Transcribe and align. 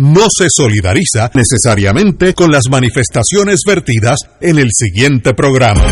no 0.00 0.26
se 0.30 0.46
solidariza 0.48 1.30
necesariamente 1.34 2.34
con 2.34 2.50
las 2.50 2.64
manifestaciones 2.70 3.60
vertidas 3.66 4.18
en 4.40 4.58
el 4.58 4.68
siguiente 4.72 5.34
programa. 5.34 5.82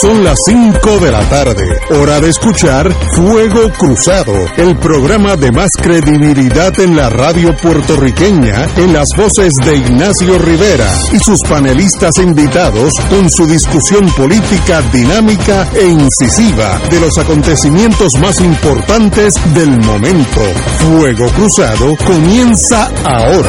Son 0.00 0.24
las 0.24 0.38
5 0.44 0.98
de 0.98 1.12
la 1.12 1.22
tarde, 1.28 1.78
hora 1.90 2.20
de 2.20 2.30
escuchar 2.30 2.92
Fuego 3.14 3.70
Cruzado, 3.78 4.34
el 4.56 4.76
programa 4.78 5.36
de 5.36 5.52
más 5.52 5.70
credibilidad 5.80 6.78
en 6.80 6.96
la 6.96 7.10
radio 7.10 7.56
puertorriqueña, 7.56 8.68
en 8.76 8.92
las 8.92 9.08
voces 9.16 9.54
de 9.64 9.76
Ignacio 9.76 10.36
Rivera 10.38 10.92
y 11.12 11.18
sus 11.18 11.40
panelistas 11.48 12.18
invitados 12.18 12.92
con 13.08 13.30
su 13.30 13.46
discusión 13.46 14.10
política 14.16 14.82
dinámica 14.92 15.68
e 15.76 15.86
incisiva 15.86 16.80
de 16.90 16.98
los 17.00 17.16
acontecimientos 17.16 18.14
más 18.20 18.40
importantes 18.40 19.34
del 19.54 19.78
momento. 19.80 20.40
Fuego 20.78 21.26
Cruzado 21.28 21.96
comienza 22.04 22.90
ahora. 23.04 23.43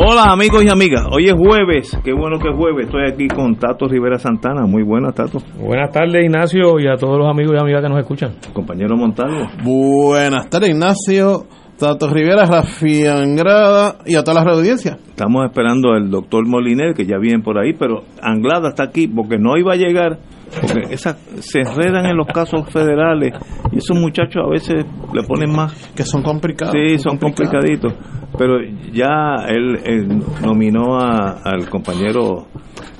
Hola 0.00 0.32
amigos 0.32 0.64
y 0.64 0.70
amigas, 0.70 1.06
hoy 1.10 1.26
es 1.26 1.34
jueves, 1.34 1.98
qué 2.02 2.12
bueno 2.12 2.38
que 2.38 2.48
es 2.48 2.56
jueves, 2.56 2.86
estoy 2.86 3.02
aquí 3.10 3.28
con 3.28 3.56
Tato 3.56 3.86
Rivera 3.88 4.18
Santana, 4.18 4.64
muy 4.66 4.82
buenas 4.82 5.14
Tato. 5.14 5.38
Buenas 5.58 5.90
tardes 5.90 6.24
Ignacio 6.24 6.80
y 6.80 6.86
a 6.86 6.96
todos 6.96 7.18
los 7.18 7.28
amigos 7.28 7.54
y 7.56 7.60
amigas 7.60 7.82
que 7.82 7.88
nos 7.88 7.98
escuchan. 7.98 8.36
Compañero 8.52 8.96
Montalvo. 8.96 9.48
Buenas 9.62 10.48
tardes 10.48 10.70
Ignacio, 10.70 11.46
Tato 11.78 12.08
Rivera, 12.08 12.46
Rafi 12.46 13.06
Angrada 13.06 13.98
y 14.06 14.14
a 14.14 14.24
todas 14.24 14.44
las 14.44 14.56
audiencias. 14.56 14.98
Estamos 15.08 15.44
esperando 15.44 15.92
al 15.92 16.10
doctor 16.10 16.46
Moliner 16.46 16.94
que 16.94 17.04
ya 17.04 17.18
viene 17.18 17.42
por 17.42 17.58
ahí, 17.58 17.72
pero 17.72 18.04
Anglada 18.22 18.70
está 18.70 18.84
aquí 18.84 19.08
porque 19.08 19.38
no 19.38 19.56
iba 19.56 19.74
a 19.74 19.76
llegar 19.76 20.18
porque 20.60 20.94
esa, 20.94 21.16
se 21.40 21.60
enredan 21.60 22.06
en 22.06 22.16
los 22.16 22.26
casos 22.26 22.68
federales 22.70 23.32
y 23.72 23.78
esos 23.78 23.98
muchachos 23.98 24.42
a 24.44 24.48
veces 24.48 24.84
le 25.12 25.22
ponen 25.22 25.52
más 25.52 25.72
que 25.94 26.04
son 26.04 26.22
complicados 26.22 26.74
sí 26.74 26.98
son 26.98 27.18
complicaditos. 27.18 27.94
Pero 28.36 28.58
ya 28.92 29.46
él, 29.48 30.22
nominó 30.42 30.98
al 30.98 31.68
compañero 31.70 32.46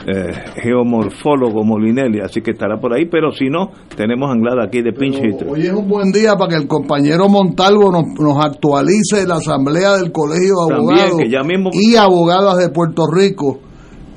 eh, 0.06 0.32
geomorfólogo 0.62 1.62
Molinelli, 1.64 2.20
así 2.20 2.40
que 2.40 2.52
estará 2.52 2.78
por 2.78 2.94
ahí, 2.94 3.04
pero 3.06 3.30
si 3.30 3.48
no, 3.50 3.70
tenemos 3.94 4.30
Anglada 4.30 4.64
aquí 4.64 4.80
de 4.80 4.92
pinch 4.92 5.16
hitter. 5.16 5.46
Hoy 5.48 5.66
es 5.66 5.72
un 5.72 5.86
buen 5.86 6.10
día 6.12 6.34
para 6.36 6.50
que 6.50 6.56
el 6.56 6.66
compañero 6.66 7.28
Montalvo 7.28 7.92
nos, 7.92 8.04
nos 8.18 8.44
actualice 8.44 9.26
la 9.26 9.36
asamblea 9.36 9.98
del 9.98 10.10
Colegio 10.12 10.54
de 10.66 10.74
Abogados 10.74 11.74
y 11.74 11.96
Abogadas 11.96 12.56
de 12.56 12.70
Puerto 12.70 13.04
Rico 13.06 13.60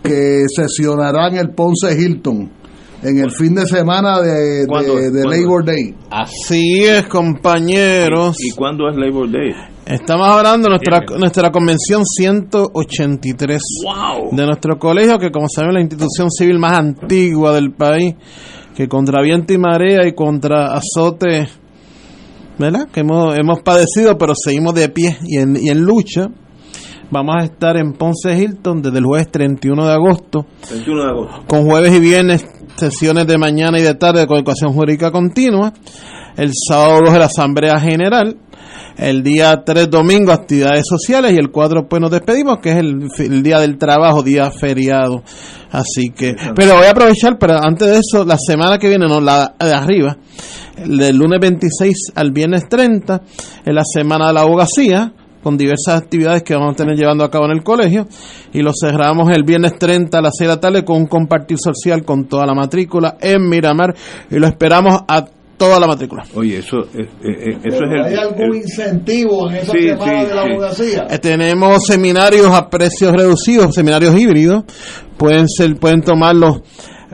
que 0.01 0.45
sesionarán 0.47 1.35
el 1.35 1.49
Ponce 1.51 1.93
Hilton 1.99 2.60
en 3.03 3.17
el 3.17 3.31
fin 3.31 3.55
de 3.55 3.65
semana 3.65 4.19
de, 4.21 4.65
de, 4.65 5.23
Labor 5.25 5.65
Day. 5.65 5.95
Así 6.09 6.83
es, 6.83 7.05
compañeros. 7.07 8.37
¿Y, 8.39 8.51
cuándo 8.51 8.87
es 8.89 8.95
Labor 8.95 9.31
Day? 9.31 9.53
Estamos 9.85 10.27
hablando 10.27 10.69
de 10.69 10.77
nuestra, 10.77 11.01
nuestra 11.17 11.51
convención 11.51 12.03
183 12.05 13.61
de 14.31 14.45
nuestro 14.45 14.77
colegio, 14.77 15.17
que 15.17 15.31
como 15.31 15.47
saben 15.49 15.71
es 15.71 15.73
la 15.75 15.81
institución 15.81 16.29
civil 16.29 16.59
más 16.59 16.77
antigua 16.77 17.53
del 17.53 17.71
país, 17.71 18.15
que 18.75 18.87
contra 18.87 19.21
viento 19.21 19.53
y 19.53 19.57
marea 19.57 20.07
y 20.07 20.13
contra 20.13 20.75
azote, 20.75 21.47
¿verdad? 22.59 22.87
Que 22.91 22.99
hemos, 22.99 23.37
hemos 23.37 23.61
padecido, 23.61 24.17
pero 24.17 24.33
seguimos 24.35 24.75
de 24.75 24.89
pie 24.89 25.17
y 25.25 25.37
en, 25.39 25.57
y 25.57 25.69
en 25.69 25.81
lucha. 25.81 26.27
Vamos 27.09 27.35
a 27.37 27.43
estar 27.43 27.75
en 27.75 27.91
Ponce 27.91 28.37
Hilton 28.37 28.81
desde 28.81 28.99
el 28.99 29.03
jueves 29.03 29.29
31 29.29 29.85
de 29.85 29.91
agosto. 29.91 30.45
31 30.69 31.03
de 31.03 31.09
agosto. 31.09 31.43
Con 31.45 31.65
jueves 31.65 31.93
y 31.93 31.99
viernes 31.99 32.45
sesiones 32.81 33.27
de 33.27 33.37
mañana 33.37 33.77
y 33.79 33.83
de 33.83 33.93
tarde 33.93 34.21
de 34.21 34.27
coeducación 34.27 34.73
jurídica 34.73 35.11
continua. 35.11 35.71
El 36.35 36.51
sábado 36.67 37.01
2 37.05 37.13
de 37.13 37.19
la 37.19 37.25
Asamblea 37.25 37.79
General. 37.79 38.35
El 38.97 39.21
día 39.21 39.63
3 39.63 39.89
domingo 39.89 40.31
actividades 40.31 40.85
sociales 40.87 41.33
y 41.33 41.35
el 41.35 41.51
4 41.51 41.87
pues 41.87 42.01
nos 42.01 42.11
despedimos 42.11 42.57
que 42.61 42.71
es 42.71 42.77
el, 42.77 43.43
día 43.43 43.59
del 43.59 43.77
trabajo, 43.77 44.23
día 44.23 44.49
feriado. 44.49 45.23
Así 45.71 46.09
que, 46.09 46.35
pero 46.55 46.75
voy 46.75 46.87
a 46.87 46.91
aprovechar, 46.91 47.37
pero 47.37 47.57
antes 47.63 47.87
de 47.87 47.99
eso, 47.99 48.25
la 48.25 48.37
semana 48.37 48.77
que 48.77 48.89
viene, 48.89 49.07
no, 49.07 49.21
la 49.21 49.53
de 49.59 49.73
arriba, 49.73 50.17
del 50.83 51.15
lunes 51.15 51.39
26 51.39 52.13
al 52.15 52.31
viernes 52.31 52.67
30, 52.67 53.21
en 53.65 53.75
la 53.75 53.83
semana 53.85 54.27
de 54.27 54.33
la 54.33 54.41
abogacía, 54.41 55.13
con 55.43 55.57
diversas 55.57 56.01
actividades 56.01 56.43
que 56.43 56.53
vamos 56.53 56.73
a 56.73 56.75
tener 56.75 56.95
llevando 56.95 57.23
a 57.23 57.31
cabo 57.31 57.45
en 57.45 57.51
el 57.51 57.63
colegio 57.63 58.07
y 58.53 58.61
lo 58.61 58.71
cerramos 58.73 59.29
el 59.31 59.43
viernes 59.43 59.77
30 59.77 60.17
a 60.17 60.21
las 60.21 60.33
6 60.37 60.49
de 60.49 60.55
la 60.55 60.59
tarde 60.59 60.85
con 60.85 60.97
un 60.97 61.07
compartir 61.07 61.57
social 61.57 62.03
con 62.03 62.25
toda 62.25 62.45
la 62.45 62.53
matrícula 62.53 63.17
en 63.19 63.47
Miramar 63.49 63.95
y 64.29 64.37
lo 64.37 64.47
esperamos 64.47 65.01
a 65.07 65.25
toda 65.61 65.79
la 65.79 65.85
matrícula. 65.85 66.23
Oye, 66.33 66.57
eso, 66.57 66.79
eh, 66.95 67.01
eh, 67.01 67.07
eh, 67.23 67.57
eso 67.63 67.83
es 67.83 67.91
el, 67.91 68.01
¿Hay 68.03 68.15
algún 68.15 68.55
incentivo 68.55 69.47
en 69.47 69.57
esa 69.57 69.71
semana 69.71 70.23
de 70.23 70.33
la 70.33 70.41
abogacía? 70.41 71.07
tenemos 71.21 71.85
seminarios 71.85 72.47
a 72.47 72.67
precios 72.67 73.13
reducidos, 73.13 73.75
seminarios 73.75 74.19
híbridos, 74.19 74.63
pueden 75.17 75.47
ser, 75.47 75.75
pueden 75.75 76.01
tomarlos 76.01 76.61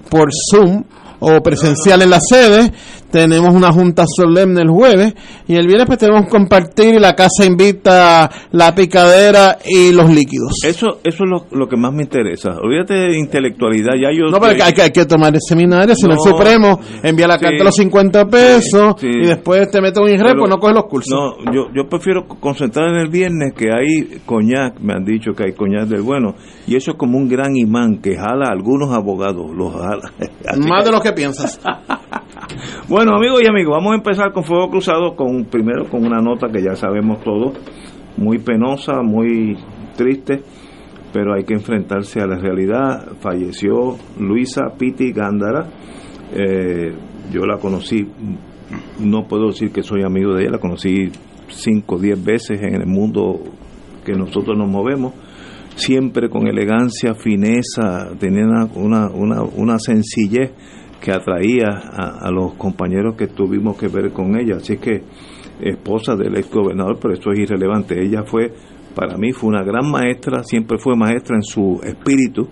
por 0.10 0.30
Zoom 0.32 0.86
o 1.20 1.42
presencial 1.42 2.02
en 2.02 2.10
la 2.10 2.20
sede. 2.22 2.72
Tenemos 3.18 3.56
una 3.56 3.72
junta 3.72 4.06
solemne 4.06 4.62
el 4.62 4.70
jueves 4.70 5.16
y 5.48 5.56
el 5.56 5.66
viernes 5.66 5.88
pues 5.88 5.98
tenemos 5.98 6.26
que 6.26 6.30
compartir 6.30 6.94
y 6.94 7.00
la 7.00 7.16
casa 7.16 7.46
invita 7.48 8.30
la 8.52 8.76
picadera 8.76 9.58
y 9.66 9.92
los 9.92 10.08
líquidos. 10.08 10.60
Eso 10.64 11.00
eso 11.04 11.24
es 11.24 11.42
lo, 11.52 11.68
que 11.68 11.78
más 11.78 11.92
me 11.92 12.04
interesa. 12.04 12.52
Olvídate 12.62 12.94
de 12.94 13.18
intelectualidad, 13.18 13.94
ya 14.00 14.12
yo 14.12 14.30
No, 14.30 14.40
pero 14.40 14.64
hay, 14.64 14.72
que, 14.72 14.84
hay 14.84 14.92
que 14.92 15.06
tomar 15.06 15.34
el 15.34 15.42
seminario, 15.42 15.96
si 15.96 16.06
no, 16.06 16.14
el 16.14 16.20
Supremo 16.20 16.80
envía 17.02 17.28
la 17.28 17.40
carta 17.40 17.62
a 17.62 17.64
los 17.66 17.76
50 17.76 18.26
pesos 18.26 19.04
y 19.04 19.26
después 19.26 19.68
te 19.72 19.82
mete 19.82 20.00
un 20.00 20.10
ingreso, 20.10 20.36
pues 20.38 20.50
no 20.52 20.60
coges 20.60 20.76
los 20.76 20.86
cursos. 20.86 21.12
No, 21.12 21.52
yo 21.52 21.74
yo 21.74 21.90
prefiero 21.90 22.28
concentrar 22.28 22.90
en 22.90 22.98
el 22.98 23.10
viernes 23.10 23.54
que 23.56 23.70
hay 23.72 24.20
coñac, 24.28 24.80
me 24.80 24.94
han 24.94 25.04
dicho 25.04 25.32
que 25.32 25.46
hay 25.46 25.54
coñac 25.54 25.88
del 25.88 26.04
bueno 26.04 26.36
y 26.68 26.76
eso 26.76 26.92
es 26.92 26.98
como 26.98 27.18
un 27.18 27.28
gran 27.28 27.56
imán 27.56 28.00
que 28.00 28.16
jala 28.16 28.50
a 28.50 28.52
algunos 28.52 28.94
abogados, 28.94 29.50
los 29.56 29.74
jala. 29.74 30.14
Más 30.70 30.86
de 30.86 30.92
lo 30.92 31.02
que 31.02 31.14
piensas. 31.14 31.60
bueno, 32.90 33.16
amigos 33.16 33.42
y 33.44 33.48
amigos, 33.48 33.76
vamos 33.76 33.92
a 33.92 33.96
empezar 33.96 34.32
con 34.32 34.44
Fuego 34.44 34.70
Cruzado, 34.70 35.16
con 35.16 35.46
primero 35.46 35.90
con 35.90 36.06
una 36.06 36.22
nota 36.22 36.48
que 36.50 36.64
ya 36.64 36.76
sabemos 36.76 37.22
todos, 37.22 37.58
muy 38.16 38.40
penosa, 38.40 39.02
muy 39.02 39.58
triste, 39.98 40.42
pero 41.12 41.34
hay 41.34 41.44
que 41.44 41.54
enfrentarse 41.54 42.22
a 42.22 42.28
la 42.28 42.38
realidad. 42.38 43.14
Falleció 43.20 43.98
Luisa 44.20 44.74
Piti 44.78 45.12
Gándara, 45.12 45.68
eh, 46.34 46.94
yo 47.32 47.46
la 47.46 47.58
conocí, 47.58 48.08
no 49.00 49.28
puedo 49.28 49.48
decir 49.48 49.72
que 49.72 49.84
soy 49.84 50.04
amigo 50.04 50.34
de 50.34 50.44
ella, 50.44 50.52
la 50.52 50.60
conocí 50.60 51.12
cinco 51.50 51.96
o 51.96 52.00
diez 52.00 52.24
veces 52.24 52.62
en 52.62 52.76
el 52.76 52.86
mundo 52.88 53.40
que 54.06 54.14
nosotros 54.14 54.58
nos 54.58 54.70
movemos 54.70 55.14
siempre 55.76 56.30
con 56.30 56.48
elegancia, 56.48 57.14
fineza, 57.14 58.10
tenía 58.20 58.46
una, 58.76 59.10
una, 59.10 59.44
una 59.44 59.78
sencillez 59.78 60.52
que 61.02 61.12
atraía 61.12 61.68
a, 61.68 62.32
los 62.32 62.54
compañeros 62.54 63.16
que 63.16 63.28
tuvimos 63.28 63.78
que 63.78 63.88
ver 63.88 64.12
con 64.12 64.38
ella. 64.38 64.58
Así 64.58 64.78
que 64.78 65.04
esposa 65.62 66.16
del 66.16 66.36
ex 66.38 66.50
gobernador, 66.52 66.98
pero 67.02 67.14
eso 67.14 67.32
es 67.32 67.40
irrelevante. 67.40 68.02
Ella 68.02 68.24
fue, 68.26 68.52
para 68.96 69.18
mí, 69.18 69.32
fue 69.32 69.50
una 69.50 69.64
gran 69.64 69.90
maestra, 69.90 70.44
siempre 70.44 70.78
fue 70.78 70.96
maestra 70.96 71.36
en 71.36 71.44
su 71.44 71.80
espíritu, 71.84 72.48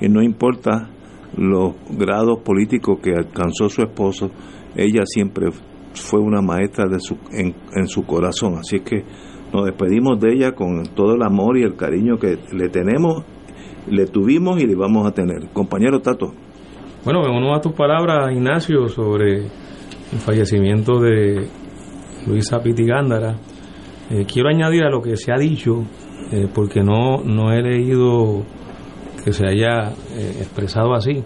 y 0.00 0.08
no 0.08 0.22
importa 0.22 0.90
los 1.36 1.74
grados 1.90 2.40
políticos 2.40 2.98
que 3.02 3.12
alcanzó 3.12 3.68
su 3.68 3.82
esposo, 3.82 4.30
ella 4.76 5.02
siempre 5.04 5.50
fue 5.94 6.20
una 6.20 6.40
maestra 6.40 6.86
de 6.86 7.00
su, 7.00 7.16
en, 7.32 7.54
en 7.74 7.86
su 7.86 8.04
corazón. 8.04 8.56
Así 8.58 8.80
que 8.80 9.04
nos 9.52 9.66
despedimos 9.66 10.18
de 10.20 10.32
ella 10.32 10.52
con 10.52 10.84
todo 10.94 11.14
el 11.14 11.22
amor 11.22 11.56
y 11.58 11.62
el 11.62 11.76
cariño 11.76 12.18
que 12.18 12.38
le 12.52 12.68
tenemos, 12.68 13.24
le 13.88 14.06
tuvimos 14.06 14.60
y 14.60 14.66
le 14.66 14.74
vamos 14.74 15.06
a 15.06 15.12
tener. 15.12 15.48
Compañero 15.52 16.00
Tato. 16.00 16.43
Bueno, 17.04 17.20
me 17.22 17.30
uno 17.30 17.54
a 17.54 17.60
tus 17.60 17.72
palabras, 17.72 18.32
Ignacio, 18.32 18.88
sobre 18.88 19.42
el 19.42 20.18
fallecimiento 20.18 21.00
de 21.00 21.48
Luisa 22.26 22.62
Pitigándara. 22.62 23.36
Eh, 24.10 24.24
quiero 24.26 24.48
añadir 24.48 24.84
a 24.84 24.90
lo 24.90 25.02
que 25.02 25.16
se 25.16 25.32
ha 25.32 25.36
dicho, 25.36 25.84
eh, 26.32 26.48
porque 26.52 26.82
no, 26.82 27.22
no 27.24 27.52
he 27.52 27.60
leído 27.62 28.42
que 29.24 29.32
se 29.32 29.46
haya 29.46 29.92
eh, 30.12 30.36
expresado 30.40 30.94
así, 30.94 31.22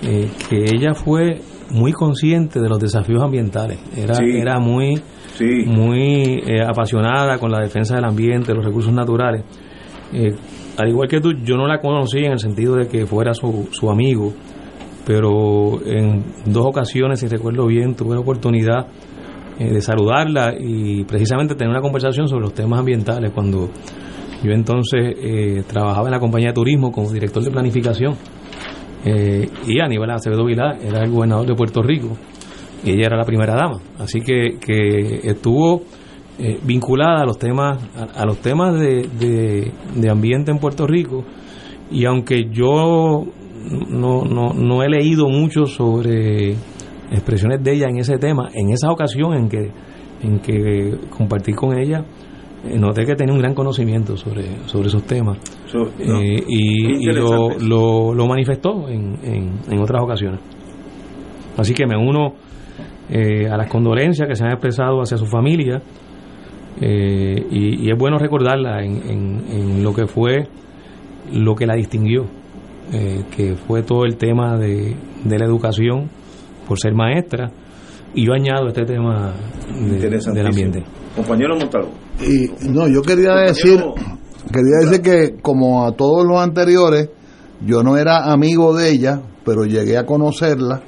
que 0.00 0.64
ella 0.72 0.94
fue 0.94 1.40
muy 1.70 1.92
consciente 1.92 2.60
de 2.60 2.68
los 2.68 2.78
desafíos 2.78 3.22
ambientales. 3.22 3.78
Era, 3.96 4.16
era 4.24 4.58
muy 4.58 5.02
muy 5.66 6.42
eh, 6.46 6.62
apasionada 6.66 7.38
con 7.38 7.50
la 7.50 7.60
defensa 7.60 7.94
del 7.94 8.04
ambiente, 8.04 8.54
los 8.54 8.64
recursos 8.64 8.92
naturales. 8.92 9.44
Eh, 10.12 10.34
al 10.76 10.88
igual 10.88 11.08
que 11.08 11.20
tú, 11.20 11.32
yo 11.44 11.56
no 11.56 11.66
la 11.66 11.80
conocí 11.80 12.18
en 12.18 12.32
el 12.32 12.38
sentido 12.38 12.76
de 12.76 12.88
que 12.88 13.06
fuera 13.06 13.34
su, 13.34 13.68
su 13.70 13.90
amigo, 13.90 14.32
pero 15.08 15.80
en 15.86 16.22
dos 16.44 16.66
ocasiones, 16.66 17.20
si 17.20 17.28
recuerdo 17.28 17.66
bien, 17.66 17.94
tuve 17.94 18.14
la 18.14 18.20
oportunidad 18.20 18.88
eh, 19.58 19.72
de 19.72 19.80
saludarla 19.80 20.52
y 20.60 21.02
precisamente 21.04 21.54
tener 21.54 21.70
una 21.70 21.80
conversación 21.80 22.28
sobre 22.28 22.42
los 22.42 22.52
temas 22.52 22.80
ambientales 22.80 23.32
cuando 23.32 23.70
yo 24.44 24.52
entonces 24.52 25.16
eh, 25.18 25.62
trabajaba 25.66 26.08
en 26.08 26.12
la 26.12 26.20
compañía 26.20 26.48
de 26.48 26.52
turismo 26.52 26.92
como 26.92 27.10
director 27.10 27.42
de 27.42 27.50
planificación 27.50 28.16
eh, 29.06 29.48
y 29.66 29.80
Aníbal 29.80 30.10
Acevedo 30.10 30.44
Vilar 30.44 30.76
era 30.82 31.02
el 31.02 31.10
gobernador 31.10 31.46
de 31.46 31.54
Puerto 31.54 31.80
Rico 31.80 32.14
y 32.84 32.90
ella 32.90 33.06
era 33.06 33.16
la 33.16 33.24
primera 33.24 33.54
dama. 33.54 33.80
Así 33.98 34.20
que, 34.20 34.58
que 34.60 35.20
estuvo 35.24 35.84
vinculada 36.64 37.22
a 37.22 37.24
los 37.24 37.38
temas, 37.38 37.82
a, 38.14 38.26
los 38.26 38.38
temas 38.38 38.78
de, 38.78 39.08
de, 39.96 40.10
ambiente 40.10 40.50
en 40.50 40.58
Puerto 40.58 40.86
Rico 40.86 41.24
y 41.90 42.04
aunque 42.04 42.50
yo 42.52 43.24
no, 43.88 44.24
no, 44.24 44.52
no 44.54 44.82
he 44.82 44.88
leído 44.88 45.28
mucho 45.28 45.66
sobre 45.66 46.56
expresiones 47.10 47.62
de 47.62 47.72
ella 47.72 47.86
en 47.88 47.98
ese 47.98 48.18
tema, 48.18 48.48
en 48.52 48.70
esa 48.70 48.90
ocasión 48.90 49.34
en 49.34 49.48
que, 49.48 49.70
en 50.22 50.38
que 50.40 50.98
compartí 51.10 51.52
con 51.52 51.76
ella, 51.78 52.04
eh, 52.64 52.78
noté 52.78 53.04
que 53.04 53.14
tenía 53.14 53.32
un 53.32 53.40
gran 53.40 53.54
conocimiento 53.54 54.16
sobre, 54.16 54.66
sobre 54.66 54.88
esos 54.88 55.04
temas. 55.04 55.38
Eh, 55.98 56.42
y, 56.48 57.06
lo, 57.12 58.14
lo, 58.14 58.26
manifestó 58.26 58.88
en, 58.88 59.16
en, 59.68 59.78
otras 59.80 60.02
ocasiones. 60.02 60.40
Así 61.56 61.72
que 61.72 61.86
me 61.86 61.96
uno 61.96 62.34
eh, 63.10 63.48
a 63.48 63.56
las 63.56 63.68
condolencias 63.70 64.28
que 64.28 64.34
se 64.34 64.44
han 64.44 64.52
expresado 64.52 65.00
hacia 65.00 65.16
su 65.16 65.26
familia 65.26 65.80
y, 66.80 67.90
es 67.90 67.98
bueno 67.98 68.18
recordarla 68.18 68.84
en, 68.84 69.44
en, 69.50 69.82
lo 69.82 69.92
que 69.92 70.06
fue 70.06 70.46
lo 71.32 71.54
que 71.54 71.66
la 71.66 71.74
distinguió, 71.74 72.26
que 72.90 73.56
fue 73.66 73.82
todo 73.82 74.04
el 74.04 74.16
tema 74.16 74.56
de, 74.56 74.96
de 75.24 75.38
la 75.38 75.44
educación 75.44 76.10
por 76.66 76.78
ser 76.78 76.94
maestra 76.94 77.50
y 78.14 78.26
yo 78.26 78.32
añado 78.32 78.68
este 78.68 78.84
tema 78.84 79.32
del 79.70 80.46
ambiente. 80.46 80.84
Compañero 81.14 81.56
Montalvo. 81.56 81.90
Y 82.20 82.68
no, 82.68 82.88
yo 82.88 83.02
quería 83.02 83.34
decir, 83.34 83.80
quería 84.52 84.88
decir 84.90 85.02
que 85.02 85.40
como 85.40 85.86
a 85.86 85.92
todos 85.92 86.26
los 86.26 86.40
anteriores, 86.40 87.10
yo 87.60 87.82
no 87.82 87.96
era 87.96 88.30
amigo 88.32 88.74
de 88.74 88.90
ella, 88.90 89.20
pero 89.44 89.64
llegué 89.64 89.96
a 89.96 90.06
conocerla. 90.06 90.82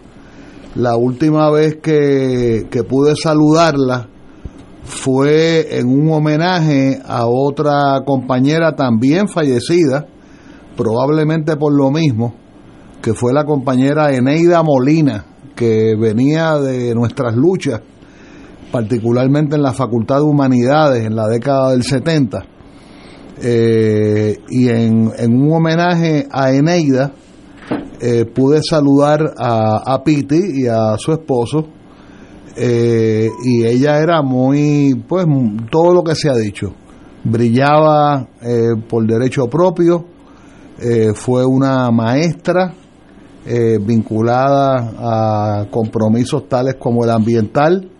La 0.74 0.96
última 0.96 1.50
vez 1.50 1.78
que, 1.82 2.66
que 2.70 2.84
pude 2.84 3.16
saludarla 3.16 4.08
fue 4.84 5.78
en 5.78 5.88
un 5.88 6.12
homenaje 6.12 7.00
a 7.04 7.26
otra 7.26 8.02
compañera 8.04 8.74
también 8.76 9.28
fallecida, 9.28 10.06
probablemente 10.80 11.58
por 11.58 11.74
lo 11.76 11.90
mismo, 11.90 12.32
que 13.02 13.12
fue 13.12 13.34
la 13.34 13.44
compañera 13.44 14.14
Eneida 14.14 14.62
Molina, 14.62 15.26
que 15.54 15.94
venía 15.94 16.56
de 16.56 16.94
nuestras 16.94 17.36
luchas 17.36 17.82
particularmente 18.72 19.56
en 19.56 19.62
la 19.62 19.74
Facultad 19.74 20.20
de 20.20 20.22
Humanidades 20.22 21.04
en 21.04 21.14
la 21.14 21.28
década 21.28 21.72
del 21.72 21.82
70. 21.82 22.46
Eh, 23.42 24.38
y 24.48 24.68
en, 24.70 25.12
un 25.28 25.52
homenaje 25.52 26.26
a 26.30 26.50
Eneida, 26.50 27.12
eh, 28.00 28.24
pude 28.24 28.62
saludar 28.62 29.34
a, 29.36 29.82
a, 29.84 30.02
Piti 30.02 30.62
y 30.62 30.66
a 30.66 30.96
su 30.96 31.12
esposo. 31.12 31.66
Eh, 32.56 33.28
y 33.44 33.66
ella 33.66 33.98
era 33.98 34.22
muy, 34.22 34.94
pues, 35.06 35.26
todo 35.70 35.92
lo 35.92 36.02
que 36.02 36.14
se 36.14 36.30
ha 36.30 36.34
dicho. 36.34 36.72
Brillaba 37.22 38.26
por 38.88 39.06
derecho 39.06 39.46
propio, 39.46 40.06
fue 41.14 41.44
una 41.44 41.90
maestra 41.90 42.74
vinculada 43.80 44.92
a 44.98 45.66
compromisos 45.70 46.48
tales 46.48 46.76
como 46.78 47.04
el 47.04 47.10
ambiental, 47.10 47.90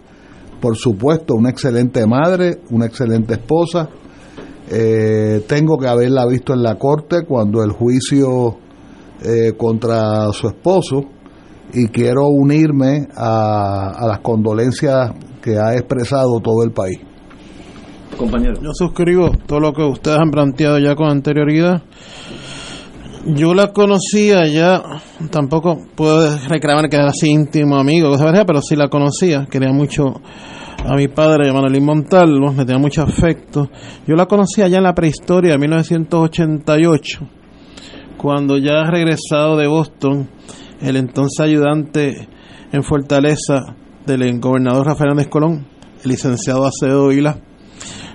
por 0.60 0.76
supuesto, 0.76 1.34
una 1.34 1.50
excelente 1.50 2.06
madre, 2.06 2.60
una 2.70 2.86
excelente 2.86 3.34
esposa. 3.34 3.88
Eh, 4.72 5.44
tengo 5.48 5.78
que 5.78 5.88
haberla 5.88 6.26
visto 6.26 6.52
en 6.52 6.62
la 6.62 6.76
corte 6.76 7.24
cuando 7.26 7.64
el 7.64 7.72
juicio 7.72 8.56
eh, 9.22 9.54
contra 9.56 10.30
su 10.32 10.46
esposo 10.46 11.06
y 11.72 11.88
quiero 11.88 12.28
unirme 12.28 13.08
a, 13.16 14.06
las 14.06 14.20
condolencias 14.20 15.12
que 15.42 15.58
ha 15.58 15.74
expresado 15.74 16.40
todo 16.40 16.62
el 16.62 16.72
país. 16.72 17.00
Compañero. 18.16 18.54
Yo 18.62 18.70
suscribo 18.72 19.30
todo 19.46 19.60
lo 19.60 19.72
que 19.72 19.82
ustedes 19.82 20.18
han 20.18 20.30
planteado 20.30 20.78
ya 20.78 20.94
con 20.94 21.08
anterioridad. 21.08 21.82
Yo 23.26 23.52
la 23.52 23.70
conocía 23.72 24.46
ya, 24.46 24.82
tampoco 25.30 25.76
puedo 25.94 26.38
reclamar 26.48 26.88
que 26.88 26.96
era 26.96 27.08
así 27.08 27.28
íntimo 27.28 27.76
amigo, 27.76 28.10
pero 28.46 28.62
sí 28.62 28.76
la 28.76 28.88
conocía, 28.88 29.46
quería 29.50 29.72
mucho 29.72 30.04
a 30.86 30.94
mi 30.96 31.08
padre, 31.08 31.52
Manuelín 31.52 31.84
Montalvo, 31.84 32.50
me 32.52 32.64
tenía 32.64 32.80
mucho 32.80 33.02
afecto. 33.02 33.68
Yo 34.06 34.16
la 34.16 34.24
conocía 34.24 34.68
ya 34.68 34.78
en 34.78 34.84
la 34.84 34.94
prehistoria, 34.94 35.52
de 35.52 35.58
1988, 35.58 37.20
cuando 38.16 38.56
ya 38.56 38.84
regresado 38.84 39.58
de 39.58 39.66
Boston, 39.66 40.26
el 40.80 40.96
entonces 40.96 41.40
ayudante 41.40 42.26
en 42.72 42.82
Fortaleza 42.82 43.76
del 44.06 44.40
gobernador 44.40 44.86
Rafael 44.86 45.10
Hernández 45.10 45.28
Colón, 45.28 45.66
el 46.02 46.10
licenciado 46.10 46.64
Acevedo 46.64 47.08
Vila, 47.08 47.38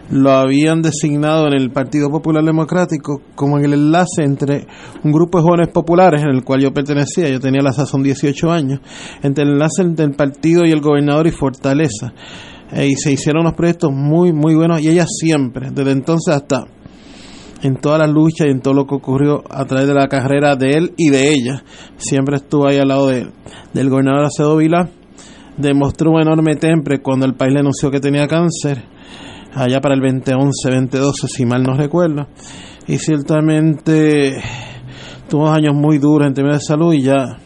lo 0.10 0.32
habían 0.32 0.82
designado 0.82 1.48
en 1.48 1.54
el 1.54 1.72
Partido 1.72 2.10
Popular 2.10 2.44
Democrático 2.44 3.22
como 3.34 3.58
en 3.58 3.66
el 3.66 3.74
enlace 3.74 4.24
entre 4.24 4.68
un 5.04 5.12
grupo 5.12 5.40
de 5.40 5.44
jóvenes 5.44 5.70
populares 5.70 6.22
en 6.22 6.30
el 6.30 6.44
cual 6.44 6.62
yo 6.62 6.72
pertenecía, 6.74 7.30
yo 7.30 7.40
tenía 7.40 7.62
la 7.62 7.74
sazón 7.74 8.04
18 8.04 8.52
años, 8.52 8.80
entre 9.24 9.44
el 9.44 9.52
enlace 9.52 9.82
entre 9.82 10.06
el 10.06 10.12
partido 10.12 10.64
y 10.66 10.72
el 10.72 10.82
gobernador 10.82 11.28
y 11.28 11.32
Fortaleza. 11.32 12.14
E, 12.72 12.88
y 12.88 12.96
se 12.96 13.12
hicieron 13.12 13.42
unos 13.42 13.54
proyectos 13.54 13.92
muy, 13.92 14.32
muy 14.32 14.56
buenos 14.56 14.82
y 14.82 14.90
ella 14.90 15.06
siempre, 15.08 15.70
desde 15.72 15.92
entonces 15.92 16.36
hasta 16.36 16.66
en 17.62 17.78
toda 17.78 17.98
la 17.98 18.08
lucha 18.08 18.46
y 18.46 18.52
en 18.52 18.62
todo 18.62 18.74
lo 18.76 18.86
que 18.86 18.96
ocurrió 18.96 19.44
a 19.50 19.66
través 19.66 19.88
de 19.88 19.94
la 19.94 20.08
carrera 20.08 20.56
de 20.56 20.72
él 20.72 20.94
y 20.98 21.10
de 21.10 21.32
ella, 21.32 21.64
siempre 21.98 22.36
estuvo 22.36 22.68
ahí 22.68 22.78
al 22.78 22.90
lado 22.90 23.08
de, 23.08 23.28
del 23.74 23.90
gobernador 23.90 24.26
Acedo 24.26 24.58
Vila, 24.58 24.90
demostró 25.58 26.12
un 26.12 26.22
enorme 26.22 26.58
temple 26.58 27.00
cuando 27.02 27.26
el 27.26 27.34
país 27.34 27.54
le 27.54 27.62
anunció 27.62 27.90
que 27.90 28.00
tenía 28.00 28.28
cáncer 28.28 28.95
allá 29.56 29.80
para 29.80 29.96
el 29.96 30.02
2011, 30.02 30.70
2012, 30.70 31.28
si 31.28 31.46
mal 31.46 31.64
no 31.64 31.76
recuerdo. 31.76 32.28
Y 32.88 32.98
ciertamente 32.98 34.42
tuvo 35.30 35.50
años 35.50 35.74
muy 35.74 35.98
duros 35.98 36.28
en 36.28 36.34
términos 36.34 36.60
de 36.60 36.66
salud 36.66 36.94
y 36.94 37.02
ya, 37.02 37.38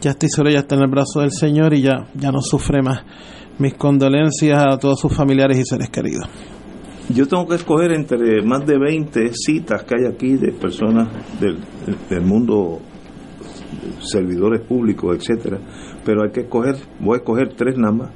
ya 0.00 0.10
estoy 0.10 0.28
solo, 0.28 0.50
ya 0.50 0.60
está 0.60 0.76
en 0.76 0.82
el 0.82 0.90
brazo 0.90 1.20
del 1.20 1.32
Señor 1.32 1.74
y 1.74 1.82
ya, 1.82 2.06
ya 2.14 2.30
no 2.30 2.40
sufre 2.40 2.82
más. 2.82 3.02
Mis 3.58 3.74
condolencias 3.74 4.64
a 4.64 4.78
todos 4.78 5.00
sus 5.00 5.12
familiares 5.12 5.58
y 5.58 5.64
seres 5.64 5.90
queridos. 5.90 6.26
Yo 7.12 7.26
tengo 7.26 7.46
que 7.46 7.56
escoger 7.56 7.92
entre 7.92 8.40
más 8.42 8.64
de 8.64 8.78
20 8.78 9.32
citas 9.34 9.82
que 9.82 9.96
hay 9.96 10.06
aquí 10.06 10.36
de 10.36 10.52
personas 10.52 11.08
del, 11.40 11.58
del 12.08 12.20
mundo, 12.22 12.80
servidores 14.00 14.60
públicos, 14.60 15.16
etcétera, 15.16 15.58
pero 16.04 16.22
hay 16.22 16.30
que 16.30 16.42
escoger, 16.42 16.76
voy 17.00 17.14
a 17.14 17.18
escoger 17.18 17.54
tres 17.54 17.76
nada 17.76 17.92
más 17.92 18.10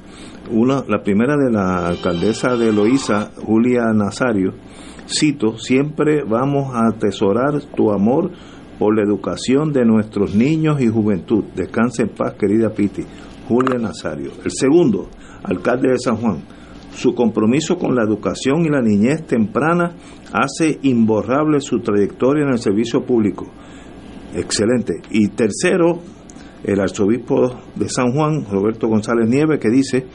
una, 0.51 0.83
la 0.87 1.01
primera 1.03 1.35
de 1.35 1.51
la 1.51 1.87
alcaldesa 1.87 2.55
de 2.55 2.71
Loíza, 2.71 3.31
Julia 3.45 3.93
Nazario, 3.93 4.53
cito, 5.07 5.57
siempre 5.57 6.23
vamos 6.23 6.73
a 6.73 6.87
atesorar 6.87 7.61
tu 7.75 7.91
amor 7.91 8.31
por 8.79 8.95
la 8.95 9.03
educación 9.03 9.71
de 9.71 9.85
nuestros 9.85 10.35
niños 10.35 10.81
y 10.81 10.87
juventud. 10.87 11.43
Descanse 11.55 12.03
en 12.03 12.09
paz, 12.09 12.33
querida 12.33 12.69
Piti. 12.69 13.03
Julia 13.47 13.77
Nazario. 13.77 14.31
El 14.43 14.51
segundo, 14.51 15.09
alcalde 15.43 15.89
de 15.91 15.99
San 15.99 16.17
Juan. 16.17 16.43
Su 16.93 17.13
compromiso 17.13 17.77
con 17.77 17.95
la 17.95 18.03
educación 18.03 18.65
y 18.65 18.69
la 18.69 18.81
niñez 18.81 19.25
temprana 19.27 19.91
hace 20.33 20.79
imborrable 20.83 21.59
su 21.59 21.79
trayectoria 21.79 22.45
en 22.45 22.53
el 22.53 22.59
servicio 22.59 23.03
público. 23.05 23.47
Excelente. 24.33 24.93
Y 25.11 25.27
tercero, 25.29 25.99
el 26.65 26.79
arzobispo 26.79 27.59
de 27.75 27.87
San 27.89 28.11
Juan, 28.11 28.45
Roberto 28.49 28.87
González 28.87 29.29
Nieves, 29.29 29.59
que 29.59 29.69
dice, 29.69 30.05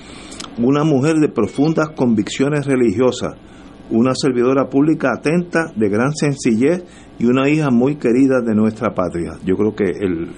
una 0.58 0.84
mujer 0.84 1.16
de 1.16 1.28
profundas 1.28 1.90
convicciones 1.90 2.66
religiosas, 2.66 3.34
una 3.90 4.12
servidora 4.14 4.68
pública 4.68 5.10
atenta, 5.16 5.72
de 5.74 5.88
gran 5.88 6.12
sencillez 6.12 6.84
y 7.18 7.26
una 7.26 7.48
hija 7.48 7.70
muy 7.70 7.96
querida 7.96 8.40
de 8.40 8.54
nuestra 8.54 8.94
patria. 8.94 9.32
Yo 9.44 9.56
creo 9.56 9.74
que 9.74 9.84
el, 9.84 10.28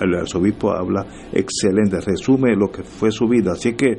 el, 0.00 0.14
arzobispo 0.14 0.72
habla 0.72 1.06
excelente, 1.32 2.00
resume 2.00 2.56
lo 2.56 2.70
que 2.70 2.82
fue 2.82 3.10
su 3.10 3.28
vida. 3.28 3.52
Así 3.52 3.74
que 3.74 3.98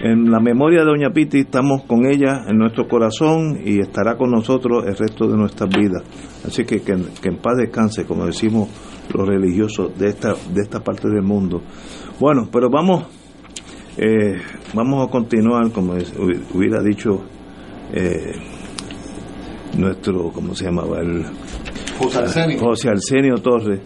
en 0.00 0.30
la 0.30 0.40
memoria 0.40 0.80
de 0.80 0.86
Doña 0.86 1.10
Piti 1.10 1.40
estamos 1.40 1.84
con 1.84 2.06
ella 2.06 2.44
en 2.48 2.58
nuestro 2.58 2.88
corazón 2.88 3.60
y 3.64 3.80
estará 3.80 4.16
con 4.16 4.30
nosotros 4.30 4.84
el 4.86 4.96
resto 4.96 5.28
de 5.28 5.36
nuestras 5.36 5.70
vidas. 5.70 6.02
Así 6.44 6.64
que 6.64 6.80
que, 6.80 6.96
que 7.22 7.28
en 7.28 7.38
paz 7.38 7.56
descanse, 7.56 8.04
como 8.04 8.26
decimos 8.26 8.68
los 9.14 9.28
religiosos 9.28 9.96
de 9.98 10.08
esta, 10.08 10.34
de 10.34 10.62
esta 10.62 10.80
parte 10.80 11.08
del 11.08 11.22
mundo. 11.22 11.62
Bueno, 12.18 12.48
pero 12.52 12.68
vamos, 12.70 13.04
eh, 13.96 14.40
vamos 14.74 15.06
a 15.06 15.10
continuar, 15.10 15.70
como 15.72 15.94
hubiera 16.54 16.82
dicho 16.82 17.22
eh, 17.92 18.32
nuestro, 19.76 20.30
¿cómo 20.32 20.54
se 20.54 20.66
llamaba? 20.66 21.00
El, 21.00 21.24
José 21.98 22.18
Arsenio. 22.18 22.58
José 22.58 22.88
Arsenio 22.88 23.34
Torres. 23.36 23.80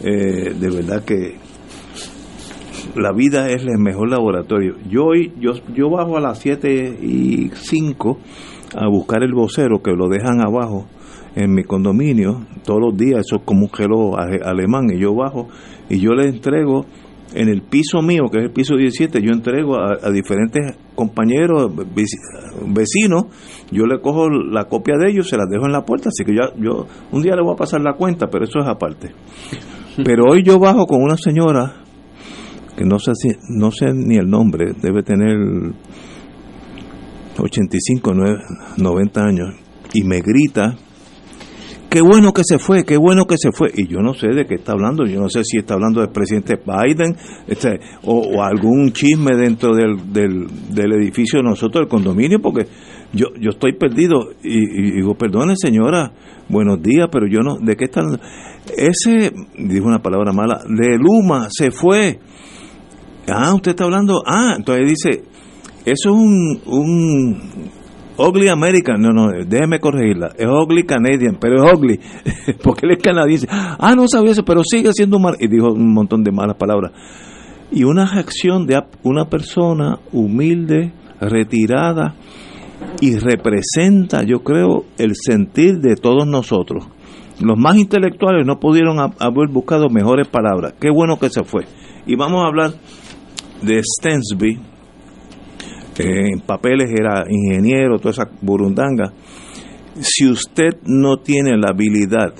Eh, 0.00 0.54
de 0.54 0.70
verdad 0.70 1.04
que 1.04 1.36
la 2.94 3.12
vida 3.12 3.48
es 3.48 3.62
el 3.62 3.78
mejor 3.78 4.10
laboratorio. 4.10 4.76
Yo 4.88 5.06
hoy, 5.06 5.32
yo, 5.38 5.52
yo 5.74 5.90
bajo 5.90 6.16
a 6.16 6.20
las 6.20 6.38
7 6.38 6.98
y 7.02 7.50
5 7.52 8.18
a 8.76 8.88
buscar 8.88 9.22
el 9.22 9.32
vocero 9.32 9.82
que 9.82 9.92
lo 9.92 10.08
dejan 10.08 10.40
abajo 10.40 10.86
en 11.38 11.54
mi 11.54 11.62
condominio 11.62 12.46
todos 12.64 12.80
los 12.80 12.96
días, 12.96 13.20
eso 13.20 13.36
es 13.36 13.42
como 13.44 13.66
un 13.66 13.70
reloj 13.72 14.16
alemán, 14.44 14.90
y 14.92 15.00
yo 15.00 15.14
bajo 15.14 15.48
y 15.88 16.00
yo 16.00 16.10
le 16.12 16.28
entrego 16.28 16.84
en 17.32 17.48
el 17.48 17.62
piso 17.62 18.02
mío, 18.02 18.24
que 18.32 18.38
es 18.38 18.44
el 18.44 18.50
piso 18.50 18.74
17, 18.74 19.22
yo 19.22 19.32
entrego 19.32 19.76
a, 19.76 20.10
diferentes 20.10 20.76
compañeros, 20.96 21.70
vecinos, 22.66 23.26
yo 23.70 23.84
le 23.84 24.00
cojo 24.00 24.28
la 24.28 24.64
copia 24.64 24.96
de 24.98 25.10
ellos, 25.10 25.28
se 25.28 25.36
las 25.36 25.48
dejo 25.48 25.66
en 25.66 25.72
la 25.72 25.84
puerta, 25.84 26.08
así 26.08 26.24
que 26.24 26.34
ya, 26.34 26.50
yo 26.58 26.86
un 27.12 27.22
día 27.22 27.36
le 27.36 27.42
voy 27.42 27.52
a 27.52 27.56
pasar 27.56 27.82
la 27.82 27.94
cuenta, 27.94 28.26
pero 28.28 28.44
eso 28.44 28.58
es 28.58 28.66
aparte. 28.66 29.12
Pero 30.04 30.26
hoy 30.30 30.44
yo 30.44 30.60
bajo 30.60 30.86
con 30.86 31.02
una 31.02 31.16
señora 31.16 31.82
que 32.76 32.84
no 32.84 33.00
sé 33.00 33.16
si, 33.16 33.30
no 33.48 33.72
sé 33.72 33.92
ni 33.92 34.16
el 34.16 34.30
nombre, 34.30 34.74
debe 34.80 35.02
tener 35.02 35.36
85, 37.36 38.12
90 38.76 39.20
años, 39.20 39.56
y 39.92 40.04
me 40.04 40.20
grita 40.20 40.76
qué 41.88 42.00
bueno 42.00 42.32
que 42.32 42.42
se 42.44 42.58
fue, 42.58 42.84
qué 42.84 42.96
bueno 42.96 43.26
que 43.26 43.36
se 43.38 43.50
fue. 43.52 43.70
Y 43.74 43.86
yo 43.86 44.00
no 44.00 44.14
sé 44.14 44.28
de 44.28 44.46
qué 44.46 44.56
está 44.56 44.72
hablando, 44.72 45.04
yo 45.06 45.20
no 45.20 45.28
sé 45.28 45.42
si 45.44 45.58
está 45.58 45.74
hablando 45.74 46.00
del 46.00 46.10
presidente 46.10 46.56
Biden 46.56 47.16
este, 47.46 47.80
o, 48.04 48.42
algún 48.42 48.92
chisme 48.92 49.36
dentro 49.36 49.74
del, 49.74 49.96
del, 50.12 50.92
edificio 50.92 51.38
de 51.40 51.44
nosotros, 51.44 51.82
del 51.82 51.88
condominio, 51.88 52.40
porque 52.40 52.66
yo, 53.12 53.26
yo 53.40 53.50
estoy 53.50 53.72
perdido. 53.74 54.30
Y, 54.42 54.92
digo, 54.92 55.14
perdone 55.14 55.54
señora, 55.56 56.12
buenos 56.48 56.82
días, 56.82 57.08
pero 57.10 57.26
yo 57.26 57.40
no, 57.40 57.56
¿de 57.56 57.76
qué 57.76 57.84
está? 57.84 58.02
Ese, 58.76 59.32
dijo 59.58 59.86
una 59.86 60.02
palabra 60.02 60.32
mala, 60.32 60.60
de 60.68 60.98
Luma 60.98 61.48
se 61.50 61.70
fue. 61.70 62.18
Ah, 63.30 63.54
usted 63.54 63.72
está 63.72 63.84
hablando, 63.84 64.22
ah, 64.26 64.54
entonces 64.56 64.88
dice, 64.88 65.22
eso 65.84 66.10
es 66.10 66.16
un, 66.16 66.60
un 66.66 67.70
Ugly 68.18 68.48
American, 68.48 69.00
no, 69.00 69.12
no, 69.12 69.30
déjeme 69.46 69.78
corregirla, 69.78 70.32
es 70.36 70.46
Ugly 70.46 70.84
Canadian, 70.84 71.38
pero 71.40 71.64
es 71.64 71.72
Ugly, 71.72 72.00
porque 72.62 72.86
él 72.86 72.92
es 72.92 73.02
canadiense. 73.02 73.46
Ah, 73.50 73.94
no 73.94 74.08
sabía 74.08 74.32
eso, 74.32 74.44
pero 74.44 74.62
sigue 74.64 74.92
siendo 74.92 75.18
mal. 75.18 75.36
Y 75.38 75.46
dijo 75.46 75.72
un 75.72 75.94
montón 75.94 76.24
de 76.24 76.32
malas 76.32 76.56
palabras. 76.56 76.92
Y 77.70 77.84
una 77.84 78.06
reacción 78.06 78.66
de 78.66 78.82
una 79.04 79.26
persona 79.26 80.00
humilde, 80.12 80.92
retirada, 81.20 82.14
y 83.00 83.16
representa, 83.16 84.22
yo 84.24 84.40
creo, 84.40 84.84
el 84.98 85.12
sentir 85.14 85.78
de 85.78 85.96
todos 85.96 86.26
nosotros. 86.26 86.86
Los 87.40 87.56
más 87.56 87.76
intelectuales 87.76 88.44
no 88.46 88.58
pudieron 88.58 88.98
haber 88.98 89.48
buscado 89.48 89.88
mejores 89.88 90.26
palabras. 90.26 90.74
Qué 90.80 90.90
bueno 90.90 91.18
que 91.18 91.30
se 91.30 91.44
fue. 91.44 91.66
Y 92.06 92.16
vamos 92.16 92.42
a 92.42 92.48
hablar 92.48 92.72
de 93.62 93.80
Stensby, 93.82 94.58
en 95.98 96.40
papeles 96.40 96.90
era 96.90 97.24
ingeniero, 97.28 97.98
toda 97.98 98.10
esa 98.10 98.30
burundanga. 98.40 99.12
Si 100.00 100.28
usted 100.28 100.78
no 100.84 101.18
tiene 101.18 101.56
la 101.56 101.70
habilidad 101.70 102.34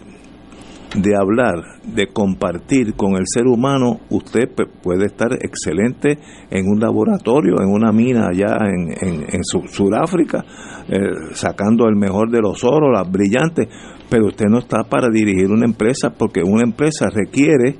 de 0.94 1.14
hablar, 1.14 1.80
de 1.84 2.06
compartir 2.06 2.94
con 2.94 3.16
el 3.16 3.24
ser 3.26 3.46
humano, 3.46 4.00
usted 4.10 4.48
puede 4.82 5.06
estar 5.06 5.32
excelente 5.34 6.18
en 6.50 6.66
un 6.66 6.80
laboratorio, 6.80 7.60
en 7.60 7.68
una 7.68 7.92
mina 7.92 8.28
allá 8.28 8.56
en, 8.64 9.24
en, 9.28 9.44
Sudáfrica, 9.44 10.44
eh, 10.88 10.98
sacando 11.32 11.86
el 11.88 11.96
mejor 11.96 12.30
de 12.30 12.40
los 12.40 12.64
oros, 12.64 12.90
las 12.92 13.10
brillantes, 13.10 13.68
pero 14.08 14.28
usted 14.28 14.46
no 14.48 14.60
está 14.60 14.84
para 14.84 15.08
dirigir 15.12 15.50
una 15.50 15.66
empresa 15.66 16.10
porque 16.10 16.42
una 16.42 16.62
empresa 16.62 17.06
requiere 17.12 17.76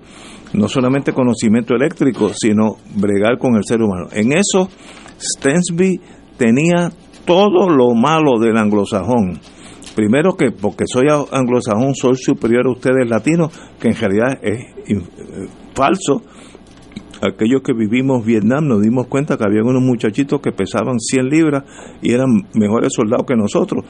no 0.53 0.69
solamente 0.69 1.13
conocimiento 1.13 1.75
eléctrico, 1.75 2.31
sino 2.35 2.77
bregar 2.95 3.39
con 3.39 3.57
el 3.57 3.65
ser 3.65 3.81
humano. 3.83 4.09
En 4.13 4.33
eso 4.33 4.69
Stensby 5.19 6.01
tenía 6.37 6.91
todo 7.25 7.69
lo 7.69 7.95
malo 7.95 8.39
del 8.39 8.57
anglosajón. 8.57 9.41
Primero 9.95 10.35
que 10.35 10.53
porque 10.53 10.85
soy 10.87 11.09
anglosajón 11.11 11.95
soy 11.95 12.15
superior 12.17 12.67
a 12.67 12.71
ustedes 12.71 13.09
latinos, 13.09 13.53
que 13.81 13.89
en 13.89 13.97
realidad 13.97 14.39
es 14.43 14.61
eh, 14.89 15.49
falso. 15.75 16.23
Aquellos 17.21 17.63
que 17.63 17.73
vivimos 17.73 18.25
Vietnam 18.25 18.69
nos 18.69 18.81
dimos 18.81 19.09
cuenta 19.09 19.37
que 19.37 19.45
había 19.45 19.63
unos 19.63 19.83
muchachitos 19.83 20.41
que 20.41 20.53
pesaban 20.53 21.01
100 21.01 21.29
libras 21.29 21.65
y 22.01 22.13
eran 22.13 22.29
mejores 22.55 22.93
soldados 22.95 23.27
que 23.27 23.35
nosotros. 23.35 23.85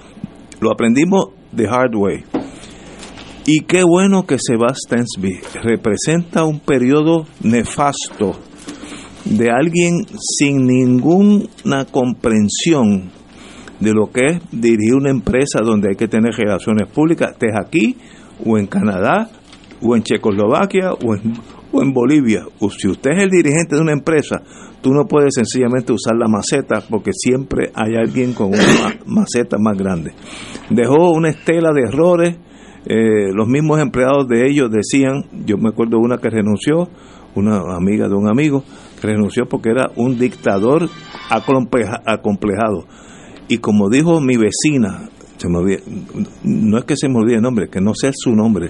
Lo 0.61 0.73
aprendimos 0.73 1.27
de 1.53 1.69
hard 1.69 1.95
way. 1.95 2.25
Y 3.47 3.65
qué 3.65 3.83
bueno 3.85 4.27
que 4.27 4.39
se 4.39 4.57
va 4.57 4.75
Stensby. 4.75 5.41
Representa 5.63 6.45
un 6.45 6.61
periodo 6.61 7.27
nefasto 7.43 8.48
de 9.31 9.51
alguien 9.51 10.07
sin 10.39 10.67
ninguna 10.67 11.85
comprensión 11.91 13.11
de 13.81 13.93
lo 13.93 14.11
que 14.11 14.21
es 14.27 14.41
dirigir 14.51 14.95
una 14.95 15.11
empresa 15.11 15.61
donde 15.63 15.91
hay 15.91 15.97
que 15.97 16.09
tener 16.09 16.33
relaciones 16.35 16.89
públicas, 16.89 17.33
estés 17.33 17.55
aquí 17.57 17.97
o 18.45 18.59
en 18.59 18.67
Canadá 18.67 19.31
o 19.83 19.95
en 19.95 20.03
Checoslovaquia 20.03 20.93
o 20.93 21.15
en, 21.15 21.35
o 21.71 21.83
en 21.83 21.93
Bolivia. 21.93 22.45
O 22.59 22.71
si 22.71 22.89
usted 22.89 23.13
es 23.13 23.25
el 23.25 23.31
dirigente 23.31 23.77
de 23.77 23.83
una 23.83 23.93
empresa, 23.93 24.43
tú 24.81 24.93
no 24.93 25.07
puedes 25.07 25.35
sencillamente 25.35 25.93
usar 25.93 26.17
la 26.17 26.27
maceta 26.29 26.83
porque 26.89 27.11
siempre 27.13 27.71
hay 27.75 27.95
alguien 27.97 28.33
con 28.33 28.49
una 28.49 28.99
maceta 29.07 29.59
más 29.59 29.77
grande. 29.77 30.13
Dejó 30.71 31.13
una 31.13 31.31
estela 31.31 31.73
de 31.73 31.83
errores, 31.83 32.37
eh, 32.87 33.33
los 33.35 33.47
mismos 33.47 33.81
empleados 33.81 34.27
de 34.29 34.49
ellos 34.49 34.71
decían, 34.71 35.25
yo 35.45 35.57
me 35.59 35.69
acuerdo 35.69 35.99
una 35.99 36.19
que 36.19 36.31
renunció, 36.31 36.89
una 37.35 37.77
amiga 37.77 38.09
de 38.09 38.15
un 38.15 38.29
amigo, 38.29 38.65
renunció 39.02 39.47
porque 39.47 39.71
era 39.71 39.90
un 39.97 40.19
dictador 40.19 40.88
acomplejado. 41.31 42.87
Y 43.49 43.59
como 43.59 43.88
dijo 43.88 44.21
mi 44.21 44.37
vecina, 44.37 45.09
se 45.37 45.49
me 45.49 45.78
no 46.43 46.78
es 46.78 46.85
que 46.85 46.97
se 46.97 47.09
me 47.09 47.17
olvide 47.17 47.37
el 47.37 47.43
nombre, 47.43 47.69
que 47.69 47.81
no 47.81 47.95
sé 47.95 48.11
su 48.14 48.35
nombre, 48.35 48.69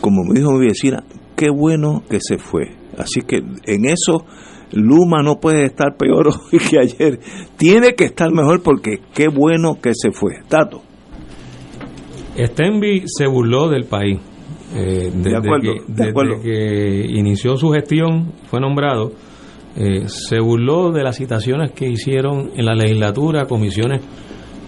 como 0.00 0.22
me 0.24 0.38
dijo 0.38 0.52
mi 0.52 0.66
vecina, 0.66 1.04
qué 1.36 1.50
bueno 1.50 2.02
que 2.08 2.20
se 2.20 2.38
fue. 2.38 2.74
Así 2.96 3.20
que 3.20 3.36
en 3.36 3.84
eso 3.84 4.24
Luma 4.72 5.22
no 5.22 5.36
puede 5.40 5.64
estar 5.64 5.96
peor 5.96 6.28
que 6.50 6.78
ayer. 6.78 7.20
Tiene 7.56 7.94
que 7.94 8.04
estar 8.04 8.32
mejor 8.32 8.62
porque 8.62 9.00
qué 9.14 9.28
bueno 9.28 9.80
que 9.80 9.92
se 9.94 10.10
fue. 10.12 10.40
Tato. 10.48 10.82
Stenby 12.36 13.04
se 13.06 13.26
burló 13.26 13.68
del 13.68 13.84
país. 13.84 14.18
Eh, 14.78 15.10
desde, 15.14 16.12
que, 16.42 17.06
inició 17.08 17.56
su 17.56 17.70
gestión, 17.70 18.32
fue 18.44 18.60
nombrado, 18.60 19.12
eh, 19.74 20.04
se 20.06 20.38
burló 20.38 20.92
de 20.92 21.02
las 21.02 21.16
citaciones 21.16 21.72
que 21.72 21.88
hicieron 21.88 22.50
en 22.54 22.66
la 22.66 22.74
legislatura, 22.74 23.46
comisiones 23.46 24.02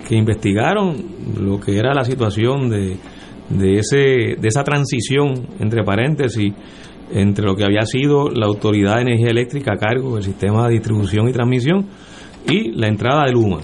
que 0.08 0.16
investigaron 0.16 0.96
lo 1.38 1.60
que 1.60 1.76
era 1.76 1.92
la 1.92 2.04
situación 2.04 2.70
de, 2.70 2.96
de, 3.50 3.78
ese, 3.78 4.36
de 4.40 4.48
esa 4.48 4.64
transición, 4.64 5.46
entre 5.60 5.84
paréntesis, 5.84 6.54
entre 7.12 7.44
lo 7.44 7.54
que 7.54 7.64
había 7.64 7.82
sido 7.82 8.30
la 8.30 8.46
Autoridad 8.46 8.96
de 8.96 9.02
Energía 9.02 9.28
Eléctrica 9.28 9.74
a 9.74 9.76
cargo 9.76 10.14
del 10.14 10.24
sistema 10.24 10.68
de 10.68 10.74
distribución 10.74 11.28
y 11.28 11.32
transmisión 11.32 11.86
y 12.46 12.72
la 12.72 12.88
entrada 12.88 13.24
de 13.26 13.32
Luma 13.32 13.60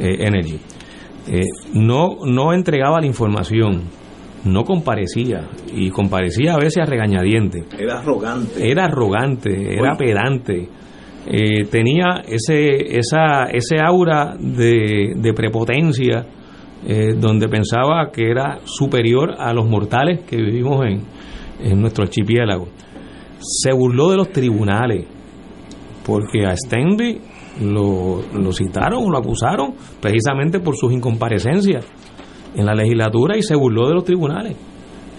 eh, 0.00 0.16
Energy. 0.18 0.58
no, 1.74 2.24
no 2.24 2.52
entregaba 2.52 3.00
la 3.00 3.06
información 3.06 3.84
no 4.46 4.64
comparecía 4.64 5.48
y 5.72 5.90
comparecía 5.90 6.54
a 6.54 6.58
veces 6.58 6.82
a 6.82 6.86
regañadiente. 6.86 7.64
Era 7.78 7.98
arrogante. 7.98 8.70
Era 8.70 8.84
arrogante, 8.84 9.74
era 9.74 9.96
pedante. 9.96 10.68
Eh, 11.28 11.64
tenía 11.64 12.22
ese, 12.28 12.98
esa, 12.98 13.46
ese 13.52 13.76
aura 13.84 14.36
de, 14.38 15.14
de 15.16 15.34
prepotencia 15.34 16.24
eh, 16.86 17.14
donde 17.18 17.48
pensaba 17.48 18.10
que 18.12 18.30
era 18.30 18.60
superior 18.64 19.34
a 19.38 19.52
los 19.52 19.68
mortales 19.68 20.20
que 20.24 20.36
vivimos 20.36 20.86
en, 20.86 21.02
en 21.60 21.80
nuestro 21.80 22.04
archipiélago. 22.04 22.68
Se 23.40 23.72
burló 23.72 24.10
de 24.10 24.16
los 24.18 24.30
tribunales 24.30 25.06
porque 26.06 26.46
a 26.46 26.56
Stenby 26.56 27.20
lo, 27.62 28.22
lo 28.32 28.52
citaron, 28.52 29.10
lo 29.10 29.18
acusaron 29.18 29.74
precisamente 30.00 30.60
por 30.60 30.76
sus 30.76 30.92
incomparecencias 30.92 31.84
en 32.56 32.66
la 32.66 32.74
legislatura 32.74 33.36
y 33.36 33.42
se 33.42 33.54
burló 33.54 33.88
de 33.88 33.94
los 33.94 34.04
tribunales. 34.04 34.56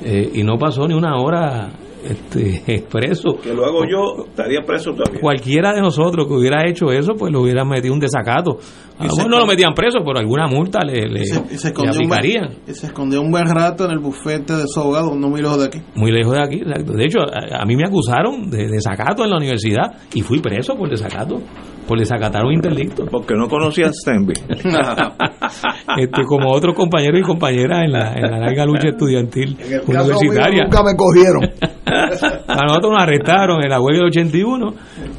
Eh, 0.04 0.32
y 0.36 0.44
no 0.44 0.58
pasó 0.58 0.88
ni 0.88 0.94
una 0.94 1.18
hora 1.18 1.72
este, 2.04 2.84
preso. 2.92 3.38
Que 3.42 3.54
lo 3.54 3.66
hago 3.66 3.84
yo, 3.90 4.26
estaría 4.28 4.62
preso 4.62 4.92
todavía. 4.92 5.20
Cualquiera 5.20 5.74
de 5.74 5.82
nosotros 5.82 6.28
que 6.28 6.34
hubiera 6.34 6.68
hecho 6.68 6.92
eso, 6.92 7.14
pues 7.18 7.32
lo 7.32 7.42
hubiera 7.42 7.66
metido 7.66 7.94
un 7.94 8.00
desacato. 8.00 8.58
A 8.98 9.06
lo 9.06 9.16
mejor 9.16 9.30
no 9.30 9.40
lo 9.40 9.46
metían 9.46 9.74
preso, 9.74 10.00
pero 10.06 10.20
alguna 10.20 10.48
multa 10.48 10.80
le, 10.84 11.08
le, 11.08 11.22
y 11.22 11.26
se, 11.26 11.70
aplicarían. 11.70 12.50
y 12.68 12.74
se 12.74 12.88
escondió 12.88 13.22
un 13.22 13.32
buen 13.32 13.46
rato 13.46 13.86
en 13.86 13.92
el 13.92 14.00
bufete 14.00 14.54
de 14.54 14.68
su 14.68 14.80
abogado, 14.80 15.16
no 15.16 15.30
muy 15.30 15.42
lejos 15.42 15.60
de 15.60 15.66
aquí. 15.66 15.82
Muy 15.96 16.12
lejos 16.12 16.34
de 16.34 16.44
aquí, 16.44 16.56
exacto. 16.62 16.94
De 16.94 17.06
hecho, 17.06 17.20
a, 17.20 17.66
mí 17.66 17.76
me 17.76 17.84
acusaron 17.86 18.50
de 18.50 18.68
desacato 18.68 19.24
en 19.24 19.30
la 19.30 19.38
universidad 19.38 19.94
y 20.14 20.22
fui 20.22 20.40
preso 20.40 20.76
por 20.76 20.90
desacato. 20.90 21.42
Por 21.88 21.98
desacatar 22.00 22.44
un 22.46 22.54
interdicto. 22.54 23.06
Porque 23.06 23.36
no 23.36 23.48
conocía 23.48 23.88
a 23.88 23.94
Stenby. 23.94 24.34
este, 25.98 26.24
como 26.26 26.52
otros 26.52 26.76
compañeros 26.76 27.22
y 27.22 27.24
compañeras 27.24 27.86
en 27.86 27.92
la, 27.92 28.14
en 28.14 28.24
la 28.24 28.40
larga 28.40 28.66
lucha 28.66 28.90
estudiantil 28.90 29.58
universitaria. 29.88 30.64
nunca 30.64 30.84
me 30.84 30.96
cogieron. 30.96 31.44
a 32.48 32.64
nosotros 32.66 32.92
nos 32.92 33.02
arrestaron 33.02 33.64
en 33.64 33.70
la 33.70 33.80
huelga 33.80 34.00
del 34.00 34.08
81 34.10 34.74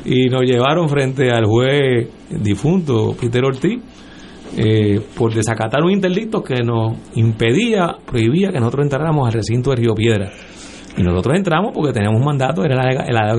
y 0.05 0.27
nos 0.27 0.43
llevaron 0.43 0.89
frente 0.89 1.31
al 1.31 1.47
juez 1.47 2.09
difunto 2.31 3.17
Peter 3.19 3.45
Ortiz 3.45 3.81
eh, 4.57 5.01
por 5.17 5.35
desacatar 5.35 5.83
un 5.85 5.93
interdicto 5.93 6.43
que 6.43 6.63
nos 6.63 6.95
impedía, 7.15 7.97
prohibía 8.07 8.51
que 8.51 8.59
nosotros 8.59 8.85
entráramos 8.85 9.27
al 9.27 9.35
recinto 9.35 9.71
de 9.71 9.77
Río 9.77 9.95
Piedra. 9.95 10.31
Y 10.97 11.03
nosotros 11.03 11.37
entramos 11.37 11.73
porque 11.73 11.93
teníamos 11.93 12.19
un 12.19 12.27
mandato, 12.27 12.65
era 12.65 12.75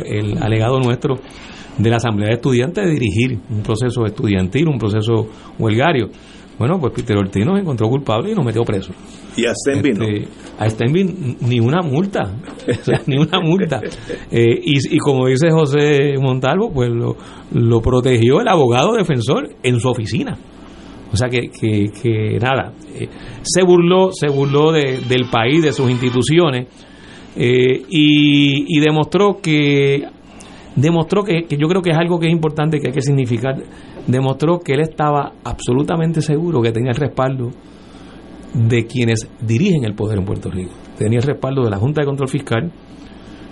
el, 0.05 0.37
alegado 0.41 0.79
nuestro 0.79 1.15
de 1.77 1.89
la 1.89 1.97
Asamblea 1.97 2.29
de 2.29 2.35
Estudiantes 2.35 2.85
de 2.85 2.91
dirigir 2.91 3.39
un 3.49 3.61
proceso 3.61 4.05
estudiantil, 4.05 4.67
un 4.67 4.77
proceso 4.77 5.27
huelgario. 5.57 6.09
Bueno, 6.57 6.77
pues 6.77 6.93
Peter 6.93 7.15
Ortiz 7.15 7.45
nos 7.45 7.57
encontró 7.57 7.87
culpable 7.87 8.31
y 8.31 8.35
nos 8.35 8.45
metió 8.45 8.63
preso. 8.63 8.91
¿Y 9.37 9.45
a 9.45 9.53
Stenby 9.53 9.91
este, 9.91 10.27
A 10.57 10.69
Stenby 10.69 11.37
ni 11.39 11.59
una 11.61 11.81
multa, 11.81 12.33
ni 13.07 13.17
una 13.17 13.39
multa. 13.39 13.81
Eh, 14.29 14.59
y, 14.61 14.97
como 14.97 15.27
dice 15.27 15.51
José 15.51 16.15
Montalvo, 16.19 16.69
pues 16.73 16.89
lo, 16.89 17.15
lo 17.53 17.81
protegió 17.81 18.41
el 18.41 18.49
abogado 18.49 18.93
defensor 18.95 19.47
en 19.63 19.79
su 19.79 19.87
oficina. 19.87 20.37
O 21.11 21.17
sea 21.17 21.27
que, 21.27 21.49
que, 21.49 22.37
nada, 22.39 22.73
eh, 22.93 23.07
se 23.41 23.63
burló, 23.63 24.11
se 24.11 24.27
burló 24.27 24.71
del 24.71 25.29
país, 25.31 25.63
de 25.63 25.73
sus 25.73 25.89
instituciones, 25.89 26.67
eh, 27.35 27.83
y, 27.89 28.79
demostró 28.79 29.39
que 29.41 30.03
demostró 30.75 31.23
que, 31.23 31.45
yo 31.49 31.67
creo 31.67 31.81
que 31.81 31.91
es 31.91 31.97
algo 31.97 32.19
que 32.19 32.27
es 32.27 32.31
importante 32.31 32.79
que 32.79 32.87
hay 32.87 32.93
que 32.93 33.01
significar 33.01 33.55
demostró 34.07 34.59
que 34.59 34.73
él 34.73 34.81
estaba 34.81 35.33
absolutamente 35.43 36.21
seguro 36.21 36.61
que 36.61 36.71
tenía 36.71 36.91
el 36.91 36.97
respaldo 36.97 37.51
de 38.53 38.85
quienes 38.85 39.29
dirigen 39.41 39.83
el 39.85 39.93
poder 39.93 40.19
en 40.19 40.25
Puerto 40.25 40.49
Rico 40.49 40.71
tenía 40.97 41.19
el 41.19 41.25
respaldo 41.25 41.63
de 41.63 41.69
la 41.69 41.77
Junta 41.77 42.01
de 42.01 42.07
Control 42.07 42.29
Fiscal 42.29 42.71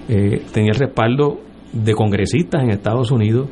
eh, 0.07 0.41
tenía 0.53 0.71
el 0.71 0.79
respaldo 0.79 1.39
de 1.73 1.93
congresistas 1.93 2.63
en 2.63 2.71
Estados 2.71 3.11
Unidos 3.11 3.49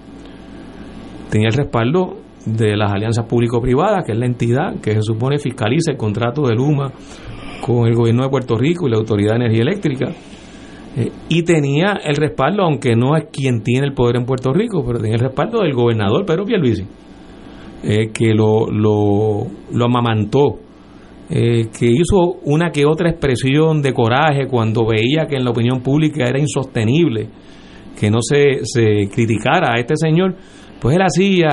tenía 1.29 1.50
el 1.50 1.55
respaldo 1.55 2.25
de 2.45 2.77
las 2.77 2.91
alianzas 2.91 3.25
público-privadas, 3.25 4.03
que 4.05 4.12
es 4.12 4.17
la 4.17 4.25
entidad 4.25 4.79
que 4.81 4.93
se 4.93 5.01
supone 5.01 5.39
fiscaliza 5.39 5.91
el 5.91 5.98
contrato 5.98 6.43
de 6.43 6.55
Luma 6.55 6.91
con 7.62 7.88
el 7.88 7.95
gobierno 7.95 8.24
de 8.24 8.29
Puerto 8.29 8.55
Rico 8.55 8.88
y 8.88 8.91
la 8.91 8.98
Autoridad 8.98 9.31
de 9.31 9.45
Energía 9.45 9.63
Eléctrica. 9.63 10.12
Eh, 10.97 11.11
y 11.27 11.43
tenía 11.43 11.99
el 12.03 12.15
respaldo, 12.15 12.63
aunque 12.63 12.95
no 12.95 13.17
es 13.17 13.25
quien 13.31 13.63
tiene 13.63 13.87
el 13.87 13.93
poder 13.93 14.15
en 14.15 14.25
Puerto 14.25 14.53
Rico, 14.53 14.83
pero 14.85 14.99
tenía 14.99 15.15
el 15.15 15.21
respaldo 15.21 15.61
del 15.61 15.73
gobernador 15.73 16.25
Pedro 16.25 16.45
Pierluisi, 16.45 16.85
eh, 17.83 18.11
que 18.13 18.33
lo, 18.33 18.67
lo, 18.71 19.45
lo 19.73 19.85
amamantó, 19.85 20.59
eh, 21.29 21.67
que 21.77 21.87
hizo 21.87 22.37
una 22.45 22.69
que 22.69 22.85
otra 22.85 23.09
expresión 23.09 23.81
de 23.81 23.93
coraje 23.93 24.47
cuando 24.47 24.85
veía 24.85 25.25
que 25.27 25.35
en 25.35 25.43
la 25.43 25.51
opinión 25.51 25.81
pública 25.81 26.23
era 26.29 26.39
insostenible 26.39 27.27
que 27.99 28.09
no 28.09 28.19
se, 28.21 28.63
se 28.63 29.09
criticara 29.09 29.73
a 29.73 29.79
este 29.79 29.95
señor, 29.97 30.35
pues 30.79 30.95
él 30.95 31.01
hacía 31.01 31.49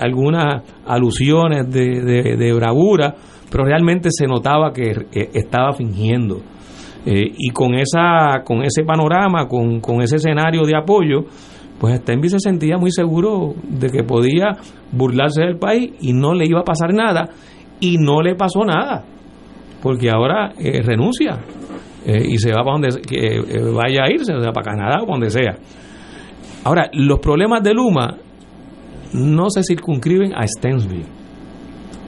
algunas 0.00 0.62
alusiones 0.84 1.70
de, 1.70 2.36
de, 2.36 2.52
bravura, 2.52 3.14
pero 3.50 3.64
realmente 3.64 4.10
se 4.10 4.26
notaba 4.26 4.72
que 4.72 4.92
estaba 5.32 5.72
fingiendo. 5.72 6.42
Eh, 7.06 7.32
y 7.36 7.50
con 7.50 7.74
esa 7.74 8.42
con 8.44 8.62
ese 8.62 8.84
panorama, 8.84 9.46
con, 9.48 9.80
con 9.80 10.02
ese 10.02 10.16
escenario 10.16 10.64
de 10.64 10.76
apoyo, 10.76 11.24
pues 11.78 11.98
Stenby 12.00 12.28
se 12.28 12.38
sentía 12.40 12.76
muy 12.76 12.90
seguro 12.90 13.54
de 13.62 13.88
que 13.88 14.04
podía 14.04 14.56
burlarse 14.92 15.42
del 15.42 15.56
país 15.56 15.92
y 16.00 16.12
no 16.12 16.34
le 16.34 16.46
iba 16.46 16.60
a 16.60 16.64
pasar 16.64 16.92
nada. 16.92 17.30
Y 17.82 17.96
no 17.96 18.20
le 18.20 18.34
pasó 18.34 18.62
nada, 18.62 19.04
porque 19.82 20.10
ahora 20.10 20.52
eh, 20.58 20.82
renuncia 20.82 21.38
y 22.04 22.38
se 22.38 22.50
va 22.50 22.64
para 22.64 22.78
donde 22.78 23.72
vaya 23.72 24.04
a 24.04 24.10
irse, 24.10 24.34
o 24.34 24.40
sea, 24.40 24.52
para 24.52 24.72
Canadá 24.72 25.02
o 25.02 25.06
donde 25.06 25.30
sea. 25.30 25.56
Ahora, 26.64 26.90
los 26.92 27.20
problemas 27.20 27.62
de 27.62 27.72
Luma 27.72 28.16
no 29.12 29.50
se 29.50 29.62
circunscriben 29.62 30.34
a 30.34 30.46
Stensby. 30.46 31.04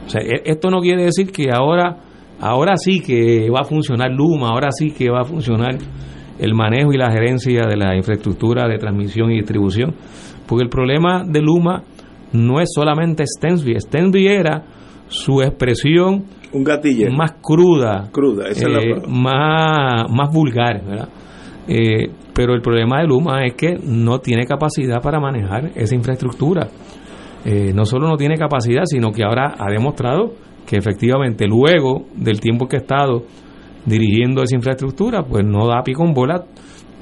O 0.07 0.09
sea, 0.09 0.21
e, 0.21 0.43
esto 0.45 0.71
no 0.71 0.81
quiere 0.81 1.05
decir 1.05 1.33
que 1.33 1.51
ahora, 1.51 1.97
ahora 2.41 2.77
sí 2.77 3.01
que 3.01 3.49
va 3.51 3.61
a 3.61 3.65
funcionar 3.65 4.11
Luma, 4.11 4.49
ahora 4.51 4.71
sí 4.71 4.91
que 4.91 5.11
va 5.11 5.21
a 5.21 5.25
funcionar 5.25 5.77
el 6.39 6.55
manejo 6.55 6.93
y 6.93 6.97
la 6.97 7.11
gerencia 7.11 7.67
de 7.67 7.77
la 7.77 7.97
infraestructura 7.97 8.67
de 8.69 8.79
transmisión 8.79 9.31
y 9.31 9.37
distribución, 9.37 9.95
porque 10.47 10.65
el 10.65 10.71
problema 10.71 11.25
de 11.25 11.41
Luma 11.41 11.83
no 12.33 12.61
es 12.61 12.71
solamente 12.75 13.25
Stensby, 13.27 13.79
Stensby 13.81 14.27
era 14.27 14.65
su 15.09 15.43
expresión 15.43 16.25
un 16.53 16.65
más 17.17 17.33
cruda, 17.41 18.09
cruda 18.13 18.49
eh, 18.51 19.03
más, 19.09 20.11
más 20.11 20.33
vulgar, 20.33 20.85
¿verdad? 20.85 21.09
Eh, 21.67 22.11
pero 22.35 22.55
el 22.55 22.61
problema 22.61 23.01
de 23.01 23.07
Luma 23.07 23.45
es 23.45 23.55
que 23.55 23.77
no 23.83 24.19
tiene 24.19 24.47
capacidad 24.47 25.01
para 25.01 25.21
manejar 25.21 25.71
esa 25.75 25.95
infraestructura. 25.95 26.69
Eh, 27.45 27.73
no 27.75 27.85
solo 27.85 28.09
no 28.09 28.17
tiene 28.17 28.37
capacidad, 28.37 28.85
sino 28.85 29.13
que 29.13 29.25
ahora 29.25 29.55
ha 29.59 29.71
demostrado 29.71 30.33
que 30.67 30.77
efectivamente 30.77 31.47
luego 31.47 32.07
del 32.15 32.41
tiempo 32.41 32.67
que 32.67 32.77
ha 32.77 32.81
estado 32.81 33.25
dirigiendo 33.85 34.43
esa 34.43 34.57
infraestructura, 34.57 35.23
pues 35.23 35.45
no 35.45 35.67
da 35.67 35.83
pico 35.83 36.05
en 36.05 36.15
bola. 36.15 36.45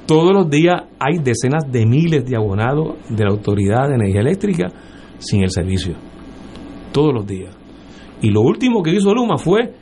Todos 0.05 0.33
los 0.33 0.49
días 0.49 0.83
hay 0.99 1.19
decenas 1.19 1.71
de 1.71 1.85
miles 1.85 2.25
de 2.25 2.35
abonados 2.35 2.95
de 3.09 3.23
la 3.23 3.31
Autoridad 3.31 3.87
de 3.87 3.95
Energía 3.95 4.21
Eléctrica 4.21 4.67
sin 5.19 5.43
el 5.43 5.51
servicio. 5.51 5.95
Todos 6.91 7.13
los 7.13 7.25
días. 7.25 7.55
Y 8.21 8.29
lo 8.29 8.41
último 8.41 8.83
que 8.83 8.91
hizo 8.91 9.13
Luma 9.13 9.37
fue 9.37 9.73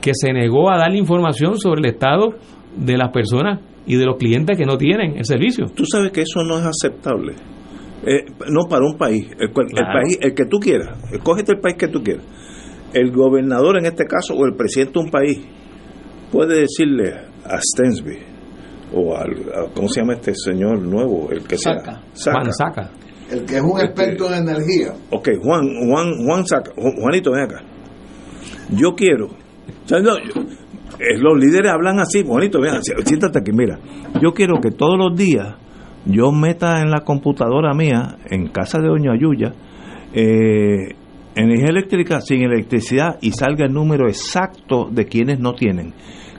que 0.00 0.12
se 0.14 0.32
negó 0.32 0.70
a 0.70 0.78
darle 0.78 0.98
información 0.98 1.58
sobre 1.58 1.80
el 1.80 1.94
estado 1.94 2.34
de 2.76 2.96
las 2.96 3.10
personas 3.10 3.60
y 3.86 3.96
de 3.96 4.04
los 4.04 4.16
clientes 4.16 4.56
que 4.56 4.64
no 4.64 4.76
tienen 4.76 5.16
el 5.16 5.24
servicio. 5.24 5.66
Tú 5.66 5.84
sabes 5.84 6.12
que 6.12 6.22
eso 6.22 6.42
no 6.42 6.58
es 6.58 6.64
aceptable. 6.64 7.34
Eh, 8.06 8.24
no 8.50 8.68
para 8.68 8.84
un 8.84 8.96
país. 8.96 9.28
El, 9.38 9.50
país, 9.50 10.18
el 10.20 10.34
que 10.34 10.44
tú 10.46 10.58
quieras. 10.58 10.98
Escógete 11.12 11.52
el 11.52 11.60
país 11.60 11.76
que 11.78 11.88
tú 11.88 12.02
quieras. 12.02 12.24
El 12.92 13.12
gobernador, 13.12 13.78
en 13.78 13.86
este 13.86 14.04
caso, 14.04 14.34
o 14.34 14.46
el 14.46 14.54
presidente 14.54 14.94
de 14.94 15.04
un 15.04 15.10
país, 15.10 15.38
puede 16.30 16.60
decirle 16.60 17.12
a 17.44 17.60
Stensby 17.60 18.18
o 18.92 19.16
al, 19.16 19.34
¿cómo 19.74 19.88
se 19.88 20.00
llama 20.00 20.14
este 20.14 20.34
señor 20.34 20.80
nuevo? 20.80 21.28
El 21.30 21.42
que 21.42 21.58
Saca. 21.58 22.02
Juan 22.24 22.52
Saca. 22.52 22.90
El 23.30 23.44
que 23.44 23.56
es 23.56 23.62
un 23.62 23.80
experto 23.80 24.32
en 24.32 24.48
energía. 24.48 24.94
Ok, 25.10 25.28
Juan, 25.42 25.66
Juan, 25.88 26.24
Juan 26.24 26.46
Saca. 26.46 26.72
Juanito, 26.76 27.32
ven 27.32 27.42
acá. 27.42 27.62
Yo 28.70 28.94
quiero. 28.94 29.28
Eh, 29.90 31.18
los 31.18 31.36
líderes 31.38 31.72
hablan 31.72 31.98
así, 31.98 32.22
bonito, 32.22 32.58
mira, 32.60 32.80
siéntate 32.82 33.40
aquí, 33.40 33.52
mira. 33.52 33.78
Yo 34.22 34.32
quiero 34.32 34.60
que 34.60 34.70
todos 34.70 34.96
los 34.96 35.16
días 35.16 35.56
yo 36.06 36.30
meta 36.30 36.80
en 36.80 36.90
la 36.90 37.00
computadora 37.00 37.74
mía, 37.74 38.16
en 38.30 38.48
casa 38.48 38.78
de 38.78 38.88
Doña 38.88 39.18
Yuya, 39.18 39.52
eh, 40.12 40.94
energía 41.36 41.68
eléctrica 41.68 42.20
sin 42.20 42.42
electricidad 42.42 43.18
y 43.20 43.30
salga 43.30 43.66
el 43.66 43.72
número 43.72 44.08
exacto 44.08 44.88
de 44.90 45.04
quienes 45.04 45.38
no 45.38 45.52
tienen. 45.52 45.92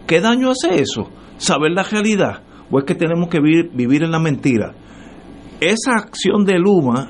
¿Qué 0.08 0.20
daño 0.20 0.52
hace 0.52 0.82
eso? 0.82 1.10
¿Saber 1.38 1.72
la 1.72 1.84
realidad? 1.84 2.42
¿O 2.72 2.80
es 2.80 2.86
que 2.86 2.96
tenemos 2.96 3.30
que 3.30 3.40
vivir, 3.40 4.04
en 4.04 4.12
la 4.12 4.20
mentira? 4.20 4.74
Esa 5.62 5.92
acción 5.94 6.46
de 6.46 6.60
Luma 6.60 7.10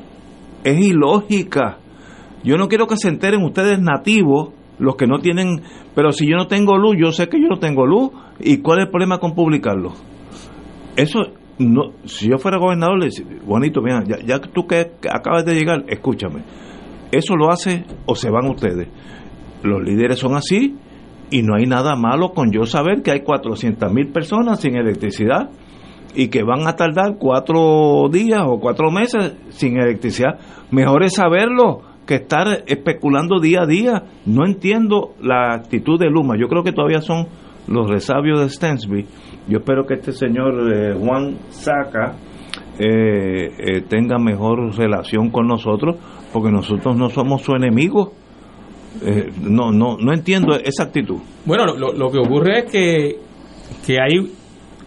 es 0.63 0.85
ilógica. 0.85 1.79
Yo 2.43 2.57
no 2.57 2.67
quiero 2.67 2.87
que 2.87 2.97
se 2.97 3.07
enteren 3.07 3.43
ustedes 3.43 3.79
nativos, 3.79 4.49
los 4.79 4.95
que 4.95 5.07
no 5.07 5.19
tienen, 5.19 5.61
pero 5.95 6.11
si 6.11 6.29
yo 6.29 6.35
no 6.35 6.47
tengo 6.47 6.77
luz, 6.77 6.95
yo 6.99 7.11
sé 7.11 7.27
que 7.27 7.41
yo 7.41 7.47
no 7.47 7.59
tengo 7.59 7.85
luz, 7.85 8.11
¿y 8.39 8.57
cuál 8.57 8.79
es 8.79 8.85
el 8.85 8.91
problema 8.91 9.17
con 9.17 9.33
publicarlo? 9.33 9.93
Eso 10.95 11.19
no, 11.59 11.93
si 12.05 12.29
yo 12.29 12.37
fuera 12.37 12.59
gobernador, 12.59 12.99
le 12.99 13.05
decía, 13.05 13.25
bonito, 13.45 13.81
mira, 13.81 14.03
ya, 14.05 14.17
ya 14.23 14.39
tú 14.39 14.67
que 14.67 14.91
acabas 15.09 15.45
de 15.45 15.55
llegar, 15.55 15.85
escúchame, 15.87 16.43
eso 17.11 17.35
lo 17.35 17.51
hace 17.51 17.85
o 18.05 18.15
se 18.15 18.29
van 18.29 18.49
ustedes. 18.49 18.87
Los 19.63 19.81
líderes 19.83 20.19
son 20.19 20.35
así 20.35 20.75
y 21.29 21.41
no 21.43 21.55
hay 21.55 21.65
nada 21.65 21.95
malo 21.95 22.29
con 22.29 22.51
yo 22.51 22.65
saber 22.65 23.01
que 23.01 23.11
hay 23.11 23.21
400 23.21 23.91
mil 23.91 24.09
personas 24.09 24.61
sin 24.61 24.75
electricidad 24.75 25.49
y 26.15 26.29
que 26.29 26.43
van 26.43 26.67
a 26.67 26.75
tardar 26.75 27.17
cuatro 27.19 28.07
días 28.11 28.43
o 28.45 28.59
cuatro 28.59 28.91
meses 28.91 29.35
sin 29.49 29.77
electricidad. 29.77 30.39
Mejor 30.71 31.03
es 31.03 31.15
saberlo 31.15 31.81
que 32.05 32.15
estar 32.15 32.63
especulando 32.65 33.39
día 33.39 33.63
a 33.63 33.65
día. 33.65 34.03
No 34.25 34.45
entiendo 34.45 35.15
la 35.21 35.53
actitud 35.53 35.99
de 35.99 36.09
Luma. 36.09 36.35
Yo 36.39 36.47
creo 36.47 36.63
que 36.63 36.71
todavía 36.71 37.01
son 37.01 37.27
los 37.67 37.89
resabios 37.89 38.39
de 38.39 38.49
Stensby 38.49 39.05
yo 39.47 39.59
espero 39.59 39.85
que 39.85 39.93
este 39.93 40.11
señor 40.11 40.73
eh, 40.73 40.93
Juan 40.93 41.37
Saca 41.49 42.15
eh, 42.77 43.47
eh, 43.57 43.81
tenga 43.87 44.17
mejor 44.17 44.75
relación 44.75 45.29
con 45.29 45.47
nosotros, 45.47 45.95
porque 46.31 46.51
nosotros 46.51 46.95
no 46.97 47.09
somos 47.09 47.41
su 47.41 47.53
enemigo. 47.53 48.13
no, 49.41 49.71
no, 49.71 49.97
no 49.97 50.13
entiendo 50.13 50.55
esa 50.55 50.83
actitud. 50.83 51.19
Bueno, 51.45 51.65
lo, 51.65 51.93
lo, 51.93 52.09
que 52.09 52.19
ocurre 52.19 52.59
es 52.59 52.71
que, 52.71 53.19
que 53.85 53.97
hay 54.01 54.31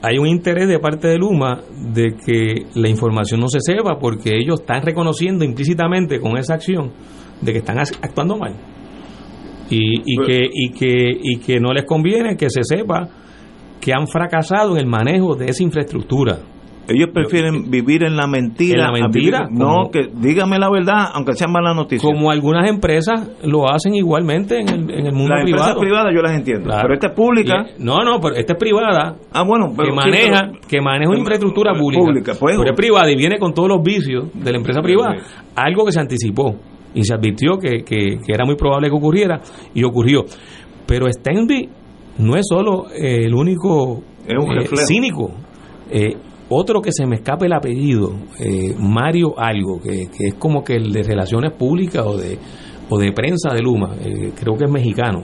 hay 0.03 0.19
un 0.19 0.27
interés 0.27 0.67
de 0.69 0.79
parte 0.79 1.09
de 1.09 1.19
Luma 1.19 1.61
de 1.93 2.17
que 2.17 2.67
la 2.75 2.89
información 2.89 3.41
no 3.41 3.49
se 3.49 3.61
sepa 3.61 3.99
porque 3.99 4.37
ellos 4.37 4.61
están 4.61 4.83
reconociendo 4.83 5.45
implícitamente 5.45 6.19
con 6.21 6.39
esa 6.39 6.55
acción 6.55 6.93
de 7.41 7.53
que 7.53 7.59
están 7.59 7.79
actuando 7.79 8.37
mal 8.37 8.55
y, 9.69 10.01
y 10.05 10.17
que 10.27 10.49
y 10.53 10.73
que 10.73 11.11
y 11.23 11.39
que 11.39 11.61
no 11.61 11.73
les 11.73 11.85
conviene 11.85 12.37
que 12.37 12.49
se 12.49 12.63
sepa 12.65 13.09
que 13.81 13.93
han 13.93 14.07
fracasado 14.07 14.73
en 14.73 14.79
el 14.79 14.87
manejo 14.87 15.37
de 15.37 15.47
esa 15.47 15.63
infraestructura 15.63 16.39
ellos 16.91 17.11
prefieren 17.15 17.71
vivir 17.71 18.05
en 18.05 18.17
la 18.17 18.27
mentira. 18.27 18.87
En 18.89 18.93
la 18.93 18.93
mentira. 18.93 19.49
no, 19.51 19.91
que 19.93 20.09
dígame 20.13 20.59
la 20.59 20.69
verdad, 20.71 21.11
aunque 21.15 21.35
sea 21.35 21.47
mala 21.47 21.73
noticia. 21.73 22.09
Como 22.09 22.31
algunas 22.31 22.69
empresas 22.69 23.29
lo 23.45 23.71
hacen 23.71 23.95
igualmente 23.95 24.59
en 24.59 24.69
el, 24.69 24.91
en 24.91 25.07
el 25.07 25.13
mundo 25.13 25.35
las 25.35 25.45
privado. 25.45 25.67
Las 25.67 25.75
empresas 25.75 25.77
privadas 25.77 26.13
yo 26.15 26.23
las 26.23 26.33
entiendo. 26.33 26.71
Pero 26.83 26.95
esta 26.95 27.07
es 27.09 27.13
pública. 27.15 27.67
no, 27.79 27.99
no, 28.03 28.21
pero 28.21 28.35
esta 28.35 28.55
es 28.55 28.59
privada. 28.59 29.17
Ah, 29.33 29.45
bueno. 29.45 29.73
que 29.77 29.93
maneja, 29.93 30.51
que 30.69 30.81
maneja 30.81 31.11
una 31.11 31.21
infraestructura 31.21 31.75
pública. 31.75 32.33
Pues, 32.39 32.57
pero 32.59 32.71
es 32.71 32.77
privada 32.77 33.11
y 33.11 33.17
viene 33.17 33.39
con 33.39 33.55
todos 33.55 33.69
los 33.69 33.83
vicios 33.83 34.27
de 34.35 34.51
la 34.51 34.59
empresa 34.59 34.83
privada. 34.83 35.17
Algo 35.55 35.85
que 35.85 35.93
se 35.93 36.01
anticipó 36.01 36.57
y 36.93 37.05
se 37.05 37.15
advirtió 37.15 37.57
que, 37.59 37.85
que, 37.85 38.19
era 38.27 38.45
muy 38.45 38.57
probable 38.57 38.89
que 38.89 38.97
ocurriera 38.97 39.41
y 39.75 39.85
ocurrió. 39.85 40.25
Pero 40.87 41.07
Stenby 41.09 41.69
no 42.19 42.37
es 42.37 42.47
solo 42.49 42.87
el 42.93 43.33
único 43.33 44.03
es 44.27 44.37
un 44.37 44.59
eh, 44.59 44.87
cínico. 44.87 45.31
Eh, 45.91 46.17
otro 46.51 46.83
que 46.83 46.91
se 46.93 47.07
me 47.07 47.17
escape 47.17 47.47
el 47.47 47.53
apellido, 47.53 48.13
eh, 48.41 48.75
Mario 48.77 49.39
Algo, 49.39 49.81
que, 49.81 50.09
es 50.19 50.35
como 50.35 50.65
que 50.65 50.75
el 50.75 50.93
de 50.93 51.05
Relaciones 51.05 51.53
Públicas 51.53 52.05
o 52.05 52.17
de, 52.17 52.39
o 52.89 52.99
de 52.99 53.13
prensa 53.13 53.55
de 53.55 53.63
Luma, 53.63 53.95
eh, 54.05 54.33
creo 54.39 54.57
que 54.57 54.65
es 54.65 54.71
mexicano. 54.71 55.23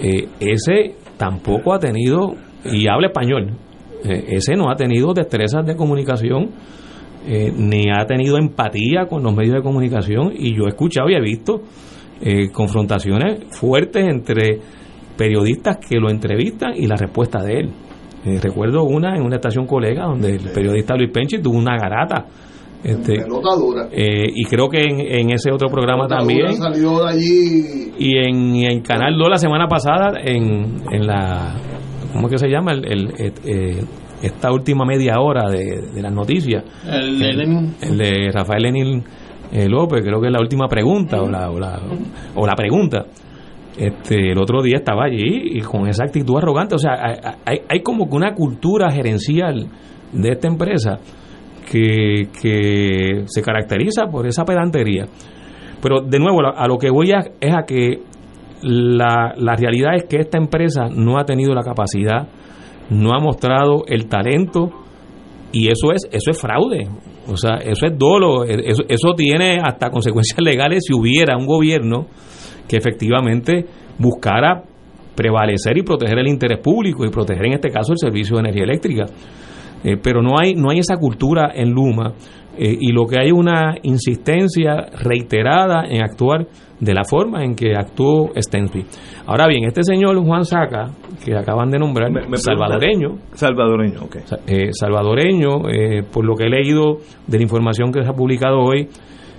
Eh, 0.00 0.28
ese 0.38 0.94
tampoco 1.16 1.74
ha 1.74 1.80
tenido, 1.80 2.34
y 2.64 2.88
habla 2.88 3.08
español, 3.08 3.56
ese 4.04 4.54
no 4.54 4.70
ha 4.70 4.76
tenido 4.76 5.14
destrezas 5.14 5.64
de 5.64 5.76
comunicación, 5.76 6.50
ni 7.26 7.84
ha 7.90 8.04
tenido 8.04 8.36
empatía 8.36 9.06
con 9.08 9.22
los 9.22 9.34
medios 9.34 9.54
de 9.54 9.62
comunicación, 9.62 10.34
y 10.36 10.54
yo 10.54 10.66
he 10.66 10.68
escuchado 10.68 11.08
y 11.08 11.14
he 11.14 11.20
visto 11.22 11.62
confrontaciones 12.52 13.44
fuertes 13.58 14.04
entre 14.04 14.60
periodistas 15.16 15.78
que 15.78 15.96
lo 15.96 16.10
entrevistan 16.10 16.74
y 16.76 16.86
la 16.86 16.96
respuesta 16.96 17.42
de 17.42 17.60
él. 17.60 17.70
Eh, 18.24 18.38
recuerdo 18.40 18.84
una 18.84 19.16
en 19.16 19.22
una 19.22 19.36
estación 19.36 19.66
colega 19.66 20.06
donde 20.06 20.36
el 20.36 20.50
periodista 20.50 20.96
Luis 20.96 21.10
Penchi 21.10 21.42
tuvo 21.42 21.58
una 21.58 21.76
garata. 21.76 22.24
Este, 22.82 23.14
eh, 23.92 24.26
y 24.34 24.44
creo 24.44 24.68
que 24.68 24.82
en, 24.82 25.30
ese 25.30 25.50
otro 25.50 25.68
programa 25.68 26.06
también. 26.06 26.48
Y 27.98 28.16
en, 28.18 28.56
en 28.56 28.80
Canal 28.82 29.16
2 29.16 29.28
la 29.30 29.38
semana 29.38 29.66
pasada, 29.66 30.20
en, 30.22 30.82
en 30.90 31.06
la. 31.06 31.54
¿Cómo 32.12 32.28
que 32.28 32.38
se 32.38 32.48
llama? 32.48 32.72
El, 32.72 33.10
eh, 33.18 33.82
esta 34.22 34.52
última 34.52 34.84
media 34.84 35.14
hora 35.18 35.48
de, 35.48 35.82
de 35.94 36.02
las 36.02 36.12
noticias. 36.12 36.62
El, 36.86 37.98
de 37.98 38.30
Rafael 38.32 38.62
Lenin 38.62 39.02
López, 39.68 40.02
creo 40.02 40.20
que 40.20 40.26
es 40.26 40.32
la 40.32 40.40
última 40.40 40.66
pregunta 40.68 41.22
o 41.22 41.28
la, 41.28 41.50
o 41.50 41.58
la, 41.58 41.80
o 42.34 42.46
la 42.46 42.54
pregunta 42.54 43.06
este, 43.76 44.32
el 44.32 44.38
otro 44.38 44.62
día 44.62 44.76
estaba 44.78 45.04
allí 45.04 45.58
y 45.58 45.60
con 45.60 45.88
esa 45.88 46.04
actitud 46.04 46.36
arrogante. 46.36 46.74
O 46.74 46.78
sea, 46.78 46.92
hay, 47.44 47.58
hay 47.68 47.80
como 47.82 48.08
que 48.08 48.16
una 48.16 48.34
cultura 48.34 48.90
gerencial 48.90 49.68
de 50.12 50.30
esta 50.30 50.48
empresa 50.48 50.98
que, 51.70 52.28
que 52.40 53.24
se 53.26 53.42
caracteriza 53.42 54.06
por 54.06 54.26
esa 54.26 54.44
pedantería. 54.44 55.06
Pero 55.82 56.00
de 56.00 56.18
nuevo, 56.18 56.40
a 56.56 56.66
lo 56.66 56.78
que 56.78 56.90
voy 56.90 57.12
a, 57.12 57.20
es 57.40 57.54
a 57.54 57.64
que 57.66 58.00
la, 58.62 59.34
la 59.36 59.56
realidad 59.56 59.96
es 59.96 60.04
que 60.04 60.16
esta 60.16 60.38
empresa 60.38 60.84
no 60.94 61.18
ha 61.18 61.24
tenido 61.24 61.52
la 61.54 61.62
capacidad, 61.62 62.28
no 62.90 63.10
ha 63.14 63.20
mostrado 63.20 63.84
el 63.86 64.06
talento 64.06 64.70
y 65.52 65.68
eso 65.68 65.92
es 65.92 66.08
eso 66.10 66.30
es 66.30 66.40
fraude. 66.40 66.88
O 67.26 67.36
sea, 67.36 67.56
eso 67.56 67.86
es 67.86 67.98
dolo, 67.98 68.44
eso, 68.44 68.82
eso 68.88 69.14
tiene 69.16 69.58
hasta 69.62 69.90
consecuencias 69.90 70.38
legales 70.42 70.84
si 70.86 70.94
hubiera 70.94 71.36
un 71.36 71.46
gobierno 71.46 72.06
que 72.68 72.76
efectivamente 72.76 73.66
buscara 73.98 74.62
prevalecer 75.14 75.78
y 75.78 75.82
proteger 75.82 76.18
el 76.18 76.28
interés 76.28 76.58
público 76.58 77.04
y 77.04 77.10
proteger 77.10 77.46
en 77.46 77.52
este 77.54 77.70
caso 77.70 77.92
el 77.92 77.98
servicio 77.98 78.36
de 78.36 78.40
energía 78.40 78.64
eléctrica. 78.64 79.04
Eh, 79.84 79.96
pero 80.02 80.22
no 80.22 80.38
hay, 80.40 80.54
no 80.54 80.70
hay 80.70 80.78
esa 80.78 80.96
cultura 80.96 81.52
en 81.54 81.70
Luma 81.70 82.14
eh, 82.56 82.76
y 82.80 82.92
lo 82.92 83.06
que 83.06 83.18
hay 83.20 83.26
es 83.26 83.32
una 83.32 83.74
insistencia 83.82 84.86
reiterada 85.02 85.84
en 85.88 86.02
actuar 86.02 86.46
de 86.80 86.94
la 86.94 87.04
forma 87.04 87.44
en 87.44 87.54
que 87.54 87.74
actuó 87.76 88.30
Stensby. 88.34 88.84
Ahora 89.26 89.46
bien, 89.46 89.64
este 89.64 89.82
señor 89.82 90.16
Juan 90.24 90.44
Saca, 90.44 90.90
que 91.24 91.36
acaban 91.36 91.70
de 91.70 91.78
nombrar, 91.78 92.10
salvadoreño, 92.36 93.18
salvadoreño, 93.34 94.00
eh, 94.46 94.70
salvadoreño, 94.72 95.50
por 96.10 96.24
lo 96.24 96.34
que 96.34 96.44
he 96.44 96.50
leído 96.50 96.98
de 97.26 97.38
la 97.38 97.42
información 97.42 97.92
que 97.92 98.02
se 98.02 98.08
ha 98.08 98.12
publicado 98.12 98.60
hoy, 98.60 98.88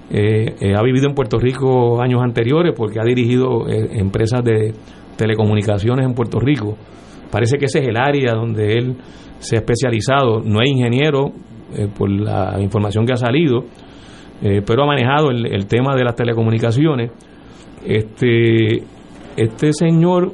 eh, 0.10 0.56
eh, 0.60 0.74
ha 0.78 0.84
vivido 0.84 1.08
en 1.08 1.16
Puerto 1.16 1.40
Rico 1.40 2.00
años 2.00 2.22
anteriores 2.22 2.74
porque 2.78 3.00
ha 3.00 3.04
dirigido 3.04 3.68
eh, 3.68 3.90
empresas 3.94 4.44
de 4.44 4.74
telecomunicaciones 5.18 6.06
en 6.06 6.14
Puerto 6.14 6.40
Rico. 6.40 6.78
Parece 7.32 7.58
que 7.58 7.66
ese 7.66 7.80
es 7.80 7.88
el 7.88 7.98
área 7.98 8.34
donde 8.34 8.74
él 8.74 8.96
se 9.40 9.56
ha 9.56 9.60
especializado. 9.60 10.42
No 10.42 10.62
es 10.62 10.70
ingeniero, 10.70 11.32
por 11.98 12.10
la 12.10 12.58
información 12.62 13.06
que 13.06 13.14
ha 13.14 13.18
salido, 13.18 13.66
pero 14.42 14.84
ha 14.84 14.86
manejado 14.86 15.32
el, 15.32 15.66
tema 15.66 15.96
de 15.96 16.04
las 16.06 16.16
telecomunicaciones. 16.16 17.12
Este, 17.84 18.84
este 19.36 19.74
señor 19.74 20.32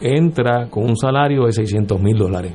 entra 0.00 0.68
con 0.70 0.84
un 0.84 0.96
salario 0.96 1.44
de 1.44 1.52
600 1.52 2.00
mil 2.00 2.16
dólares. 2.16 2.54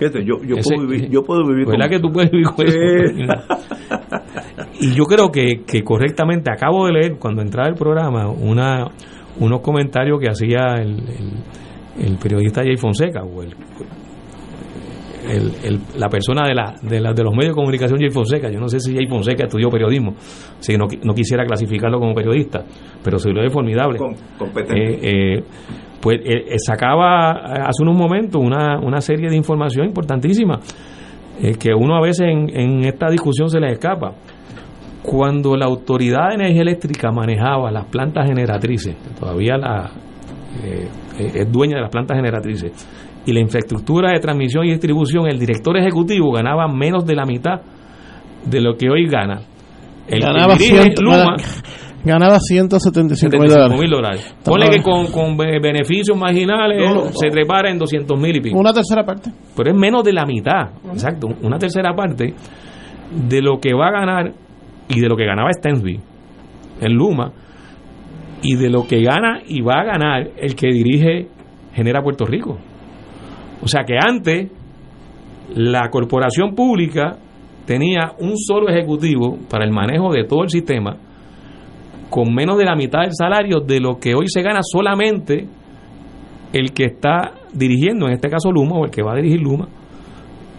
Yo, 0.00 0.42
yo, 0.42 0.56
puedo 0.56 0.86
vivir, 0.88 1.10
yo 1.10 1.22
puedo 1.22 1.46
vivir 1.46 1.66
¿Verdad 1.68 1.88
que 1.88 2.00
tú 2.00 2.10
puedes 2.10 2.30
vivir 2.32 2.48
con 2.48 2.66
eso? 2.66 2.76
y 4.80 4.94
yo 4.94 5.04
creo 5.04 5.30
que, 5.30 5.64
que 5.66 5.82
correctamente, 5.82 6.50
acabo 6.50 6.86
de 6.86 6.92
leer 6.92 7.18
cuando 7.18 7.42
entraba 7.42 7.68
el 7.68 7.74
programa 7.74 8.28
una, 8.28 8.86
unos 9.38 9.60
comentarios 9.60 10.18
que 10.20 10.28
hacía 10.28 10.74
el, 10.80 10.96
el, 11.98 12.16
periodista 12.16 12.62
Jay 12.62 12.76
Fonseca 12.76 13.22
o 13.22 13.42
el, 13.42 13.54
el, 15.28 15.80
la 15.98 16.08
persona 16.08 16.46
de, 16.46 16.54
la, 16.54 16.74
de, 16.82 17.00
la, 17.00 17.12
de 17.12 17.22
los 17.22 17.32
medios 17.32 17.54
de 17.54 17.54
comunicación 17.54 17.98
Jay 17.98 18.10
Fonseca. 18.10 18.50
Yo 18.50 18.60
no 18.60 18.68
sé 18.68 18.80
si 18.80 18.94
Jay 18.94 19.06
Fonseca 19.06 19.44
estudió 19.44 19.68
periodismo, 19.68 20.14
si 20.58 20.76
no, 20.76 20.86
no 21.02 21.14
quisiera 21.14 21.44
clasificarlo 21.44 21.98
como 21.98 22.14
periodista, 22.14 22.64
pero 23.02 23.18
se 23.18 23.30
lo 23.30 23.44
es 23.44 23.52
formidable. 23.52 23.98
Eh, 24.74 24.98
eh, 25.02 25.44
pues 26.00 26.18
eh, 26.24 26.58
sacaba 26.58 27.30
hace 27.68 27.82
unos 27.82 27.96
momentos 27.96 28.42
una, 28.42 28.80
una 28.80 29.00
serie 29.00 29.28
de 29.28 29.36
información 29.36 29.86
importantísima 29.86 30.58
que 31.58 31.74
uno 31.74 31.96
a 31.96 32.00
veces 32.00 32.28
en, 32.28 32.50
en 32.54 32.84
esta 32.84 33.08
discusión 33.08 33.48
se 33.48 33.58
le 33.58 33.72
escapa 33.72 34.12
cuando 35.02 35.56
la 35.56 35.66
Autoridad 35.66 36.28
de 36.28 36.34
Energía 36.36 36.62
Eléctrica 36.62 37.10
manejaba 37.10 37.70
las 37.70 37.86
plantas 37.86 38.26
generatrices, 38.28 38.96
todavía 39.18 39.56
la, 39.56 39.90
eh, 40.64 40.88
es 41.18 41.50
dueña 41.50 41.76
de 41.76 41.82
las 41.82 41.90
plantas 41.90 42.16
generatrices, 42.16 42.72
y 43.26 43.32
la 43.32 43.40
infraestructura 43.40 44.10
de 44.12 44.20
transmisión 44.20 44.64
y 44.64 44.70
distribución, 44.70 45.26
el 45.28 45.38
director 45.38 45.76
ejecutivo 45.76 46.32
ganaba 46.32 46.66
menos 46.68 47.04
de 47.04 47.14
la 47.14 47.24
mitad 47.24 47.60
de 48.44 48.60
lo 48.60 48.76
que 48.76 48.88
hoy 48.90 49.06
gana. 49.06 49.42
El 50.08 50.20
ganaba, 50.20 50.56
Luma, 51.00 51.36
ganaba 52.04 52.38
175 52.40 53.38
mil 53.38 53.90
dólares. 53.90 54.34
Ponle 54.44 54.68
que 54.68 54.82
con, 54.82 55.06
con 55.06 55.36
beneficios 55.36 56.16
marginales 56.16 57.14
se 57.14 57.28
trepara 57.28 57.70
en 57.70 57.78
200 57.78 58.18
mil 58.18 58.36
y 58.36 58.40
pico. 58.40 58.58
Una 58.58 58.72
tercera 58.72 59.04
parte. 59.04 59.30
Pero 59.56 59.70
es 59.70 59.76
menos 59.76 60.02
de 60.02 60.12
la 60.12 60.26
mitad, 60.26 60.70
exacto, 60.92 61.28
una 61.42 61.58
tercera 61.58 61.94
parte 61.94 62.34
de 63.10 63.42
lo 63.42 63.58
que 63.60 63.72
va 63.74 63.88
a 63.88 63.92
ganar 63.92 64.32
y 64.88 65.00
de 65.00 65.08
lo 65.08 65.16
que 65.16 65.24
ganaba 65.24 65.52
Stensby 65.52 66.00
en 66.80 66.92
Luma 66.92 67.32
y 68.42 68.56
de 68.56 68.70
lo 68.70 68.86
que 68.86 69.02
gana 69.02 69.40
y 69.46 69.60
va 69.60 69.80
a 69.80 69.84
ganar 69.84 70.30
el 70.36 70.54
que 70.54 70.68
dirige 70.68 71.28
Genera 71.74 72.02
Puerto 72.02 72.26
Rico. 72.26 72.58
O 73.62 73.68
sea 73.68 73.84
que 73.84 73.94
antes 73.96 74.50
la 75.54 75.88
corporación 75.90 76.54
pública 76.54 77.16
tenía 77.64 78.12
un 78.18 78.36
solo 78.36 78.68
ejecutivo 78.68 79.38
para 79.48 79.64
el 79.64 79.70
manejo 79.70 80.12
de 80.12 80.24
todo 80.24 80.42
el 80.42 80.50
sistema 80.50 80.96
con 82.10 82.34
menos 82.34 82.58
de 82.58 82.64
la 82.64 82.76
mitad 82.76 83.00
del 83.00 83.14
salario 83.14 83.60
de 83.60 83.80
lo 83.80 83.98
que 83.98 84.14
hoy 84.14 84.26
se 84.28 84.42
gana 84.42 84.60
solamente 84.62 85.46
el 86.52 86.72
que 86.72 86.84
está 86.84 87.32
dirigiendo, 87.54 88.06
en 88.06 88.12
este 88.12 88.28
caso 88.28 88.52
Luma, 88.52 88.76
o 88.76 88.84
el 88.84 88.90
que 88.90 89.02
va 89.02 89.12
a 89.12 89.16
dirigir 89.16 89.40
Luma, 89.40 89.66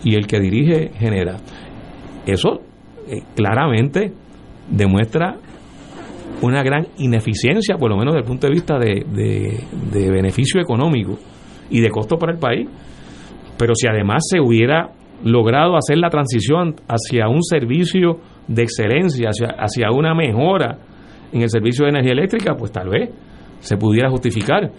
y 0.03 0.15
el 0.15 0.25
que 0.25 0.39
dirige 0.39 0.89
Genera. 0.97 1.38
Eso 2.25 2.62
eh, 3.07 3.23
claramente 3.35 4.13
demuestra 4.69 5.37
una 6.41 6.61
gran 6.61 6.87
ineficiencia, 6.97 7.77
por 7.77 7.89
lo 7.89 7.97
menos 7.97 8.13
desde 8.13 8.23
el 8.23 8.27
punto 8.27 8.47
de 8.47 8.53
vista 8.53 8.77
de, 8.77 9.05
de, 9.91 10.11
beneficio 10.11 10.59
económico 10.59 11.17
y 11.69 11.79
de 11.79 11.89
costo 11.89 12.17
para 12.17 12.33
el 12.33 12.39
país. 12.39 12.67
Pero 13.57 13.73
si 13.75 13.87
además 13.87 14.23
se 14.29 14.39
hubiera 14.41 14.91
logrado 15.23 15.77
hacer 15.77 15.97
la 15.97 16.09
transición 16.09 16.75
hacia 16.87 17.29
un 17.29 17.43
servicio 17.43 18.19
de 18.47 18.63
excelencia, 18.63 19.29
hacia, 19.29 19.55
hacia 19.57 19.91
una 19.91 20.13
mejora 20.13 20.79
en 21.31 21.41
el 21.41 21.49
servicio 21.49 21.85
de 21.85 21.91
energía 21.91 22.11
eléctrica, 22.11 22.55
pues 22.55 22.71
tal 22.71 22.89
vez 22.89 23.09
se 23.59 23.77
pudiera 23.77 24.09
justificar. 24.09 24.69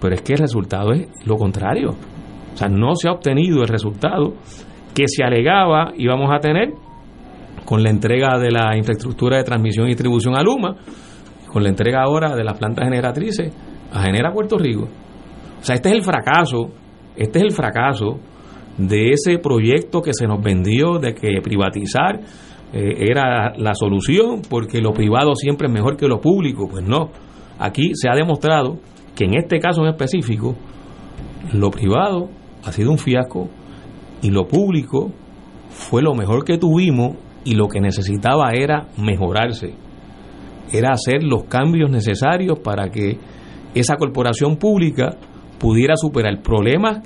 Pero 0.00 0.14
es 0.14 0.22
que 0.22 0.32
el 0.32 0.40
resultado 0.40 0.92
es 0.92 1.08
lo 1.24 1.36
contrario. 1.36 1.90
O 2.52 2.56
sea, 2.56 2.68
no 2.68 2.96
se 2.96 3.08
ha 3.08 3.12
obtenido 3.12 3.62
el 3.62 3.68
resultado 3.68 4.34
que 4.94 5.04
se 5.06 5.24
alegaba 5.24 5.92
íbamos 5.96 6.30
a 6.32 6.38
tener 6.38 6.72
con 7.64 7.82
la 7.82 7.90
entrega 7.90 8.38
de 8.38 8.50
la 8.50 8.76
infraestructura 8.76 9.38
de 9.38 9.44
transmisión 9.44 9.86
y 9.86 9.90
distribución 9.90 10.36
a 10.36 10.42
Luma, 10.42 10.76
con 11.46 11.62
la 11.62 11.68
entrega 11.68 12.02
ahora 12.02 12.34
de 12.34 12.44
las 12.44 12.58
plantas 12.58 12.84
generatrices 12.84 13.52
a 13.92 14.02
Genera 14.02 14.32
Puerto 14.32 14.58
Rico. 14.58 14.88
O 15.60 15.64
sea, 15.64 15.76
este 15.76 15.90
es 15.90 15.94
el 15.96 16.02
fracaso, 16.02 16.70
este 17.16 17.38
es 17.38 17.44
el 17.44 17.52
fracaso 17.52 18.18
de 18.78 19.12
ese 19.12 19.38
proyecto 19.38 20.00
que 20.00 20.14
se 20.14 20.26
nos 20.26 20.42
vendió 20.42 20.98
de 20.98 21.14
que 21.14 21.40
privatizar 21.42 22.20
eh, 22.72 23.06
era 23.10 23.52
la 23.56 23.74
solución 23.74 24.40
porque 24.48 24.80
lo 24.80 24.92
privado 24.92 25.34
siempre 25.34 25.68
es 25.68 25.72
mejor 25.72 25.96
que 25.96 26.08
lo 26.08 26.20
público. 26.20 26.68
Pues 26.68 26.84
no, 26.84 27.10
aquí 27.58 27.92
se 27.94 28.08
ha 28.08 28.14
demostrado 28.14 28.78
que 29.14 29.24
en 29.24 29.34
este 29.34 29.58
caso 29.58 29.82
en 29.82 29.90
específico 29.90 30.56
lo 31.52 31.70
privado 31.70 32.30
ha 32.64 32.72
sido 32.72 32.90
un 32.90 32.98
fiasco 32.98 33.48
y 34.22 34.30
lo 34.30 34.46
público 34.46 35.12
fue 35.68 36.02
lo 36.02 36.14
mejor 36.14 36.44
que 36.44 36.56
tuvimos 36.56 37.16
y 37.44 37.54
lo 37.54 37.68
que 37.68 37.80
necesitaba 37.80 38.50
era 38.52 38.88
mejorarse, 38.98 39.74
era 40.72 40.92
hacer 40.92 41.22
los 41.22 41.44
cambios 41.44 41.90
necesarios 41.90 42.58
para 42.60 42.88
que 42.90 43.18
esa 43.74 43.96
corporación 43.96 44.56
pública 44.56 45.16
pudiera 45.58 45.96
superar 45.96 46.42
problemas 46.42 47.02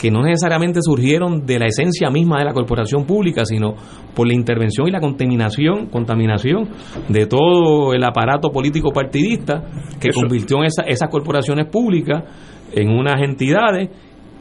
que 0.00 0.10
no 0.10 0.22
necesariamente 0.22 0.80
surgieron 0.82 1.44
de 1.44 1.58
la 1.58 1.66
esencia 1.66 2.08
misma 2.08 2.38
de 2.38 2.46
la 2.46 2.54
corporación 2.54 3.04
pública, 3.04 3.44
sino 3.44 3.74
por 4.14 4.26
la 4.26 4.32
intervención 4.32 4.88
y 4.88 4.90
la 4.90 5.00
contaminación, 5.00 5.88
contaminación 5.88 6.70
de 7.10 7.26
todo 7.26 7.92
el 7.92 8.02
aparato 8.02 8.48
político 8.50 8.92
partidista 8.92 9.62
que 10.00 10.08
convirtió 10.10 10.56
en 10.62 10.70
esas 10.86 11.08
corporaciones 11.10 11.66
públicas 11.66 12.24
en 12.72 12.88
unas 12.88 13.20
entidades 13.22 13.90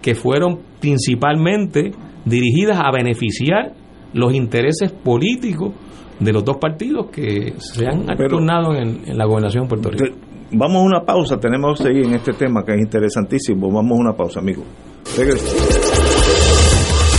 que 0.02 0.15
fueron 0.15 0.60
principalmente 0.80 1.91
dirigidas 2.23 2.80
a 2.82 2.89
beneficiar 2.91 3.73
los 4.13 4.34
intereses 4.34 4.91
políticos 4.91 5.74
de 6.19 6.34
los 6.34 6.43
dos 6.43 6.58
partidos 6.58 7.08
que 7.12 7.54
se 7.58 7.86
han 7.88 8.06
tornado 8.06 8.76
en, 8.76 9.17
la 9.17 9.26
gobernación 9.26 9.63
de 9.63 9.69
Puerto 9.69 9.89
Rico. 9.89 10.17
Vamos 10.52 10.78
a 10.78 10.86
una 10.86 11.02
pausa, 11.02 11.38
tenemos 11.38 11.78
que 11.78 11.86
seguir 11.86 12.06
en 12.06 12.15
este 12.15 12.34
tema 12.34 12.63
que 12.63 12.74
es 12.74 12.80
interesantísimo. 12.80 13.72
Vamos 13.72 13.98
a 13.98 14.02
una 14.02 14.13
pausa, 14.13 14.39
amigo. 14.39 14.63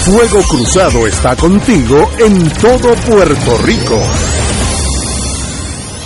Fuego 0.04 0.42
Cruzado 0.48 1.06
está 1.06 1.36
contigo 1.36 2.08
en 2.18 2.48
todo 2.60 2.94
Puerto 3.06 3.58
Rico. 3.64 4.39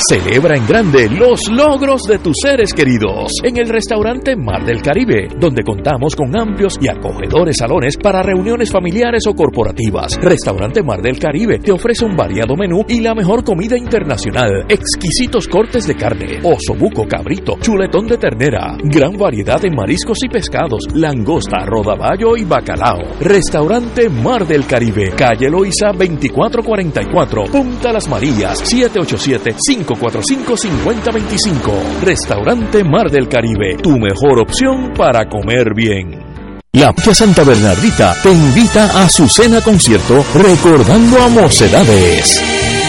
Celebra 0.09 0.57
en 0.57 0.67
grande 0.67 1.11
los 1.11 1.51
logros 1.51 2.05
de 2.05 2.19
tus 2.19 2.35
seres 2.43 2.73
queridos 2.73 3.33
en 3.43 3.59
el 3.59 3.69
restaurante 3.69 4.35
Mar 4.35 4.65
del 4.65 4.81
Caribe, 4.81 5.29
donde 5.39 5.63
contamos 5.63 6.17
con 6.17 6.35
amplios 6.35 6.79
y 6.81 6.89
acogedores 6.89 7.59
salones 7.59 7.99
para 7.99 8.23
reuniones 8.23 8.71
familiares 8.71 9.25
o 9.29 9.35
corporativas. 9.35 10.19
Restaurante 10.23 10.83
Mar 10.83 11.03
del 11.03 11.19
Caribe 11.19 11.59
te 11.59 11.73
ofrece 11.73 12.07
un 12.07 12.17
variado 12.17 12.57
menú 12.57 12.83
y 12.89 13.01
la 13.01 13.15
mejor 13.15 13.45
comida 13.45 13.77
internacional, 13.77 14.65
exquisitos 14.71 15.47
cortes 15.47 15.87
de 15.87 15.95
carne, 15.95 16.39
oso 16.45 16.75
buco, 16.75 17.07
cabrito, 17.07 17.59
chuletón 17.61 18.07
de 18.07 18.17
ternera, 18.17 18.79
gran 18.83 19.19
variedad 19.19 19.61
de 19.61 19.71
mariscos 19.71 20.17
y 20.25 20.31
pescados, 20.31 20.70
langosta, 20.95 21.67
rodaballo 21.67 22.37
y 22.37 22.45
bacalao. 22.45 23.01
Restaurante 23.21 24.09
Mar 24.09 24.47
del 24.47 24.67
Caribe, 24.67 25.13
calle 25.17 25.51
Loiza 25.51 25.93
2444, 25.93 27.45
Punta 27.45 27.93
Las 27.93 28.09
Marías, 28.09 28.59
787 28.59 29.57
545-5025. 29.57 32.03
Restaurante 32.03 32.85
Mar 32.85 33.11
del 33.11 33.29
Caribe, 33.29 33.77
tu 33.83 33.99
mejor 33.99 34.41
opción 34.41 34.93
para 34.97 35.29
comer 35.29 35.75
bien. 35.75 36.31
La 36.73 36.93
Pia 36.93 37.13
Santa 37.15 37.43
Bernardita 37.43 38.15
te 38.23 38.31
invita 38.31 39.03
a 39.03 39.09
su 39.09 39.29
cena 39.29 39.61
concierto 39.61 40.25
recordando 40.35 41.21
a 41.21 41.29
Mocedades. 41.29 42.80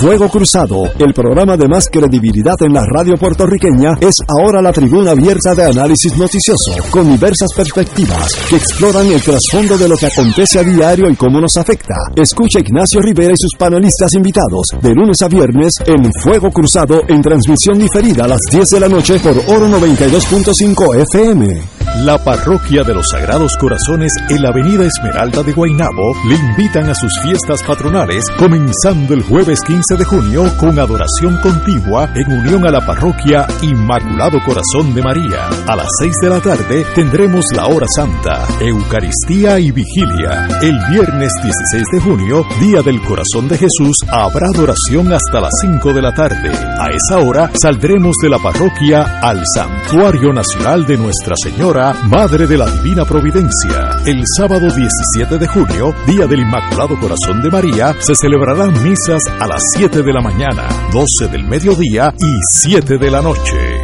Fuego 0.00 0.30
Cruzado, 0.30 0.84
el 0.98 1.12
programa 1.12 1.58
de 1.58 1.68
más 1.68 1.90
credibilidad 1.92 2.54
en 2.60 2.72
la 2.72 2.80
radio 2.86 3.18
puertorriqueña, 3.18 3.98
es 4.00 4.16
ahora 4.28 4.62
la 4.62 4.72
tribuna 4.72 5.10
abierta 5.10 5.54
de 5.54 5.64
análisis 5.64 6.16
noticioso, 6.16 6.72
con 6.90 7.06
diversas 7.06 7.52
perspectivas 7.54 8.34
que 8.48 8.56
exploran 8.56 9.06
el 9.08 9.20
trasfondo 9.20 9.76
de 9.76 9.90
lo 9.90 9.98
que 9.98 10.06
acontece 10.06 10.58
a 10.58 10.62
diario 10.62 11.10
y 11.10 11.16
cómo 11.16 11.38
nos 11.38 11.54
afecta. 11.58 11.94
Escucha 12.16 12.60
Ignacio 12.60 13.02
Rivera 13.02 13.34
y 13.34 13.36
sus 13.36 13.52
panelistas 13.58 14.14
invitados 14.14 14.68
de 14.80 14.94
lunes 14.94 15.20
a 15.20 15.28
viernes 15.28 15.74
en 15.84 16.10
Fuego 16.22 16.50
Cruzado 16.50 17.02
en 17.06 17.20
transmisión 17.20 17.78
diferida 17.78 18.24
a 18.24 18.28
las 18.28 18.40
10 18.50 18.70
de 18.70 18.80
la 18.80 18.88
noche 18.88 19.20
por 19.20 19.36
Oro 19.54 19.68
92.5 19.68 20.96
FM. 21.12 21.60
La 22.04 22.16
Parroquia 22.16 22.82
de 22.84 22.94
los 22.94 23.10
Sagrados 23.10 23.56
Corazones 23.58 24.12
en 24.30 24.40
la 24.40 24.48
Avenida 24.48 24.86
Esmeralda 24.86 25.42
de 25.42 25.52
Guaynabo 25.52 26.14
le 26.26 26.36
invitan 26.36 26.88
a 26.88 26.94
sus 26.94 27.12
fiestas 27.20 27.62
patronales 27.64 28.24
comenzando 28.38 29.12
el 29.12 29.22
jueves 29.22 29.60
15 29.60 29.89
de 29.96 30.04
junio 30.04 30.44
con 30.56 30.78
adoración 30.78 31.36
continua 31.42 32.08
en 32.14 32.32
unión 32.32 32.64
a 32.64 32.70
la 32.70 32.84
parroquia 32.86 33.46
Inmaculado 33.60 34.38
Corazón 34.44 34.94
de 34.94 35.02
María. 35.02 35.48
A 35.66 35.74
las 35.74 35.86
6 36.00 36.12
de 36.22 36.28
la 36.28 36.40
tarde 36.40 36.86
tendremos 36.94 37.44
la 37.54 37.66
hora 37.66 37.86
santa, 37.94 38.46
Eucaristía 38.60 39.58
y 39.58 39.72
vigilia. 39.72 40.46
El 40.62 40.78
viernes 40.90 41.32
16 41.42 41.84
de 41.92 42.00
junio, 42.00 42.44
Día 42.60 42.82
del 42.82 43.00
Corazón 43.02 43.48
de 43.48 43.58
Jesús, 43.58 44.04
habrá 44.08 44.46
adoración 44.54 45.12
hasta 45.12 45.40
las 45.40 45.52
5 45.60 45.92
de 45.92 46.02
la 46.02 46.14
tarde. 46.14 46.50
A 46.78 46.88
esa 46.90 47.24
hora 47.24 47.50
saldremos 47.54 48.14
de 48.22 48.30
la 48.30 48.38
parroquia 48.38 49.18
al 49.20 49.42
Santuario 49.54 50.32
Nacional 50.32 50.86
de 50.86 50.98
Nuestra 50.98 51.34
Señora, 51.42 51.94
Madre 52.04 52.46
de 52.46 52.58
la 52.58 52.70
Divina 52.70 53.04
Providencia. 53.04 53.98
El 54.06 54.22
sábado 54.36 54.68
17 54.70 55.38
de 55.38 55.46
junio, 55.48 55.94
Día 56.06 56.26
del 56.26 56.40
Inmaculado 56.40 56.98
Corazón 57.00 57.42
de 57.42 57.50
María, 57.50 57.96
se 57.98 58.14
celebrarán 58.14 58.72
misas 58.84 59.22
a 59.40 59.46
las 59.46 59.60
7 59.74 59.79
de 59.88 60.12
la 60.12 60.20
mañana, 60.20 60.68
12 60.92 61.28
del 61.28 61.44
mediodía 61.44 62.12
y 62.14 62.38
7 62.50 62.98
de 62.98 63.10
la 63.10 63.22
noche. 63.22 63.80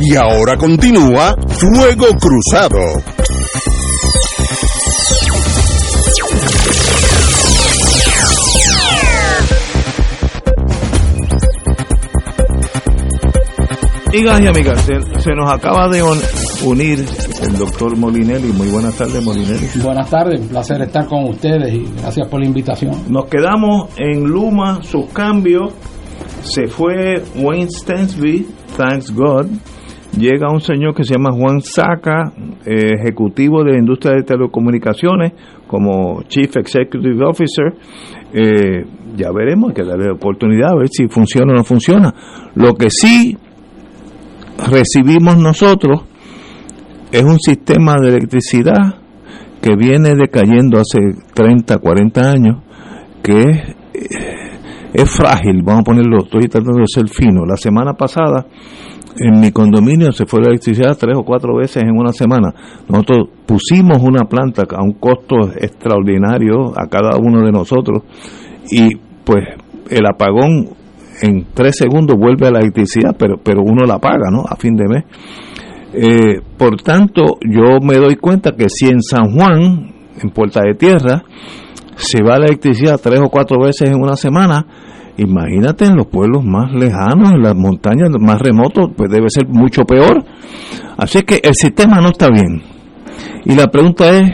Y 0.00 0.16
ahora 0.16 0.56
continúa 0.56 1.36
Fuego 1.46 2.08
Cruzado. 2.18 2.80
Amigas 14.06 14.40
y 14.40 14.46
amigas, 14.48 14.84
se, 15.22 15.30
nos 15.36 15.48
acaba 15.48 15.88
de 15.88 16.02
unir 16.64 17.06
el 17.42 17.56
doctor 17.56 17.96
Molinelli. 17.96 18.52
Muy 18.52 18.68
buenas 18.68 18.96
tardes, 18.96 19.24
Molinelli. 19.24 19.66
Buenas 19.82 20.10
tardes, 20.10 20.40
un 20.40 20.48
placer 20.48 20.82
estar 20.82 21.06
con 21.06 21.24
ustedes 21.24 21.72
y 21.72 21.84
gracias 22.00 22.28
por 22.28 22.40
la 22.40 22.46
invitación. 22.46 22.94
Nos 23.08 23.26
quedamos 23.26 23.88
en 23.98 24.24
Luma, 24.24 24.82
sus 24.82 25.06
cambios. 25.12 25.72
Se 26.42 26.66
fue 26.66 27.22
Wayne 27.36 27.70
Stansby, 27.70 28.46
thanks 28.76 29.14
God. 29.14 29.46
Llega 30.18 30.50
un 30.50 30.60
señor 30.60 30.94
que 30.94 31.04
se 31.04 31.14
llama 31.14 31.30
Juan 31.32 31.60
Saca, 31.60 32.32
eh, 32.66 32.94
ejecutivo 32.98 33.62
de 33.62 33.72
la 33.72 33.78
industria 33.78 34.16
de 34.16 34.22
telecomunicaciones, 34.24 35.32
como 35.68 36.22
Chief 36.24 36.54
Executive 36.56 37.24
Officer. 37.24 37.72
Eh, 38.32 38.84
ya 39.16 39.30
veremos, 39.32 39.68
hay 39.68 39.74
que 39.74 39.84
darle 39.84 40.10
oportunidad 40.10 40.72
a 40.72 40.76
ver 40.76 40.88
si 40.90 41.08
funciona 41.08 41.52
o 41.52 41.56
no 41.56 41.64
funciona. 41.64 42.12
Lo 42.54 42.74
que 42.74 42.90
sí 42.90 43.38
recibimos 44.68 45.38
nosotros 45.38 46.09
es 47.12 47.22
un 47.22 47.38
sistema 47.38 47.96
de 48.00 48.08
electricidad 48.08 48.94
que 49.60 49.76
viene 49.76 50.14
decayendo 50.14 50.78
hace 50.78 50.98
30, 51.34 51.78
40 51.78 52.30
años, 52.30 52.62
que 53.22 53.38
es, 53.38 53.76
es 54.94 55.10
frágil, 55.10 55.62
vamos 55.62 55.80
a 55.80 55.84
ponerlo, 55.84 56.24
estoy 56.24 56.48
tratando 56.48 56.80
de 56.80 56.86
ser 56.86 57.08
fino. 57.08 57.44
La 57.44 57.56
semana 57.56 57.94
pasada 57.94 58.46
en 59.18 59.40
mi 59.40 59.50
condominio 59.50 60.12
se 60.12 60.24
fue 60.24 60.40
la 60.40 60.48
electricidad 60.48 60.96
tres 60.98 61.16
o 61.16 61.24
cuatro 61.24 61.56
veces 61.56 61.82
en 61.82 61.98
una 61.98 62.12
semana. 62.12 62.54
Nosotros 62.88 63.28
pusimos 63.46 63.98
una 64.02 64.24
planta 64.24 64.62
a 64.70 64.82
un 64.82 64.94
costo 64.94 65.36
extraordinario 65.56 66.72
a 66.76 66.86
cada 66.88 67.18
uno 67.18 67.44
de 67.44 67.52
nosotros 67.52 68.02
y 68.70 68.96
pues 69.24 69.44
el 69.90 70.06
apagón 70.06 70.70
en 71.22 71.46
tres 71.52 71.76
segundos 71.76 72.16
vuelve 72.18 72.46
a 72.46 72.50
la 72.50 72.60
electricidad, 72.60 73.14
pero, 73.18 73.36
pero 73.42 73.60
uno 73.62 73.84
la 73.84 73.98
paga, 73.98 74.30
¿no? 74.30 74.42
A 74.48 74.56
fin 74.56 74.74
de 74.74 74.88
mes. 74.88 75.04
Eh, 75.92 76.40
por 76.56 76.80
tanto, 76.82 77.38
yo 77.42 77.80
me 77.82 77.96
doy 77.96 78.16
cuenta 78.16 78.52
que 78.52 78.68
si 78.68 78.86
en 78.86 79.02
San 79.02 79.32
Juan, 79.32 79.92
en 80.22 80.30
Puerta 80.30 80.60
de 80.64 80.74
Tierra, 80.74 81.22
se 81.96 82.22
va 82.22 82.38
la 82.38 82.46
electricidad 82.46 83.00
tres 83.02 83.20
o 83.20 83.28
cuatro 83.28 83.60
veces 83.60 83.90
en 83.90 84.00
una 84.00 84.16
semana, 84.16 84.64
imagínate 85.16 85.86
en 85.86 85.96
los 85.96 86.06
pueblos 86.06 86.44
más 86.44 86.72
lejanos, 86.72 87.32
en 87.32 87.42
las 87.42 87.56
montañas 87.56 88.08
más 88.20 88.40
remotos, 88.40 88.90
pues 88.96 89.10
debe 89.10 89.28
ser 89.28 89.48
mucho 89.48 89.82
peor. 89.82 90.24
Así 90.96 91.22
que 91.22 91.40
el 91.42 91.54
sistema 91.54 92.00
no 92.00 92.08
está 92.10 92.28
bien. 92.30 92.62
Y 93.44 93.54
la 93.54 93.66
pregunta 93.66 94.08
es, 94.10 94.30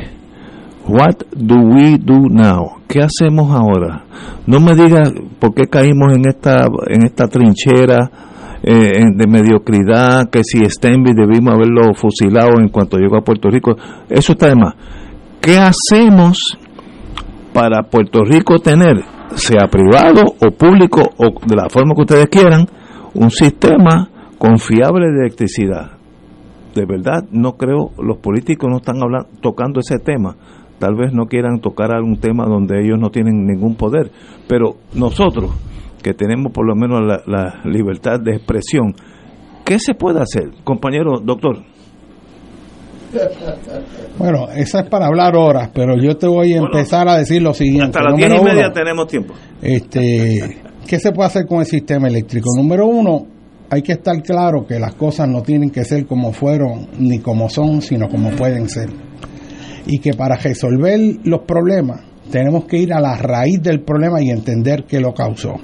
what 0.87 1.17
do 1.35 1.57
we 1.57 1.99
do 1.99 2.29
now? 2.31 2.81
¿Qué 2.87 3.01
hacemos 3.01 3.51
ahora? 3.51 4.05
No 4.47 4.61
me 4.61 4.75
digas 4.75 5.13
por 5.39 5.55
qué 5.55 5.67
caímos 5.67 6.13
en 6.15 6.29
esta 6.29 6.67
en 6.89 7.05
esta 7.05 7.27
trinchera 7.27 8.11
eh, 8.69 9.05
de 9.15 9.27
mediocridad, 9.29 10.29
que 10.29 10.43
si 10.43 10.59
Stenby 10.59 11.13
debimos 11.15 11.55
haberlo 11.55 11.95
fusilado 11.95 12.59
en 12.59 12.69
cuanto 12.69 12.99
llegó 12.99 13.17
a 13.17 13.21
Puerto 13.21 13.49
Rico. 13.49 13.77
Eso 14.11 14.33
está 14.33 14.49
de 14.49 14.57
más. 14.57 14.75
¿Qué 15.41 15.57
hacemos 15.57 16.59
para 17.53 17.85
Puerto 17.85 18.25
Rico 18.25 18.59
tener, 18.59 19.05
sea 19.37 19.69
privado 19.71 20.23
o 20.41 20.51
público 20.51 21.01
o 21.17 21.47
de 21.47 21.55
la 21.55 21.69
forma 21.69 21.95
que 21.95 22.01
ustedes 22.01 22.27
quieran, 22.27 22.67
un 23.15 23.31
sistema 23.31 24.11
confiable 24.37 25.13
de 25.13 25.21
electricidad? 25.21 25.93
De 26.75 26.85
verdad, 26.87 27.23
no 27.31 27.53
creo, 27.53 27.93
los 28.03 28.19
políticos 28.19 28.69
no 28.69 28.79
están 28.79 29.01
hablando, 29.01 29.29
tocando 29.41 29.79
ese 29.79 30.01
tema. 30.01 30.35
Tal 30.81 30.97
vez 30.97 31.13
no 31.13 31.27
quieran 31.27 31.61
tocar 31.61 31.95
algún 31.95 32.17
tema 32.19 32.47
donde 32.47 32.83
ellos 32.83 32.99
no 32.99 33.11
tienen 33.11 33.47
ningún 33.47 33.77
poder, 33.77 34.11
pero 34.49 34.75
nosotros, 34.93 35.53
que 36.07 36.15
tenemos 36.15 36.53
por 36.53 36.65
lo 36.65 36.77
menos 36.77 37.01
la, 37.27 37.61
libertad 37.65 38.21
de 38.21 38.37
expresión. 38.37 38.95
¿Qué 39.65 39.81
se 39.81 39.95
puede 39.95 40.21
hacer, 40.21 40.51
compañero 40.63 41.19
doctor? 41.19 41.65
Bueno, 44.17 44.47
esa 44.55 44.81
es 44.83 44.89
para 44.89 45.07
hablar 45.07 45.35
horas, 45.35 45.69
pero 45.75 45.97
yo 46.01 46.17
te 46.17 46.29
voy 46.29 46.53
a 46.53 46.59
empezar 46.59 47.09
a 47.09 47.17
decir 47.17 47.43
lo 47.43 47.53
siguiente. 47.53 47.99
Hasta 47.99 48.03
las 48.03 48.17
diez 48.17 48.41
y 48.41 48.45
media 48.45 48.71
tenemos 48.73 49.09
tiempo. 49.09 49.35
Este, 49.61 50.61
¿Qué 50.87 51.01
se 51.01 51.11
puede 51.11 51.27
hacer 51.27 51.45
con 51.45 51.59
el 51.59 51.67
sistema 51.67 52.07
eléctrico? 52.07 52.51
Número 52.57 52.87
uno, 52.87 53.27
hay 53.69 53.83
que 53.83 53.95
estar 53.95 54.23
claro 54.23 54.65
que 54.65 54.79
las 54.79 54.95
cosas 54.95 55.29
no 55.29 55.43
tienen 55.43 55.71
que 55.71 55.85
ser 55.85 56.07
como 56.07 56.31
fueron 56.31 56.87
ni 57.01 57.19
como 57.19 57.49
son, 57.49 57.83
sino 57.83 58.07
como 58.09 58.31
pueden 58.31 58.69
ser. 58.69 58.91
Y 59.87 59.99
que 59.99 60.13
para 60.13 60.37
resolver 60.37 61.01
los 61.25 61.41
problemas 61.41 62.01
tenemos 62.31 62.65
que 62.67 62.79
ir 62.79 62.93
a 62.93 63.01
la 63.01 63.17
raíz 63.17 63.61
del 63.61 63.81
problema 63.81 64.23
y 64.23 64.31
entender 64.31 64.85
qué 64.85 65.01
lo 65.01 65.13
causó. 65.13 65.57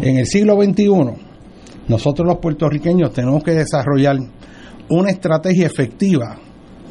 En 0.00 0.16
el 0.16 0.26
siglo 0.26 0.60
XXI, 0.60 0.88
nosotros 1.88 2.26
los 2.26 2.38
puertorriqueños 2.38 3.12
tenemos 3.12 3.42
que 3.42 3.52
desarrollar 3.52 4.16
una 4.88 5.10
estrategia 5.10 5.66
efectiva 5.66 6.38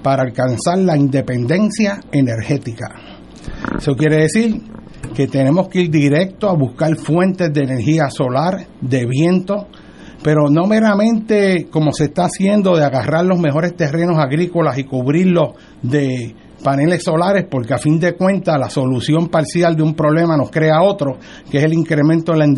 para 0.04 0.24
alcanzar 0.24 0.78
la 0.80 0.98
independencia 0.98 2.00
energética. 2.12 2.88
Eso 3.78 3.96
quiere 3.96 4.22
decir 4.24 4.62
que 5.16 5.28
tenemos 5.28 5.68
que 5.68 5.82
ir 5.82 5.92
directo 5.92 6.50
a 6.50 6.54
buscar 6.54 6.96
fuentes 6.96 7.52
de 7.54 7.62
energía 7.62 8.10
solar, 8.10 8.68
de 8.82 9.06
viento, 9.06 9.68
pero 10.24 10.50
no 10.50 10.68
meramente 10.68 11.68
como 11.70 11.92
se 11.92 12.06
está 12.06 12.26
haciendo 12.26 12.76
de 12.76 12.86
agarrar 12.86 13.26
los 13.26 13.40
mejores 13.40 13.76
terrenos 13.76 14.18
agrícolas 14.20 14.78
y 14.78 14.84
cubrirlos 14.84 15.56
de 15.82 16.36
paneles 16.62 17.04
solares 17.04 17.46
porque 17.50 17.74
a 17.74 17.78
fin 17.78 18.00
de 18.00 18.14
cuentas 18.14 18.58
la 18.60 18.70
solución 18.70 19.28
parcial 19.28 19.76
de 19.76 19.84
un 19.84 19.94
problema 19.94 20.38
nos 20.38 20.52
crea 20.52 20.82
otro, 20.82 21.18
que 21.50 21.58
es 21.58 21.64
el 21.64 21.74
incremento 21.74 22.34
en 22.34 22.56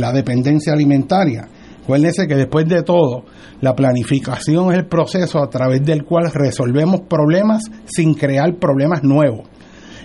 la, 0.00 0.12
dependencia 0.12 0.72
alimentaria. 0.72 1.48
Acuérdense 1.82 2.26
que 2.26 2.34
después 2.34 2.68
de 2.68 2.82
todo, 2.82 3.24
la 3.60 3.74
planificación 3.74 4.72
es 4.72 4.78
el 4.78 4.86
proceso 4.86 5.42
a 5.42 5.48
través 5.48 5.82
del 5.82 6.04
cual 6.04 6.30
resolvemos 6.32 7.02
problemas 7.08 7.62
sin 7.86 8.14
crear 8.14 8.56
problemas 8.58 9.02
nuevos. 9.02 9.48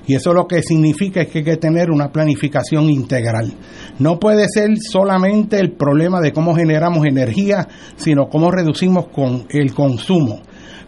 Y 0.06 0.16
eso 0.16 0.34
lo 0.34 0.48
que 0.48 0.62
significa 0.62 1.22
es 1.22 1.28
que 1.30 1.40
hay 1.40 1.44
que 1.46 1.58
tener 1.58 1.90
una 1.90 2.12
planificación 2.12 2.90
integral. 2.90 3.54
No 4.00 4.20
puede 4.20 4.48
ser 4.50 4.78
solamente 4.78 5.60
el 5.60 5.72
problema 5.72 6.20
de 6.20 6.34
cómo 6.34 6.56
generamos 6.56 7.06
energía, 7.06 7.68
sino 7.96 8.28
cómo 8.28 8.52
reducimos 8.52 9.08
con 9.08 9.46
el 9.50 9.74
consumo. 9.74 10.42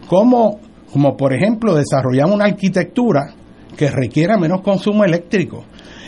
Cómo 0.06 0.60
como 0.96 1.14
por 1.14 1.34
ejemplo 1.34 1.74
desarrollar 1.74 2.24
una 2.24 2.46
arquitectura 2.46 3.34
que 3.76 3.90
requiera 3.90 4.38
menos 4.38 4.62
consumo 4.62 5.04
eléctrico. 5.04 5.62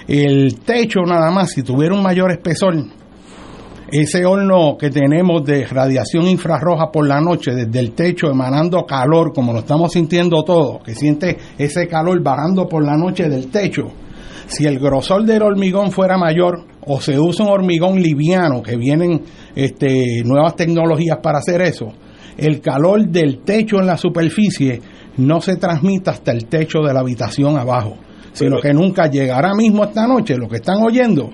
El 0.07 0.61
techo 0.61 1.01
nada 1.07 1.31
más, 1.31 1.51
si 1.51 1.63
tuviera 1.63 1.95
un 1.95 2.03
mayor 2.03 2.31
espesor, 2.31 2.75
ese 3.93 4.25
horno 4.25 4.79
que 4.79 4.89
tenemos 4.89 5.45
de 5.45 5.67
radiación 5.67 6.27
infrarroja 6.27 6.91
por 6.91 7.07
la 7.07 7.21
noche 7.21 7.55
desde 7.55 7.79
el 7.79 7.93
techo 7.93 8.31
emanando 8.31 8.87
calor, 8.87 9.35
como 9.35 9.53
lo 9.53 9.59
estamos 9.59 9.93
sintiendo 9.93 10.43
todos, 10.43 10.83
que 10.83 10.95
siente 10.95 11.37
ese 11.59 11.87
calor 11.87 12.23
bajando 12.23 12.67
por 12.67 12.83
la 12.83 12.97
noche 12.97 13.29
del 13.29 13.49
techo, 13.49 13.89
si 14.47 14.65
el 14.65 14.79
grosor 14.79 15.27
del 15.27 15.43
hormigón 15.43 15.93
fuera 15.93 16.17
mayor 16.17 16.65
o 16.87 16.99
se 16.99 17.21
usa 17.21 17.45
un 17.45 17.53
hormigón 17.53 18.01
liviano, 18.01 18.63
que 18.63 18.79
vienen 18.79 19.21
este, 19.55 20.23
nuevas 20.25 20.57
tecnologías 20.57 21.19
para 21.23 21.41
hacer 21.41 21.61
eso, 21.61 21.93
el 22.39 22.61
calor 22.61 23.09
del 23.09 23.41
techo 23.41 23.81
en 23.81 23.87
la 23.87 23.97
superficie 23.97 24.81
no 25.19 25.41
se 25.41 25.57
transmite 25.57 26.11
hasta 26.11 26.33
el 26.33 26.47
techo 26.47 26.79
de 26.81 26.95
la 26.95 27.01
habitación 27.01 27.59
abajo, 27.59 27.97
sino 28.33 28.61
que 28.61 28.73
nunca 28.73 29.11
llegará 29.11 29.55
mismo 29.55 29.85
esta 29.85 30.07
noche, 30.07 30.37
lo 30.37 30.49
que 30.49 30.57
están 30.57 30.81
oyendo, 30.81 31.31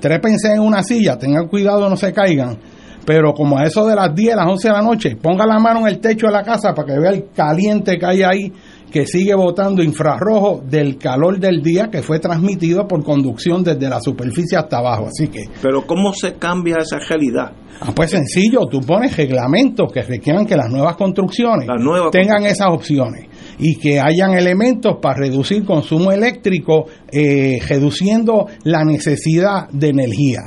trépense 0.00 0.52
en 0.52 0.60
una 0.60 0.82
silla, 0.82 1.16
tengan 1.16 1.46
cuidado 1.46 1.88
no 1.88 1.96
se 1.96 2.12
caigan, 2.12 2.58
pero 3.06 3.32
como 3.32 3.56
a 3.56 3.64
eso 3.64 3.86
de 3.86 3.94
las 3.94 4.14
10, 4.14 4.36
las 4.36 4.46
11 4.48 4.68
de 4.68 4.74
la 4.74 4.82
noche, 4.82 5.16
ponga 5.16 5.46
la 5.46 5.58
mano 5.58 5.80
en 5.80 5.86
el 5.86 6.00
techo 6.00 6.26
de 6.26 6.32
la 6.32 6.42
casa 6.42 6.74
para 6.74 6.88
que 6.88 7.00
vea 7.00 7.10
el 7.10 7.28
caliente 7.34 7.96
que 7.96 8.04
hay 8.04 8.22
ahí, 8.22 8.52
que 8.90 9.06
sigue 9.06 9.34
botando 9.34 9.82
infrarrojo 9.82 10.62
del 10.64 10.98
calor 10.98 11.38
del 11.38 11.62
día 11.62 11.88
que 11.90 12.02
fue 12.02 12.18
transmitido 12.18 12.86
por 12.86 13.04
conducción 13.04 13.62
desde 13.62 13.88
la 13.88 14.00
superficie 14.00 14.58
hasta 14.58 14.78
abajo. 14.78 15.06
Así 15.06 15.28
que. 15.28 15.44
Pero 15.62 15.86
¿cómo 15.86 16.12
se 16.12 16.34
cambia 16.34 16.76
esa 16.80 16.98
realidad? 16.98 17.52
Ah, 17.80 17.92
pues 17.94 18.10
sencillo, 18.10 18.66
tú 18.66 18.80
pones 18.80 19.16
reglamentos 19.16 19.92
que 19.92 20.02
requieran 20.02 20.46
que 20.46 20.56
las 20.56 20.68
nuevas 20.68 20.96
construcciones 20.96 21.68
tengan 22.10 22.44
esas 22.44 22.68
opciones 22.70 23.26
y 23.58 23.76
que 23.76 24.00
hayan 24.00 24.32
elementos 24.32 24.96
para 25.00 25.20
reducir 25.20 25.64
consumo 25.64 26.10
eléctrico, 26.10 26.86
eh, 27.12 27.60
reduciendo 27.68 28.46
la 28.64 28.84
necesidad 28.84 29.68
de 29.70 29.88
energía. 29.88 30.40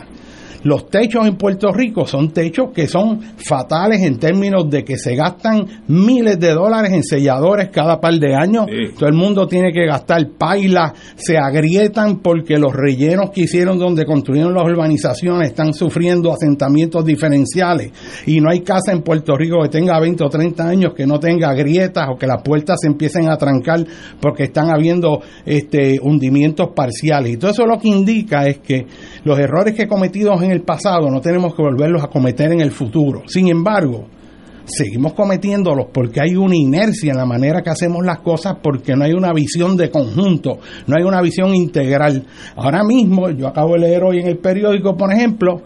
Los 0.64 0.90
techos 0.90 1.26
en 1.26 1.38
Puerto 1.38 1.72
Rico 1.72 2.06
son 2.06 2.32
techos 2.32 2.70
que 2.74 2.88
son 2.88 3.20
fatales 3.38 4.02
en 4.02 4.20
términos 4.20 4.70
de 4.70 4.84
que 4.84 4.98
se 4.98 5.16
gastan 5.16 5.66
miles 5.88 6.40
de 6.40 6.54
dólares 6.54 6.92
en 6.94 7.04
selladores 7.04 7.70
cada 7.70 8.00
par 8.00 8.14
de 8.14 8.36
años. 8.36 8.68
Todo 8.98 9.10
el 9.10 9.16
mundo 9.16 9.48
tiene 9.48 9.72
que 9.72 9.86
gastar 9.86 10.30
paila, 10.38 10.94
se 11.16 11.38
agrietan 11.38 12.20
porque 12.20 12.58
los 12.58 12.74
rellenos 12.74 13.32
que 13.32 13.42
hicieron 13.42 13.80
donde 13.80 14.06
construyeron 14.06 14.54
las 14.54 14.64
urbanizaciones 14.64 15.50
están 15.50 15.74
sufriendo 15.74 16.32
asentamientos 16.32 17.06
diferenciales 17.06 17.92
y 18.28 18.40
no 18.40 18.50
hay 18.50 18.62
casa 18.62 18.92
en 18.92 19.02
Puerto 19.02 19.36
Rico 19.36 19.62
que 19.64 19.70
tenga 19.70 20.00
20 20.00 20.24
o 20.24 20.30
30 20.30 20.68
años 20.68 20.94
que 20.96 21.08
no 21.08 21.20
tenga 21.20 21.54
grietas 21.54 22.08
o 22.10 22.18
que 22.18 22.28
las 22.28 22.42
puertas 22.44 22.78
se 22.82 22.88
empiecen 22.88 23.30
a 23.30 23.38
trancar 23.38 23.86
porque 24.20 24.44
están 24.44 24.70
habiendo 24.70 25.22
este 25.46 26.00
hundimientos 26.02 26.70
parciales. 26.76 27.34
Y 27.34 27.38
todo 27.38 27.52
eso 27.52 27.66
lo 27.66 27.78
que 27.80 27.88
indica 27.88 28.46
es 28.48 28.60
que 28.60 28.86
los 29.24 29.40
errores 29.40 29.76
que 29.76 29.88
cometidos 29.88 30.42
en 30.42 30.52
el 30.52 30.62
pasado 30.62 31.10
no 31.10 31.22
tenemos 31.22 31.54
que 31.54 31.62
volverlos 31.62 32.04
a 32.04 32.08
cometer 32.08 32.52
en 32.52 32.62
el 32.62 32.72
futuro. 32.72 33.24
Sin 33.28 33.48
embargo, 33.50 34.08
seguimos 34.66 35.14
cometiéndolos 35.14 35.88
porque 35.94 36.22
hay 36.22 36.36
una 36.36 36.56
inercia 36.56 37.12
en 37.12 37.18
la 37.18 37.26
manera 37.26 37.62
que 37.62 37.70
hacemos 37.70 38.06
las 38.06 38.20
cosas, 38.20 38.58
porque 38.62 38.96
no 38.96 39.04
hay 39.04 39.14
una 39.14 39.34
visión 39.34 39.78
de 39.78 39.90
conjunto, 39.90 40.60
no 40.88 40.98
hay 40.98 41.04
una 41.04 41.22
visión 41.22 41.54
integral. 41.56 42.26
Ahora 42.56 42.84
mismo, 42.84 43.30
yo 43.30 43.48
acabo 43.48 43.74
de 43.74 43.80
leer 43.80 44.04
hoy 44.04 44.20
en 44.20 44.28
el 44.28 44.38
periódico, 44.38 44.96
por 44.96 45.12
ejemplo, 45.12 45.62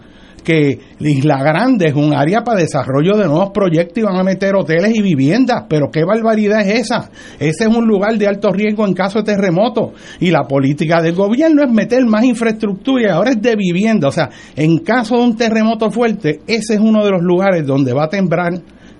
que 0.46 0.80
Isla 1.00 1.43
Grande 1.43 1.88
es 1.88 1.96
un 1.96 2.14
área 2.14 2.43
para 2.43 2.62
desarrollo 2.62 3.18
de 3.18 3.26
nuevos 3.26 3.50
proyectos 3.50 3.98
y 3.98 4.02
van 4.04 4.16
a 4.16 4.24
meter 4.24 4.56
hoteles 4.56 4.96
y 4.96 5.02
viviendas, 5.02 5.66
pero 5.68 5.89
qué 5.91 6.06
barbaridad 6.06 6.62
es 6.62 6.82
esa. 6.82 7.10
Ese 7.39 7.66
es 7.66 7.68
un 7.68 7.86
lugar 7.86 8.18
de 8.18 8.28
alto 8.28 8.52
riesgo 8.52 8.86
en 8.86 8.93
caso 8.93 9.20
de 9.20 9.34
terremoto. 9.34 9.93
Y 10.20 10.32
la 10.32 10.43
política 10.43 11.02
del 11.02 11.16
gobierno 11.16 11.64
es 11.64 11.72
meter 11.72 12.06
más 12.06 12.24
infraestructura 12.24 13.02
y 13.02 13.10
ahora 13.10 13.32
es 13.32 13.41
de 13.41 13.56
vivienda, 13.56 14.08
o 14.08 14.12
sea, 14.12 14.30
en 14.56 14.78
caso 14.78 15.18
de 15.18 15.24
un 15.24 15.36
terremoto 15.36 15.89
fuerte, 15.89 16.41
ese 16.48 16.76
es 16.76 16.80
uno 16.80 17.04
de 17.04 17.12
los 17.12 17.22
lugares 17.22 17.66
donde 17.66 17.91
va 17.91 18.06
a 18.06 18.10
temblar 18.10 18.54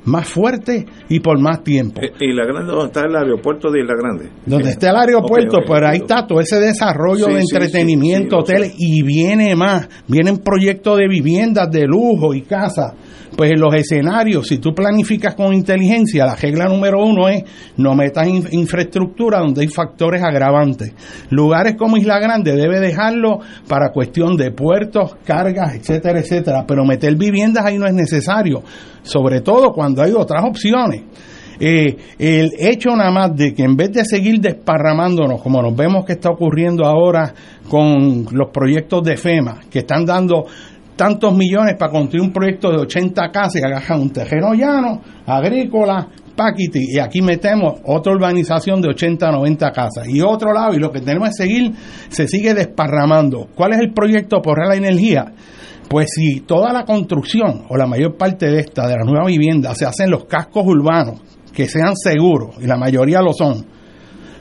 más 0.06 0.28
fuerte 0.28 0.86
y 1.10 1.20
por 1.20 1.40
más 1.40 1.64
tiempo. 1.64 2.02
Eh, 2.02 2.12
¿Y 2.20 2.34
la 2.34 2.46
Grande 2.46 2.72
dónde 2.72 2.88
está 2.88 3.02
el 3.02 3.16
aeropuerto 3.16 3.70
de 3.72 3.82
Isla 3.82 3.94
Grande? 3.96 4.30
Donde 4.46 4.70
está 4.70 4.92
el 4.92 4.96
aeropuerto, 4.96 5.60
pues 5.66 5.82
ahí 5.84 5.98
está 5.98 6.26
todo 6.26 6.40
ese 6.40 6.60
desarrollo 6.60 7.28
de 7.28 7.42
entretenimiento, 7.42 8.38
hoteles, 8.38 8.74
y 8.78 9.04
viene 9.04 9.56
más, 9.56 9.90
vienen 10.08 10.38
proyectos 10.38 10.98
de 10.98 11.08
viviendas 11.08 11.70
de 11.72 11.86
lujo 11.86 12.34
y 12.34 12.42
casas. 12.42 12.94
Pues 13.36 13.52
en 13.52 13.60
los 13.60 13.74
escenarios, 13.76 14.48
si 14.48 14.60
tú 14.60 14.74
planificas 14.74 15.36
con 15.36 15.54
inteligencia, 15.54 16.26
la 16.26 16.36
regla 16.36 16.66
número 16.66 17.04
uno 17.04 17.28
es 17.28 17.44
no 17.76 17.94
metas 17.94 18.28
infraestructura 18.52 19.40
donde 19.40 19.62
hay 19.62 19.68
factores 19.68 20.24
agravantes. 20.24 20.94
Lugares 21.32 21.76
como 21.76 21.98
Isla 21.98 22.20
Grande 22.20 22.56
debe 22.56 22.80
dejarlo 22.80 23.40
para 23.68 23.92
cuestión 23.92 24.38
de 24.38 24.52
puertos, 24.52 25.18
cargas, 25.26 25.76
etcétera, 25.76 26.20
etcétera, 26.20 26.66
pero 26.66 26.86
meter 26.86 27.16
viviendas 27.16 27.66
ahí 27.66 27.78
no 27.78 27.88
es 27.88 27.94
necesario, 27.94 28.64
sobre 29.04 29.42
todo 29.42 29.74
cuando 29.74 30.02
hay 30.02 30.14
otras 30.14 30.44
opciones. 30.46 31.04
Eh, 31.60 31.96
el 32.20 32.52
hecho 32.60 32.96
nada 32.96 33.12
más 33.12 33.36
de 33.36 33.54
que 33.54 33.64
en 33.64 33.76
vez 33.76 33.92
de 33.92 34.04
seguir 34.04 34.40
desparramándonos, 34.40 35.42
como 35.42 35.62
nos 35.62 35.76
vemos 35.76 36.06
que 36.06 36.14
está 36.14 36.30
ocurriendo 36.30 36.86
ahora 36.86 37.34
con 37.70 38.26
los 38.32 38.50
proyectos 38.52 39.04
de 39.04 39.18
FEMA, 39.18 39.62
que 39.70 39.80
están 39.80 40.06
dando 40.06 40.46
tantos 40.96 41.36
millones 41.36 41.76
para 41.78 41.92
construir 41.92 42.22
un 42.22 42.32
proyecto 42.32 42.72
de 42.72 42.78
80 42.78 43.32
casas 43.32 43.56
y 43.62 43.66
agarran 43.66 44.02
un 44.02 44.12
terreno 44.12 44.54
llano, 44.54 45.02
agrícola, 45.26 46.08
paquiti, 46.36 46.96
y 46.96 47.00
aquí 47.00 47.22
metemos 47.22 47.80
otra 47.86 48.14
urbanización 48.14 48.82
de 48.82 48.90
80, 48.90 49.32
90 49.32 49.72
casas. 49.72 50.08
Y 50.08 50.22
otro 50.22 50.54
lado, 50.54 50.74
y 50.74 50.80
lo 50.80 50.92
que 50.92 51.02
tenemos 51.02 51.30
es 51.30 51.36
seguir, 51.38 51.72
se 52.10 52.28
sigue 52.28 52.54
desparramando. 52.54 53.48
¿Cuál 53.56 53.74
es 53.74 53.80
el 53.80 53.94
proyecto 53.94 54.42
por 54.42 54.66
la 54.66 54.76
energía? 54.76 55.34
Pues 55.90 56.10
si 56.16 56.42
toda 56.42 56.74
la 56.74 56.84
construcción, 56.84 57.66
o 57.70 57.78
la 57.78 57.86
mayor 57.86 58.18
parte 58.18 58.48
de 58.48 58.60
esta, 58.60 58.88
de 58.88 58.96
las 58.98 59.06
nuevas 59.06 59.28
viviendas, 59.28 59.78
se 59.78 59.86
hace 59.86 60.04
en 60.04 60.12
los 60.12 60.26
cascos 60.26 60.66
urbanos, 60.66 61.22
que 61.54 61.68
sean 61.68 61.96
seguros, 61.96 62.56
y 62.62 62.68
la 62.68 62.76
mayoría 62.76 63.22
lo 63.22 63.32
son, 63.34 63.66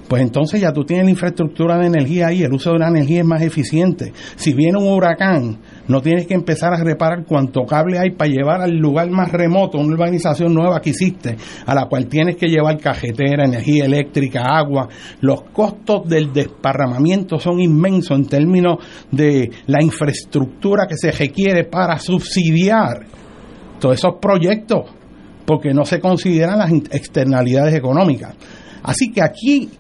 pues 0.09 0.23
entonces 0.23 0.61
ya 0.61 0.73
tú 0.73 0.85
tienes 0.85 1.07
la 1.07 1.11
infraestructura 1.13 1.79
de 1.79 1.87
energía 1.87 2.29
ahí, 2.29 2.43
el 2.43 2.53
uso 2.53 2.73
de 2.73 2.79
la 2.79 2.89
energía 2.89 3.21
es 3.21 3.27
más 3.27 3.43
eficiente. 3.43 4.13
Si 4.37 4.53
viene 4.53 4.79
un 4.79 4.93
huracán, 4.93 5.59
no 5.87 6.01
tienes 6.01 6.27
que 6.27 6.35
empezar 6.35 6.73
a 6.73 6.83
reparar 6.83 7.25
cuánto 7.27 7.65
cable 7.67 7.99
hay 7.99 8.11
para 8.11 8.31
llevar 8.31 8.63
al 8.63 8.77
lugar 8.77 9.11
más 9.11 9.31
remoto, 9.31 9.79
una 9.79 9.95
urbanización 9.95 10.55
nueva 10.55 10.81
que 10.81 10.91
hiciste, 10.91 11.37
a 11.67 11.75
la 11.75 11.87
cual 11.87 12.07
tienes 12.07 12.37
que 12.37 12.47
llevar 12.47 12.79
cajetera, 12.79 13.45
energía 13.45 13.85
eléctrica, 13.85 14.43
agua. 14.45 14.89
Los 15.21 15.43
costos 15.53 16.09
del 16.09 16.33
desparramamiento 16.33 17.39
son 17.39 17.61
inmensos 17.61 18.19
en 18.19 18.27
términos 18.27 18.79
de 19.11 19.51
la 19.67 19.83
infraestructura 19.83 20.87
que 20.89 20.97
se 20.97 21.13
requiere 21.13 21.65
para 21.65 21.99
subsidiar 21.99 23.07
todos 23.79 23.97
esos 23.97 24.15
proyectos, 24.21 24.91
porque 25.45 25.75
no 25.75 25.85
se 25.85 26.01
consideran 26.01 26.59
las 26.59 26.73
externalidades 26.73 27.75
económicas. 27.75 28.35
Así 28.83 29.11
que 29.13 29.23
aquí 29.23 29.71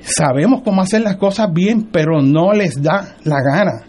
sabemos 0.00 0.62
cómo 0.62 0.82
hacer 0.82 1.02
las 1.02 1.16
cosas 1.16 1.52
bien, 1.52 1.88
pero 1.92 2.22
no 2.22 2.52
les 2.52 2.80
da 2.80 3.16
la 3.24 3.38
gana. 3.42 3.87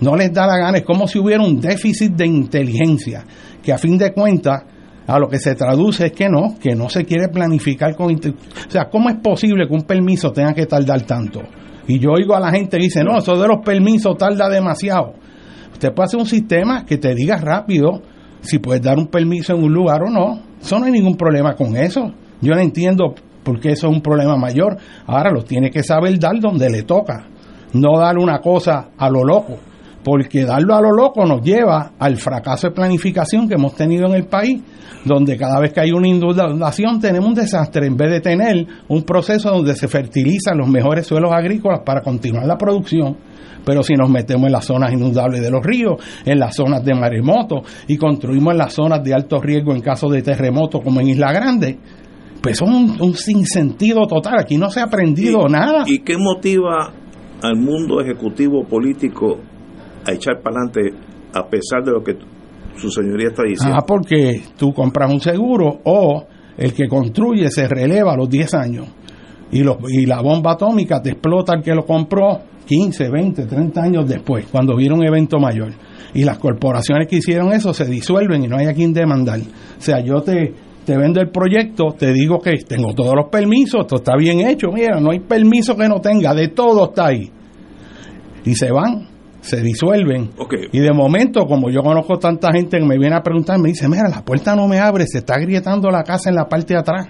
No 0.00 0.16
les 0.16 0.32
da 0.32 0.46
la 0.46 0.56
gana. 0.56 0.78
Es 0.78 0.84
como 0.84 1.08
si 1.08 1.18
hubiera 1.18 1.42
un 1.42 1.60
déficit 1.60 2.12
de 2.12 2.26
inteligencia, 2.26 3.24
que 3.62 3.72
a 3.72 3.78
fin 3.78 3.98
de 3.98 4.12
cuentas 4.12 4.62
a 5.06 5.18
lo 5.18 5.28
que 5.28 5.38
se 5.38 5.54
traduce 5.54 6.06
es 6.06 6.12
que 6.12 6.28
no, 6.28 6.56
que 6.60 6.74
no 6.74 6.88
se 6.88 7.04
quiere 7.04 7.28
planificar 7.28 7.96
con... 7.96 8.14
O 8.14 8.70
sea, 8.70 8.88
¿cómo 8.90 9.08
es 9.08 9.16
posible 9.16 9.66
que 9.66 9.74
un 9.74 9.82
permiso 9.82 10.30
tenga 10.32 10.52
que 10.52 10.66
tardar 10.66 11.02
tanto? 11.02 11.40
Y 11.86 11.98
yo 11.98 12.10
oigo 12.10 12.36
a 12.36 12.40
la 12.40 12.50
gente 12.50 12.76
que 12.76 12.84
dice, 12.84 13.02
no, 13.02 13.18
eso 13.18 13.34
de 13.40 13.48
los 13.48 13.64
permisos 13.64 14.16
tarda 14.18 14.48
demasiado. 14.50 15.14
Usted 15.72 15.94
puede 15.94 16.06
hacer 16.06 16.20
un 16.20 16.26
sistema 16.26 16.84
que 16.84 16.98
te 16.98 17.14
diga 17.14 17.38
rápido 17.38 18.02
si 18.42 18.58
puedes 18.58 18.82
dar 18.82 18.98
un 18.98 19.06
permiso 19.06 19.54
en 19.54 19.64
un 19.64 19.72
lugar 19.72 20.02
o 20.02 20.10
no. 20.10 20.42
Eso 20.60 20.78
no 20.78 20.84
hay 20.84 20.92
ningún 20.92 21.16
problema 21.16 21.54
con 21.54 21.76
eso. 21.76 22.12
Yo 22.42 22.54
no 22.54 22.60
entiendo 22.60 23.14
porque 23.42 23.70
eso 23.70 23.88
es 23.88 23.94
un 23.94 24.02
problema 24.02 24.36
mayor. 24.36 24.76
Ahora 25.06 25.30
lo 25.30 25.42
tiene 25.42 25.70
que 25.70 25.82
saber 25.82 26.18
dar 26.18 26.38
donde 26.38 26.68
le 26.68 26.82
toca, 26.82 27.26
no 27.72 27.98
dar 27.98 28.18
una 28.18 28.40
cosa 28.40 28.90
a 28.98 29.08
lo 29.08 29.24
loco, 29.24 29.56
porque 30.08 30.46
darlo 30.46 30.74
a 30.74 30.80
lo 30.80 30.90
loco 30.90 31.26
nos 31.26 31.42
lleva 31.42 31.92
al 31.98 32.16
fracaso 32.16 32.68
de 32.68 32.74
planificación 32.74 33.46
que 33.46 33.56
hemos 33.56 33.74
tenido 33.74 34.06
en 34.06 34.14
el 34.14 34.24
país, 34.24 34.62
donde 35.04 35.36
cada 35.36 35.60
vez 35.60 35.74
que 35.74 35.82
hay 35.82 35.92
una 35.92 36.08
inundación 36.08 36.98
tenemos 36.98 37.28
un 37.28 37.34
desastre, 37.34 37.86
en 37.86 37.94
vez 37.94 38.10
de 38.12 38.20
tener 38.22 38.66
un 38.88 39.02
proceso 39.02 39.50
donde 39.50 39.76
se 39.76 39.86
fertilizan 39.86 40.56
los 40.56 40.66
mejores 40.66 41.06
suelos 41.06 41.30
agrícolas 41.30 41.80
para 41.84 42.00
continuar 42.00 42.46
la 42.46 42.56
producción. 42.56 43.18
Pero 43.66 43.82
si 43.82 43.96
nos 43.96 44.08
metemos 44.08 44.46
en 44.46 44.52
las 44.52 44.64
zonas 44.64 44.94
inundables 44.94 45.42
de 45.42 45.50
los 45.50 45.62
ríos, 45.62 46.02
en 46.24 46.38
las 46.38 46.56
zonas 46.56 46.82
de 46.82 46.94
maremoto 46.94 47.56
y 47.86 47.98
construimos 47.98 48.52
en 48.52 48.58
las 48.60 48.72
zonas 48.72 49.04
de 49.04 49.12
alto 49.12 49.42
riesgo 49.42 49.74
en 49.74 49.82
caso 49.82 50.08
de 50.08 50.22
terremoto 50.22 50.80
como 50.80 51.02
en 51.02 51.08
Isla 51.08 51.34
Grande, 51.34 51.78
pues 52.42 52.54
es 52.54 52.62
un, 52.62 53.12
sinsentido 53.12 54.06
total. 54.06 54.38
Aquí 54.40 54.56
no 54.56 54.70
se 54.70 54.80
ha 54.80 54.84
aprendido 54.84 55.46
nada. 55.50 55.84
¿Y 55.86 55.98
qué 55.98 56.16
motiva 56.16 56.94
al 57.42 57.56
mundo 57.56 58.00
ejecutivo 58.00 58.64
político 58.64 59.40
a 60.08 60.14
echar 60.14 60.40
para 60.40 60.56
adelante 60.62 60.94
a 61.34 61.46
pesar 61.46 61.84
de 61.84 61.92
lo 61.92 62.02
que 62.02 62.16
su 62.76 62.90
señoría 62.90 63.28
está 63.28 63.42
diciendo? 63.42 63.76
Ah, 63.78 63.84
porque 63.86 64.42
tú 64.56 64.72
compras 64.72 65.12
un 65.12 65.20
seguro 65.20 65.80
o 65.84 66.24
el 66.56 66.72
que 66.72 66.88
construye 66.88 67.50
se 67.50 67.68
releva 67.68 68.14
a 68.14 68.16
los 68.16 68.28
10 68.28 68.54
años 68.54 68.86
y, 69.50 69.60
y 69.60 70.06
la 70.06 70.20
bomba 70.20 70.52
atómica 70.52 71.00
te 71.00 71.10
explota 71.10 71.54
el 71.54 71.62
que 71.62 71.74
lo 71.74 71.84
compró 71.84 72.40
15, 72.66 73.08
20, 73.08 73.46
30 73.46 73.82
años 73.82 74.08
después, 74.08 74.46
cuando 74.50 74.76
viene 74.76 74.94
un 74.94 75.04
evento 75.04 75.38
mayor. 75.38 75.72
Y 76.14 76.24
las 76.24 76.38
corporaciones 76.38 77.06
que 77.08 77.16
hicieron 77.16 77.52
eso 77.52 77.72
se 77.72 77.86
disuelven 77.86 78.44
y 78.44 78.48
no 78.48 78.58
hay 78.58 78.66
a 78.66 78.74
quien 78.74 78.92
demandar. 78.92 79.40
O 79.40 79.80
sea, 79.80 80.00
yo 80.00 80.20
te, 80.20 80.52
te 80.84 80.96
vendo 80.96 81.20
el 81.20 81.30
proyecto, 81.30 81.94
te 81.98 82.12
digo 82.12 82.40
que 82.40 82.52
tengo 82.66 82.92
todos 82.94 83.14
los 83.14 83.28
permisos, 83.30 83.82
esto 83.82 83.96
está 83.96 84.16
bien 84.16 84.40
hecho, 84.40 84.68
mira, 84.72 85.00
no 85.00 85.10
hay 85.10 85.20
permiso 85.20 85.76
que 85.76 85.88
no 85.88 86.00
tenga, 86.00 86.34
de 86.34 86.48
todo 86.48 86.90
está 86.90 87.06
ahí. 87.06 87.30
Y 88.44 88.54
se 88.54 88.70
van, 88.70 89.08
se 89.48 89.62
disuelven. 89.62 90.30
Y 90.72 90.78
de 90.80 90.92
momento, 90.92 91.46
como 91.46 91.70
yo 91.70 91.82
conozco 91.82 92.18
tanta 92.18 92.52
gente 92.52 92.78
que 92.78 92.84
me 92.84 92.98
viene 92.98 93.16
a 93.16 93.22
preguntar, 93.22 93.58
me 93.58 93.70
dice, 93.70 93.88
mira, 93.88 94.08
la 94.08 94.24
puerta 94.24 94.54
no 94.54 94.68
me 94.68 94.78
abre, 94.78 95.06
se 95.06 95.18
está 95.18 95.34
agrietando 95.34 95.90
la 95.90 96.02
casa 96.02 96.28
en 96.28 96.36
la 96.36 96.46
parte 96.46 96.74
de 96.74 96.80
atrás. 96.80 97.08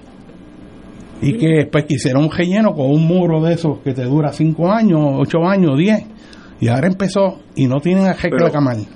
Y 1.20 1.36
que 1.36 1.48
después 1.48 1.84
quisieron 1.84 2.24
un 2.24 2.30
relleno 2.30 2.72
con 2.74 2.90
un 2.90 3.04
muro 3.04 3.42
de 3.42 3.54
esos 3.54 3.80
que 3.80 3.92
te 3.92 4.04
dura 4.04 4.32
5 4.32 4.70
años, 4.70 5.00
8 5.18 5.38
años, 5.44 5.76
10. 5.76 6.06
Y 6.60 6.68
ahora 6.68 6.86
empezó 6.86 7.40
y 7.56 7.66
no 7.66 7.80
tienen 7.80 8.06
arreglo 8.06 8.46
de 8.46 8.50
camal 8.52 8.86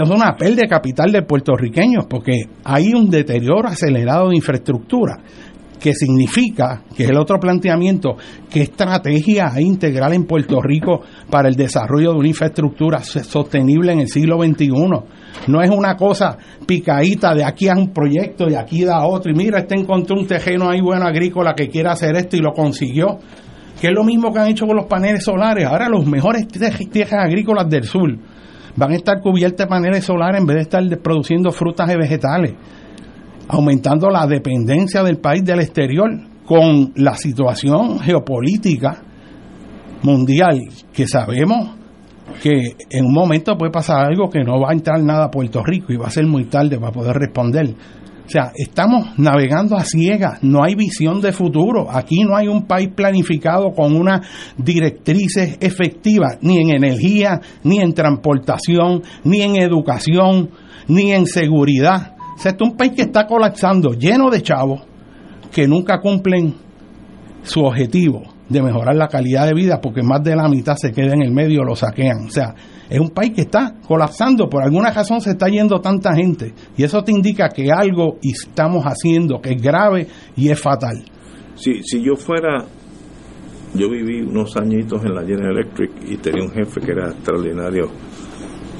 es 0.00 0.10
una 0.10 0.36
pérdida 0.36 0.62
de 0.62 0.68
capital 0.68 1.12
de 1.12 1.22
puertorriqueños 1.22 2.06
porque 2.06 2.44
hay 2.64 2.94
un 2.94 3.10
deterioro 3.10 3.68
acelerado 3.68 4.30
de 4.30 4.36
infraestructura 4.36 5.18
que 5.82 5.94
significa, 5.94 6.82
que 6.96 7.02
es 7.02 7.10
el 7.10 7.18
otro 7.18 7.40
planteamiento, 7.40 8.16
qué 8.48 8.62
estrategia 8.62 9.52
integral 9.58 10.12
en 10.12 10.26
Puerto 10.26 10.60
Rico 10.62 11.00
para 11.28 11.48
el 11.48 11.56
desarrollo 11.56 12.12
de 12.12 12.18
una 12.18 12.28
infraestructura 12.28 13.00
sostenible 13.02 13.92
en 13.92 14.00
el 14.00 14.08
siglo 14.08 14.38
XXI. 14.40 14.68
No 15.48 15.60
es 15.60 15.70
una 15.70 15.96
cosa 15.96 16.38
picadita 16.66 17.34
de 17.34 17.44
aquí 17.44 17.68
a 17.68 17.74
un 17.74 17.92
proyecto 17.92 18.48
y 18.48 18.54
aquí 18.54 18.84
da 18.84 19.04
otro. 19.04 19.32
Y 19.32 19.34
mira, 19.34 19.58
este 19.58 19.74
encontró 19.74 20.16
un 20.16 20.26
terreno 20.26 20.70
ahí 20.70 20.80
bueno 20.80 21.04
agrícola 21.04 21.54
que 21.54 21.68
quiere 21.68 21.88
hacer 21.88 22.14
esto 22.14 22.36
y 22.36 22.40
lo 22.40 22.52
consiguió. 22.52 23.18
Que 23.80 23.88
es 23.88 23.92
lo 23.92 24.04
mismo 24.04 24.32
que 24.32 24.38
han 24.38 24.48
hecho 24.48 24.66
con 24.66 24.76
los 24.76 24.86
paneles 24.86 25.24
solares. 25.24 25.66
Ahora 25.66 25.88
los 25.88 26.06
mejores 26.06 26.46
tierras 26.46 27.24
agrícolas 27.24 27.68
del 27.68 27.84
sur 27.84 28.16
van 28.76 28.92
a 28.92 28.94
estar 28.94 29.20
cubiertas 29.20 29.66
de 29.66 29.70
paneles 29.70 30.04
solares 30.04 30.40
en 30.40 30.46
vez 30.46 30.56
de 30.56 30.62
estar 30.62 30.98
produciendo 31.00 31.50
frutas 31.50 31.92
y 31.92 31.96
vegetales, 31.96 32.54
aumentando 33.52 34.08
la 34.08 34.26
dependencia 34.26 35.02
del 35.02 35.18
país 35.18 35.44
del 35.44 35.60
exterior 35.60 36.10
con 36.46 36.92
la 36.96 37.14
situación 37.16 38.00
geopolítica 38.00 39.02
mundial 40.02 40.58
que 40.92 41.06
sabemos 41.06 41.76
que 42.42 42.76
en 42.88 43.04
un 43.04 43.12
momento 43.12 43.56
puede 43.58 43.70
pasar 43.70 44.06
algo 44.06 44.30
que 44.30 44.42
no 44.42 44.58
va 44.58 44.70
a 44.70 44.72
entrar 44.72 45.02
nada 45.02 45.26
a 45.26 45.30
Puerto 45.30 45.62
Rico 45.62 45.92
y 45.92 45.96
va 45.96 46.06
a 46.06 46.10
ser 46.10 46.26
muy 46.26 46.46
tarde 46.46 46.78
para 46.78 46.92
poder 46.92 47.14
responder. 47.14 47.74
O 48.24 48.28
sea, 48.28 48.52
estamos 48.54 49.18
navegando 49.18 49.76
a 49.76 49.84
ciegas, 49.84 50.42
no 50.42 50.64
hay 50.64 50.74
visión 50.74 51.20
de 51.20 51.32
futuro. 51.32 51.88
Aquí 51.90 52.22
no 52.24 52.34
hay 52.34 52.48
un 52.48 52.66
país 52.66 52.88
planificado 52.94 53.72
con 53.72 53.94
unas 53.94 54.26
directrices 54.56 55.58
efectivas, 55.60 56.38
ni 56.40 56.58
en 56.58 56.70
energía, 56.70 57.40
ni 57.64 57.80
en 57.80 57.92
transportación, 57.92 59.02
ni 59.24 59.42
en 59.42 59.56
educación, 59.56 60.50
ni 60.88 61.12
en 61.12 61.26
seguridad. 61.26 62.16
Sea, 62.42 62.50
este 62.50 62.64
es 62.64 62.70
un 62.72 62.76
país 62.76 62.90
que 62.96 63.02
está 63.02 63.24
colapsando, 63.24 63.92
lleno 63.92 64.28
de 64.28 64.42
chavos 64.42 64.82
que 65.52 65.68
nunca 65.68 66.00
cumplen 66.00 66.52
su 67.44 67.60
objetivo 67.60 68.24
de 68.48 68.60
mejorar 68.60 68.96
la 68.96 69.06
calidad 69.06 69.46
de 69.46 69.54
vida 69.54 69.80
porque 69.80 70.02
más 70.02 70.24
de 70.24 70.34
la 70.34 70.48
mitad 70.48 70.74
se 70.74 70.90
queda 70.90 71.12
en 71.12 71.22
el 71.22 71.30
medio, 71.30 71.62
lo 71.62 71.76
saquean. 71.76 72.26
O 72.26 72.30
sea, 72.30 72.52
es 72.90 72.98
un 72.98 73.10
país 73.10 73.30
que 73.32 73.42
está 73.42 73.74
colapsando, 73.86 74.48
por 74.48 74.64
alguna 74.64 74.90
razón 74.90 75.20
se 75.20 75.30
está 75.30 75.46
yendo 75.46 75.80
tanta 75.80 76.16
gente 76.16 76.52
y 76.76 76.82
eso 76.82 77.04
te 77.04 77.12
indica 77.12 77.48
que 77.48 77.70
algo 77.70 78.18
estamos 78.20 78.84
haciendo 78.86 79.40
que 79.40 79.50
es 79.50 79.62
grave 79.62 80.08
y 80.34 80.48
es 80.48 80.60
fatal. 80.60 80.96
Si, 81.54 81.80
si 81.84 82.04
yo 82.04 82.16
fuera, 82.16 82.64
yo 83.74 83.88
viví 83.88 84.20
unos 84.20 84.56
añitos 84.56 85.00
en 85.04 85.14
la 85.14 85.22
General 85.22 85.58
Electric 85.58 85.92
y 86.10 86.16
tenía 86.16 86.42
un 86.42 86.50
jefe 86.50 86.80
que 86.80 86.90
era 86.90 87.10
extraordinario, 87.10 87.84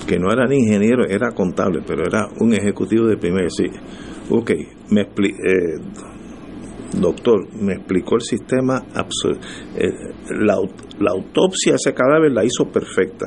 que 0.06 0.18
no 0.18 0.32
era 0.32 0.46
ni 0.46 0.58
ingeniero, 0.58 1.04
era 1.06 1.32
contable, 1.32 1.80
pero 1.86 2.04
era 2.06 2.28
un 2.40 2.52
ejecutivo 2.54 3.06
de 3.06 3.16
primer. 3.16 3.50
Sí, 3.50 3.64
ok, 4.30 4.50
me 4.90 5.02
eh, 5.02 5.78
doctor, 7.00 7.48
me 7.54 7.74
explicó 7.74 8.16
el 8.16 8.22
sistema, 8.22 8.84
eh, 9.76 9.90
la, 10.40 10.56
la 11.00 11.10
autopsia 11.10 11.72
de 11.72 11.76
ese 11.76 11.94
cadáver 11.94 12.32
la 12.32 12.44
hizo 12.44 12.70
perfecta. 12.70 13.26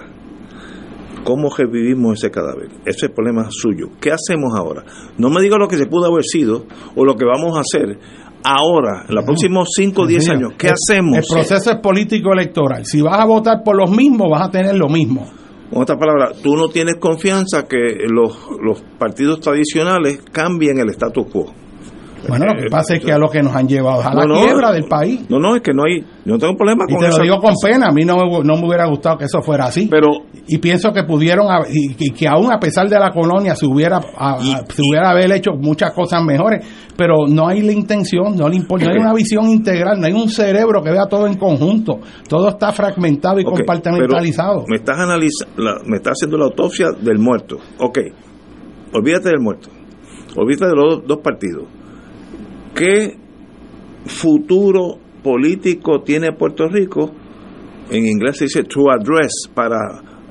¿Cómo 1.23 1.49
revivimos 1.49 2.19
ese 2.19 2.30
cadáver? 2.30 2.69
Ese 2.86 2.97
es 2.97 3.03
el 3.03 3.11
problema 3.11 3.47
suyo. 3.49 3.88
¿Qué 3.99 4.11
hacemos 4.11 4.53
ahora? 4.55 4.84
No 5.17 5.32
me 5.32 5.41
diga 5.41 5.57
lo 5.57 5.67
que 5.67 5.76
se 5.76 5.88
pudo 5.88 6.05
haber 6.05 6.23
sido 6.23 6.65
o 6.95 7.03
lo 7.03 7.15
que 7.15 7.26
vamos 7.26 7.57
a 7.57 7.61
hacer 7.61 7.97
ahora, 8.43 9.05
en 9.09 9.15
los 9.15 9.26
próximos 9.26 9.69
5 9.76 10.01
o 10.03 10.05
10 10.05 10.30
años. 10.30 10.53
¿Qué 10.55 10.69
hacemos? 10.69 11.17
El 11.17 11.23
proceso 11.28 11.71
es 11.71 11.78
político 11.78 12.32
electoral. 12.32 12.86
Si 12.86 13.01
vas 13.01 13.19
a 13.19 13.26
votar 13.26 13.63
por 13.63 13.76
los 13.76 13.89
mismos, 13.89 14.28
vas 14.30 14.49
a 14.49 14.51
tener 14.51 14.76
lo 14.76 14.88
mismo. 14.88 15.26
Con 15.72 15.82
otras 15.82 15.97
palabras, 15.97 16.41
tú 16.41 16.55
no 16.55 16.70
tienes 16.70 16.95
confianza 16.99 17.68
que 17.68 17.97
los, 18.07 18.38
los 18.61 18.82
partidos 18.99 19.39
tradicionales 19.39 20.22
cambien 20.32 20.80
el 20.80 20.89
status 20.89 21.28
quo. 21.32 21.64
Bueno, 22.28 22.45
lo 22.45 22.61
que 22.61 22.69
pasa 22.69 22.95
es 22.95 23.03
que 23.03 23.11
a 23.11 23.17
lo 23.17 23.30
que 23.30 23.41
nos 23.41 23.55
han 23.55 23.67
llevado 23.67 24.01
a 24.01 24.13
la 24.13 24.26
quiebra 24.26 24.71
del 24.71 24.86
país. 24.86 25.30
No, 25.30 25.39
no, 25.39 25.55
es 25.55 25.61
que 25.61 25.73
no 25.73 25.84
hay, 25.84 26.01
yo 26.01 26.34
no 26.34 26.38
tengo 26.38 26.55
problema 26.55 26.86
con 26.86 26.95
y 26.95 26.99
te 26.99 27.09
lo 27.09 27.23
digo 27.23 27.39
con 27.39 27.53
pena, 27.61 27.88
a 27.88 27.91
mí 27.91 28.03
no, 28.03 28.15
no 28.43 28.55
me 28.55 28.67
hubiera 28.67 28.86
gustado 28.88 29.17
que 29.17 29.26
eso 29.26 29.41
fuera 29.41 29.65
así. 29.65 29.88
Pero 29.89 30.09
y 30.47 30.57
pienso 30.57 30.91
que 30.91 31.03
pudieron 31.03 31.47
y, 31.69 32.11
que 32.11 32.28
aún 32.28 32.51
a 32.51 32.59
pesar 32.59 32.88
de 32.88 32.99
la 32.99 33.11
colonia 33.11 33.55
se 33.55 33.65
hubiera 33.65 33.99
se 34.01 34.82
hubiera 34.82 35.09
haber 35.09 35.32
hecho 35.32 35.51
muchas 35.53 35.93
cosas 35.93 36.23
mejores, 36.23 36.65
pero 36.95 37.28
no 37.28 37.47
hay 37.47 37.61
la 37.61 37.71
intención, 37.71 38.36
no 38.36 38.47
le 38.49 38.55
importa, 38.55 38.86
no 38.86 38.91
hay 38.91 38.99
una 38.99 39.13
visión 39.13 39.49
integral, 39.49 39.99
no 39.99 40.07
hay 40.07 40.13
un 40.13 40.30
cerebro 40.30 40.82
que 40.82 40.91
vea 40.91 41.05
todo 41.09 41.28
en 41.28 41.38
conjunto, 41.38 41.99
todo 42.28 42.49
está 42.49 42.71
fragmentado 42.71 43.39
y 43.39 43.43
compartimentalizado. 43.43 44.65
Me 44.67 44.78
estás 44.78 44.97
analizando, 44.97 45.55
me 45.86 45.97
estás 45.97 46.13
haciendo 46.13 46.38
la 46.38 46.45
autopsia 46.45 46.88
del 46.99 47.19
muerto. 47.19 47.57
Ok, 47.80 47.99
olvídate 48.93 49.30
del 49.30 49.39
muerto, 49.39 49.69
olvídate 50.36 50.67
de 50.67 50.76
los 50.76 51.05
dos 51.05 51.19
partidos 51.19 51.65
¿Qué 52.76 53.17
futuro 54.05 54.97
político 55.23 56.01
tiene 56.01 56.34
Puerto 56.34 56.67
Rico? 56.67 57.11
En 57.89 58.05
inglés 58.05 58.38
se 58.38 58.45
dice 58.45 58.63
to 58.63 58.91
address, 58.91 59.32
para 59.53 59.78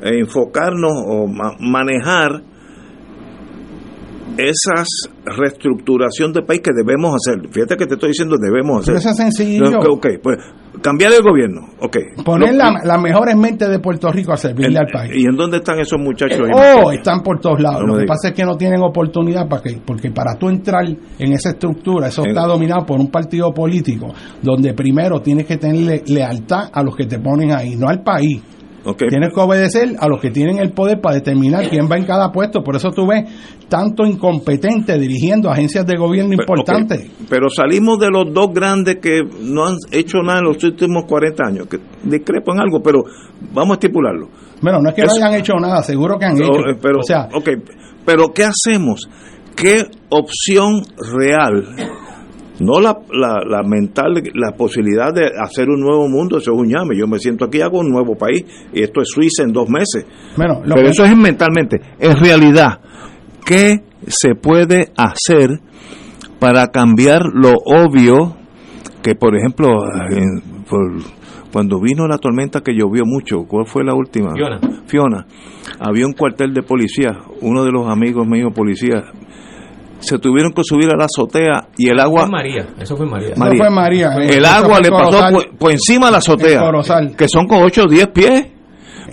enfocarnos 0.03 0.93
o 1.07 1.27
manejar 1.61 2.43
esas 4.37 4.89
reestructuración 5.25 6.33
del 6.33 6.45
país 6.45 6.61
que 6.61 6.73
debemos 6.75 7.15
hacer. 7.15 7.49
Fíjate 7.51 7.77
que 7.77 7.87
te 7.87 7.95
estoy 7.95 8.11
diciendo 8.11 8.37
debemos 8.37 8.83
hacer. 8.83 8.97
eso 8.97 9.11
es 9.11 9.17
sencillo. 9.17 9.79
ok, 9.91 10.07
pues 10.23 10.39
cambiar 10.81 11.13
el 11.13 11.23
gobierno. 11.23 11.69
ok 11.81 11.97
Poner 12.25 12.55
la, 12.55 12.81
las 12.85 13.01
mejores 13.01 13.37
mentes 13.37 13.69
de 13.69 13.79
Puerto 13.79 14.11
Rico 14.11 14.33
a 14.33 14.37
servirle 14.37 14.79
al 14.79 14.87
país. 14.93 15.13
¿Y 15.17 15.27
en 15.27 15.37
dónde 15.37 15.59
están 15.59 15.79
esos 15.79 15.99
muchachos? 16.01 16.41
oh, 16.53 16.91
están 16.93 17.21
por 17.23 17.41
todos 17.41 17.61
lados. 17.61 17.83
Lo 17.87 17.99
que 17.99 18.05
pasa 18.05 18.29
es 18.29 18.35
que 18.35 18.45
no 18.45 18.57
tienen 18.57 18.83
oportunidad 18.83 19.49
para 19.49 19.63
que, 19.63 19.79
porque 19.85 20.11
para 20.11 20.37
tú 20.37 20.49
entrar 20.49 20.85
en 20.87 21.33
esa 21.33 21.51
estructura, 21.51 22.09
eso 22.09 22.25
está 22.25 22.43
dominado 22.47 22.85
por 22.87 22.99
un 23.01 23.11
partido 23.11 23.53
político, 23.53 24.13
donde 24.43 24.75
primero 24.75 25.21
tienes 25.21 25.47
que 25.47 25.57
tener 25.57 26.03
lealtad 26.09 26.69
a 26.73 26.83
los 26.83 26.97
que 26.97 27.07
te 27.07 27.19
ponen 27.19 27.53
ahí, 27.53 27.77
no 27.77 27.89
al 27.89 28.03
país. 28.03 28.43
Tienes 28.93 29.33
que 29.33 29.41
obedecer 29.41 29.97
a 29.99 30.09
los 30.09 30.21
que 30.21 30.31
tienen 30.31 30.59
el 30.59 30.73
poder 30.73 31.01
para 31.01 31.15
determinar 31.15 31.69
quién 31.71 31.89
va 31.91 31.97
en 31.97 32.05
cada 32.05 32.31
puesto. 32.31 32.63
Por 32.63 32.77
eso 32.77 32.91
tú 32.91 33.07
ves 33.07 33.25
tanto 33.69 34.05
incompetente 34.05 34.99
dirigiendo 34.99 35.51
agencias 35.51 35.87
de 35.87 35.97
gobierno 35.97 36.35
importantes. 36.35 37.11
Pero 37.29 37.49
salimos 37.49 37.99
de 37.99 38.11
los 38.11 38.33
dos 38.33 38.53
grandes 38.53 38.97
que 38.97 39.23
no 39.41 39.67
han 39.67 39.77
hecho 39.91 40.19
nada 40.23 40.41
en 40.41 40.45
los 40.45 40.63
últimos 40.63 41.05
40 41.05 41.43
años, 41.47 41.67
que 41.67 41.79
discrepan 42.03 42.61
algo, 42.61 42.83
pero 42.83 43.05
vamos 43.53 43.71
a 43.71 43.75
estipularlo. 43.75 44.29
Bueno, 44.61 44.81
no 44.81 44.91
es 44.91 44.95
que 44.95 45.03
no 45.03 45.13
hayan 45.17 45.35
hecho 45.35 45.55
nada, 45.55 45.83
seguro 45.83 46.19
que 46.19 46.27
han 46.27 46.37
hecho. 46.37 46.53
Eh, 46.53 46.77
pero, 46.81 46.99
o 47.01 47.03
sea, 47.03 47.29
pero 48.05 48.33
¿qué 48.35 48.45
hacemos? 48.45 49.09
¿Qué 49.57 49.85
opción 50.11 50.83
real 50.99 51.65
no 52.61 52.81
la, 52.81 52.97
la, 53.13 53.63
mental, 53.63 54.23
la 54.35 54.53
posibilidad 54.57 55.13
de 55.13 55.31
hacer 55.41 55.69
un 55.69 55.81
nuevo 55.81 56.09
mundo, 56.09 56.39
eso 56.39 56.53
es 56.53 56.59
un 56.59 56.69
llame. 56.69 56.97
Yo 56.97 57.07
me 57.07 57.19
siento 57.19 57.47
aquí, 57.47 57.61
hago 57.61 57.81
un 57.81 57.89
nuevo 57.89 58.17
país, 58.17 58.45
y 58.73 58.83
esto 58.83 59.01
es 59.01 59.09
Suiza 59.09 59.43
en 59.43 59.53
dos 59.53 59.69
meses. 59.69 60.07
Bueno, 60.37 60.61
Pero 60.63 60.89
eso 60.89 61.05
es 61.05 61.17
mentalmente. 61.17 61.81
En 61.99 62.17
realidad, 62.17 62.81
¿qué 63.45 63.83
se 64.07 64.35
puede 64.35 64.93
hacer 64.97 65.61
para 66.39 66.69
cambiar 66.69 67.23
lo 67.33 67.55
obvio 67.65 68.37
que, 69.03 69.15
por 69.15 69.37
ejemplo, 69.37 69.83
cuando 71.53 71.81
vino 71.81 72.07
la 72.07 72.19
tormenta 72.19 72.61
que 72.61 72.73
llovió 72.73 73.05
mucho, 73.05 73.45
¿cuál 73.47 73.67
fue 73.67 73.85
la 73.85 73.95
última? 73.95 74.33
Fiona. 74.35 74.61
Fiona. 74.87 75.27
Había 75.81 76.07
un 76.07 76.13
cuartel 76.13 76.53
de 76.53 76.63
policía, 76.63 77.19
uno 77.41 77.65
de 77.65 77.73
los 77.73 77.89
amigos 77.89 78.27
míos 78.27 78.53
policías 78.55 79.05
se 80.05 80.19
tuvieron 80.19 80.53
que 80.53 80.63
subir 80.65 80.91
a 80.93 80.97
la 80.97 81.07
azotea 81.07 81.69
y 81.77 81.89
el 81.89 82.01
agua. 82.01 82.27
María, 82.27 82.67
eso 82.79 82.97
fue 82.97 83.07
María. 83.07 83.31
Eso 83.31 83.45
fue 83.57 83.71
María. 83.71 84.11
El 84.17 84.45
agua 84.45 84.81
le 84.81 84.91
pasó 84.91 85.21
por, 85.59 85.73
encima 85.73 86.07
de 86.07 86.13
la 86.13 86.19
azotea, 86.19 86.61
que 87.17 87.29
son 87.29 87.47
con 87.47 87.63
8 87.63 87.83
o 87.85 87.89
10 87.89 88.09
pies. 88.09 88.47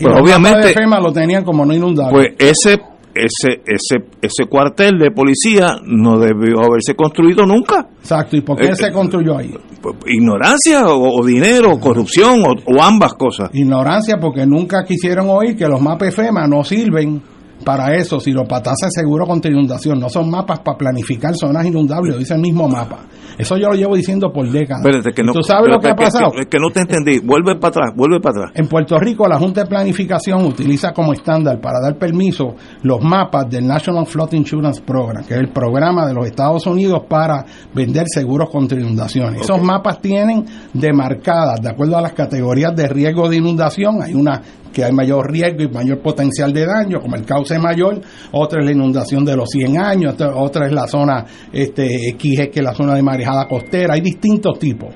Pues 0.01 0.19
obviamente. 0.19 0.67
De 0.67 0.73
FEMA 0.73 0.99
lo 0.99 1.11
tenían 1.11 1.43
como 1.43 1.65
no 1.65 1.73
inundable. 1.73 2.11
Pues 2.11 2.29
ese 2.37 2.81
ese 3.13 3.61
ese 3.65 4.05
ese 4.21 4.45
cuartel 4.49 4.97
de 4.97 5.11
policía 5.11 5.75
no 5.83 6.17
debió 6.17 6.59
haberse 6.63 6.95
construido 6.95 7.45
nunca. 7.45 7.87
Exacto, 7.99 8.37
¿y 8.37 8.41
por 8.41 8.57
qué 8.57 8.69
eh, 8.69 8.75
se 8.75 8.91
construyó 8.91 9.37
ahí? 9.37 9.53
Pues, 9.81 9.95
ignorancia 10.07 10.87
o, 10.87 11.25
dinero, 11.25 11.77
corrupción 11.79 12.43
o, 12.45 12.81
ambas 12.81 13.13
cosas. 13.15 13.49
Ignorancia 13.53 14.17
porque 14.19 14.45
nunca 14.45 14.83
quisieron 14.85 15.27
oír 15.29 15.55
que 15.57 15.67
los 15.67 15.81
mapas 15.81 16.15
FEMA 16.15 16.47
no 16.47 16.63
sirven 16.63 17.21
para 17.63 17.95
eso, 17.95 18.19
si 18.19 18.31
los 18.31 18.47
patas 18.47 18.75
seguro 18.89 19.25
contra 19.25 19.51
inundación, 19.51 19.99
no 19.99 20.09
son 20.09 20.29
mapas 20.29 20.59
para 20.59 20.77
planificar 20.77 21.35
zonas 21.35 21.65
inundables, 21.65 22.17
dice 22.17 22.33
el 22.33 22.41
mismo 22.41 22.67
mapa. 22.67 23.05
Eso 23.37 23.57
yo 23.57 23.69
lo 23.69 23.75
llevo 23.75 23.95
diciendo 23.95 24.31
por 24.31 24.49
décadas. 24.49 24.83
¿Tú 24.83 25.41
sabes 25.43 25.69
lo 25.69 25.79
que, 25.79 25.89
ha 25.89 25.95
pasado? 25.95 26.31
Que, 26.31 26.59
no 26.59 26.69
te 26.69 26.81
entendí. 26.81 27.19
Vuelve 27.19 27.55
para 27.55 27.69
atrás, 27.69 27.93
vuelve 27.95 28.19
para 28.19 28.39
atrás. 28.39 28.51
En 28.55 28.67
Puerto 28.67 28.97
Rico, 28.99 29.27
la 29.27 29.39
Junta 29.39 29.61
de 29.61 29.67
Planificación 29.67 30.45
utiliza 30.45 30.91
como 30.91 31.13
estándar 31.13 31.59
para 31.59 31.79
dar 31.79 31.97
permiso 31.97 32.55
los 32.83 33.01
mapas 33.01 33.49
del 33.49 33.65
National 33.65 34.05
Flood 34.05 34.33
Insurance 34.33 34.81
Program, 34.81 35.25
que 35.25 35.33
es 35.33 35.39
el 35.39 35.49
programa 35.49 36.05
de 36.05 36.13
los 36.13 36.25
Estados 36.27 36.67
Unidos 36.67 37.03
para 37.07 37.45
vender 37.73 38.05
seguros 38.07 38.49
contra 38.49 38.79
inundaciones. 38.79 39.41
Esos 39.41 39.61
mapas 39.61 39.99
tienen 40.01 40.45
demarcadas, 40.73 41.61
de 41.61 41.69
acuerdo 41.69 41.97
a 41.97 42.01
las 42.01 42.13
categorías 42.13 42.75
de 42.75 42.87
riesgo 42.87 43.29
de 43.29 43.37
inundación, 43.37 44.01
hay 44.01 44.13
una 44.13 44.41
que 44.71 44.83
hay 44.83 44.91
mayor 44.91 45.31
riesgo 45.31 45.63
y 45.63 45.67
mayor 45.67 46.01
potencial 46.01 46.53
de 46.53 46.65
daño, 46.65 46.99
como 46.99 47.15
el 47.15 47.25
cauce 47.25 47.59
mayor, 47.59 48.01
otra 48.31 48.59
es 48.59 48.65
la 48.65 48.71
inundación 48.71 49.25
de 49.25 49.35
los 49.35 49.49
100 49.49 49.79
años, 49.79 50.15
otra, 50.35 50.65
es 50.65 50.71
la 50.71 50.87
zona 50.87 51.25
este, 51.51 52.09
X, 52.09 52.49
que 52.51 52.59
es 52.59 52.63
la 52.63 52.73
zona 52.73 52.95
de 52.95 53.01
marejada 53.01 53.47
costera, 53.47 53.95
hay 53.95 54.01
distintos 54.01 54.57
tipos. 54.59 54.93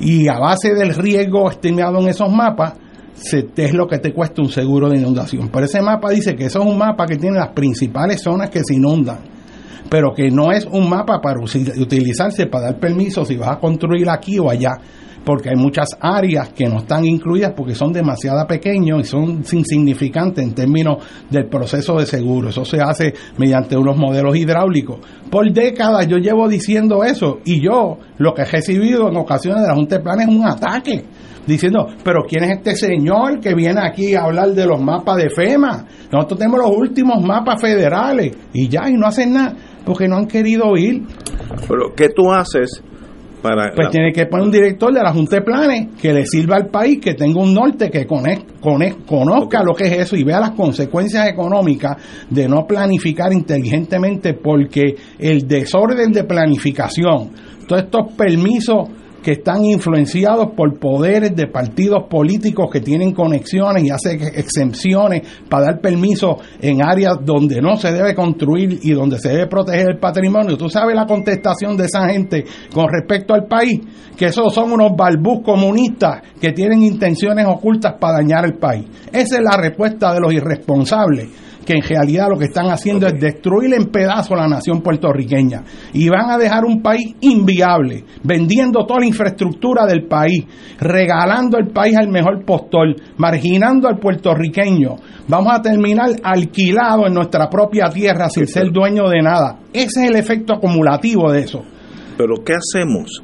Y 0.00 0.28
a 0.28 0.38
base 0.38 0.74
del 0.74 0.94
riesgo 0.94 1.50
estimado 1.50 1.98
en 2.00 2.08
esos 2.08 2.30
mapas, 2.30 2.74
es 3.56 3.74
lo 3.74 3.86
que 3.86 3.98
te 3.98 4.12
cuesta 4.12 4.42
un 4.42 4.48
seguro 4.48 4.88
de 4.88 4.98
inundación. 4.98 5.48
Pero 5.52 5.66
ese 5.66 5.82
mapa 5.82 6.10
dice 6.10 6.36
que 6.36 6.46
eso 6.46 6.60
es 6.60 6.66
un 6.66 6.78
mapa 6.78 7.06
que 7.06 7.16
tiene 7.16 7.38
las 7.38 7.52
principales 7.52 8.22
zonas 8.22 8.50
que 8.50 8.60
se 8.64 8.74
inundan, 8.74 9.18
pero 9.90 10.12
que 10.14 10.30
no 10.30 10.52
es 10.52 10.66
un 10.66 10.88
mapa 10.88 11.20
para 11.20 11.40
utilizarse 11.40 12.46
para 12.46 12.66
dar 12.66 12.78
permiso 12.78 13.24
si 13.24 13.36
vas 13.36 13.50
a 13.50 13.58
construir 13.58 14.08
aquí 14.08 14.38
o 14.38 14.50
allá 14.50 14.72
porque 15.28 15.50
hay 15.50 15.56
muchas 15.56 15.88
áreas 16.00 16.54
que 16.54 16.66
no 16.66 16.78
están 16.78 17.04
incluidas 17.04 17.52
porque 17.54 17.74
son 17.74 17.92
demasiado 17.92 18.46
pequeños 18.46 19.00
y 19.02 19.04
son 19.04 19.44
insignificantes 19.52 20.42
en 20.42 20.54
términos 20.54 21.04
del 21.28 21.50
proceso 21.50 21.98
de 21.98 22.06
seguro. 22.06 22.48
Eso 22.48 22.64
se 22.64 22.80
hace 22.80 23.12
mediante 23.36 23.76
unos 23.76 23.98
modelos 23.98 24.34
hidráulicos. 24.34 25.00
Por 25.30 25.52
décadas 25.52 26.08
yo 26.08 26.16
llevo 26.16 26.48
diciendo 26.48 27.04
eso 27.04 27.40
y 27.44 27.60
yo 27.60 27.98
lo 28.16 28.32
que 28.32 28.40
he 28.40 28.44
recibido 28.46 29.10
en 29.10 29.18
ocasiones 29.18 29.60
de 29.60 29.68
la 29.68 29.74
Junta 29.74 29.96
de 29.98 30.02
Plan 30.02 30.20
es 30.22 30.28
un 30.28 30.46
ataque 30.46 31.04
diciendo, 31.46 31.88
pero 32.02 32.22
¿quién 32.26 32.44
es 32.44 32.56
este 32.56 32.74
señor 32.74 33.38
que 33.38 33.54
viene 33.54 33.82
aquí 33.82 34.14
a 34.14 34.22
hablar 34.22 34.52
de 34.52 34.64
los 34.64 34.80
mapas 34.80 35.18
de 35.18 35.28
FEMA? 35.28 35.84
Nosotros 36.10 36.38
tenemos 36.38 36.60
los 36.60 36.70
últimos 36.74 37.22
mapas 37.22 37.60
federales 37.60 38.34
y 38.54 38.66
ya, 38.66 38.88
y 38.88 38.94
no 38.94 39.06
hacen 39.06 39.34
nada, 39.34 39.54
porque 39.84 40.08
no 40.08 40.16
han 40.16 40.26
querido 40.26 40.64
oír. 40.64 41.02
Pero, 41.68 41.92
¿qué 41.94 42.08
tú 42.16 42.32
haces 42.32 42.82
pues 43.40 43.90
tiene 43.90 44.12
que 44.12 44.26
poner 44.26 44.46
un 44.46 44.50
director 44.50 44.92
de 44.92 45.02
la 45.02 45.12
Junta 45.12 45.36
de 45.36 45.42
Planes 45.42 45.88
que 46.00 46.12
le 46.12 46.26
sirva 46.26 46.56
al 46.56 46.68
país, 46.68 46.98
que 47.00 47.14
tenga 47.14 47.40
un 47.40 47.54
norte, 47.54 47.90
que 47.90 48.06
conozca 48.06 49.62
lo 49.62 49.74
que 49.74 49.84
es 49.84 49.92
eso 49.92 50.16
y 50.16 50.24
vea 50.24 50.40
las 50.40 50.50
consecuencias 50.52 51.28
económicas 51.28 51.96
de 52.28 52.48
no 52.48 52.66
planificar 52.66 53.32
inteligentemente 53.32 54.34
porque 54.34 54.96
el 55.18 55.46
desorden 55.46 56.12
de 56.12 56.24
planificación, 56.24 57.30
todos 57.66 57.82
estos 57.82 58.12
permisos 58.14 58.88
que 59.28 59.34
están 59.34 59.62
influenciados 59.62 60.52
por 60.56 60.78
poderes 60.78 61.36
de 61.36 61.48
partidos 61.48 62.04
políticos 62.08 62.70
que 62.72 62.80
tienen 62.80 63.12
conexiones 63.12 63.84
y 63.84 63.90
hacen 63.90 64.22
exenciones 64.34 65.20
para 65.50 65.66
dar 65.66 65.80
permiso 65.82 66.38
en 66.62 66.82
áreas 66.82 67.18
donde 67.22 67.60
no 67.60 67.76
se 67.76 67.92
debe 67.92 68.14
construir 68.14 68.78
y 68.82 68.92
donde 68.92 69.18
se 69.18 69.28
debe 69.28 69.46
proteger 69.46 69.90
el 69.90 69.98
patrimonio. 69.98 70.56
¿Tú 70.56 70.70
sabes 70.70 70.94
la 70.94 71.04
contestación 71.04 71.76
de 71.76 71.84
esa 71.84 72.08
gente 72.08 72.42
con 72.72 72.86
respecto 72.88 73.34
al 73.34 73.44
país? 73.44 73.82
Que 74.16 74.24
esos 74.24 74.54
son 74.54 74.72
unos 74.72 74.96
balbús 74.96 75.40
comunistas 75.44 76.22
que 76.40 76.52
tienen 76.52 76.82
intenciones 76.82 77.44
ocultas 77.46 77.96
para 78.00 78.22
dañar 78.22 78.46
el 78.46 78.54
país. 78.54 78.86
Esa 79.12 79.36
es 79.36 79.42
la 79.42 79.58
respuesta 79.58 80.14
de 80.14 80.20
los 80.20 80.32
irresponsables 80.32 81.28
que 81.68 81.74
en 81.74 81.82
realidad 81.82 82.28
lo 82.30 82.38
que 82.38 82.46
están 82.46 82.70
haciendo 82.70 83.06
es 83.06 83.20
destruir 83.20 83.74
en 83.74 83.90
pedazos 83.90 84.34
la 84.34 84.48
nación 84.48 84.80
puertorriqueña 84.80 85.64
y 85.92 86.08
van 86.08 86.30
a 86.30 86.38
dejar 86.38 86.64
un 86.64 86.80
país 86.80 87.14
inviable, 87.20 88.04
vendiendo 88.24 88.86
toda 88.86 89.00
la 89.00 89.06
infraestructura 89.06 89.84
del 89.84 90.06
país, 90.06 90.46
regalando 90.80 91.58
el 91.58 91.68
país 91.68 91.94
al 91.98 92.08
mejor 92.08 92.42
postor, 92.46 92.96
marginando 93.18 93.86
al 93.86 93.98
puertorriqueño. 93.98 94.96
Vamos 95.28 95.52
a 95.52 95.60
terminar 95.60 96.08
alquilado 96.22 97.06
en 97.06 97.12
nuestra 97.12 97.50
propia 97.50 97.90
tierra 97.90 98.30
sin 98.30 98.46
ser 98.46 98.72
dueño 98.72 99.06
de 99.10 99.20
nada. 99.20 99.58
Ese 99.70 100.04
es 100.04 100.10
el 100.10 100.16
efecto 100.16 100.54
acumulativo 100.54 101.30
de 101.30 101.40
eso. 101.40 101.62
Pero 102.16 102.36
¿qué 102.42 102.54
hacemos? 102.54 103.22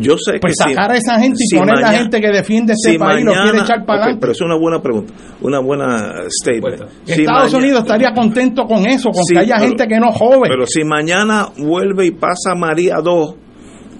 Yo 0.00 0.16
sé 0.16 0.38
pues 0.40 0.56
sacar 0.56 0.90
a 0.90 0.96
esa 0.96 1.18
gente 1.20 1.38
y 1.44 1.56
poner 1.56 1.76
a 1.76 1.80
la 1.80 1.92
gente 1.92 2.20
que 2.20 2.28
defiende 2.28 2.72
este 2.72 2.98
país 2.98 3.22
y 3.22 3.24
lo 3.24 3.32
quiere 3.32 3.58
echar 3.58 3.84
para 3.84 4.02
adelante. 4.02 4.20
Pero 4.20 4.32
es 4.32 4.40
una 4.40 4.56
buena 4.56 4.80
pregunta, 4.80 5.12
una 5.40 5.60
buena 5.60 6.12
statement. 6.28 6.82
Estados 7.06 7.54
Unidos 7.54 7.80
estaría 7.80 8.12
contento 8.12 8.64
con 8.64 8.86
eso, 8.86 9.10
con 9.10 9.22
que 9.30 9.38
haya 9.38 9.58
gente 9.58 9.86
que 9.86 9.98
no 9.98 10.10
joven. 10.10 10.48
Pero 10.48 10.66
si 10.66 10.84
mañana 10.84 11.48
vuelve 11.58 12.06
y 12.06 12.10
pasa 12.12 12.54
María 12.56 12.96
2 13.02 13.34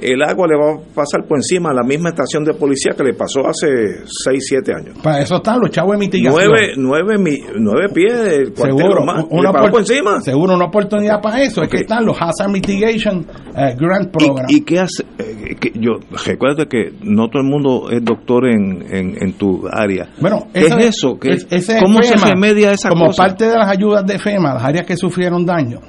el 0.00 0.22
agua 0.22 0.46
le 0.48 0.56
va 0.56 0.74
a 0.74 0.94
pasar 0.94 1.26
por 1.26 1.38
encima 1.38 1.70
a 1.70 1.74
la 1.74 1.82
misma 1.82 2.10
estación 2.10 2.44
de 2.44 2.54
policía 2.54 2.92
que 2.96 3.04
le 3.04 3.14
pasó 3.14 3.46
hace 3.46 4.04
6, 4.04 4.44
7 4.48 4.72
años. 4.74 4.98
Para 5.02 5.20
eso 5.20 5.36
están 5.36 5.60
los 5.60 5.70
chavos 5.70 5.92
de 5.92 5.98
mitigación. 5.98 6.44
9, 6.48 6.72
9, 6.76 7.14
9 7.58 7.88
pies, 7.94 8.52
seguro, 8.54 9.04
más, 9.04 9.24
una 9.30 9.52
por, 9.52 9.78
encima. 9.78 10.20
Seguro 10.20 10.54
una 10.54 10.66
oportunidad 10.66 11.20
para 11.20 11.42
eso. 11.42 11.62
Es 11.62 11.68
que 11.68 11.78
están 11.78 12.04
los 12.04 12.16
Hazard 12.20 12.50
Mitigation 12.50 13.18
uh, 13.18 13.76
Grant 13.76 14.10
Program. 14.10 14.46
¿Y, 14.48 14.62
qué 14.62 14.80
hace? 14.80 15.04
Eh, 15.18 15.56
que 15.60 15.72
yo 15.74 15.98
recuerda 16.26 16.66
que 16.66 16.92
no 17.02 17.28
todo 17.28 17.42
el 17.42 17.48
mundo 17.48 17.90
es 17.90 18.04
doctor 18.04 18.46
en, 18.46 18.82
en, 18.90 19.22
en 19.22 19.32
tu 19.34 19.66
área. 19.70 20.08
Bueno, 20.20 20.48
¿qué 20.52 20.66
es 20.66 20.76
eso? 20.76 21.18
¿Qué, 21.18 21.38
¿Cómo 21.82 22.02
se 22.02 22.16
remedia 22.16 22.72
esa 22.72 22.88
como 22.88 23.06
cosa? 23.06 23.22
Como 23.22 23.28
parte 23.28 23.46
de 23.46 23.56
las 23.56 23.68
ayudas 23.68 24.06
de 24.06 24.18
FEMA, 24.18 24.54
las 24.54 24.64
áreas 24.64 24.86
que 24.86 24.96
sufrieron 24.96 25.44
daño 25.44 25.80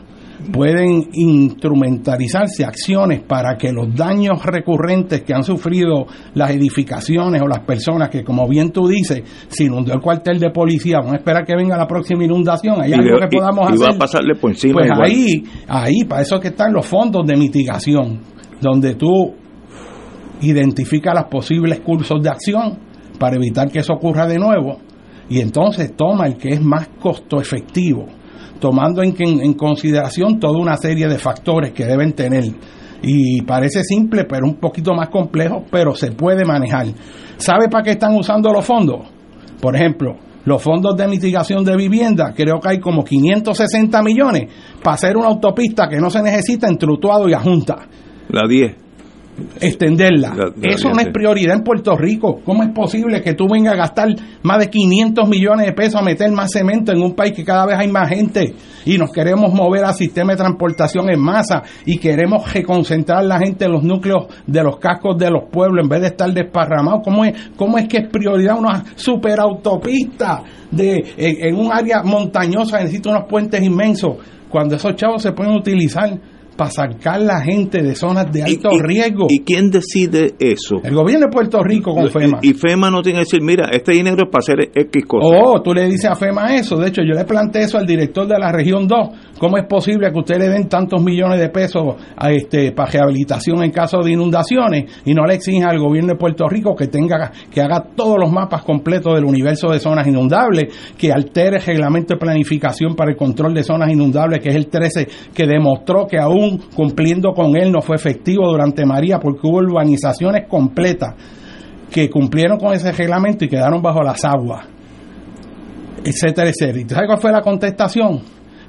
pueden 0.51 1.09
instrumentalizarse 1.13 2.65
acciones 2.65 3.21
para 3.21 3.57
que 3.57 3.71
los 3.71 3.93
daños 3.95 4.43
recurrentes 4.45 5.21
que 5.21 5.33
han 5.33 5.43
sufrido 5.43 6.07
las 6.33 6.51
edificaciones 6.51 7.41
o 7.41 7.47
las 7.47 7.59
personas 7.65 8.09
que, 8.09 8.23
como 8.23 8.47
bien 8.47 8.71
tú 8.71 8.87
dices, 8.87 9.23
si 9.47 9.65
inundó 9.65 9.93
el 9.93 9.99
cuartel 9.99 10.39
de 10.39 10.49
policía, 10.51 10.97
vamos 10.97 11.13
a 11.13 11.17
esperar 11.17 11.45
que 11.45 11.55
venga 11.55 11.77
la 11.77 11.87
próxima 11.87 12.23
inundación, 12.23 12.81
hay 12.81 12.93
algo 12.93 13.19
que 13.19 13.37
podamos 13.37 13.67
hacer. 13.67 13.89
va 13.89 13.95
a 13.95 13.99
pasarle 13.99 14.35
por 14.35 14.51
encima. 14.51 14.73
Pues 14.73 14.91
ahí, 15.03 15.43
ahí, 15.67 16.03
para 16.07 16.21
eso 16.21 16.39
que 16.39 16.49
están 16.49 16.73
los 16.73 16.85
fondos 16.85 17.25
de 17.25 17.35
mitigación, 17.35 18.19
donde 18.59 18.95
tú 18.95 19.33
identificas 20.41 21.13
los 21.13 21.25
posibles 21.25 21.79
cursos 21.81 22.21
de 22.21 22.29
acción 22.29 22.79
para 23.19 23.35
evitar 23.35 23.69
que 23.69 23.79
eso 23.79 23.93
ocurra 23.93 24.25
de 24.25 24.39
nuevo 24.39 24.79
y 25.29 25.39
entonces 25.39 25.95
toma 25.95 26.25
el 26.25 26.37
que 26.37 26.49
es 26.49 26.61
más 26.61 26.89
costo 26.99 27.39
efectivo 27.39 28.07
tomando 28.62 29.03
en, 29.03 29.53
consideración 29.55 30.39
toda 30.39 30.57
una 30.57 30.78
serie 30.78 31.09
de 31.09 31.18
factores 31.18 31.74
que 31.74 31.84
deben 31.84 32.14
tener. 32.14 32.45
Y 33.01 33.41
parece 33.41 33.84
simple, 33.84 34.24
pero 34.24 34.45
un 34.45 34.55
poquito 34.55 34.93
más 34.93 35.09
complejo, 35.09 35.66
pero 35.70 35.93
se 35.95 36.12
puede 36.12 36.45
manejar. 36.45 36.86
¿Sabe 37.38 37.68
para 37.68 37.84
qué 37.84 37.91
están 37.91 38.16
usando 38.16 38.53
los 38.53 38.64
fondos? 38.64 39.07
Por 39.59 39.76
ejemplo, 39.76 40.16
los 40.45 40.62
fondos 40.62 40.95
de 40.95 41.07
mitigación 41.07 41.66
de 41.66 41.76
vivienda, 41.76 42.32
creo 42.36 42.59
que 42.59 42.70
hay 42.70 42.80
como 42.80 43.03
560 43.03 44.01
millones 44.03 44.53
para 44.82 44.93
hacer 44.93 45.18
una 45.18 45.28
autopista 45.28 45.89
que 45.89 45.97
no 45.97 46.09
se 46.09 46.22
necesita 46.22 46.68
en 46.68 46.78
Trutuado 46.78 47.28
y 47.28 47.34
Ajunta. 47.34 47.88
La 48.30 48.47
10 48.47 48.90
extenderla. 49.59 50.34
Eso 50.61 50.89
no 50.89 50.99
es 50.99 51.09
prioridad 51.09 51.55
en 51.55 51.63
Puerto 51.63 51.95
Rico. 51.95 52.41
¿Cómo 52.43 52.63
es 52.63 52.69
posible 52.69 53.21
que 53.21 53.34
tú 53.34 53.47
vengas 53.51 53.73
a 53.73 53.77
gastar 53.77 54.09
más 54.43 54.59
de 54.59 54.69
500 54.69 55.27
millones 55.27 55.65
de 55.65 55.73
pesos 55.73 55.95
a 55.95 56.03
meter 56.03 56.32
más 56.32 56.51
cemento 56.51 56.91
en 56.91 57.01
un 57.01 57.13
país 57.13 57.34
que 57.34 57.43
cada 57.43 57.65
vez 57.65 57.77
hay 57.77 57.88
más 57.88 58.09
gente 58.09 58.53
y 58.86 58.97
nos 58.97 59.11
queremos 59.11 59.53
mover 59.53 59.86
al 59.86 59.93
sistema 59.93 60.34
de 60.34 60.38
transportación 60.38 61.09
en 61.09 61.19
masa 61.19 61.63
y 61.86 61.97
queremos 61.97 62.51
reconcentrar 62.51 63.23
la 63.23 63.39
gente 63.39 63.65
en 63.65 63.71
los 63.71 63.84
núcleos 63.84 64.27
de 64.45 64.63
los 64.63 64.77
cascos 64.77 65.17
de 65.17 65.29
los 65.29 65.49
pueblos 65.51 65.84
en 65.84 65.89
vez 65.89 66.01
de 66.01 66.07
estar 66.07 66.32
desparramados? 66.32 67.01
¿Cómo 67.03 67.25
es, 67.25 67.51
cómo 67.55 67.77
es 67.77 67.88
que 67.88 67.97
es 67.97 68.09
prioridad 68.09 68.57
una 68.57 68.84
superautopista 68.95 70.43
de, 70.69 71.13
en, 71.17 71.55
un 71.55 71.71
área 71.71 72.03
montañosa 72.03 72.79
necesita 72.79 73.09
unos 73.09 73.25
puentes 73.29 73.61
inmensos? 73.61 74.17
Cuando 74.49 74.75
esos 74.75 74.95
chavos 74.95 75.21
se 75.21 75.32
pueden 75.32 75.53
utilizar 75.53 76.09
para 76.55 76.71
sacar 76.71 77.21
la 77.21 77.41
gente 77.41 77.81
de 77.81 77.95
zonas 77.95 78.31
de 78.31 78.43
alto 78.43 78.69
riesgo. 78.79 79.27
¿Y 79.29 79.39
quién 79.39 79.71
decide 79.71 80.35
eso? 80.39 80.81
El 80.83 80.93
gobierno 80.93 81.27
de 81.27 81.31
Puerto 81.31 81.63
Rico 81.63 81.93
con 81.93 82.09
FEMA. 82.09 82.39
Y, 82.41 82.53
FEMA 82.53 82.89
no 82.89 83.01
tiene 83.01 83.19
que 83.19 83.25
decir, 83.25 83.41
mira, 83.41 83.69
este 83.71 83.93
dinero 83.93 84.23
es 84.23 84.29
para 84.29 84.39
hacer 84.39 84.71
X 84.73 85.05
cosas. 85.05 85.41
Oh, 85.43 85.61
tú 85.61 85.73
le 85.73 85.85
dices 85.85 86.05
a 86.05 86.15
FEMA 86.15 86.55
eso. 86.55 86.77
De 86.77 86.89
hecho, 86.89 87.01
yo 87.01 87.13
le 87.13 87.25
planteé 87.25 87.63
eso 87.63 87.77
al 87.77 87.85
director 87.85 88.27
de 88.27 88.37
la 88.37 88.51
región 88.51 88.87
2. 88.87 88.97
¿Cómo 89.39 89.57
es 89.57 89.65
posible 89.67 90.11
que 90.11 90.19
usted 90.19 90.37
le 90.37 90.49
den 90.49 90.67
tantos 90.69 91.01
millones 91.01 91.39
de 91.39 91.49
pesos 91.49 91.95
a 92.15 92.31
este 92.31 92.71
para 92.73 92.91
rehabilitación 92.91 93.63
en 93.63 93.71
caso 93.71 93.99
de 94.03 94.11
inundaciones 94.11 95.01
y 95.05 95.13
no 95.13 95.25
le 95.25 95.35
exija 95.35 95.69
al 95.69 95.79
gobierno 95.79 96.13
de 96.13 96.19
Puerto 96.19 96.47
Rico 96.47 96.75
que 96.75 96.87
tenga 96.87 97.31
que 97.51 97.61
haga 97.61 97.83
todos 97.95 98.17
los 98.19 98.31
mapas 98.31 98.63
completos 98.63 99.15
del 99.15 99.25
universo 99.25 99.69
de 99.69 99.79
zonas 99.79 100.07
inundables, 100.07 100.73
que 100.97 101.11
altere 101.11 101.57
el 101.57 101.63
reglamento 101.63 102.13
de 102.13 102.19
planificación 102.19 102.95
para 102.95 103.11
el 103.11 103.17
control 103.17 103.53
de 103.53 103.63
zonas 103.63 103.91
inundables, 103.91 104.41
que 104.41 104.49
es 104.49 104.55
el 104.55 104.67
13, 104.67 105.07
que 105.33 105.45
demostró 105.45 106.07
que 106.07 106.17
aún 106.17 106.40
cumpliendo 106.75 107.33
con 107.33 107.55
él 107.55 107.71
no 107.71 107.81
fue 107.81 107.95
efectivo 107.95 108.47
durante 108.47 108.85
María 108.85 109.19
porque 109.19 109.47
hubo 109.47 109.57
urbanizaciones 109.57 110.47
completas 110.47 111.15
que 111.91 112.09
cumplieron 112.09 112.57
con 112.57 112.73
ese 112.73 112.91
reglamento 112.91 113.45
y 113.45 113.49
quedaron 113.49 113.81
bajo 113.81 114.01
las 114.01 114.23
aguas, 114.23 114.65
etcétera, 116.03 116.49
etcétera. 116.49 116.79
¿Y 116.79 116.89
sabes 116.89 117.07
cuál 117.07 117.19
fue 117.19 117.31
la 117.31 117.41
contestación? 117.41 118.21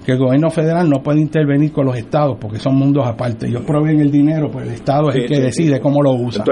Que 0.04 0.12
el 0.12 0.18
gobierno 0.18 0.50
federal 0.50 0.90
no 0.90 1.00
puede 1.00 1.20
intervenir 1.20 1.70
con 1.72 1.86
los 1.86 1.96
estados 1.96 2.36
porque 2.40 2.58
son 2.58 2.74
mundos 2.74 3.06
aparte. 3.06 3.46
Ellos 3.46 3.62
proveen 3.64 4.00
el 4.00 4.10
dinero, 4.10 4.50
pues 4.50 4.66
el 4.66 4.74
estado 4.74 5.10
es 5.10 5.16
el 5.16 5.26
que 5.28 5.40
decide 5.40 5.80
cómo 5.80 6.02
lo 6.02 6.12
usa. 6.12 6.44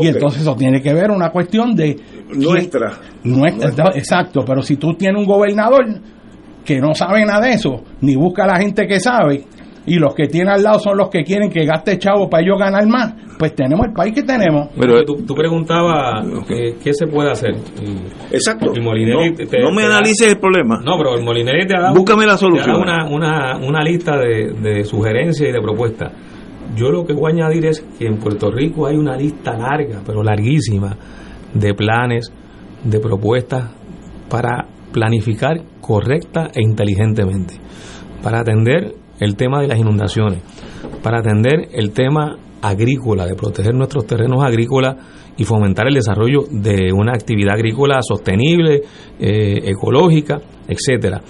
Y 0.00 0.06
entonces 0.06 0.42
eso 0.42 0.54
tiene 0.54 0.80
que 0.80 0.92
ver 0.92 1.10
una 1.10 1.30
cuestión 1.30 1.74
de... 1.74 1.96
Nuestra. 2.34 2.92
nuestra. 3.24 3.90
Exacto, 3.94 4.44
pero 4.46 4.62
si 4.62 4.76
tú 4.76 4.94
tienes 4.94 5.20
un 5.20 5.26
gobernador 5.26 5.84
que 6.64 6.78
no 6.78 6.94
sabe 6.94 7.24
nada 7.24 7.46
de 7.46 7.54
eso, 7.54 7.82
ni 8.02 8.14
busca 8.14 8.44
a 8.44 8.48
la 8.48 8.58
gente 8.58 8.86
que 8.86 9.00
sabe, 9.00 9.44
y 9.88 9.98
los 9.98 10.14
que 10.14 10.26
tienen 10.26 10.52
al 10.52 10.62
lado 10.62 10.78
son 10.78 10.98
los 10.98 11.08
que 11.08 11.24
quieren 11.24 11.50
que 11.50 11.64
gaste 11.64 11.98
chavo 11.98 12.28
para 12.28 12.42
ellos 12.42 12.58
ganar 12.58 12.86
más, 12.86 13.14
pues 13.38 13.54
tenemos 13.54 13.86
el 13.86 13.92
país 13.94 14.14
que 14.14 14.22
tenemos. 14.22 14.68
Pero 14.78 15.02
tú, 15.04 15.24
tú 15.26 15.34
preguntabas 15.34 16.26
qué 16.46 16.92
se 16.92 17.06
puede 17.06 17.30
hacer. 17.30 17.54
Exacto. 18.30 18.66
no, 18.74 19.72
me 19.72 19.84
analices 19.84 20.32
el 20.32 20.38
problema. 20.38 20.80
No, 20.84 20.96
pero 20.98 21.16
el 21.16 21.24
Molinelli 21.24 21.66
te 21.66 21.76
ha 21.76 21.80
dado, 21.80 21.94
Búscame 21.94 22.26
la 22.26 22.36
solución. 22.36 22.76
una, 22.76 23.08
una, 23.08 23.56
una 23.58 23.82
lista 23.82 24.18
de, 24.18 24.52
de 24.52 24.84
sugerencias 24.84 25.48
y 25.48 25.52
de 25.52 25.60
propuestas. 25.60 26.12
Yo 26.76 26.90
lo 26.90 27.06
que 27.06 27.14
voy 27.14 27.32
a 27.32 27.34
añadir 27.34 27.66
es 27.66 27.80
que 27.98 28.06
en 28.06 28.18
Puerto 28.18 28.50
Rico 28.50 28.86
hay 28.86 28.96
una 28.96 29.16
lista 29.16 29.56
larga, 29.56 30.02
pero 30.04 30.22
larguísima, 30.22 30.96
de 31.54 31.72
planes, 31.74 32.30
de 32.84 33.00
propuestas 33.00 33.70
para 34.28 34.66
planificar 34.92 35.62
correcta 35.80 36.48
e 36.54 36.62
inteligentemente, 36.62 37.54
para 38.22 38.40
atender 38.40 38.94
el 39.20 39.36
tema 39.36 39.60
de 39.60 39.68
las 39.68 39.78
inundaciones, 39.78 40.42
para 41.02 41.18
atender 41.18 41.68
el 41.72 41.92
tema 41.92 42.36
agrícola, 42.60 43.26
de 43.26 43.34
proteger 43.34 43.74
nuestros 43.74 44.06
terrenos 44.06 44.42
agrícolas 44.44 44.96
y 45.36 45.44
fomentar 45.44 45.86
el 45.86 45.94
desarrollo 45.94 46.44
de 46.50 46.92
una 46.92 47.12
actividad 47.12 47.54
agrícola 47.54 48.00
sostenible, 48.02 48.82
eh, 49.20 49.62
ecológica, 49.64 50.40
etcétera 50.66 51.22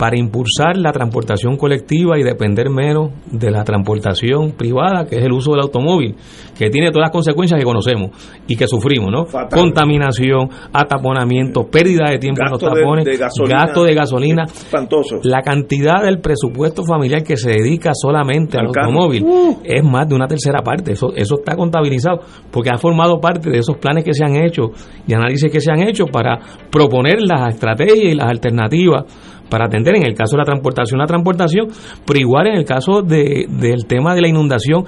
para 0.00 0.16
impulsar 0.16 0.78
la 0.78 0.92
transportación 0.92 1.58
colectiva 1.58 2.18
y 2.18 2.22
depender 2.22 2.70
menos 2.70 3.10
de 3.30 3.50
la 3.50 3.64
transportación 3.64 4.52
privada, 4.52 5.04
que 5.04 5.16
es 5.16 5.24
el 5.26 5.30
uso 5.30 5.50
del 5.50 5.60
automóvil, 5.60 6.16
que 6.56 6.70
tiene 6.70 6.90
todas 6.90 7.08
las 7.08 7.10
consecuencias 7.10 7.60
que 7.60 7.66
conocemos 7.66 8.10
y 8.46 8.56
que 8.56 8.66
sufrimos, 8.66 9.10
¿no? 9.12 9.26
Contaminación, 9.50 10.48
ataponamiento, 10.72 11.64
pérdida 11.64 12.10
de 12.10 12.16
tiempo 12.18 12.40
en 12.42 12.50
los 12.50 12.58
tapones, 12.58 13.06
gasto 13.46 13.84
de 13.84 13.94
gasolina, 13.94 14.44
espantoso. 14.44 15.20
La 15.22 15.42
cantidad 15.42 16.02
del 16.02 16.18
presupuesto 16.20 16.82
familiar 16.82 17.22
que 17.22 17.36
se 17.36 17.50
dedica 17.50 17.90
solamente 17.92 18.56
al, 18.56 18.68
automóvil 18.68 19.22
uh. 19.22 19.58
es 19.62 19.84
más 19.84 20.08
de 20.08 20.14
una 20.14 20.26
tercera 20.26 20.62
parte. 20.62 20.92
Eso, 20.92 21.12
eso 21.14 21.34
está 21.40 21.54
contabilizado 21.56 22.20
porque 22.50 22.70
ha 22.70 22.78
formado 22.78 23.20
parte 23.20 23.50
de 23.50 23.58
esos 23.58 23.76
planes 23.76 24.02
que 24.02 24.14
se 24.14 24.24
han 24.24 24.34
hecho 24.36 24.70
y 25.06 25.12
análisis 25.12 25.52
que 25.52 25.60
se 25.60 25.70
han 25.70 25.82
hecho 25.82 26.06
para 26.06 26.38
proponer 26.70 27.20
las 27.20 27.52
estrategias 27.52 28.12
y 28.12 28.14
las 28.14 28.30
alternativas 28.30 29.04
para 29.50 29.66
atender 29.66 29.96
en 29.96 30.06
el 30.06 30.14
caso 30.14 30.36
de 30.36 30.38
la 30.38 30.44
transportación, 30.44 30.98
la 30.98 31.06
transportación, 31.06 31.68
pero 32.06 32.18
igual 32.18 32.46
en 32.46 32.54
el 32.54 32.64
caso 32.64 33.02
de, 33.02 33.46
del 33.48 33.86
tema 33.86 34.14
de 34.14 34.22
la 34.22 34.28
inundación, 34.28 34.84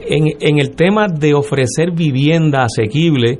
en, 0.00 0.28
en 0.40 0.58
el 0.60 0.76
tema 0.76 1.06
de 1.08 1.34
ofrecer 1.34 1.90
vivienda 1.92 2.64
asequible 2.64 3.38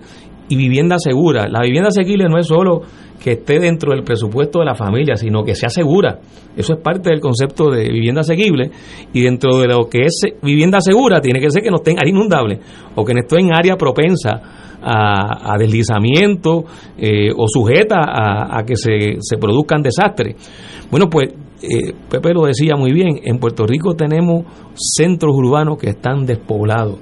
y 0.48 0.56
vivienda 0.56 0.96
segura. 0.98 1.48
La 1.48 1.62
vivienda 1.62 1.88
asequible 1.88 2.26
no 2.28 2.38
es 2.38 2.46
solo 2.46 2.82
que 3.22 3.32
esté 3.32 3.60
dentro 3.60 3.92
del 3.92 4.02
presupuesto 4.02 4.58
de 4.58 4.64
la 4.64 4.74
familia, 4.74 5.16
sino 5.16 5.44
que 5.44 5.54
sea 5.54 5.68
segura. 5.68 6.18
Eso 6.56 6.74
es 6.74 6.80
parte 6.80 7.10
del 7.10 7.20
concepto 7.20 7.70
de 7.70 7.88
vivienda 7.88 8.22
asequible 8.22 8.70
y 9.12 9.22
dentro 9.22 9.58
de 9.58 9.68
lo 9.68 9.88
que 9.88 10.00
es 10.06 10.20
vivienda 10.42 10.80
segura 10.80 11.20
tiene 11.20 11.40
que 11.40 11.50
ser 11.50 11.62
que 11.62 11.70
no 11.70 11.76
esté 11.76 11.94
inundable 12.04 12.58
o 12.94 13.04
que 13.04 13.14
no 13.14 13.20
esté 13.20 13.38
en 13.38 13.54
área 13.54 13.76
propensa 13.76 14.71
a, 14.82 15.56
deslizamiento 15.58 16.64
eh, 16.98 17.30
o 17.36 17.46
sujeta 17.48 18.00
a, 18.00 18.62
que 18.64 18.76
se, 18.76 19.18
se, 19.20 19.36
produzcan 19.38 19.82
desastres. 19.82 20.36
Bueno, 20.90 21.08
pues 21.08 21.28
eh, 21.62 21.92
Pepe 22.08 22.34
lo 22.34 22.44
decía 22.44 22.74
muy 22.76 22.92
bien, 22.92 23.20
en 23.24 23.38
Puerto 23.38 23.66
Rico 23.66 23.94
tenemos 23.94 24.44
centros 24.74 25.32
urbanos 25.34 25.78
que 25.78 25.90
están 25.90 26.26
despoblados 26.26 26.98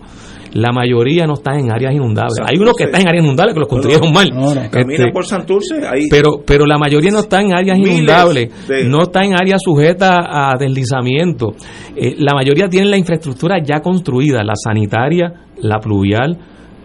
la 0.53 0.72
mayoría 0.72 1.26
no 1.26 1.35
están 1.35 1.61
en 1.61 1.72
áreas 1.72 1.95
inundables. 1.95 2.39
Hay 2.45 2.59
unos 2.59 2.74
que 2.76 2.85
están 2.85 3.03
en 3.03 3.09
áreas 3.09 3.24
inundables 3.24 3.55
que 3.55 3.61
los 3.61 3.68
construyeron 3.68 4.12
mal. 4.12 4.31
Este, 4.72 5.12
por 5.12 5.26
Santurce, 5.26 5.76
ahí. 5.87 6.09
Pero, 6.11 6.43
pero 6.45 6.66
la 6.66 6.78
mayoría 6.78 7.11
no 7.11 7.20
está 7.20 7.41
en 7.41 7.53
áreas 7.53 7.78
inundables, 7.78 8.51
no 8.87 9.03
está 9.03 9.22
en 9.22 9.35
áreas 9.35 9.61
sujetas 9.62 10.18
a 10.28 10.57
deslizamiento. 10.59 11.55
Eh, 11.97 12.14
la 12.18 12.35
mayoría 12.35 12.68
tienen 12.68 12.91
la 12.91 12.97
infraestructura 12.97 13.62
ya 13.62 13.81
construida, 13.81 14.43
la 14.43 14.55
sanitaria, 14.57 15.33
la 15.59 15.78
pluvial, 15.78 16.39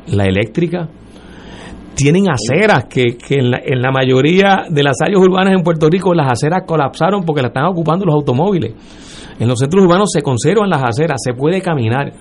la 0.08 0.26
eléctrica. 0.26 0.89
Tienen 1.95 2.26
aceras 2.30 2.86
que, 2.86 3.18
que 3.18 3.36
en, 3.36 3.51
la, 3.51 3.62
en 3.64 3.82
la 3.82 3.91
mayoría 3.91 4.66
de 4.70 4.84
las 4.84 4.97
áreas 5.01 5.22
urbanas 5.22 5.53
en 5.53 5.64
Puerto 5.64 5.89
Rico 5.89 6.14
las 6.14 6.30
aceras 6.30 6.64
colapsaron 6.68 7.24
porque 7.24 7.41
las 7.41 7.49
están 7.49 7.66
ocupando 7.66 8.06
los 8.06 8.16
automóviles. 8.16 8.74
En 9.39 9.47
los 9.47 9.60
centros 9.60 9.84
urbanos 9.84 10.10
se 10.14 10.22
conservan 10.22 10.70
las 10.70 10.84
aceras, 10.84 11.22
se 11.24 11.34
puede 11.34 11.62
caminar. 11.62 12.14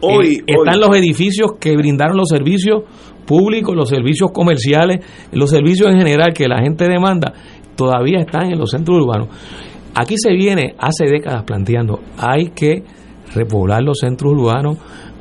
Hoy, 0.00 0.36
eh, 0.36 0.42
están 0.46 0.80
los 0.80 0.96
edificios 0.96 1.52
que 1.60 1.76
brindaron 1.76 2.16
los 2.16 2.28
servicios 2.28 2.82
públicos, 3.26 3.74
los 3.74 3.88
servicios 3.88 4.30
comerciales, 4.32 5.04
los 5.32 5.50
servicios 5.50 5.90
en 5.90 5.98
general 5.98 6.32
que 6.32 6.48
la 6.48 6.60
gente 6.60 6.88
demanda, 6.88 7.32
todavía 7.76 8.20
están 8.20 8.52
en 8.52 8.58
los 8.58 8.70
centros 8.70 8.98
urbanos. 8.98 9.28
Aquí 9.94 10.16
se 10.18 10.32
viene 10.32 10.74
hace 10.78 11.06
décadas 11.06 11.44
planteando, 11.44 12.00
hay 12.18 12.50
que 12.50 12.82
repoblar 13.34 13.82
los 13.82 13.98
centros 13.98 14.32
urbanos, 14.32 14.78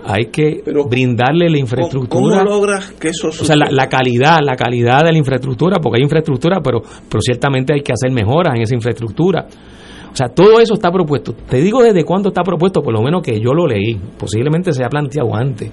hay 0.08 0.28
que 0.28 0.62
brindarle 0.88 1.50
la 1.50 1.58
infraestructura. 1.58 2.44
¿Cómo 2.44 2.50
logras 2.50 2.92
que 2.92 3.08
eso 3.10 3.30
O 3.30 3.32
sea, 3.32 3.56
la, 3.56 3.88
calidad, 3.88 4.38
la 4.44 4.56
calidad 4.56 5.04
de 5.04 5.12
la 5.12 5.18
infraestructura, 5.18 5.80
porque 5.82 5.98
hay 5.98 6.04
infraestructura, 6.04 6.62
pero, 6.64 6.84
pero 7.10 7.22
ciertamente 7.22 7.74
hay 7.74 7.82
que 7.82 7.92
hacer 7.92 8.12
mejoras 8.12 8.54
en 8.56 8.62
esa 8.62 8.76
infraestructura. 8.76 9.48
O 10.12 10.16
sea, 10.16 10.28
todo 10.30 10.60
eso 10.60 10.76
está 10.76 10.92
propuesto. 10.92 11.34
Te 11.34 11.58
digo 11.58 11.82
desde 11.82 12.04
cuándo 12.04 12.30
está 12.30 12.44
propuesto, 12.44 12.84
por 12.84 12.94
lo 12.94 13.02
menos 13.02 13.24
que 13.24 13.40
yo 13.40 13.52
lo 13.54 13.66
leí. 13.66 14.00
Posiblemente 14.18 14.74
se 14.74 14.84
ha 14.84 14.90
planteado 14.90 15.34
antes. 15.36 15.72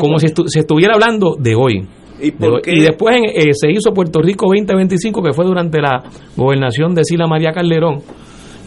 como 0.00 0.18
si 0.18 0.28
se 0.46 0.60
estuviera 0.60 0.94
hablando 0.94 1.36
de 1.38 1.54
hoy. 1.54 1.86
¿Y, 2.20 2.80
después 2.80 3.16
eh, 3.34 3.52
se 3.52 3.70
hizo 3.70 3.92
Puerto 3.92 4.22
Rico 4.22 4.46
2025, 4.46 5.20
que 5.20 5.32
fue 5.32 5.44
durante 5.44 5.80
la 5.80 6.04
gobernación 6.36 6.94
de 6.94 7.04
Sila 7.04 7.26
María 7.26 7.52
Calderón, 7.52 7.98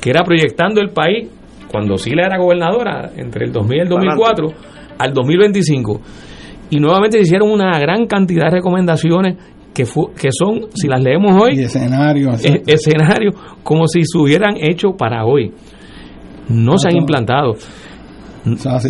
que 0.02 0.10
era 0.10 0.24
proyectando 0.24 0.82
el 0.82 0.90
país, 0.90 1.30
cuando 1.72 1.98
Sila 1.98 2.26
era 2.26 2.38
gobernadora, 2.38 3.12
entre 3.16 3.46
el 3.46 3.52
2000 3.52 3.78
y 3.78 3.82
el 3.82 3.88
2004, 3.90 4.48
al 4.98 5.14
2025. 5.14 6.02
Y 6.70 6.80
nuevamente 6.80 7.18
se 7.18 7.24
hicieron 7.24 7.52
una 7.52 7.78
gran 7.80 8.06
cantidad 8.08 8.46
de 8.46 8.58
recomendaciones 8.58 9.38
que, 9.74 9.84
que 9.84 10.30
son, 10.32 10.68
si 10.74 10.88
las 10.88 11.02
leemos 11.02 11.42
hoy, 11.42 11.60
escenarios 11.60 12.44
escenario, 12.66 13.32
como 13.64 13.88
si 13.88 14.02
se 14.04 14.18
hubieran 14.18 14.56
hecho 14.58 14.92
para 14.98 15.26
hoy. 15.26 15.54
No 16.50 16.78
se 16.78 16.90
han 16.90 16.96
implantado. 16.96 17.54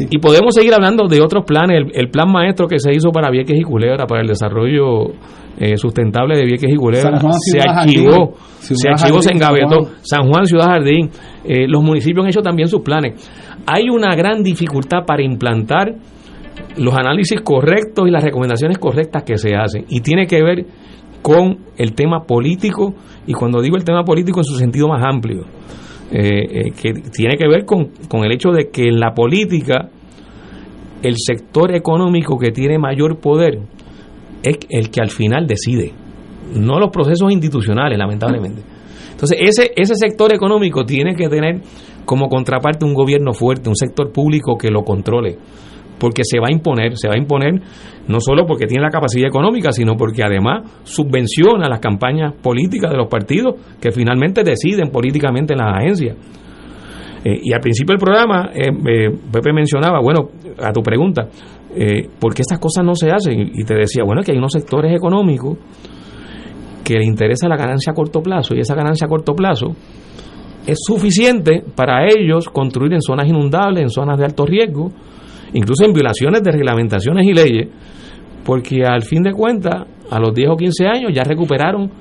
Y 0.09 0.19
podemos 0.19 0.53
seguir 0.53 0.73
hablando 0.73 1.07
de 1.07 1.21
otros 1.21 1.43
planes. 1.45 1.83
El, 1.93 2.09
plan 2.09 2.31
maestro 2.31 2.67
que 2.67 2.79
se 2.79 2.91
hizo 2.91 3.11
para 3.11 3.29
Vieques 3.29 3.57
y 3.57 3.63
Culebra, 3.63 4.05
para 4.05 4.21
el 4.21 4.27
desarrollo 4.27 5.13
eh, 5.57 5.77
sustentable 5.77 6.37
de 6.37 6.45
Vieques 6.45 6.69
y 6.69 6.75
Culebra, 6.75 7.19
se 7.19 7.59
archivó, 7.59 8.33
se 8.59 8.89
archivó, 8.89 9.21
se 9.21 9.31
engavetó. 9.31 9.89
San 10.01 10.29
Juan, 10.29 10.45
Ciudad 10.45 10.65
Jardín, 10.65 11.09
eh, 11.43 11.67
los 11.67 11.83
municipios 11.83 12.23
han 12.23 12.29
hecho 12.29 12.41
también 12.41 12.67
sus 12.67 12.81
planes. 12.81 13.29
Hay 13.65 13.89
una 13.89 14.15
gran 14.15 14.43
dificultad 14.43 14.99
para 15.05 15.23
implantar 15.23 15.95
los 16.77 16.95
análisis 16.95 17.41
correctos 17.41 18.07
y 18.07 18.11
las 18.11 18.23
recomendaciones 18.23 18.77
correctas 18.77 19.23
que 19.23 19.37
se 19.37 19.55
hacen. 19.55 19.85
Y 19.89 20.01
tiene 20.01 20.27
que 20.27 20.41
ver 20.43 20.65
con 21.21 21.57
el 21.77 21.93
tema 21.93 22.23
político, 22.23 22.93
y 23.25 23.33
cuando 23.33 23.61
digo 23.61 23.75
el 23.75 23.83
tema 23.83 24.03
político 24.03 24.39
en 24.39 24.45
su 24.45 24.55
sentido 24.57 24.87
más 24.87 25.03
amplio, 25.03 25.43
eh, 26.11 26.19
eh, 26.19 26.71
que 26.71 26.93
tiene 27.11 27.35
que 27.37 27.47
ver 27.47 27.65
con, 27.65 27.91
con 28.07 28.23
el 28.23 28.31
hecho 28.31 28.51
de 28.51 28.69
que 28.69 28.87
en 28.87 28.99
la 28.99 29.13
política 29.13 29.89
el 31.03 31.15
sector 31.17 31.75
económico 31.75 32.37
que 32.37 32.51
tiene 32.51 32.77
mayor 32.77 33.19
poder 33.19 33.59
es 34.43 34.57
el 34.69 34.89
que 34.89 35.01
al 35.01 35.09
final 35.09 35.47
decide, 35.47 35.91
no 36.55 36.79
los 36.79 36.91
procesos 36.91 37.31
institucionales, 37.31 37.97
lamentablemente. 37.97 38.61
Entonces, 39.11 39.37
ese, 39.41 39.71
ese 39.75 39.95
sector 39.95 40.33
económico 40.33 40.85
tiene 40.85 41.15
que 41.15 41.27
tener 41.27 41.61
como 42.05 42.29
contraparte 42.29 42.85
un 42.85 42.93
gobierno 42.93 43.33
fuerte, 43.33 43.67
un 43.67 43.75
sector 43.75 44.11
público 44.11 44.57
que 44.57 44.69
lo 44.69 44.83
controle 44.83 45.37
porque 45.99 46.23
se 46.23 46.39
va 46.39 46.47
a 46.49 46.51
imponer, 46.51 46.97
se 46.97 47.07
va 47.07 47.15
a 47.15 47.17
imponer 47.17 47.61
no 48.07 48.19
solo 48.19 48.45
porque 48.45 48.65
tiene 48.67 48.83
la 48.83 48.89
capacidad 48.89 49.27
económica, 49.27 49.71
sino 49.71 49.95
porque 49.95 50.23
además 50.23 50.81
subvenciona 50.83 51.67
las 51.67 51.79
campañas 51.79 52.33
políticas 52.41 52.91
de 52.91 52.97
los 52.97 53.07
partidos 53.07 53.55
que 53.81 53.91
finalmente 53.91 54.43
deciden 54.43 54.89
políticamente 54.89 55.53
en 55.53 55.59
las 55.59 55.77
agencias. 55.77 56.15
Eh, 57.23 57.41
y 57.43 57.53
al 57.53 57.59
principio 57.59 57.93
del 57.93 57.99
programa, 57.99 58.51
eh, 58.53 58.69
eh, 58.69 59.09
Pepe 59.31 59.51
mencionaba, 59.51 59.99
bueno, 59.99 60.29
a 60.61 60.71
tu 60.71 60.81
pregunta, 60.81 61.27
¿por 62.19 62.33
qué 62.33 62.41
estas 62.41 62.59
cosas 62.59 62.83
no 62.83 62.95
se 62.95 63.11
hacen? 63.11 63.51
Y 63.53 63.63
te 63.63 63.75
decía, 63.75 64.03
bueno, 64.03 64.21
que 64.23 64.31
hay 64.31 64.37
unos 64.37 64.53
sectores 64.53 64.95
económicos 64.95 65.57
que 66.83 66.95
le 66.95 67.05
interesa 67.05 67.49
la 67.49 67.57
ganancia 67.57 67.91
a 67.91 67.93
corto 67.93 68.21
plazo 68.21 68.55
y 68.55 68.61
esa 68.61 68.73
ganancia 68.73 69.05
a 69.05 69.09
corto 69.09 69.33
plazo 69.35 69.75
es 70.65 70.79
suficiente 70.85 71.63
para 71.75 72.05
ellos 72.07 72.49
construir 72.49 72.93
en 72.93 73.01
zonas 73.01 73.27
inundables, 73.27 73.83
en 73.83 73.89
zonas 73.89 74.17
de 74.17 74.25
alto 74.25 74.45
riesgo, 74.45 74.91
incluso 75.53 75.85
en 75.85 75.93
violaciones 75.93 76.43
de 76.43 76.51
reglamentaciones 76.51 77.25
y 77.25 77.33
leyes, 77.33 77.67
porque 78.43 78.83
al 78.85 79.03
fin 79.03 79.23
de 79.23 79.31
cuentas, 79.31 79.85
a 80.09 80.19
los 80.19 80.33
10 80.33 80.49
o 80.51 80.55
15 80.57 80.87
años 80.87 81.11
ya 81.13 81.23
recuperaron 81.23 81.91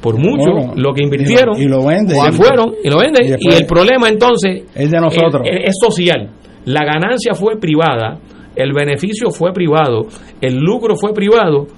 por 0.00 0.18
mucho 0.18 0.74
lo 0.74 0.92
que 0.92 1.04
invirtieron 1.04 1.56
y 1.60 1.66
lo, 1.66 1.86
venden 1.86 2.16
se 2.16 2.32
fueron 2.32 2.74
y 2.82 2.90
lo 2.90 2.98
venden 2.98 3.38
y, 3.38 3.54
el 3.54 3.66
problema 3.66 4.08
entonces 4.08 4.64
es 4.74 4.90
de 4.90 4.98
nosotros. 4.98 5.42
es, 5.44 5.76
social. 5.80 6.28
La 6.64 6.84
ganancia 6.84 7.34
fue 7.34 7.58
privada 7.58 8.18
el 8.54 8.72
beneficio 8.72 9.30
fue 9.30 9.52
privado 9.52 10.06
el 10.40 10.56
lucro 10.56 10.96
fue 10.96 11.14
privado 11.14 11.68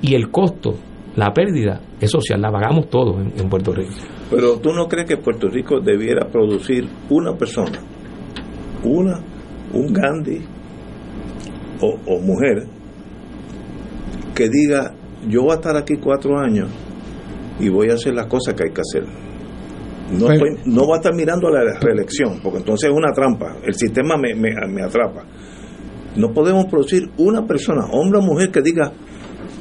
y 0.00 0.14
el 0.14 0.30
costo 0.30 0.74
la 1.16 1.32
pérdida 1.32 1.80
es 2.00 2.10
social 2.10 2.40
la 2.40 2.50
pagamos 2.50 2.88
todos 2.88 3.16
en, 3.16 3.32
en 3.38 3.48
Puerto 3.48 3.72
Rico. 3.72 3.90
Pero 4.30 4.58
tú 4.58 4.72
no 4.72 4.86
crees 4.86 5.06
que 5.06 5.16
Puerto 5.16 5.48
Rico 5.48 5.80
debiera 5.80 6.26
producir 6.28 6.86
una 7.10 7.34
persona 7.34 7.80
una 8.84 9.20
un 9.72 9.92
Gandhi 9.92 10.40
o, 11.80 12.20
mujer 12.20 12.66
que 14.34 14.48
diga, 14.48 14.94
yo 15.28 15.42
voy 15.42 15.52
a 15.52 15.54
estar 15.54 15.76
aquí 15.76 15.96
cuatro 15.96 16.38
años 16.38 16.68
y 17.58 17.68
voy 17.68 17.90
a 17.90 17.94
hacer 17.94 18.14
las 18.14 18.26
cosas 18.26 18.54
que 18.54 18.64
hay 18.64 18.72
que 18.72 18.80
hacer. 18.80 19.04
No, 20.12 20.28
no 20.66 20.86
va 20.86 20.96
a 20.96 20.98
estar 20.98 21.14
mirando 21.14 21.48
a 21.48 21.50
la 21.50 21.78
reelección, 21.80 22.40
porque 22.42 22.58
entonces 22.58 22.90
es 22.90 22.96
una 22.96 23.12
trampa. 23.12 23.56
El 23.64 23.74
sistema 23.74 24.16
me, 24.16 24.34
me, 24.34 24.50
me 24.68 24.82
atrapa. 24.82 25.24
No 26.16 26.32
podemos 26.32 26.66
producir 26.66 27.10
una 27.16 27.46
persona, 27.46 27.86
hombre 27.90 28.18
o 28.18 28.22
mujer, 28.22 28.50
que 28.50 28.60
diga, 28.60 28.92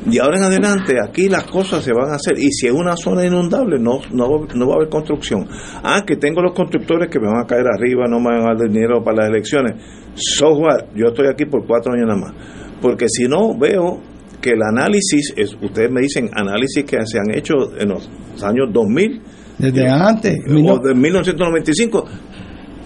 y 0.10 0.18
ahora 0.18 0.38
en 0.38 0.43
adelante 0.43 0.95
aquí 1.04 1.30
las 1.30 1.43
cosas 1.43 1.84
se 1.84 1.93
van 1.93 2.12
a 2.12 2.16
hacer. 2.16 2.39
Y 2.39 2.52
si 2.52 2.68
es 2.68 2.74
una 2.74 2.95
zona 2.95 3.26
inundable 3.26 3.78
no, 3.80 3.99
no, 4.12 4.47
no 4.54 4.68
va 4.68 4.74
a 4.74 4.76
haber 4.78 4.89
construcción. 4.89 5.47
Ah 5.84 6.04
que 6.06 6.16
tengo 6.16 6.41
los 6.41 6.54
constructores 6.54 7.10
que 7.10 7.20
me 7.20 7.28
van 7.28 7.43
a 7.43 7.45
caer 7.45 7.66
arriba 7.68 8.08
no 8.08 8.20
me 8.20 8.30
van 8.30 8.41
a 8.41 8.56
dar 8.56 8.70
dinero 8.70 9.04
para 9.04 9.18
las 9.18 9.30
elecciones. 9.30 9.74
Software 10.16 10.88
yo 10.95 11.08
estoy 11.08 11.28
aquí 11.28 11.45
por 11.45 11.66
cuatro 11.68 11.93
años 11.93 12.08
nada 12.08 12.20
más. 12.20 12.34
Porque 12.82 13.06
si 13.08 13.28
no 13.28 13.58
veo 13.58 14.02
que 14.41 14.52
el 14.52 14.64
análisis 14.64 15.34
es, 15.38 15.56
ustedes 15.62 15.91
me 15.91 16.02
dicen 16.02 16.30
análisis 16.34 16.84
que 16.84 16.97
se 17.06 17.20
han 17.20 17.38
hecho 17.38 17.54
en 17.78 17.89
los 17.89 18.10
años 18.43 18.70
2000 18.74 19.22
desde 19.60 19.88
antes 19.88 20.39
o 20.47 20.80
de 20.80 20.95
1995 20.95 22.06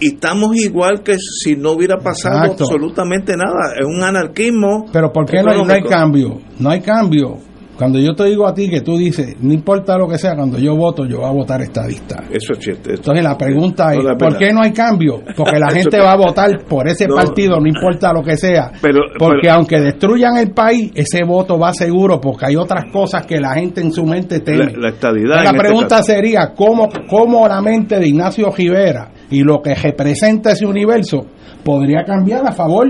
y 0.00 0.14
estamos 0.14 0.56
igual 0.56 1.02
que 1.02 1.16
si 1.18 1.56
no 1.56 1.72
hubiera 1.72 1.96
pasado 1.98 2.52
absolutamente 2.52 3.34
nada. 3.36 3.74
Es 3.78 3.86
un 3.86 4.02
anarquismo. 4.02 4.86
Pero 4.92 5.12
¿por 5.12 5.26
qué 5.26 5.42
no 5.42 5.50
hay, 5.72 5.82
cambio? 5.82 6.40
No 6.58 6.70
hay 6.70 6.80
cambio. 6.80 7.38
Cuando 7.76 7.98
yo 7.98 8.14
te 8.14 8.24
digo 8.24 8.46
a 8.46 8.54
ti 8.54 8.70
que 8.70 8.80
tú 8.80 8.96
dices, 8.96 9.36
no 9.40 9.52
importa 9.52 9.98
lo 9.98 10.08
que 10.08 10.16
sea, 10.16 10.34
cuando 10.34 10.58
yo 10.58 10.74
voto, 10.74 11.04
yo 11.04 11.18
voy 11.18 11.26
a 11.26 11.32
votar 11.32 11.60
estadista. 11.60 12.24
Eso 12.30 12.54
es 12.54 12.58
cierto. 12.58 12.90
Entonces 12.90 13.22
la 13.22 13.36
pregunta 13.36 13.92
es, 13.92 14.00
¿por 14.18 14.38
qué 14.38 14.50
no 14.50 14.62
hay 14.62 14.72
cambio? 14.72 15.22
Porque 15.36 15.58
la 15.58 15.70
gente 15.74 16.00
va 16.00 16.12
a 16.12 16.16
votar 16.16 16.64
por 16.66 16.88
ese 16.88 17.06
partido, 17.06 17.60
no 17.60 17.66
importa 17.66 18.14
lo 18.14 18.22
que 18.22 18.36
sea. 18.38 18.72
Pero, 18.80 19.00
porque 19.18 19.50
aunque 19.50 19.78
destruyan 19.78 20.38
el 20.38 20.52
país, 20.52 20.90
ese 20.94 21.22
voto 21.24 21.58
va 21.58 21.74
seguro, 21.74 22.18
porque 22.18 22.46
hay 22.46 22.56
otras 22.56 22.90
cosas 22.90 23.26
que 23.26 23.38
la 23.38 23.52
gente 23.54 23.82
en 23.82 23.92
su 23.92 24.06
mente 24.06 24.40
teme. 24.40 24.72
La, 24.74 24.88
estadidad. 24.88 25.44
la 25.44 25.50
este 25.50 25.58
pregunta 25.58 26.02
sería, 26.02 26.54
¿cómo, 26.56 26.88
¿cómo 27.10 27.46
la 27.46 27.60
mente 27.60 27.98
de 27.98 28.08
Ignacio 28.08 28.50
Rivera 28.56 29.10
y 29.30 29.42
lo 29.42 29.60
que 29.60 29.74
representa 29.74 30.52
ese 30.52 30.66
universo 30.66 31.26
podría 31.64 32.04
cambiar 32.04 32.46
a 32.46 32.52
favor 32.52 32.88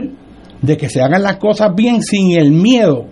de 0.61 0.77
que 0.77 0.89
se 0.89 1.01
hagan 1.01 1.23
las 1.23 1.37
cosas 1.37 1.75
bien 1.75 2.03
sin 2.03 2.39
el 2.39 2.51
miedo 2.51 3.07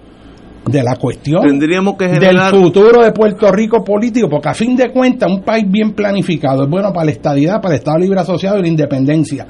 de 0.66 0.82
la 0.82 0.96
cuestión 0.96 1.42
Tendríamos 1.42 1.96
que 1.96 2.08
del 2.08 2.40
futuro 2.40 3.02
de 3.02 3.12
Puerto 3.12 3.50
Rico 3.52 3.84
político, 3.84 4.28
porque 4.28 4.48
a 4.48 4.54
fin 4.54 4.74
de 4.76 4.90
cuentas 4.90 5.30
un 5.30 5.42
país 5.42 5.64
bien 5.68 5.92
planificado 5.92 6.64
es 6.64 6.70
bueno 6.70 6.92
para 6.92 7.06
la 7.06 7.12
estadidad, 7.12 7.60
para 7.60 7.74
el 7.74 7.80
Estado 7.80 7.98
Libre 7.98 8.20
Asociado 8.20 8.58
y 8.58 8.62
la 8.62 8.68
independencia, 8.68 9.46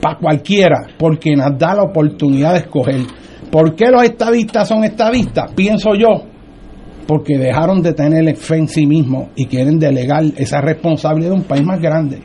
para 0.00 0.18
cualquiera, 0.18 0.86
porque 0.96 1.34
nos 1.34 1.58
da 1.58 1.74
la 1.74 1.82
oportunidad 1.82 2.52
de 2.52 2.58
escoger. 2.60 3.00
¿Por 3.50 3.74
qué 3.74 3.90
los 3.90 4.02
estadistas 4.02 4.68
son 4.68 4.84
estadistas? 4.84 5.52
Pienso 5.52 5.94
yo, 5.94 6.24
porque 7.06 7.38
dejaron 7.38 7.82
de 7.82 7.92
tener 7.92 8.36
fe 8.36 8.56
en 8.56 8.68
sí 8.68 8.86
mismos 8.86 9.28
y 9.36 9.46
quieren 9.46 9.78
delegar 9.78 10.24
esa 10.36 10.60
responsabilidad 10.60 11.30
de 11.30 11.36
un 11.36 11.44
país 11.44 11.64
más 11.64 11.80
grande. 11.80 12.20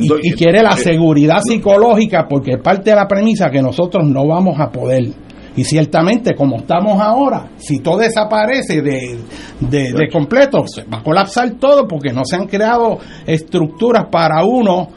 Y, 0.00 0.08
y, 0.22 0.32
quiere 0.32 0.62
la 0.62 0.76
seguridad 0.76 1.40
psicológica 1.42 2.26
porque 2.28 2.58
parte 2.58 2.90
de 2.90 2.96
la 2.96 3.06
premisa 3.06 3.50
que 3.50 3.60
nosotros 3.60 4.04
no 4.06 4.26
vamos 4.26 4.58
a 4.58 4.70
poder 4.70 5.12
y 5.54 5.64
ciertamente, 5.64 6.34
como 6.34 6.56
estamos 6.58 6.98
ahora, 7.00 7.50
si 7.58 7.80
todo 7.80 7.98
desaparece 7.98 8.80
de, 8.80 9.18
de, 9.60 10.08
completo, 10.10 10.64
se 10.66 10.84
va 10.84 10.98
a 10.98 11.02
colapsar 11.02 11.58
todo 11.58 11.86
porque 11.86 12.10
no 12.10 12.22
se 12.24 12.36
han 12.36 12.46
creado 12.46 12.98
estructuras 13.26 14.06
para 14.10 14.44
uno 14.44 14.88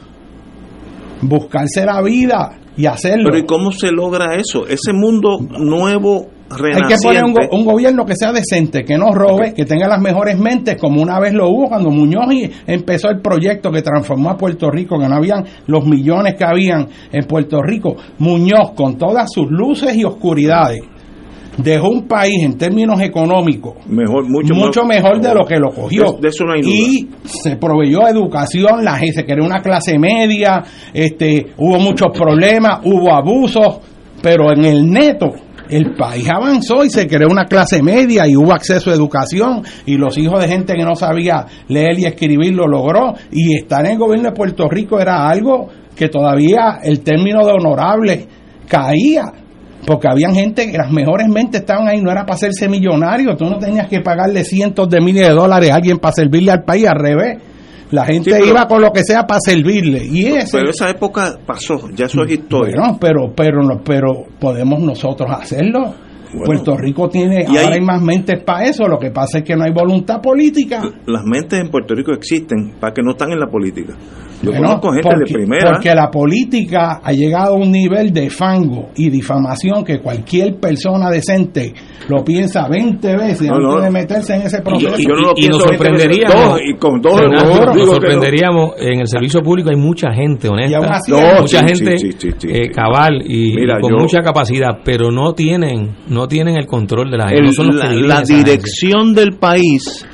buscarse 1.20 1.84
la 1.84 2.00
vida 2.00 2.58
y 2.76 2.86
hacerlo. 2.86 3.30
Pero 3.30 3.38
¿y 3.38 3.46
cómo 3.46 3.70
se 3.70 3.90
logra 3.90 4.34
eso? 4.36 4.66
Ese 4.66 4.94
mundo 4.94 5.38
nuevo 5.40 6.28
hay 6.50 6.82
que 6.88 6.96
poner 7.02 7.24
un, 7.24 7.64
gobierno 7.64 8.04
que 8.04 8.14
sea 8.14 8.32
decente, 8.32 8.84
que 8.84 8.96
no 8.96 9.12
robe, 9.12 9.52
que 9.52 9.64
tenga 9.64 9.88
las 9.88 10.00
mejores 10.00 10.38
mentes, 10.38 10.76
como 10.80 11.02
una 11.02 11.18
vez 11.18 11.32
lo 11.32 11.48
hubo 11.48 11.68
cuando 11.68 11.90
Muñoz 11.90 12.26
empezó 12.66 13.08
el 13.10 13.20
proyecto 13.20 13.70
que 13.70 13.82
transformó 13.82 14.30
a 14.30 14.36
Puerto 14.36 14.70
Rico, 14.70 14.98
que 14.98 15.08
no 15.08 15.16
habían 15.16 15.44
los 15.66 15.84
millones 15.84 16.34
que 16.34 16.44
habían 16.44 16.88
en 17.12 17.24
Puerto 17.26 17.60
Rico. 17.62 17.96
Muñoz, 18.18 18.72
con 18.76 18.96
todas 18.96 19.28
sus 19.32 19.50
luces 19.50 19.96
y 19.96 20.04
oscuridades, 20.04 20.82
dejó 21.56 21.88
un 21.88 22.06
país 22.06 22.44
en 22.44 22.58
términos 22.58 23.00
económicos 23.00 23.74
mejor, 23.86 24.28
mucho, 24.28 24.54
mucho 24.54 24.84
mejor, 24.84 25.20
de 25.20 25.34
lo 25.34 25.44
que 25.46 25.58
lo 25.58 25.70
cogió. 25.70 26.18
Y 26.70 27.08
se 27.24 27.56
proveyó 27.56 28.06
educación, 28.06 28.84
la 28.84 28.96
gente 28.96 29.20
se 29.20 29.24
creó 29.24 29.44
una 29.44 29.60
clase 29.60 29.98
media, 29.98 30.62
este, 30.92 31.46
hubo 31.56 31.78
muchos 31.78 32.08
problemas, 32.16 32.80
hubo 32.84 33.12
abusos, 33.12 33.80
pero 34.22 34.52
en 34.52 34.64
el 34.64 34.90
neto 34.90 35.32
el 35.68 35.94
país 35.94 36.28
avanzó 36.28 36.84
y 36.84 36.90
se 36.90 37.06
creó 37.06 37.28
una 37.28 37.44
clase 37.44 37.82
media 37.82 38.26
y 38.26 38.36
hubo 38.36 38.52
acceso 38.52 38.90
a 38.90 38.94
educación 38.94 39.62
y 39.84 39.96
los 39.96 40.16
hijos 40.18 40.40
de 40.40 40.48
gente 40.48 40.74
que 40.74 40.84
no 40.84 40.94
sabía 40.94 41.46
leer 41.68 41.98
y 41.98 42.04
escribir 42.04 42.54
lo 42.54 42.66
logró. 42.66 43.14
Y 43.30 43.54
estar 43.56 43.84
en 43.84 43.92
el 43.92 43.98
gobierno 43.98 44.30
de 44.30 44.34
Puerto 44.34 44.68
Rico 44.68 45.00
era 45.00 45.28
algo 45.28 45.68
que 45.94 46.08
todavía 46.08 46.80
el 46.82 47.00
término 47.00 47.44
de 47.44 47.52
honorable 47.52 48.28
caía 48.68 49.32
porque 49.86 50.08
había 50.10 50.32
gente 50.32 50.68
que 50.70 50.76
las 50.76 50.90
mejores 50.90 51.28
mentes 51.28 51.60
estaban 51.60 51.86
ahí, 51.86 52.00
no 52.02 52.10
era 52.10 52.22
para 52.22 52.34
hacerse 52.34 52.68
millonario, 52.68 53.36
tú 53.36 53.44
no 53.44 53.56
tenías 53.56 53.86
que 53.86 54.00
pagarle 54.00 54.42
cientos 54.42 54.88
de 54.88 55.00
miles 55.00 55.28
de 55.28 55.32
dólares 55.32 55.70
a 55.70 55.76
alguien 55.76 55.98
para 55.98 56.12
servirle 56.12 56.50
al 56.50 56.64
país, 56.64 56.88
al 56.88 56.98
revés 56.98 57.38
la 57.90 58.04
gente 58.04 58.38
iba 58.44 58.66
con 58.66 58.80
lo 58.80 58.92
que 58.92 59.02
sea 59.04 59.26
para 59.26 59.40
servirle. 59.40 60.04
Y 60.04 60.34
pero 60.50 60.70
esa 60.70 60.90
época 60.90 61.38
pasó, 61.44 61.88
ya 61.94 62.06
eso 62.06 62.22
es 62.24 62.32
historia. 62.32 62.76
Bueno, 62.76 62.98
pero, 63.00 63.32
pero, 63.34 63.60
pero 63.84 64.26
podemos 64.38 64.80
nosotros 64.80 65.30
hacerlo. 65.30 66.05
Puerto 66.44 66.76
Rico 66.76 67.08
tiene, 67.08 67.44
ahora 67.46 67.74
hay 67.74 67.80
más 67.80 68.02
mentes 68.02 68.42
para 68.42 68.64
eso, 68.64 68.86
lo 68.88 68.98
que 68.98 69.10
pasa 69.10 69.38
es 69.38 69.44
que 69.44 69.56
no 69.56 69.64
hay 69.64 69.72
voluntad 69.72 70.20
política. 70.20 70.82
Las 71.06 71.24
mentes 71.24 71.60
en 71.60 71.70
Puerto 71.70 71.94
Rico 71.94 72.12
existen 72.12 72.74
para 72.80 72.92
que 72.92 73.02
no 73.02 73.12
están 73.12 73.32
en 73.32 73.40
la 73.40 73.46
política. 73.46 73.94
Yo 74.42 74.52
conozco 74.52 74.92
gente 74.92 75.08
porque, 75.08 75.24
de 75.24 75.32
primera. 75.32 75.72
Porque 75.72 75.94
la 75.94 76.10
política 76.10 77.00
ha 77.02 77.12
llegado 77.12 77.54
a 77.54 77.56
un 77.56 77.70
nivel 77.70 78.12
de 78.12 78.28
fango 78.28 78.90
y 78.94 79.08
difamación 79.08 79.84
que 79.84 80.00
cualquier 80.00 80.56
persona 80.56 81.10
decente 81.10 81.72
lo 82.08 82.22
piensa 82.22 82.68
20 82.68 83.16
veces 83.16 83.50
antes 83.50 83.82
de 83.82 83.90
meterse 83.90 84.34
en 84.34 84.42
ese 84.42 84.60
proceso. 84.60 84.94
Y, 85.36 85.48
nos 85.48 85.62
sorprenderíamos, 85.62 86.60
y 86.62 86.74
con 86.74 87.00
todo 87.00 87.18
nos 87.28 87.90
sorprenderíamos, 87.90 88.74
en 88.78 89.00
el 89.00 89.06
servicio 89.06 89.40
público 89.40 89.70
hay 89.70 89.76
mucha 89.76 90.12
gente 90.12 90.48
honesta, 90.48 91.00
mucha 91.40 91.66
gente 91.66 91.96
eh, 92.48 92.70
cabal 92.70 93.22
y, 93.24 93.54
con 93.80 93.94
mucha 93.94 94.20
capacidad, 94.20 94.78
pero 94.84 95.10
no 95.10 95.32
tienen 95.32 95.96
no 96.16 96.26
tienen 96.28 96.56
el 96.56 96.66
control 96.66 97.10
de 97.10 97.18
la 97.18 97.28
gente. 97.28 97.62
la, 98.02 98.22
dirección 98.22 99.12
del 99.12 99.34
país 99.34 100.06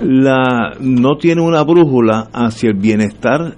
la, 0.00 0.72
no 0.80 1.16
tiene 1.18 1.42
una 1.42 1.62
brújula 1.62 2.28
hacia 2.32 2.70
el 2.70 2.78
bienestar 2.78 3.56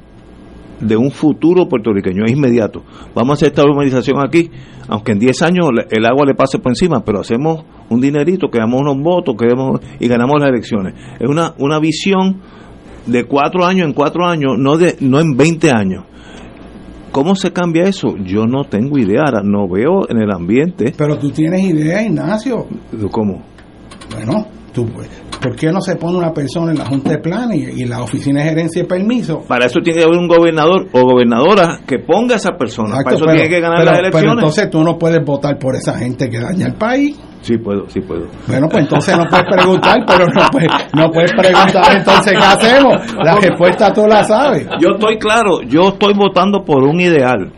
de 0.80 0.97
un 0.97 1.11
futuro 1.11 1.68
puertorriqueño, 1.68 2.24
es 2.26 2.32
inmediato. 2.32 2.82
Vamos 3.14 3.30
a 3.30 3.34
hacer 3.34 3.49
esta 3.49 3.62
urbanización 3.62 4.18
aquí, 4.24 4.51
aunque 4.89 5.12
en 5.12 5.18
10 5.20 5.43
años 5.43 5.68
el 5.91 6.07
agua 6.07 6.26
le 6.26 6.34
pase 6.34 6.59
por 6.59 6.72
encima, 6.72 7.05
pero 7.05 7.20
hacemos 7.20 7.64
un 7.89 8.01
dinerito, 8.01 8.49
quedamos 8.49 8.80
unos 8.80 8.97
votos 9.01 9.36
quedamos, 9.39 9.80
y 10.01 10.09
ganamos 10.09 10.41
las 10.41 10.51
elecciones. 10.51 10.95
Es 11.20 11.28
una, 11.28 11.55
una 11.59 11.78
visión 11.78 12.41
de 13.07 13.24
cuatro 13.24 13.64
años 13.64 13.86
en 13.86 13.93
cuatro 13.93 14.26
años, 14.26 14.57
no, 14.59 14.76
de, 14.76 14.97
no 15.01 15.20
en 15.20 15.36
20 15.36 15.70
años. 15.70 16.05
¿Cómo 17.18 17.34
se 17.34 17.52
cambia 17.52 17.82
eso? 17.82 18.14
Yo 18.16 18.46
no 18.46 18.62
tengo 18.62 18.96
idea, 18.96 19.24
no 19.42 19.66
veo 19.68 20.08
en 20.08 20.18
el 20.22 20.30
ambiente. 20.30 20.94
Pero 20.96 21.18
tú 21.18 21.32
tienes 21.32 21.64
idea, 21.64 22.00
Ignacio. 22.00 22.68
¿Cómo? 23.10 23.42
Bueno, 24.14 24.46
tú, 24.72 24.86
pues, 24.86 25.08
¿Por 25.41 25.55
qué 25.55 25.70
no 25.70 25.80
se 25.80 25.97
pone 25.97 26.18
una 26.18 26.32
persona 26.32 26.72
en 26.72 26.78
la 26.78 26.86
Junta 26.86 27.11
de 27.11 27.18
Planes 27.18 27.76
y, 27.76 27.84
la 27.84 28.03
Oficina 28.03 28.43
de 28.43 28.49
Gerencia 28.49 28.82
y 28.82 28.86
Permiso? 28.86 29.45
Para 29.47 29.66
eso 29.66 29.80
tiene 29.82 30.01
que 30.01 30.05
haber 30.05 30.18
un 30.18 30.26
gobernador 30.26 30.89
o 30.93 31.03
gobernadora 31.03 31.80
que 31.86 32.01
ponga 32.01 32.34
a 32.34 32.36
esa 32.39 32.57
persona. 32.59 32.97
Para 33.05 33.16
eso 33.16 33.24
tiene 33.24 33.49
que 33.49 33.61
ganar 33.61 33.84
las 33.84 33.99
elecciones. 33.99 34.20
Pero 34.20 34.32
entonces 34.32 34.70
tú 34.70 34.82
no 34.82 34.99
puedes 34.99 35.24
votar 35.24 35.57
por 35.59 35.76
esa 35.76 35.97
gente 35.97 36.28
que 36.28 36.41
daña 36.41 36.66
el 36.66 36.74
país. 36.74 37.16
Sí 37.43 37.57
puedo, 37.57 37.89
sí 37.89 38.01
puedo. 38.01 38.26
Bueno, 38.49 38.68
pues 38.68 38.82
entonces 38.82 39.16
no 39.16 39.24
puedes 39.24 39.47
preguntar, 39.47 39.99
pero 40.07 40.26
no 40.26 40.49
puedes, 40.51 40.68
no 40.95 41.11
puedes 41.11 41.32
preguntar 41.32 41.97
entonces 41.97 42.32
qué 42.32 42.45
hacemos. 42.45 42.95
La 43.24 43.36
respuesta 43.36 43.93
tú 43.93 44.07
la 44.07 44.24
sabes. 44.24 44.66
Yo 44.80 44.91
estoy 44.95 45.18
claro, 45.18 45.62
yo 45.62 45.91
estoy 45.91 46.14
votando 46.14 46.64
por 46.64 46.82
un 46.82 47.01
ideal. 47.01 47.53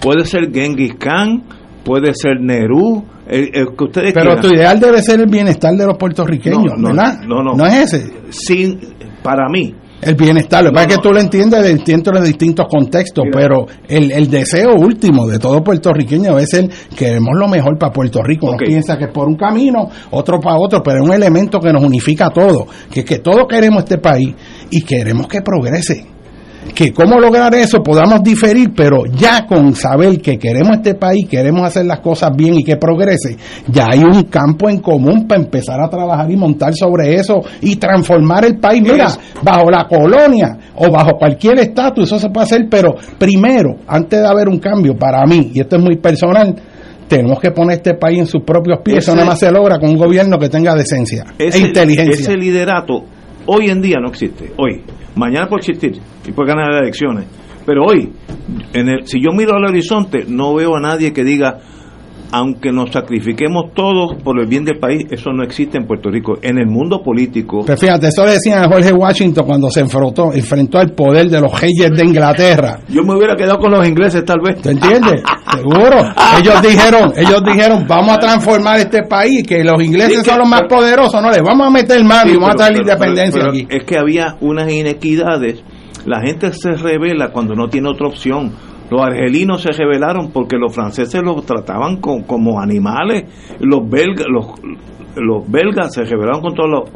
Puede 0.00 0.26
ser 0.26 0.52
Genghis 0.52 0.96
Khan, 0.96 1.44
puede 1.82 2.12
ser 2.12 2.40
Nerú, 2.40 3.04
pero 3.26 4.36
tu 4.40 4.48
ideal 4.48 4.80
debe 4.80 5.02
ser 5.02 5.20
el 5.20 5.26
bienestar 5.26 5.74
de 5.74 5.86
los 5.86 5.96
puertorriqueños, 5.96 6.74
¿verdad? 6.76 7.20
No, 7.26 7.42
no. 7.42 7.54
¿No 7.54 7.66
es 7.66 7.92
ese? 7.92 8.12
Sin, 8.30 8.78
para 9.22 9.48
mí. 9.48 9.74
El 10.02 10.16
bienestar, 10.16 10.64
lo 10.64 10.70
que 10.70 10.74
pasa 10.74 10.88
es 10.88 10.96
que 10.96 11.02
tú 11.02 11.12
lo 11.12 11.20
entiendes 11.20 11.84
dentro 11.84 12.18
de 12.18 12.26
distintos 12.26 12.66
contextos, 12.68 13.24
pero 13.32 13.66
el, 13.86 14.10
el, 14.10 14.28
deseo 14.28 14.74
último 14.74 15.28
de 15.28 15.38
todo 15.38 15.62
puertorriqueño 15.62 16.34
debe 16.34 16.44
ser 16.44 16.68
queremos 16.96 17.38
lo 17.38 17.46
mejor 17.46 17.78
para 17.78 17.92
Puerto 17.92 18.20
Rico. 18.20 18.50
No 18.50 18.56
piensa 18.56 18.98
que 18.98 19.04
es 19.04 19.12
por 19.12 19.28
un 19.28 19.36
camino, 19.36 19.88
otro 20.10 20.40
para 20.40 20.56
otro, 20.58 20.82
pero 20.82 21.04
es 21.04 21.08
un 21.08 21.14
elemento 21.14 21.60
que 21.60 21.72
nos 21.72 21.84
unifica 21.84 22.26
a 22.26 22.30
todos, 22.30 22.64
que 22.90 23.00
es 23.00 23.06
que 23.06 23.20
todos 23.20 23.46
queremos 23.48 23.84
este 23.84 23.98
país 23.98 24.34
y 24.70 24.82
queremos 24.82 25.28
que 25.28 25.40
progrese 25.40 26.04
que 26.74 26.92
cómo 26.92 27.18
lograr 27.18 27.54
eso 27.54 27.82
podamos 27.82 28.22
diferir, 28.22 28.72
pero 28.74 29.04
ya 29.06 29.46
con 29.46 29.74
saber 29.74 30.20
que 30.20 30.38
queremos 30.38 30.76
este 30.76 30.94
país, 30.94 31.28
queremos 31.28 31.66
hacer 31.66 31.84
las 31.86 32.00
cosas 32.00 32.30
bien 32.36 32.54
y 32.54 32.64
que 32.64 32.76
progrese, 32.76 33.36
ya 33.68 33.88
hay 33.90 34.00
un 34.04 34.24
campo 34.24 34.70
en 34.70 34.78
común 34.78 35.26
para 35.26 35.42
empezar 35.42 35.80
a 35.80 35.88
trabajar 35.88 36.30
y 36.30 36.36
montar 36.36 36.74
sobre 36.74 37.14
eso 37.14 37.40
y 37.60 37.76
transformar 37.76 38.44
el 38.44 38.58
país. 38.58 38.82
Mira, 38.82 39.08
bajo 39.42 39.70
la 39.70 39.86
colonia 39.86 40.56
o 40.76 40.90
bajo 40.90 41.12
cualquier 41.18 41.58
estatus, 41.58 42.04
eso 42.04 42.18
se 42.18 42.30
puede 42.30 42.44
hacer, 42.44 42.66
pero 42.70 42.94
primero, 43.18 43.76
antes 43.86 44.20
de 44.20 44.26
haber 44.26 44.48
un 44.48 44.58
cambio, 44.58 44.96
para 44.96 45.24
mí, 45.26 45.50
y 45.54 45.60
esto 45.60 45.76
es 45.76 45.82
muy 45.82 45.96
personal, 45.96 46.54
tenemos 47.08 47.40
que 47.40 47.50
poner 47.50 47.76
este 47.76 47.94
país 47.94 48.20
en 48.20 48.26
sus 48.26 48.42
propios 48.42 48.78
pies. 48.82 48.98
Eso 48.98 49.14
nada 49.14 49.26
más 49.26 49.38
se 49.38 49.50
logra 49.50 49.78
con 49.78 49.90
un 49.90 49.96
gobierno 49.96 50.38
que 50.38 50.48
tenga 50.48 50.74
decencia 50.74 51.24
e 51.38 51.58
inteligencia. 51.58 52.14
Ese 52.14 52.36
liderato 52.36 53.04
hoy 53.46 53.68
en 53.68 53.82
día 53.82 53.98
no 54.00 54.08
existe. 54.08 54.52
Hoy. 54.56 54.82
Mañana 55.14 55.48
puede 55.48 55.60
existir 55.60 56.00
y 56.26 56.32
puede 56.32 56.48
ganar 56.48 56.70
las 56.70 56.82
elecciones. 56.82 57.26
Pero 57.64 57.84
hoy, 57.84 58.12
en 58.72 58.88
el, 58.88 59.06
si 59.06 59.20
yo 59.20 59.30
miro 59.32 59.54
al 59.54 59.64
horizonte, 59.64 60.24
no 60.26 60.54
veo 60.54 60.76
a 60.76 60.80
nadie 60.80 61.12
que 61.12 61.22
diga 61.24 61.58
aunque 62.32 62.72
nos 62.72 62.90
sacrifiquemos 62.90 63.74
todos 63.74 64.14
por 64.22 64.40
el 64.40 64.46
bien 64.46 64.64
del 64.64 64.78
país, 64.78 65.04
eso 65.10 65.30
no 65.32 65.44
existe 65.44 65.76
en 65.76 65.86
Puerto 65.86 66.10
Rico. 66.10 66.38
En 66.40 66.58
el 66.58 66.66
mundo 66.66 67.02
político. 67.02 67.62
Pero 67.66 67.78
fíjate, 67.78 68.08
eso 68.08 68.24
le 68.24 68.32
decían 68.32 68.64
a 68.64 68.68
Jorge 68.68 68.90
Washington 68.90 69.44
cuando 69.44 69.70
se 69.70 69.80
enfrentó, 69.80 70.32
enfrentó 70.32 70.78
al 70.78 70.92
poder 70.92 71.28
de 71.28 71.40
los 71.42 71.60
reyes 71.60 71.90
de 71.90 72.04
Inglaterra. 72.04 72.80
Yo 72.88 73.02
me 73.04 73.14
hubiera 73.14 73.36
quedado 73.36 73.58
con 73.58 73.70
los 73.70 73.86
ingleses, 73.86 74.24
tal 74.24 74.40
vez. 74.40 74.62
¿Te 74.62 74.70
entiendes? 74.70 75.22
Seguro. 75.54 75.98
Ellos 76.40 76.62
dijeron, 76.62 77.12
ellos 77.16 77.42
dijeron, 77.44 77.84
vamos 77.86 78.16
a 78.16 78.18
transformar 78.18 78.80
este 78.80 79.02
país, 79.02 79.46
que 79.46 79.62
los 79.62 79.82
ingleses 79.82 80.24
son 80.24 80.38
los 80.38 80.48
más 80.48 80.62
poderosos, 80.62 81.20
no 81.20 81.30
les 81.30 81.42
vamos 81.42 81.66
a 81.66 81.70
meter 81.70 82.02
mano 82.02 82.30
y 82.30 82.34
vamos 82.34 82.52
a 82.52 82.54
traer 82.54 82.72
la 82.72 82.78
independencia 82.78 83.42
aquí. 83.46 83.66
Es 83.68 83.84
que 83.84 83.98
había 83.98 84.36
unas 84.40 84.72
inequidades. 84.72 85.62
La 86.06 86.20
gente 86.20 86.52
se 86.54 86.72
revela 86.72 87.30
cuando 87.30 87.54
no 87.54 87.68
tiene 87.68 87.90
otra 87.90 88.08
opción 88.08 88.52
los 88.92 89.00
argelinos 89.00 89.62
se 89.62 89.72
rebelaron 89.72 90.30
porque 90.32 90.58
los 90.58 90.74
franceses 90.74 91.22
los 91.24 91.46
trataban 91.46 91.96
como 91.96 92.60
animales. 92.60 93.24
Los 93.58 93.88
belgas, 93.88 94.26
los, 94.28 94.48
los 95.16 95.50
belgas 95.50 95.94
se 95.94 96.04
rebelaron 96.04 96.42
contra 96.42 96.66
los, 96.66 96.90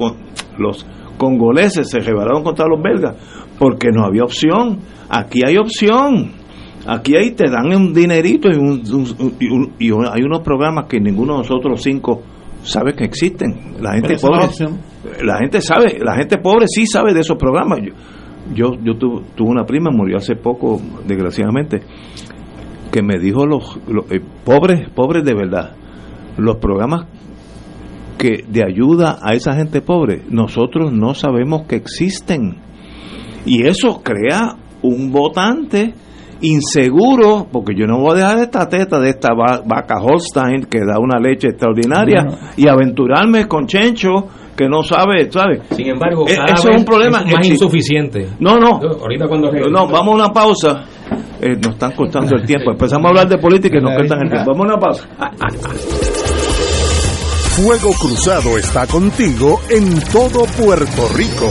los 0.58 0.86
congoleses, 1.16 1.88
se 1.88 2.00
rebelaron 2.00 2.42
contra 2.42 2.66
los 2.66 2.82
belgas 2.82 3.16
porque 3.58 3.88
no 3.90 4.04
había 4.04 4.24
opción. 4.24 4.78
Aquí 5.08 5.40
hay 5.42 5.56
opción. 5.56 6.32
Aquí 6.86 7.16
ahí 7.16 7.30
te 7.30 7.50
dan 7.50 7.74
un 7.74 7.94
dinerito 7.94 8.48
y, 8.50 8.56
un, 8.56 9.72
y, 9.78 9.90
hay 9.90 10.22
unos 10.22 10.40
programas 10.40 10.86
que 10.88 11.00
ninguno 11.00 11.32
de 11.32 11.38
nosotros 11.38 11.82
cinco 11.82 12.20
sabe 12.62 12.92
que 12.92 13.04
existen. 13.04 13.76
La 13.80 13.94
gente 13.94 14.16
pobre, 14.18 14.48
la 15.24 15.38
gente 15.38 15.62
sabe, 15.62 15.98
la 15.98 16.14
gente 16.14 16.36
pobre 16.36 16.66
sí 16.68 16.86
sabe 16.86 17.14
de 17.14 17.20
esos 17.20 17.38
programas 17.38 17.78
yo, 17.82 17.94
yo 18.54 18.70
tuve 18.96 19.24
una 19.38 19.64
prima, 19.64 19.90
murió 19.90 20.18
hace 20.18 20.36
poco, 20.36 20.80
desgraciadamente, 21.06 21.82
que 22.90 23.02
me 23.02 23.18
dijo 23.18 23.46
los, 23.46 23.78
eh, 24.10 24.20
pobres, 24.44 24.88
pobres 24.90 25.24
de 25.24 25.34
verdad, 25.34 25.76
los 26.36 26.56
programas 26.56 27.06
que 28.18 28.44
de 28.48 28.64
ayuda 28.64 29.18
a 29.22 29.34
esa 29.34 29.52
gente 29.54 29.82
pobre, 29.82 30.22
nosotros 30.30 30.92
no 30.92 31.14
sabemos 31.14 31.66
que 31.66 31.76
existen. 31.76 32.56
Y 33.44 33.66
eso 33.66 34.02
crea 34.02 34.56
un 34.82 35.12
votante 35.12 35.94
inseguro, 36.40 37.46
porque 37.50 37.74
yo 37.74 37.86
no 37.86 37.98
voy 38.00 38.12
a 38.12 38.14
dejar 38.14 38.38
esta 38.38 38.68
teta 38.68 39.00
de 39.00 39.10
esta 39.10 39.30
vaca 39.34 39.96
Holstein 40.00 40.66
que 40.66 40.80
da 40.80 40.98
una 40.98 41.18
leche 41.18 41.48
extraordinaria 41.48 42.26
y 42.56 42.68
aventurarme 42.68 43.46
con 43.46 43.66
Chencho 43.66 44.28
que 44.56 44.68
no 44.68 44.82
sabe, 44.82 45.30
¿sabe? 45.30 45.60
Sin 45.70 45.88
embargo, 45.88 46.24
e-, 46.26 46.32
eso 46.32 46.70
es 46.70 46.76
un 46.78 46.84
problema 46.84 47.22
más 47.22 47.46
insuficiente. 47.46 48.26
No, 48.40 48.58
no. 48.58 48.80
Ahorita 48.80 49.28
cuando 49.28 49.50
no, 49.52 49.86
vamos 49.86 50.14
a 50.14 50.24
una 50.24 50.32
pausa. 50.32 50.84
Eh, 51.40 51.54
nos 51.62 51.74
están 51.74 51.92
cortando 51.92 52.34
el 52.34 52.46
tiempo. 52.46 52.70
Empezamos 52.70 53.06
a 53.06 53.08
hablar 53.10 53.28
de 53.28 53.38
política 53.38 53.78
y 53.78 53.82
nos 53.82 53.94
cortan 53.94 54.22
el 54.22 54.30
tiempo. 54.30 54.52
Vamos 54.52 54.66
a 54.66 54.74
una 54.74 54.80
pausa. 54.80 55.08
Fuego 57.56 57.90
Cruzado 58.00 58.58
está 58.58 58.86
contigo 58.86 59.60
en 59.70 60.00
todo 60.12 60.44
Puerto 60.58 61.08
Rico. 61.14 61.50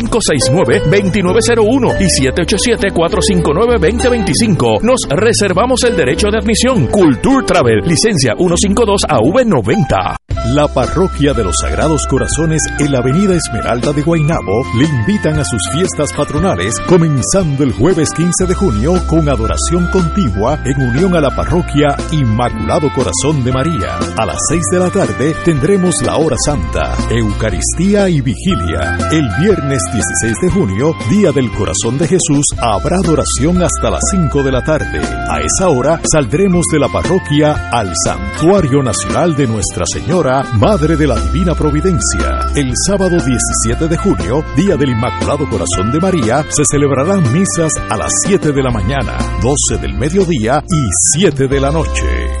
569-2901 0.01 1.97
y 1.99 2.05
787-459-2025. 2.25 4.81
Nos 4.81 5.01
reservamos 5.09 5.83
el 5.83 5.95
derecho 5.95 6.31
de 6.31 6.39
admisión. 6.39 6.87
Culture 6.87 7.45
Travel, 7.45 7.81
licencia 7.85 8.33
152AV90. 8.35 10.15
La 10.55 10.67
Parroquia 10.67 11.33
de 11.33 11.43
los 11.43 11.57
Sagrados 11.61 12.07
Corazones 12.07 12.63
en 12.79 12.91
la 12.91 12.97
Avenida 12.99 13.35
Esmeralda 13.35 13.93
de 13.93 14.01
Guaynabo 14.01 14.63
le 14.77 14.85
invitan 14.85 15.37
a 15.39 15.45
sus 15.45 15.61
fiestas 15.71 16.11
patronales 16.13 16.79
comenzando 16.87 17.63
el 17.63 17.73
jueves 17.73 18.09
15 18.11 18.47
de 18.47 18.55
junio 18.55 18.93
con 19.07 19.29
adoración 19.29 19.87
continua 19.91 20.59
en 20.65 20.81
unión 20.81 21.15
a 21.15 21.21
la 21.21 21.29
Parroquia 21.35 21.95
Inmaculado 22.11 22.91
Corazón 22.93 23.43
de 23.43 23.51
María. 23.51 23.97
A 24.17 24.25
las 24.25 24.37
6 24.49 24.63
de 24.71 24.79
la 24.79 24.89
tarde 24.89 25.35
tendremos 25.45 26.01
la 26.01 26.17
hora 26.17 26.37
santa, 26.43 26.95
Eucaristía 27.09 28.09
y 28.09 28.21
Vigilia. 28.21 28.97
El 29.11 29.29
viernes 29.41 29.80
16 29.93 30.37
de 30.41 30.49
junio, 30.49 30.95
Día 31.09 31.31
del 31.31 31.51
Corazón 31.51 31.97
de 31.97 32.07
Jesús, 32.07 32.45
habrá 32.59 32.97
adoración 32.97 33.61
hasta 33.63 33.89
las 33.89 34.01
5 34.11 34.43
de 34.43 34.51
la 34.51 34.63
tarde. 34.63 35.01
A 35.29 35.39
esa 35.39 35.69
hora 35.69 35.99
saldremos 36.11 36.65
de 36.71 36.79
la 36.79 36.87
parroquia 36.87 37.69
al 37.71 37.91
Santuario 38.05 38.83
Nacional 38.83 39.35
de 39.35 39.47
Nuestra 39.47 39.85
Señora, 39.85 40.43
Madre 40.57 40.95
de 40.95 41.07
la 41.07 41.19
Divina 41.19 41.55
Providencia. 41.55 42.47
El 42.55 42.73
sábado 42.87 43.17
17 43.17 43.87
de 43.87 43.97
junio, 43.97 44.43
Día 44.55 44.75
del 44.77 44.89
Inmaculado 44.89 45.47
Corazón 45.49 45.91
de 45.91 45.99
María, 45.99 46.45
se 46.49 46.63
celebrarán 46.65 47.31
misas 47.33 47.71
a 47.89 47.97
las 47.97 48.11
7 48.25 48.51
de 48.51 48.63
la 48.63 48.71
mañana, 48.71 49.17
12 49.41 49.81
del 49.81 49.93
mediodía 49.93 50.63
y 50.69 50.89
7 51.13 51.47
de 51.47 51.59
la 51.59 51.71
noche. 51.71 52.40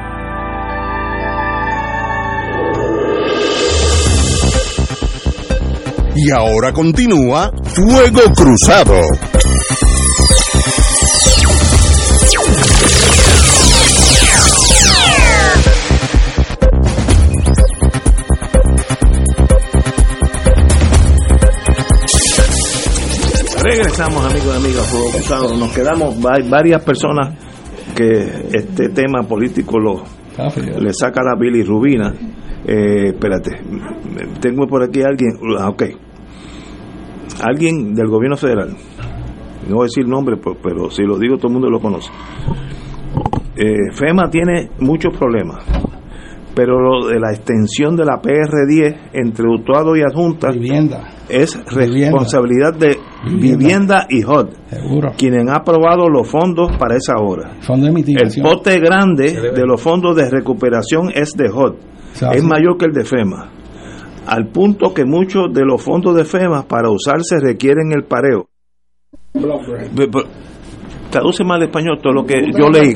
Y 6.15 6.29
ahora 6.31 6.73
continúa 6.73 7.51
Fuego 7.63 8.21
Cruzado. 8.35 8.99
Regresamos, 23.63 24.25
amigos 24.25 24.47
y 24.47 24.57
amigas, 24.57 25.57
Nos 25.57 25.71
quedamos 25.71 26.21
varias 26.21 26.83
personas 26.83 27.35
que 27.95 28.47
este 28.51 28.89
tema 28.89 29.23
político 29.23 29.79
lo 29.79 30.03
le 30.79 30.93
saca 30.93 31.21
la 31.23 31.35
bilirrubina. 31.39 32.13
Eh, 32.73 33.07
espérate, 33.07 33.59
tengo 34.39 34.65
por 34.65 34.81
aquí 34.81 35.01
alguien, 35.01 35.31
ah, 35.59 35.67
ok, 35.67 35.83
alguien 37.43 37.93
del 37.93 38.07
gobierno 38.07 38.37
federal, 38.37 38.69
no 39.67 39.75
voy 39.75 39.83
a 39.83 39.87
decir 39.87 40.07
nombre, 40.07 40.37
pero 40.63 40.89
si 40.89 41.03
lo 41.03 41.19
digo 41.19 41.35
todo 41.35 41.47
el 41.47 41.53
mundo 41.53 41.69
lo 41.69 41.81
conoce. 41.81 42.09
Eh, 43.57 43.91
FEMA 43.93 44.29
tiene 44.29 44.69
muchos 44.79 45.13
problemas 45.17 45.65
pero 46.55 46.79
lo 46.79 47.07
de 47.07 47.19
la 47.19 47.31
extensión 47.31 47.95
de 47.95 48.05
la 48.05 48.21
PR10 48.21 49.11
entre 49.13 49.47
Utuado 49.47 49.95
y 49.95 50.01
Adjunta 50.01 50.49
es 51.29 51.57
responsabilidad 51.65 52.73
de 52.77 52.97
Vivienda, 53.25 54.05
y 54.09 54.23
HOD, 54.23 54.49
quienes 55.17 55.41
han 55.41 55.49
aprobado 55.49 56.09
los 56.09 56.27
fondos 56.27 56.75
para 56.77 56.95
esa 56.95 57.13
obra. 57.17 57.51
el 57.67 58.43
pote 58.43 58.79
grande 58.79 59.51
de 59.55 59.65
los 59.65 59.81
fondos 59.81 60.15
de 60.15 60.29
recuperación 60.29 61.09
es 61.13 61.33
de 61.35 61.49
HOD, 61.49 61.75
es 62.33 62.43
mayor 62.43 62.77
que 62.77 62.85
el 62.85 62.93
de 62.93 63.03
FEMA, 63.03 63.49
al 64.27 64.47
punto 64.47 64.93
que 64.93 65.05
muchos 65.05 65.53
de 65.53 65.65
los 65.65 65.81
fondos 65.81 66.15
de 66.15 66.25
FEMA 66.25 66.67
para 66.67 66.89
usarse 66.89 67.39
requieren 67.39 67.91
el 67.93 68.03
pareo 68.03 68.47
traduce 71.11 71.43
mal 71.43 71.61
español 71.61 71.99
todo 72.01 72.13
lo 72.13 72.25
que 72.25 72.35
yo 72.57 72.69
leí. 72.69 72.95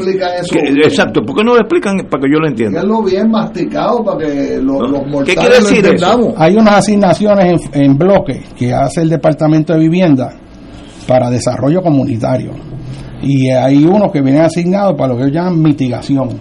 exacto, 0.84 1.22
¿por 1.22 1.36
qué 1.36 1.44
no 1.44 1.54
lo 1.54 1.60
explican 1.60 1.98
para 2.10 2.24
que 2.24 2.30
yo 2.32 2.40
lo 2.40 2.48
entienda? 2.48 2.82
lo 2.82 3.04
bien 3.04 3.30
masticado 3.30 4.04
para 4.04 4.26
que 4.26 4.58
los, 4.62 4.80
mortales 4.90 5.26
¿Qué 5.26 5.36
quiere 5.36 5.56
decir 5.58 5.86
eso? 5.86 6.34
Hay 6.38 6.56
unas 6.56 6.76
asignaciones 6.76 7.62
en, 7.74 7.98
bloque 7.98 8.42
que 8.58 8.74
hace 8.74 9.02
el 9.02 9.10
Departamento 9.10 9.74
de 9.74 9.80
Vivienda 9.80 10.34
para 11.08 11.30
desarrollo 11.30 11.82
comunitario. 11.82 12.52
Y 13.22 13.50
hay 13.50 13.86
uno 13.86 14.12
que 14.12 14.22
viene 14.22 14.40
asignado 14.40 14.96
para 14.96 15.14
lo 15.14 15.18
que 15.18 15.24
ellos 15.24 15.36
llaman 15.36 15.62
mitigación. 15.62 16.40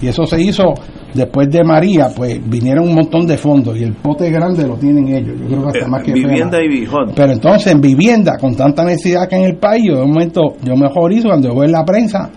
Y 0.00 0.08
eso 0.08 0.24
se 0.26 0.40
hizo 0.40 0.74
Después 1.14 1.50
de 1.50 1.62
María, 1.62 2.08
pues 2.14 2.40
vinieron 2.48 2.88
un 2.88 2.94
montón 2.94 3.26
de 3.26 3.36
fondos 3.36 3.76
y 3.78 3.84
el 3.84 3.94
pote 3.94 4.30
grande 4.30 4.66
lo 4.66 4.76
tienen 4.76 5.08
ellos. 5.08 5.36
Yo 5.40 5.46
creo 5.46 5.62
que 5.62 5.68
hasta 5.68 5.86
eh, 5.86 5.90
más 5.90 6.02
que 6.02 6.12
Vivienda 6.12 6.62
y 6.62 6.68
bijón. 6.68 7.12
Pero 7.14 7.32
entonces 7.32 7.72
en 7.72 7.80
vivienda, 7.80 8.38
con 8.40 8.54
tanta 8.54 8.84
necesidad 8.84 9.28
que 9.28 9.36
en 9.36 9.44
el 9.44 9.56
país, 9.56 9.84
yo 9.86 10.00
de 10.00 10.06
momento, 10.06 10.40
yo 10.62 10.74
mejor 10.74 11.12
hizo 11.12 11.28
cuando 11.28 11.50
veo 11.54 11.64
en 11.64 11.72
la 11.72 11.84
prensa 11.84 12.30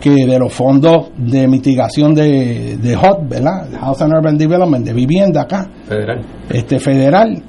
que 0.00 0.10
de 0.10 0.38
los 0.38 0.52
fondos 0.52 1.10
de 1.16 1.46
mitigación 1.46 2.12
de, 2.14 2.76
de 2.76 2.96
HOT, 2.96 3.28
¿verdad? 3.28 3.68
House 3.80 4.02
and 4.02 4.12
Urban 4.12 4.36
Development, 4.36 4.84
de 4.84 4.92
vivienda 4.92 5.42
acá. 5.42 5.70
Federal. 5.86 6.20
Este 6.50 6.78
federal, 6.80 7.40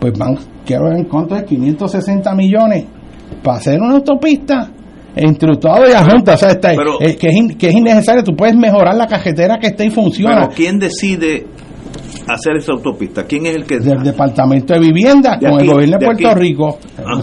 pues 0.00 0.18
van, 0.18 0.36
quiero 0.64 0.86
ver 0.86 0.96
en 0.96 1.04
cuánto 1.04 1.36
es, 1.36 1.44
560 1.44 2.34
millones 2.34 2.86
para 3.42 3.58
hacer 3.58 3.80
una 3.80 3.96
autopista 3.96 4.70
entre 5.16 5.56
todo 5.56 5.88
y 5.88 5.92
la 5.92 6.04
Junta, 6.04 6.34
o 6.34 6.36
sea, 6.36 6.50
está, 6.50 6.72
eh, 6.72 7.16
que, 7.18 7.28
es 7.28 7.56
que 7.56 7.68
es 7.68 7.74
innecesario, 7.74 8.22
tú 8.22 8.34
puedes 8.34 8.54
mejorar 8.56 8.94
la 8.94 9.06
cajetera 9.06 9.58
que 9.58 9.68
está 9.68 9.84
y 9.84 9.90
funciona. 9.90 10.42
Pero 10.42 10.54
¿quién 10.54 10.78
decide 10.78 11.46
hacer 12.28 12.56
esa 12.56 12.72
autopista? 12.72 13.24
¿Quién 13.24 13.46
es 13.46 13.56
el 13.56 13.64
que...? 13.64 13.78
Del 13.78 14.02
Departamento 14.02 14.74
de 14.74 14.80
Vivienda, 14.80 15.38
con 15.38 15.60
el 15.60 15.66
gobierno 15.66 15.98
de, 15.98 16.06
Puerto 16.06 16.34
Rico. 16.34 16.78
Ah. 16.98 17.20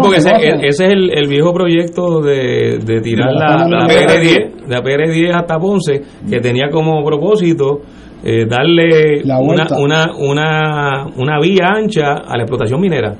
porque 0.00 0.18
ese, 0.18 0.30
es 0.62 0.80
el, 0.80 1.10
el, 1.10 1.28
viejo 1.28 1.52
proyecto 1.52 2.20
de, 2.20 2.78
de 2.84 3.00
tirar 3.00 3.32
la, 3.32 3.66
la, 3.68 3.86
PR10, 3.86 4.66
la 4.68 4.82
PR10 4.82 5.34
hasta 5.34 5.58
Ponce, 5.58 6.02
que 6.28 6.40
tenía 6.40 6.68
como 6.70 7.04
propósito... 7.04 7.80
Eh, 8.24 8.44
darle 8.44 9.22
una, 9.22 9.66
una, 9.78 10.06
una, 10.18 11.06
una 11.16 11.38
vía 11.38 11.66
ancha 11.76 12.14
a 12.26 12.36
la 12.36 12.42
explotación 12.42 12.80
minera. 12.80 13.14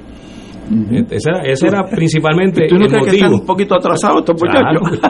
Ese 1.10 1.30
era, 1.30 1.42
ese 1.42 1.66
era 1.68 1.84
principalmente 1.84 2.66
¿Tú 2.68 2.76
no 2.76 2.86
el 2.86 2.90
motivo. 2.90 3.04
Que 3.04 3.16
están 3.16 3.32
un 3.34 3.46
poquito 3.46 3.74
atrasado 3.76 4.18
estos 4.18 4.36
muchachos. 4.40 5.00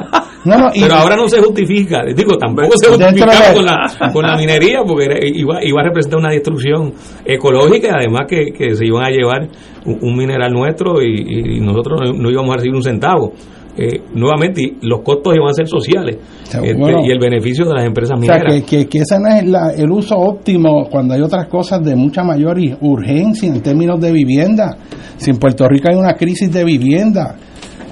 Pero 0.75 0.95
ahora 0.95 1.17
no 1.17 1.29
se 1.29 1.41
justifica. 1.41 2.03
Digo, 2.15 2.37
tampoco 2.37 2.77
se 2.77 2.89
justifica 2.89 3.55
con 3.55 3.65
la, 3.65 4.13
con 4.13 4.23
la 4.23 4.37
minería 4.39 4.83
porque 4.87 5.07
iba, 5.35 5.65
iba 5.65 5.81
a 5.81 5.85
representar 5.85 6.21
una 6.21 6.31
destrucción 6.31 6.93
ecológica 7.25 7.89
y 7.89 8.05
además 8.05 8.23
que, 8.29 8.53
que 8.53 8.75
se 8.75 8.87
iban 8.87 9.05
a 9.05 9.11
llevar 9.11 9.49
un, 9.87 10.17
mineral 10.17 10.53
nuestro 10.53 11.03
y, 11.03 11.61
nosotros 11.61 12.01
no, 12.17 12.31
íbamos 12.31 12.53
a 12.53 12.57
recibir 12.57 12.77
un 12.77 12.83
centavo. 12.83 13.33
Eh, 13.79 14.01
nuevamente 14.15 14.75
los 14.81 15.03
costos 15.03 15.35
iban 15.37 15.51
a 15.51 15.53
ser 15.53 15.69
sociales 15.69 16.17
este, 16.45 16.67
y 17.05 17.11
el 17.11 17.19
beneficio 17.19 17.67
de 17.67 17.75
las 17.75 17.85
empresas 17.85 18.19
mineras. 18.19 18.63
que, 18.63 18.87
que, 18.87 18.99
ese 18.99 19.19
no 19.21 19.29
es 19.29 19.79
el 19.79 19.91
uso 19.91 20.17
óptimo 20.17 20.89
cuando 20.91 21.13
hay 21.13 21.21
otras 21.21 21.47
cosas 21.49 21.85
de 21.85 21.95
mucha 21.95 22.23
mayor 22.23 22.57
urgencia 22.81 23.53
en 23.53 23.61
términos 23.61 24.01
de 24.01 24.13
vivienda. 24.13 24.79
Si 25.19 25.31
en 25.31 25.37
Puerto 25.37 25.69
Rico 25.69 25.89
hay 25.91 25.97
una 25.99 26.15
crisis 26.15 26.51
de 26.51 26.65
vivienda, 26.65 27.37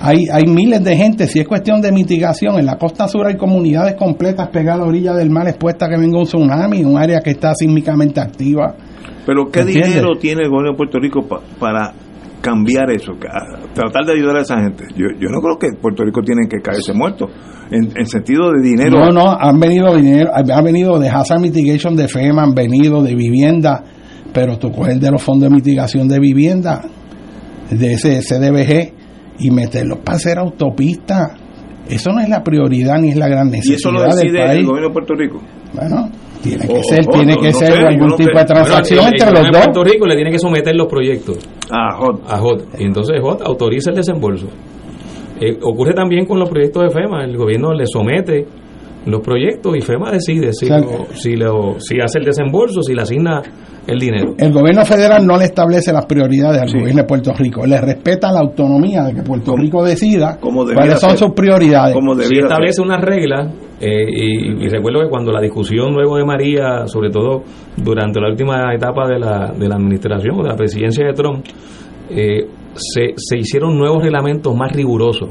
hay, 0.00 0.26
hay 0.32 0.44
miles 0.46 0.82
de 0.82 0.96
gente, 0.96 1.26
si 1.26 1.40
es 1.40 1.46
cuestión 1.46 1.82
de 1.82 1.92
mitigación, 1.92 2.58
en 2.58 2.64
la 2.64 2.76
costa 2.76 3.06
sur 3.06 3.26
hay 3.26 3.36
comunidades 3.36 3.94
completas 3.94 4.48
pegadas 4.48 4.80
a 4.80 4.84
la 4.84 4.88
orilla 4.88 5.12
del 5.12 5.28
mar 5.28 5.48
expuestas 5.48 5.88
a 5.88 5.92
que 5.92 6.00
venga 6.00 6.18
un 6.18 6.24
tsunami, 6.24 6.82
un 6.82 6.96
área 6.96 7.20
que 7.20 7.30
está 7.30 7.54
sísmicamente 7.54 8.20
activa. 8.20 8.74
Pero 9.26 9.50
¿qué 9.50 9.64
dinero 9.64 10.16
tiene 10.18 10.42
el 10.44 10.48
gobierno 10.48 10.72
de 10.72 10.76
Puerto 10.76 10.98
Rico 10.98 11.26
para 11.58 11.92
cambiar 12.44 12.90
eso, 12.90 13.12
tratar 13.72 14.04
de 14.04 14.12
ayudar 14.12 14.36
a 14.36 14.42
esa 14.42 14.60
gente. 14.60 14.84
Yo, 14.94 15.06
yo 15.18 15.30
no 15.30 15.40
creo 15.40 15.56
que 15.58 15.80
Puerto 15.80 16.04
Rico 16.04 16.20
tiene 16.20 16.46
que 16.46 16.58
caerse 16.60 16.92
muerto 16.92 17.26
en, 17.70 18.06
sentido 18.06 18.50
de 18.52 18.62
dinero. 18.62 18.98
No, 18.98 19.10
no, 19.10 19.32
han 19.32 19.58
venido 19.58 19.96
dinero, 19.96 20.30
ha 20.34 20.60
venido 20.60 20.98
de 20.98 21.08
hazard 21.08 21.40
mitigation 21.40 21.96
de 21.96 22.06
FEMA, 22.06 22.42
han 22.42 22.54
venido 22.54 23.02
de 23.02 23.14
vivienda, 23.14 23.82
pero 24.34 24.58
tú 24.58 24.70
coges 24.70 25.00
de 25.00 25.10
los 25.10 25.22
fondos 25.22 25.48
de 25.48 25.56
mitigación 25.56 26.06
de 26.06 26.20
vivienda, 26.20 26.82
de 27.70 27.92
ese 27.94 28.20
CDBG, 28.20 28.92
y 29.38 29.50
meterlos 29.50 30.00
para 30.04 30.16
hacer 30.16 30.38
autopistas. 30.38 31.32
Eso 31.88 32.12
no 32.12 32.20
es 32.20 32.28
la 32.28 32.42
prioridad 32.42 32.98
ni 32.98 33.08
es 33.08 33.16
la 33.16 33.28
gran 33.28 33.50
necesidad. 33.50 33.72
¿Y 33.72 33.76
eso 33.76 33.90
lo 33.90 34.02
decide 34.02 34.42
el 34.52 34.66
gobierno 34.66 34.88
de 34.88 34.92
Puerto 34.92 35.14
Rico? 35.14 35.40
Bueno, 35.72 36.10
tiene 36.44 36.68
que 36.68 36.82
ser, 36.84 37.06
tiene 37.06 37.36
que 37.36 37.52
ser 37.52 37.86
algún 37.86 38.16
tipo 38.16 38.38
de 38.38 38.44
transacción 38.44 39.06
entre 39.06 39.30
los 39.30 39.50
dos. 39.50 39.62
Puerto 39.62 39.84
Rico 39.84 40.06
le 40.06 40.14
tiene 40.14 40.30
que 40.30 40.38
someter 40.38 40.76
los 40.76 40.86
proyectos 40.86 41.38
a 41.70 41.98
HOT. 41.98 42.22
A 42.28 42.42
HOT. 42.42 42.80
Y 42.80 42.84
entonces 42.84 43.18
HOT 43.22 43.42
autoriza 43.42 43.90
el 43.90 43.96
desembolso. 43.96 44.46
Eh, 45.40 45.58
ocurre 45.62 45.94
también 45.94 46.26
con 46.26 46.38
los 46.38 46.48
proyectos 46.48 46.82
de 46.84 46.90
FEMA, 46.90 47.24
el 47.24 47.36
gobierno 47.36 47.72
le 47.72 47.86
somete 47.86 48.46
los 49.06 49.20
proyectos 49.20 49.76
y 49.76 49.80
FEMA 49.80 50.12
decide 50.12 50.52
si, 50.52 50.66
si, 51.14 51.34
si 51.78 52.00
hace 52.00 52.18
el 52.18 52.24
desembolso, 52.24 52.82
si 52.82 52.94
le 52.94 53.02
asigna 53.02 53.42
el 53.86 53.98
dinero. 53.98 54.34
El 54.38 54.52
gobierno 54.52 54.84
federal 54.84 55.26
no 55.26 55.36
le 55.36 55.44
establece 55.44 55.92
las 55.92 56.06
prioridades 56.06 56.62
al 56.62 56.68
gobierno 56.68 57.02
de 57.02 57.08
Puerto 57.08 57.32
Rico, 57.32 57.66
le 57.66 57.80
respeta 57.80 58.32
la 58.32 58.40
autonomía 58.40 59.04
de 59.04 59.14
que 59.14 59.22
Puerto 59.22 59.56
Rico 59.56 59.84
decida 59.84 60.38
cuáles 60.40 61.00
son 61.00 61.16
sus 61.16 61.32
prioridades. 61.32 61.96
si 62.28 62.38
establece 62.38 62.80
unas 62.82 63.00
reglas, 63.00 63.52
eh, 63.80 64.06
y, 64.08 64.68
recuerdo 64.68 65.00
que 65.02 65.08
cuando 65.08 65.32
la 65.32 65.40
discusión 65.40 65.92
luego 65.92 66.16
de 66.16 66.24
María, 66.24 66.86
sobre 66.86 67.10
todo 67.10 67.42
durante 67.76 68.20
la 68.20 68.28
última 68.28 68.74
etapa 68.74 69.06
de 69.06 69.18
la, 69.18 69.52
de 69.52 69.68
la 69.68 69.74
administración, 69.76 70.42
de 70.42 70.48
la 70.48 70.56
presidencia 70.56 71.04
de 71.04 71.12
Trump, 71.12 71.44
eh, 72.10 72.46
se, 72.74 73.14
se 73.16 73.38
hicieron 73.38 73.76
nuevos 73.76 74.02
reglamentos 74.02 74.54
más 74.56 74.72
rigurosos 74.72 75.28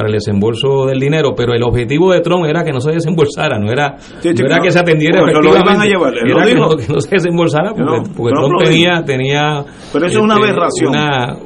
para 0.00 0.08
el 0.08 0.14
desembolso 0.14 0.86
del 0.86 0.98
dinero, 0.98 1.34
pero 1.36 1.52
el 1.52 1.62
objetivo 1.62 2.10
de 2.10 2.20
Trump 2.20 2.46
era 2.46 2.64
que 2.64 2.72
no 2.72 2.80
se 2.80 2.92
desembolsara, 2.92 3.58
no 3.58 3.70
era, 3.70 3.96
era 4.24 4.58
que 4.62 4.70
se 4.70 4.78
atendiera 4.78 5.20
efectivamente, 5.20 5.88
era 5.88 6.74
que 6.74 6.88
no, 6.88 7.00
se 7.02 7.10
desembolsara 7.10 7.74
porque, 7.74 8.32
Trump 8.32 8.62
tenía, 8.64 9.02
tenía 9.04 9.62
pero 9.92 10.06
eso 10.06 10.20
es 10.20 10.24
una 10.24 10.36
este, 10.36 10.48
aberración. 10.48 10.94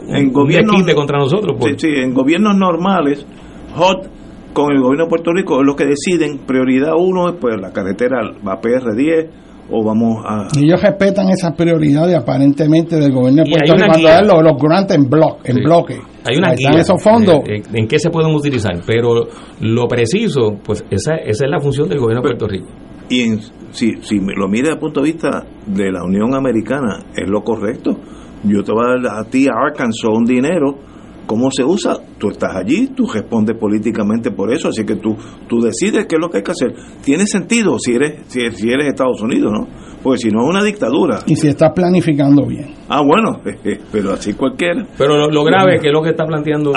en 0.09 0.32
gobiernos, 0.32 0.94
contra 0.94 1.18
nosotros 1.18 1.56
pues. 1.59 1.74
sí, 1.78 1.89
en 1.89 2.14
gobiernos 2.14 2.56
normales 2.56 3.26
hot 3.74 4.09
con 4.52 4.70
el 4.70 4.81
gobierno 4.81 5.06
de 5.06 5.10
Puerto 5.10 5.32
Rico 5.32 5.60
es 5.60 5.66
lo 5.66 5.74
que 5.74 5.86
deciden 5.86 6.39
prioridad 6.47 6.93
uno 6.97 7.35
pues 7.40 7.60
la 7.60 7.72
carretera 7.72 8.20
va 8.47 8.60
PR10 8.60 9.31
o 9.68 9.82
vamos 9.82 10.22
a... 10.24 10.47
Ellos 10.56 10.81
respetan 10.81 11.28
esas 11.31 11.56
prioridades 11.56 12.14
aparentemente 12.14 12.94
del 13.01 13.10
gobierno 13.10 13.43
de 13.43 13.51
Puerto 13.51 13.74
Rico 13.74 13.86
cuando 13.89 14.09
dan 14.09 14.26
los, 14.28 14.43
los 14.44 14.62
grants 14.62 14.94
en, 14.94 15.10
bloque 15.10 15.51
en 15.51 15.56
bloque. 15.56 16.13
Hay 16.24 16.36
una 16.36 16.55
guía 16.55 16.80
esos 16.80 17.02
fondos. 17.02 17.40
en 17.46 17.86
qué 17.86 17.98
se 17.98 18.10
pueden 18.10 18.34
utilizar, 18.34 18.80
pero 18.86 19.28
lo 19.60 19.86
preciso, 19.86 20.59
pues 20.64 20.84
esa, 20.90 21.16
esa 21.16 21.44
es 21.44 21.51
la 21.51 21.60
función 21.60 21.88
del 21.88 21.98
gobierno 21.98 22.22
de 22.22 22.28
Puerto 22.28 22.48
Rico. 22.48 22.66
Y 23.09 23.20
en, 23.20 23.40
si, 23.72 23.92
si 24.01 24.18
lo 24.18 24.48
mire 24.48 24.62
desde 24.62 24.74
el 24.74 24.78
punto 24.78 25.01
de 25.01 25.12
vista 25.12 25.44
de 25.66 25.92
la 25.92 26.02
Unión 26.02 26.34
Americana, 26.34 27.05
es 27.14 27.28
lo 27.28 27.42
correcto. 27.42 27.98
Yo 28.44 28.62
te 28.62 28.72
voy 28.72 28.84
a 28.84 29.02
dar 29.02 29.20
a 29.20 29.24
ti, 29.24 29.46
a 29.46 29.66
Arkansas, 29.66 30.10
un 30.10 30.24
dinero 30.24 30.78
cómo 31.26 31.51
se 31.51 31.64
usa, 31.64 31.96
tú 32.18 32.30
estás 32.30 32.55
allí, 32.56 32.88
tú 32.88 33.06
respondes 33.06 33.56
políticamente 33.59 34.30
por 34.30 34.52
eso, 34.52 34.68
así 34.68 34.84
que 34.84 34.96
tú, 34.96 35.16
tú 35.48 35.60
decides 35.60 36.06
qué 36.06 36.16
es 36.16 36.20
lo 36.20 36.28
que 36.28 36.38
hay 36.38 36.42
que 36.42 36.52
hacer. 36.52 36.74
Tiene 37.02 37.26
sentido 37.26 37.78
si 37.78 37.94
eres, 37.94 38.22
si, 38.26 38.40
eres 38.40 38.88
Estados 38.88 39.20
Unidos, 39.22 39.52
¿no? 39.52 39.66
Porque 40.02 40.18
si 40.18 40.28
no 40.28 40.42
es 40.42 40.51
una 40.51 40.62
dictadura. 40.62 41.20
Y 41.26 41.36
si 41.36 41.48
estás 41.48 41.72
planificando 41.74 42.46
bien. 42.46 42.74
Ah, 42.88 43.02
bueno, 43.02 43.40
pero 43.92 44.12
así 44.12 44.34
cualquiera. 44.34 44.86
Pero 44.98 45.30
lo, 45.30 45.44
grave 45.44 45.78
que 45.80 45.88
es 45.88 45.92
lo 45.92 46.02
que 46.02 46.10
está 46.10 46.24
planteando 46.26 46.72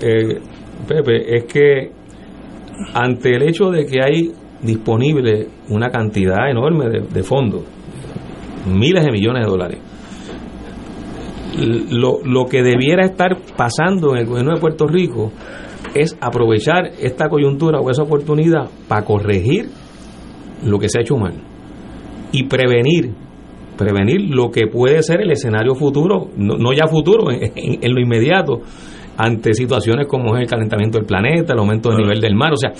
eh, 0.00 0.40
Pepe 0.88 1.36
es 1.36 1.44
que 1.44 1.92
ante 2.94 3.36
el 3.36 3.42
hecho 3.42 3.70
de 3.70 3.86
que 3.86 4.00
hay 4.02 4.32
disponible 4.62 5.48
una 5.68 5.90
cantidad 5.90 6.50
enorme 6.50 6.88
de, 6.88 7.00
de 7.00 7.22
fondos, 7.22 7.62
miles 8.66 9.04
de 9.04 9.12
millones 9.12 9.44
de 9.44 9.50
dólares, 9.50 9.78
lo, 11.56 12.20
lo 12.24 12.44
que 12.46 12.62
debiera 12.62 13.04
estar 13.04 13.36
pasando 13.56 14.12
en 14.12 14.18
el 14.18 14.26
gobierno 14.26 14.54
de 14.54 14.60
Puerto 14.60 14.86
Rico 14.86 15.32
es 15.94 16.16
aprovechar 16.20 16.92
esta 17.00 17.28
coyuntura 17.28 17.80
o 17.80 17.90
esa 17.90 18.02
oportunidad 18.02 18.70
para 18.88 19.04
corregir 19.04 19.68
lo 20.64 20.78
que 20.78 20.88
se 20.88 20.98
ha 20.98 21.02
hecho 21.02 21.16
mal 21.16 21.34
y 22.32 22.44
prevenir 22.44 23.12
prevenir 23.76 24.30
lo 24.30 24.50
que 24.50 24.66
puede 24.66 25.02
ser 25.02 25.20
el 25.20 25.30
escenario 25.30 25.74
futuro, 25.74 26.28
no, 26.36 26.72
ya 26.72 26.86
futuro, 26.86 27.30
en, 27.30 27.94
lo 27.94 28.00
inmediato, 28.00 28.60
ante 29.16 29.54
situaciones 29.54 30.06
como 30.06 30.36
es 30.36 30.42
el 30.42 30.48
calentamiento 30.48 30.98
del 30.98 31.06
planeta, 31.06 31.52
el 31.52 31.58
aumento 31.58 31.90
del 31.90 31.98
nivel 31.98 32.20
del 32.20 32.34
mar. 32.34 32.52
O 32.52 32.56
sea, 32.56 32.70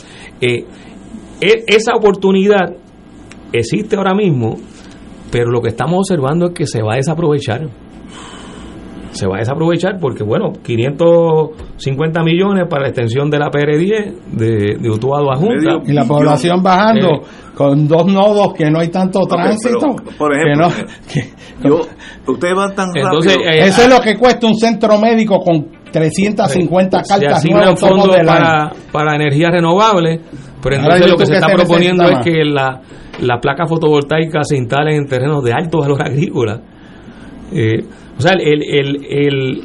eh, 0.41 0.65
e, 1.41 1.65
esa 1.67 1.95
oportunidad 1.95 2.75
existe 3.53 3.97
ahora 3.97 4.15
mismo, 4.15 4.59
pero 5.31 5.51
lo 5.51 5.61
que 5.61 5.69
estamos 5.69 5.99
observando 5.99 6.47
es 6.47 6.53
que 6.53 6.67
se 6.67 6.83
va 6.83 6.95
a 6.95 6.97
desaprovechar 6.97 7.69
se 9.13 9.27
va 9.27 9.37
a 9.37 9.39
desaprovechar 9.41 9.99
porque, 10.01 10.25
bueno, 10.25 10.53
550 10.63 12.23
millones 12.23 12.65
para 12.69 12.83
la 12.83 12.89
extensión 12.89 13.31
de 13.31 13.39
la 13.39 13.51
PR10 13.51 14.15
de, 14.33 14.77
de 14.81 14.91
Utuado 14.91 15.31
a 15.33 15.37
Junta. 15.37 15.81
Y 15.87 15.93
la 15.93 16.05
población 16.05 16.63
bajando 16.63 17.23
con 17.55 17.87
dos 17.87 18.07
nodos 18.07 18.55
que 18.55 18.71
no 18.71 18.81
hay 18.81 18.89
tanto 18.89 19.21
tránsito. 19.27 19.95
por 20.19 20.33
ejemplo, 20.35 20.69
ustedes 22.27 22.55
van 22.55 22.75
tan 22.75 22.89
Entonces, 22.95 23.35
rápido. 23.37 23.51
Eh, 23.51 23.69
Eso 23.69 23.83
es 23.83 23.89
lo 23.89 24.01
que 24.01 24.17
cuesta 24.17 24.47
un 24.47 24.55
centro 24.57 24.99
médico 24.99 25.39
con 25.41 25.67
350 25.93 27.03
cartas 27.03 27.45
nuevas 27.45 27.79
fondos 27.79 28.17
para, 28.27 28.73
para 28.91 29.15
energías 29.17 29.51
renovables, 29.53 30.21
pero 30.63 30.77
entonces 30.77 31.11
lo 31.11 31.17
que 31.17 31.27
se 31.27 31.35
está 31.35 31.49
proponiendo 31.49 32.05
es 32.05 32.19
que 32.25 32.45
la, 32.45 32.81
la 33.21 33.39
placa 33.41 33.67
fotovoltaica 33.67 34.43
se 34.43 34.57
instale 34.57 34.97
en 34.97 35.07
terrenos 35.07 35.45
de 35.45 35.53
alto 35.53 35.81
valor 35.81 36.01
agrícola. 36.03 36.61
Eh, 37.55 37.85
o 38.25 38.29
sea, 38.29 38.39
el, 38.39 38.63
el, 38.63 39.65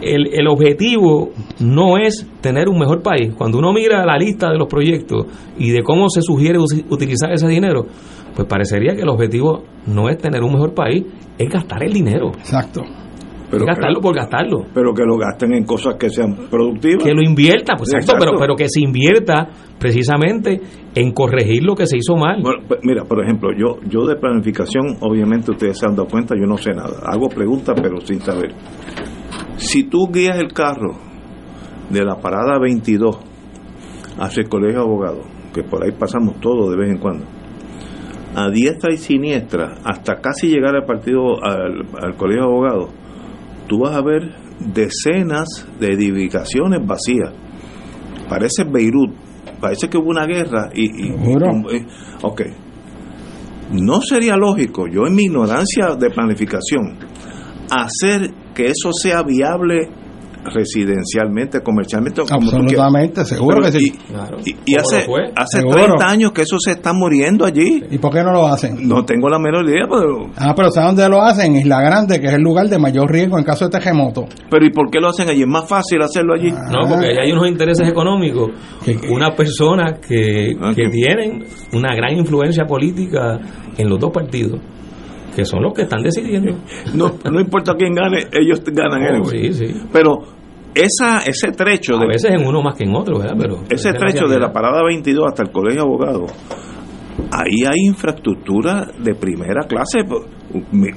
el, 0.00 0.34
el, 0.34 0.46
objetivo 0.46 1.30
no 1.58 1.98
es 1.98 2.26
tener 2.40 2.68
un 2.68 2.78
mejor 2.78 3.02
país. 3.02 3.34
Cuando 3.36 3.58
uno 3.58 3.72
mira 3.72 4.06
la 4.06 4.16
lista 4.16 4.48
de 4.50 4.56
los 4.56 4.68
proyectos 4.68 5.26
y 5.58 5.70
de 5.70 5.82
cómo 5.82 6.08
se 6.08 6.22
sugiere 6.22 6.58
utilizar 6.58 7.32
ese 7.32 7.48
dinero, 7.48 7.86
pues 8.36 8.46
parecería 8.46 8.94
que 8.94 9.02
el 9.02 9.08
objetivo 9.08 9.64
no 9.86 10.08
es 10.08 10.18
tener 10.18 10.44
un 10.44 10.52
mejor 10.52 10.74
país, 10.74 11.04
es 11.36 11.48
gastar 11.50 11.82
el 11.82 11.92
dinero. 11.92 12.28
Exacto. 12.38 12.82
Pero 13.50 13.64
gastarlo 13.64 14.00
por 14.00 14.14
gastarlo. 14.14 14.66
Pero 14.72 14.92
que 14.92 15.02
lo 15.04 15.16
gasten 15.16 15.54
en 15.54 15.64
cosas 15.64 15.96
que 15.98 16.10
sean 16.10 16.36
productivas. 16.50 17.02
Que 17.02 17.14
lo 17.14 17.22
invierta, 17.22 17.74
pues 17.76 17.92
exacto, 17.94 18.16
pero, 18.18 18.38
pero 18.38 18.54
que 18.54 18.66
se 18.68 18.80
invierta 18.80 19.48
precisamente 19.78 20.60
en 20.98 21.12
corregir 21.12 21.62
lo 21.62 21.76
que 21.76 21.86
se 21.86 21.96
hizo 21.96 22.16
mal. 22.16 22.42
Pues, 22.42 22.80
mira, 22.82 23.04
por 23.04 23.22
ejemplo, 23.22 23.50
yo, 23.56 23.80
yo 23.88 24.04
de 24.04 24.16
planificación, 24.16 24.96
obviamente 25.00 25.52
ustedes 25.52 25.78
se 25.78 25.86
han 25.86 25.94
dado 25.94 26.08
cuenta, 26.08 26.34
yo 26.34 26.46
no 26.46 26.56
sé 26.56 26.72
nada. 26.72 26.98
Hago 27.04 27.28
preguntas, 27.28 27.78
pero 27.80 28.00
sin 28.00 28.20
saber. 28.20 28.52
Si 29.56 29.84
tú 29.84 30.08
guías 30.12 30.38
el 30.38 30.52
carro 30.52 30.96
de 31.88 32.04
la 32.04 32.16
parada 32.16 32.58
22 32.58 33.16
hacia 34.18 34.42
el 34.42 34.48
colegio 34.48 34.80
de 34.80 34.84
abogados, 34.84 35.26
que 35.54 35.62
por 35.62 35.84
ahí 35.84 35.92
pasamos 35.92 36.40
todo 36.40 36.68
de 36.70 36.76
vez 36.76 36.90
en 36.90 36.98
cuando, 36.98 37.26
a 38.34 38.50
diestra 38.50 38.92
y 38.92 38.96
siniestra, 38.96 39.76
hasta 39.84 40.16
casi 40.16 40.48
llegar 40.48 40.74
al 40.74 40.84
partido, 40.84 41.42
al, 41.44 41.86
al 42.02 42.16
colegio 42.16 42.42
de 42.42 42.48
abogados, 42.48 42.90
tú 43.68 43.80
vas 43.80 43.96
a 43.96 44.02
ver 44.02 44.34
decenas 44.58 45.46
de 45.78 45.94
edificaciones 45.94 46.84
vacías. 46.84 47.32
Parece 48.28 48.64
Beirut, 48.64 49.27
parece 49.60 49.88
que 49.88 49.98
hubo 49.98 50.10
una 50.10 50.26
guerra 50.26 50.70
y... 50.74 51.06
y, 51.06 51.08
eh, 51.10 51.86
ok. 52.22 52.42
No 53.72 54.00
sería 54.00 54.36
lógico, 54.36 54.86
yo 54.90 55.06
en 55.06 55.14
mi 55.14 55.24
ignorancia 55.24 55.94
de 55.98 56.10
planificación, 56.10 56.98
hacer 57.70 58.30
que 58.54 58.66
eso 58.66 58.92
sea 58.92 59.22
viable 59.22 59.87
residencialmente, 60.44 61.60
comercialmente. 61.60 62.22
Absolutamente, 62.28 63.24
seguro 63.24 63.62
que 63.62 63.72
sí. 63.72 63.92
Y, 64.64 64.76
hace, 64.76 65.06
hace 65.34 65.62
30 65.62 66.06
años 66.06 66.32
que 66.32 66.42
eso 66.42 66.56
se 66.58 66.72
está 66.72 66.92
muriendo 66.92 67.44
allí. 67.44 67.84
¿Y 67.90 67.98
por 67.98 68.12
qué 68.12 68.22
no 68.22 68.32
lo 68.32 68.46
hacen? 68.46 68.88
No 68.88 69.04
tengo 69.04 69.28
la 69.28 69.38
menor 69.38 69.68
idea, 69.68 69.86
pero... 69.88 70.30
Ah, 70.36 70.54
pero 70.56 70.70
¿sabes 70.70 70.96
dónde 70.96 71.08
lo 71.08 71.22
hacen? 71.22 71.56
Isla 71.56 71.80
Grande, 71.80 72.20
que 72.20 72.26
es 72.26 72.34
el 72.34 72.42
lugar 72.42 72.68
de 72.68 72.78
mayor 72.78 73.10
riesgo 73.10 73.38
en 73.38 73.44
caso 73.44 73.66
de 73.66 73.70
terremoto. 73.70 74.26
Pero 74.50 74.64
¿y 74.64 74.70
por 74.70 74.90
qué 74.90 75.00
lo 75.00 75.08
hacen 75.08 75.28
allí? 75.28 75.42
Es 75.42 75.48
más 75.48 75.68
fácil 75.68 76.00
hacerlo 76.02 76.34
allí. 76.34 76.52
Ah. 76.54 76.70
no, 76.70 76.88
porque 76.88 77.18
hay 77.20 77.32
unos 77.32 77.48
intereses 77.48 77.88
económicos. 77.88 78.50
Una 79.10 79.34
persona 79.34 79.98
que, 80.06 80.52
ah, 80.60 80.72
que 80.74 80.88
tienen 80.88 81.44
una 81.72 81.94
gran 81.94 82.16
influencia 82.16 82.64
política 82.64 83.38
en 83.76 83.88
los 83.88 83.98
dos 83.98 84.10
partidos 84.12 84.60
que 85.38 85.44
son 85.44 85.62
los 85.62 85.72
que 85.72 85.82
están 85.82 86.02
decidiendo. 86.02 86.52
No, 86.94 87.12
no 87.30 87.40
importa 87.40 87.74
quién 87.78 87.94
gane, 87.94 88.26
ellos 88.32 88.60
ganan. 88.66 89.20
Oh, 89.20 89.24
sí, 89.24 89.52
sí. 89.52 89.66
Pero 89.92 90.18
esa, 90.74 91.20
ese 91.20 91.52
trecho... 91.52 91.94
A 91.94 92.06
veces 92.08 92.32
en 92.34 92.44
uno 92.44 92.60
más 92.60 92.76
que 92.76 92.82
en 92.82 92.96
otro, 92.96 93.20
¿verdad? 93.20 93.36
Pero, 93.38 93.62
ese 93.70 93.92
trecho 93.92 94.26
de 94.26 94.40
la 94.40 94.52
parada 94.52 94.82
22 94.82 95.28
hasta 95.28 95.44
el 95.44 95.52
colegio 95.52 95.82
de 95.82 95.86
abogados, 95.86 96.32
ahí 97.30 97.62
hay 97.64 97.86
infraestructura 97.86 98.88
de 98.98 99.14
primera 99.14 99.62
clase. 99.68 100.00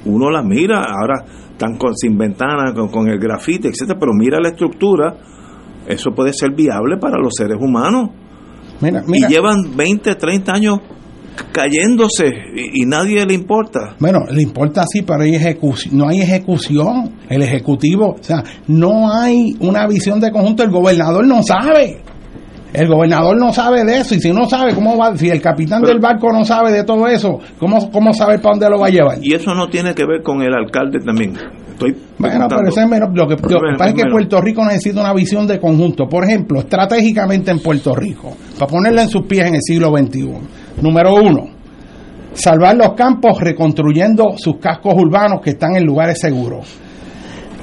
Uno 0.06 0.28
la 0.28 0.42
mira, 0.42 0.80
ahora 0.80 1.24
están 1.52 1.78
con, 1.78 1.94
sin 1.94 2.18
ventanas, 2.18 2.74
con, 2.74 3.08
el 3.08 3.20
grafite, 3.20 3.68
etcétera, 3.68 3.96
pero 4.00 4.10
mira 4.12 4.40
la 4.42 4.48
estructura, 4.48 5.14
eso 5.86 6.10
puede 6.10 6.32
ser 6.32 6.50
viable 6.52 6.96
para 6.96 7.16
los 7.16 7.32
seres 7.36 7.58
humanos. 7.60 8.10
Mira, 8.80 9.04
mira. 9.06 9.28
Y 9.28 9.30
llevan 9.30 9.76
20, 9.76 10.16
30 10.16 10.52
años 10.52 10.80
cayéndose 11.52 12.30
y, 12.54 12.84
nadie 12.86 13.24
le 13.26 13.34
importa. 13.34 13.96
Bueno, 13.98 14.20
le 14.30 14.42
importa 14.42 14.84
sí, 14.86 15.02
pero 15.02 15.22
hay 15.22 15.34
ejecución, 15.34 15.96
no 15.96 16.08
hay 16.08 16.20
ejecución. 16.20 17.12
El 17.28 17.42
ejecutivo, 17.42 18.16
o 18.18 18.22
sea, 18.22 18.42
no 18.68 19.12
hay 19.12 19.56
una 19.60 19.86
visión 19.86 20.20
de 20.20 20.30
conjunto. 20.30 20.62
El 20.62 20.70
gobernador 20.70 21.26
no 21.26 21.42
sabe. 21.42 22.02
El 22.72 22.88
gobernador 22.88 23.36
no 23.38 23.52
sabe 23.52 23.84
de 23.84 23.98
eso 23.98 24.14
y 24.14 24.20
si 24.20 24.32
no 24.32 24.46
sabe 24.46 24.74
cómo 24.74 24.96
va, 24.96 25.14
si 25.16 25.28
el 25.28 25.42
capitán 25.42 25.82
del 25.82 25.98
barco 25.98 26.32
no 26.32 26.42
sabe 26.42 26.72
de 26.72 26.84
todo 26.84 27.06
eso, 27.06 27.38
¿cómo, 27.58 27.90
cómo 27.90 28.14
sabe 28.14 28.38
para 28.38 28.52
dónde 28.52 28.70
lo 28.70 28.80
va 28.80 28.86
a 28.86 28.90
llevar? 28.90 29.18
Y 29.20 29.34
eso 29.34 29.54
no 29.54 29.68
tiene 29.68 29.94
que 29.94 30.06
ver 30.06 30.22
con 30.22 30.40
el 30.40 30.54
alcalde 30.54 30.98
también. 31.04 31.34
bueno, 32.18 32.46
pero 32.48 32.68
eso 32.68 32.80
es 32.80 32.88
menos. 32.88 33.10
Lo 33.14 33.28
que, 33.28 33.36
pasa 33.36 33.90
es 33.90 33.94
que 33.94 34.10
Puerto 34.10 34.40
Rico 34.40 34.64
necesita 34.64 35.00
una 35.00 35.12
visión 35.12 35.46
de 35.46 35.60
conjunto. 35.60 36.08
Por 36.08 36.24
ejemplo, 36.24 36.60
estratégicamente 36.60 37.50
en 37.50 37.58
Puerto 37.58 37.94
Rico, 37.94 38.34
para 38.58 38.70
ponerla 38.70 39.02
en 39.02 39.10
sus 39.10 39.26
pies 39.26 39.48
en 39.48 39.56
el 39.56 39.62
siglo 39.62 39.90
XXI. 39.94 40.30
Número 40.80 41.14
uno, 41.14 41.48
salvar 42.34 42.76
los 42.76 42.94
campos 42.94 43.40
reconstruyendo 43.40 44.34
sus 44.36 44.56
cascos 44.56 44.94
urbanos 44.94 45.40
que 45.42 45.50
están 45.50 45.76
en 45.76 45.84
lugares 45.84 46.18
seguros. 46.20 46.78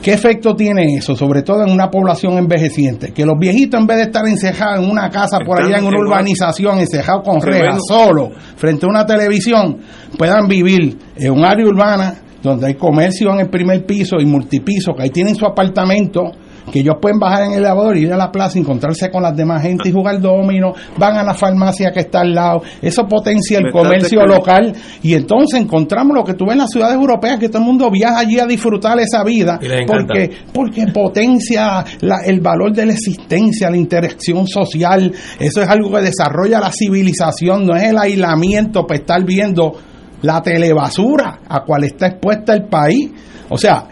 ¿Qué 0.01 0.13
efecto 0.13 0.55
tiene 0.55 0.95
eso? 0.95 1.13
Sobre 1.13 1.41
todo 1.41 1.63
en 1.65 1.71
una 1.71 1.89
población 1.89 2.37
envejeciente. 2.37 3.11
Que 3.11 3.25
los 3.25 3.37
viejitos, 3.37 3.81
en 3.81 3.85
vez 3.85 3.97
de 3.97 4.03
estar 4.03 4.25
encejados 4.25 4.83
en 4.83 4.89
una 4.89 5.09
casa 5.09 5.39
por 5.39 5.61
allá, 5.61 5.77
en 5.77 5.85
una 5.85 5.99
urbanización, 5.99 6.79
encejados 6.79 7.23
con 7.25 7.41
rejas, 7.41 7.81
solo, 7.85 8.31
frente 8.55 8.85
a 8.85 8.89
una 8.89 9.05
televisión, 9.05 9.79
puedan 10.17 10.47
vivir 10.47 10.97
en 11.17 11.31
un 11.31 11.43
área 11.43 11.65
urbana 11.65 12.15
donde 12.41 12.67
hay 12.67 12.75
comercio 12.75 13.33
en 13.33 13.41
el 13.41 13.49
primer 13.49 13.85
piso 13.85 14.15
y 14.21 14.25
multipiso, 14.25 14.93
que 14.93 15.03
ahí 15.03 15.09
tienen 15.09 15.35
su 15.35 15.45
apartamento 15.45 16.31
que 16.69 16.79
ellos 16.79 16.95
pueden 17.01 17.19
bajar 17.19 17.43
en 17.43 17.51
el 17.53 17.59
elevador, 17.59 17.97
ir 17.97 18.11
a 18.13 18.17
la 18.17 18.31
plaza, 18.31 18.59
encontrarse 18.59 19.09
con 19.09 19.23
las 19.23 19.35
demás 19.35 19.61
gente 19.61 19.89
y 19.89 19.91
jugar 19.91 20.19
domino, 20.19 20.73
van 20.97 21.17
a 21.17 21.23
la 21.23 21.33
farmacia 21.33 21.91
que 21.91 22.01
está 22.01 22.21
al 22.21 22.33
lado, 22.33 22.61
eso 22.81 23.05
potencia 23.07 23.59
el 23.59 23.71
comercio 23.71 24.25
local. 24.25 24.73
Y 25.01 25.13
entonces 25.13 25.59
encontramos 25.59 26.15
lo 26.15 26.23
que 26.23 26.33
tú 26.33 26.45
ves 26.45 26.53
en 26.53 26.59
las 26.59 26.69
ciudades 26.69 26.95
europeas, 26.95 27.39
que 27.39 27.49
todo 27.49 27.59
el 27.59 27.65
mundo 27.65 27.89
viaja 27.91 28.19
allí 28.19 28.39
a 28.39 28.45
disfrutar 28.45 28.99
esa 28.99 29.23
vida, 29.23 29.59
porque, 29.87 30.29
porque 30.53 30.87
potencia 30.87 31.83
el 32.25 32.39
valor 32.39 32.73
de 32.73 32.85
la 32.85 32.93
existencia, 32.93 33.69
la 33.69 33.77
interacción 33.77 34.47
social, 34.47 35.11
eso 35.39 35.61
es 35.61 35.67
algo 35.67 35.91
que 35.91 36.01
desarrolla 36.01 36.59
la 36.59 36.71
civilización, 36.71 37.65
no 37.65 37.75
es 37.75 37.83
el 37.83 37.97
aislamiento 37.97 38.85
para 38.85 38.99
estar 38.99 39.23
viendo 39.23 39.73
la 40.21 40.41
telebasura 40.41 41.39
a 41.47 41.63
cual 41.63 41.85
está 41.85 42.07
expuesta 42.07 42.53
el 42.53 42.65
país. 42.65 43.11
O 43.49 43.57
sea, 43.57 43.87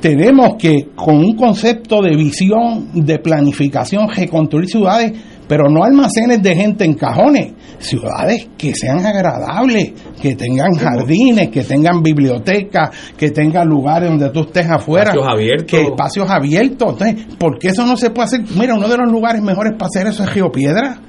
tenemos 0.00 0.56
que, 0.58 0.88
con 0.94 1.16
un 1.16 1.36
concepto 1.36 2.02
de 2.02 2.16
visión, 2.16 2.90
de 2.94 3.18
planificación, 3.18 4.08
reconstruir 4.08 4.68
ciudades, 4.68 5.12
pero 5.46 5.68
no 5.68 5.82
almacenes 5.82 6.42
de 6.42 6.54
gente 6.54 6.84
en 6.84 6.94
cajones, 6.94 7.52
ciudades 7.78 8.48
que 8.56 8.72
sean 8.74 9.04
agradables, 9.04 9.92
que 10.20 10.36
tengan 10.36 10.74
jardines, 10.74 11.48
que 11.48 11.64
tengan 11.64 12.02
bibliotecas, 12.02 12.90
que 13.16 13.30
tengan 13.30 13.68
lugares 13.68 14.08
donde 14.08 14.30
tú 14.30 14.40
estés 14.40 14.70
afuera. 14.70 15.10
Espacios 15.10 15.28
abiertos. 15.28 15.66
Que 15.66 15.82
espacios 15.82 16.30
abiertos. 16.30 16.92
Entonces, 16.92 17.36
¿por 17.36 17.58
qué 17.58 17.68
eso 17.68 17.84
no 17.84 17.96
se 17.96 18.10
puede 18.10 18.26
hacer? 18.26 18.40
Mira, 18.56 18.74
uno 18.74 18.88
de 18.88 18.96
los 18.96 19.10
lugares 19.10 19.42
mejores 19.42 19.72
para 19.72 19.86
hacer 19.86 20.06
eso 20.06 20.22
es 20.22 20.32
Río 20.32 20.50
Piedra 20.52 21.00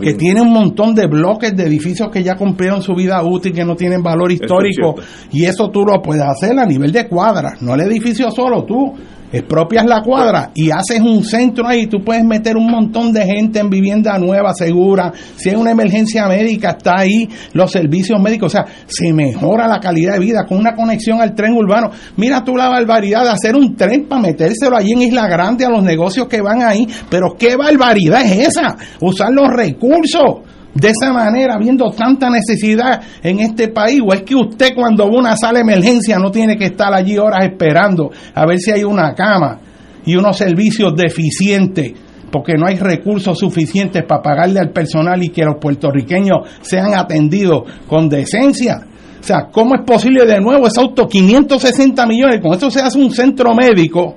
que 0.00 0.14
tiene 0.14 0.40
un 0.40 0.52
montón 0.52 0.94
de 0.94 1.06
bloques 1.06 1.56
de 1.56 1.64
edificios 1.64 2.08
que 2.10 2.22
ya 2.22 2.36
cumplieron 2.36 2.82
su 2.82 2.94
vida 2.94 3.22
útil, 3.22 3.52
que 3.52 3.64
no 3.64 3.74
tienen 3.74 4.02
valor 4.02 4.32
histórico, 4.32 4.94
y 5.32 5.44
eso 5.44 5.70
tú 5.70 5.84
lo 5.84 6.00
puedes 6.00 6.24
hacer 6.24 6.58
a 6.58 6.66
nivel 6.66 6.92
de 6.92 7.08
cuadras, 7.08 7.60
no 7.62 7.74
el 7.74 7.80
edificio 7.80 8.30
solo, 8.30 8.64
tú 8.64 8.94
expropias 9.34 9.84
la 9.84 10.00
cuadra 10.00 10.52
y 10.54 10.70
haces 10.70 11.00
un 11.00 11.24
centro 11.24 11.66
ahí, 11.66 11.88
tú 11.88 12.04
puedes 12.04 12.24
meter 12.24 12.56
un 12.56 12.70
montón 12.70 13.12
de 13.12 13.26
gente 13.26 13.58
en 13.58 13.68
vivienda 13.68 14.16
nueva, 14.16 14.54
segura, 14.54 15.12
si 15.36 15.48
hay 15.48 15.56
una 15.56 15.72
emergencia 15.72 16.28
médica, 16.28 16.70
está 16.78 17.00
ahí 17.00 17.28
los 17.52 17.72
servicios 17.72 18.20
médicos, 18.20 18.54
o 18.54 18.56
sea, 18.56 18.66
se 18.86 19.12
mejora 19.12 19.66
la 19.66 19.80
calidad 19.80 20.14
de 20.14 20.20
vida 20.20 20.44
con 20.46 20.58
una 20.58 20.74
conexión 20.74 21.20
al 21.20 21.34
tren 21.34 21.52
urbano. 21.52 21.90
Mira 22.16 22.44
tú 22.44 22.56
la 22.56 22.68
barbaridad 22.68 23.24
de 23.24 23.30
hacer 23.30 23.56
un 23.56 23.74
tren 23.74 24.06
para 24.06 24.22
metérselo 24.22 24.76
allí 24.76 24.92
en 24.92 25.02
Isla 25.02 25.26
Grande 25.26 25.64
a 25.64 25.70
los 25.70 25.82
negocios 25.82 26.28
que 26.28 26.40
van 26.40 26.62
ahí, 26.62 26.86
pero 27.10 27.34
qué 27.36 27.56
barbaridad 27.56 28.24
es 28.24 28.48
esa, 28.48 28.76
usar 29.00 29.32
los 29.32 29.48
recursos 29.48 30.53
de 30.74 30.88
esa 30.88 31.12
manera, 31.12 31.56
viendo 31.58 31.90
tanta 31.90 32.28
necesidad 32.28 33.00
en 33.22 33.40
este 33.40 33.68
país? 33.68 34.00
¿O 34.04 34.12
es 34.12 34.22
que 34.22 34.34
usted 34.34 34.74
cuando 34.74 35.06
una 35.06 35.36
sala 35.36 35.60
de 35.60 35.60
emergencia 35.60 36.18
no 36.18 36.30
tiene 36.30 36.56
que 36.56 36.66
estar 36.66 36.92
allí 36.92 37.16
horas 37.16 37.44
esperando 37.44 38.10
a 38.34 38.46
ver 38.46 38.58
si 38.58 38.72
hay 38.72 38.84
una 38.84 39.14
cama 39.14 39.60
y 40.04 40.16
unos 40.16 40.36
servicios 40.36 40.94
deficientes? 40.96 41.92
porque 42.30 42.54
no 42.54 42.66
hay 42.66 42.74
recursos 42.74 43.38
suficientes 43.38 44.02
para 44.08 44.20
pagarle 44.20 44.58
al 44.58 44.70
personal 44.70 45.22
y 45.22 45.28
que 45.28 45.44
los 45.44 45.54
puertorriqueños 45.60 46.38
sean 46.62 46.92
atendidos 46.92 47.62
con 47.86 48.08
decencia. 48.08 48.80
O 49.20 49.22
sea, 49.22 49.46
¿cómo 49.52 49.76
es 49.76 49.82
posible 49.86 50.26
de 50.26 50.40
nuevo 50.40 50.66
ese 50.66 50.80
auto 50.80 51.06
560 51.06 52.04
millones? 52.06 52.40
Con 52.40 52.54
eso 52.54 52.72
se 52.72 52.80
hace 52.80 52.98
un 52.98 53.12
centro 53.12 53.54
médico 53.54 54.16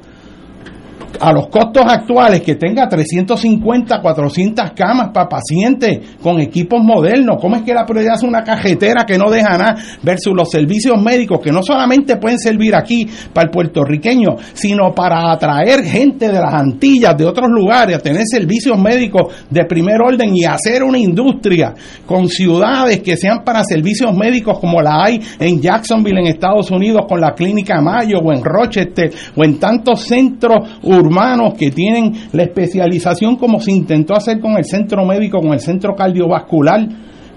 a 1.20 1.32
los 1.32 1.48
costos 1.48 1.84
actuales 1.88 2.42
que 2.42 2.56
tenga 2.56 2.88
350, 2.88 4.02
400 4.02 4.72
camas 4.72 5.10
para 5.14 5.28
pacientes 5.28 6.18
con 6.22 6.40
equipos 6.40 6.82
modernos. 6.84 7.38
¿Cómo 7.42 7.56
es 7.56 7.64
que 7.64 7.74
la 7.74 7.86
prioridad 7.86 8.16
es 8.16 8.24
una 8.24 8.44
cajetera 8.44 9.06
que 9.06 9.18
no 9.18 9.30
deja 9.30 9.58
nada 9.58 9.76
versus 10.04 10.34
los 10.36 10.50
servicios 10.50 11.02
médicos 11.02 11.40
que 11.42 11.52
no 11.52 11.64
solamente 11.64 12.18
pueden 12.18 12.40
servir 12.40 12.76
aquí 12.76 13.08
para 13.34 13.46
el 13.46 13.52
puertorriqueño, 13.52 14.36
sino 14.54 14.94
para 14.94 15.32
atraer 15.32 15.84
gente 15.84 16.28
de 16.28 16.40
las 16.40 16.54
Antillas, 16.54 17.18
de 17.18 17.26
otros 17.26 17.50
lugares, 17.50 17.98
a 17.98 18.00
tener 18.00 18.24
servicios 18.26 18.78
médicos 18.80 19.34
de 19.50 19.66
primer 19.66 20.02
orden 20.02 20.36
y 20.36 20.46
hacer 20.46 20.84
una 20.84 20.98
industria 20.98 21.74
con 22.06 22.28
ciudades 22.28 23.02
que 23.02 23.18
sean 23.18 23.44
para 23.44 23.64
servicios 23.64 24.16
médicos 24.16 24.60
como 24.60 24.82
la 24.82 25.04
hay 25.04 25.22
en 25.40 25.62
Jacksonville, 25.62 26.20
en 26.20 26.28
Estados 26.28 26.72
Unidos, 26.72 27.04
con 27.08 27.22
la 27.22 27.34
Clínica 27.34 27.82
Mayo 27.82 28.20
o 28.20 28.32
en 28.34 28.44
Rochester 28.44 29.12
o 29.36 29.44
en 29.44 29.60
tantos 29.60 30.02
centros 30.02 30.80
urbanos 30.84 30.97
humanos 31.06 31.54
que 31.58 31.72
tienen 31.72 32.14
la 32.32 32.44
especialización 32.44 33.36
como 33.36 33.60
se 33.60 33.72
intentó 33.72 34.16
hacer 34.16 34.40
con 34.40 34.58
el 34.58 34.66
centro 34.66 35.06
médico, 35.06 35.40
con 35.40 35.54
el 35.54 35.60
centro 35.60 35.94
cardiovascular, 35.96 36.88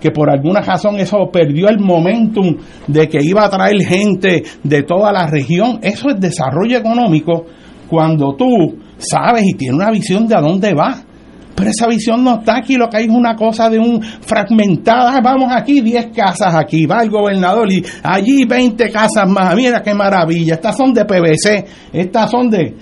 que 0.00 0.10
por 0.10 0.30
alguna 0.30 0.60
razón 0.60 0.96
eso 0.98 1.18
perdió 1.32 1.68
el 1.68 1.78
momentum 1.78 2.56
de 2.86 3.08
que 3.08 3.18
iba 3.22 3.44
a 3.44 3.50
traer 3.50 3.82
gente 3.82 4.42
de 4.62 4.82
toda 4.82 5.12
la 5.12 5.26
región. 5.26 5.78
Eso 5.82 6.08
es 6.08 6.20
desarrollo 6.20 6.78
económico 6.78 7.44
cuando 7.88 8.34
tú 8.34 8.78
sabes 8.96 9.44
y 9.46 9.54
tienes 9.54 9.76
una 9.76 9.90
visión 9.90 10.26
de 10.26 10.34
a 10.34 10.40
dónde 10.40 10.72
va. 10.74 11.02
Pero 11.54 11.70
esa 11.70 11.86
visión 11.88 12.24
no 12.24 12.38
está 12.38 12.56
aquí, 12.56 12.76
lo 12.76 12.88
que 12.88 12.96
hay 12.96 13.04
es 13.04 13.10
una 13.10 13.36
cosa 13.36 13.68
de 13.68 13.78
un 13.78 14.00
fragmentada, 14.00 15.20
vamos 15.22 15.52
aquí, 15.54 15.82
10 15.82 16.06
casas 16.06 16.54
aquí, 16.54 16.86
va 16.86 17.02
el 17.02 17.10
gobernador 17.10 17.70
y 17.70 17.84
allí 18.02 18.46
20 18.46 18.88
casas 18.90 19.28
más, 19.28 19.54
mira 19.54 19.82
qué 19.82 19.92
maravilla, 19.92 20.54
estas 20.54 20.74
son 20.74 20.94
de 20.94 21.04
PVC, 21.04 21.66
estas 21.92 22.30
son 22.30 22.48
de... 22.48 22.76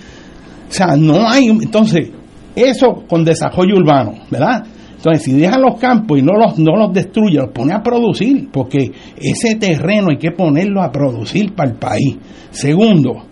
O 0.68 0.72
sea, 0.72 0.96
no 0.96 1.28
hay, 1.28 1.46
entonces, 1.46 2.10
eso 2.54 3.04
con 3.08 3.24
desarrollo 3.24 3.76
urbano, 3.76 4.14
¿verdad? 4.30 4.64
Entonces, 4.96 5.22
si 5.22 5.32
dejan 5.32 5.62
los 5.62 5.78
campos 5.78 6.18
y 6.18 6.22
no 6.22 6.32
los, 6.32 6.58
no 6.58 6.76
los 6.76 6.92
destruye, 6.92 7.38
los 7.38 7.52
pone 7.52 7.72
a 7.72 7.82
producir, 7.82 8.48
porque 8.52 8.90
ese 9.16 9.54
terreno 9.54 10.08
hay 10.10 10.18
que 10.18 10.32
ponerlo 10.32 10.82
a 10.82 10.90
producir 10.90 11.54
para 11.54 11.70
el 11.70 11.76
país. 11.76 12.16
Segundo, 12.50 13.22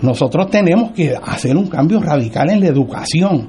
nosotros 0.00 0.48
tenemos 0.48 0.92
que 0.92 1.14
hacer 1.14 1.56
un 1.56 1.66
cambio 1.66 2.00
radical 2.00 2.50
en 2.50 2.60
la 2.60 2.66
educación. 2.66 3.48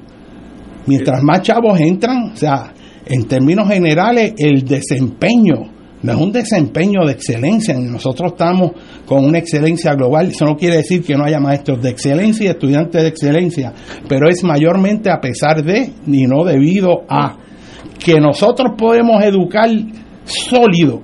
Mientras 0.86 1.22
más 1.22 1.42
chavos 1.42 1.78
entran, 1.80 2.32
o 2.32 2.36
sea, 2.36 2.72
en 3.06 3.24
términos 3.26 3.68
generales, 3.68 4.34
el 4.36 4.64
desempeño 4.64 5.73
no 6.04 6.12
es 6.12 6.18
un 6.18 6.32
desempeño 6.32 7.06
de 7.06 7.12
excelencia. 7.12 7.74
Nosotros 7.78 8.32
estamos 8.32 8.72
con 9.06 9.24
una 9.24 9.38
excelencia 9.38 9.94
global. 9.94 10.28
Eso 10.28 10.44
no 10.44 10.54
quiere 10.54 10.76
decir 10.76 11.02
que 11.02 11.14
no 11.14 11.24
haya 11.24 11.40
maestros 11.40 11.80
de 11.80 11.88
excelencia 11.88 12.44
y 12.44 12.48
estudiantes 12.48 13.00
de 13.00 13.08
excelencia, 13.08 13.72
pero 14.06 14.28
es 14.28 14.44
mayormente 14.44 15.10
a 15.10 15.18
pesar 15.18 15.64
de 15.64 15.92
y 16.06 16.26
no 16.26 16.44
debido 16.44 17.04
a 17.08 17.38
que 17.98 18.20
nosotros 18.20 18.72
podemos 18.76 19.24
educar 19.24 19.70
sólido, 20.24 21.00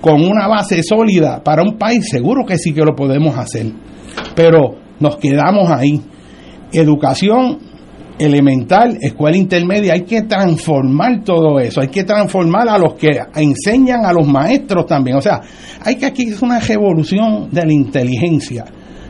con 0.00 0.24
una 0.24 0.48
base 0.48 0.82
sólida 0.82 1.42
para 1.44 1.62
un 1.62 1.76
país, 1.76 2.08
seguro 2.08 2.46
que 2.46 2.56
sí 2.56 2.72
que 2.72 2.80
lo 2.80 2.94
podemos 2.94 3.36
hacer. 3.36 3.66
Pero 4.34 4.76
nos 5.00 5.16
quedamos 5.18 5.70
ahí. 5.70 6.00
Educación 6.72 7.58
elemental, 8.18 8.96
escuela 9.00 9.36
intermedia, 9.36 9.94
hay 9.94 10.02
que 10.02 10.22
transformar 10.22 11.22
todo 11.24 11.58
eso, 11.58 11.80
hay 11.80 11.88
que 11.88 12.04
transformar 12.04 12.68
a 12.68 12.78
los 12.78 12.94
que 12.94 13.08
enseñan 13.34 14.04
a 14.04 14.12
los 14.12 14.26
maestros 14.26 14.86
también. 14.86 15.16
O 15.16 15.20
sea, 15.20 15.40
hay 15.80 15.96
que 15.96 16.06
aquí 16.06 16.24
es 16.24 16.40
una 16.42 16.60
revolución 16.60 17.48
de 17.50 17.66
la 17.66 17.72
inteligencia 17.72 18.64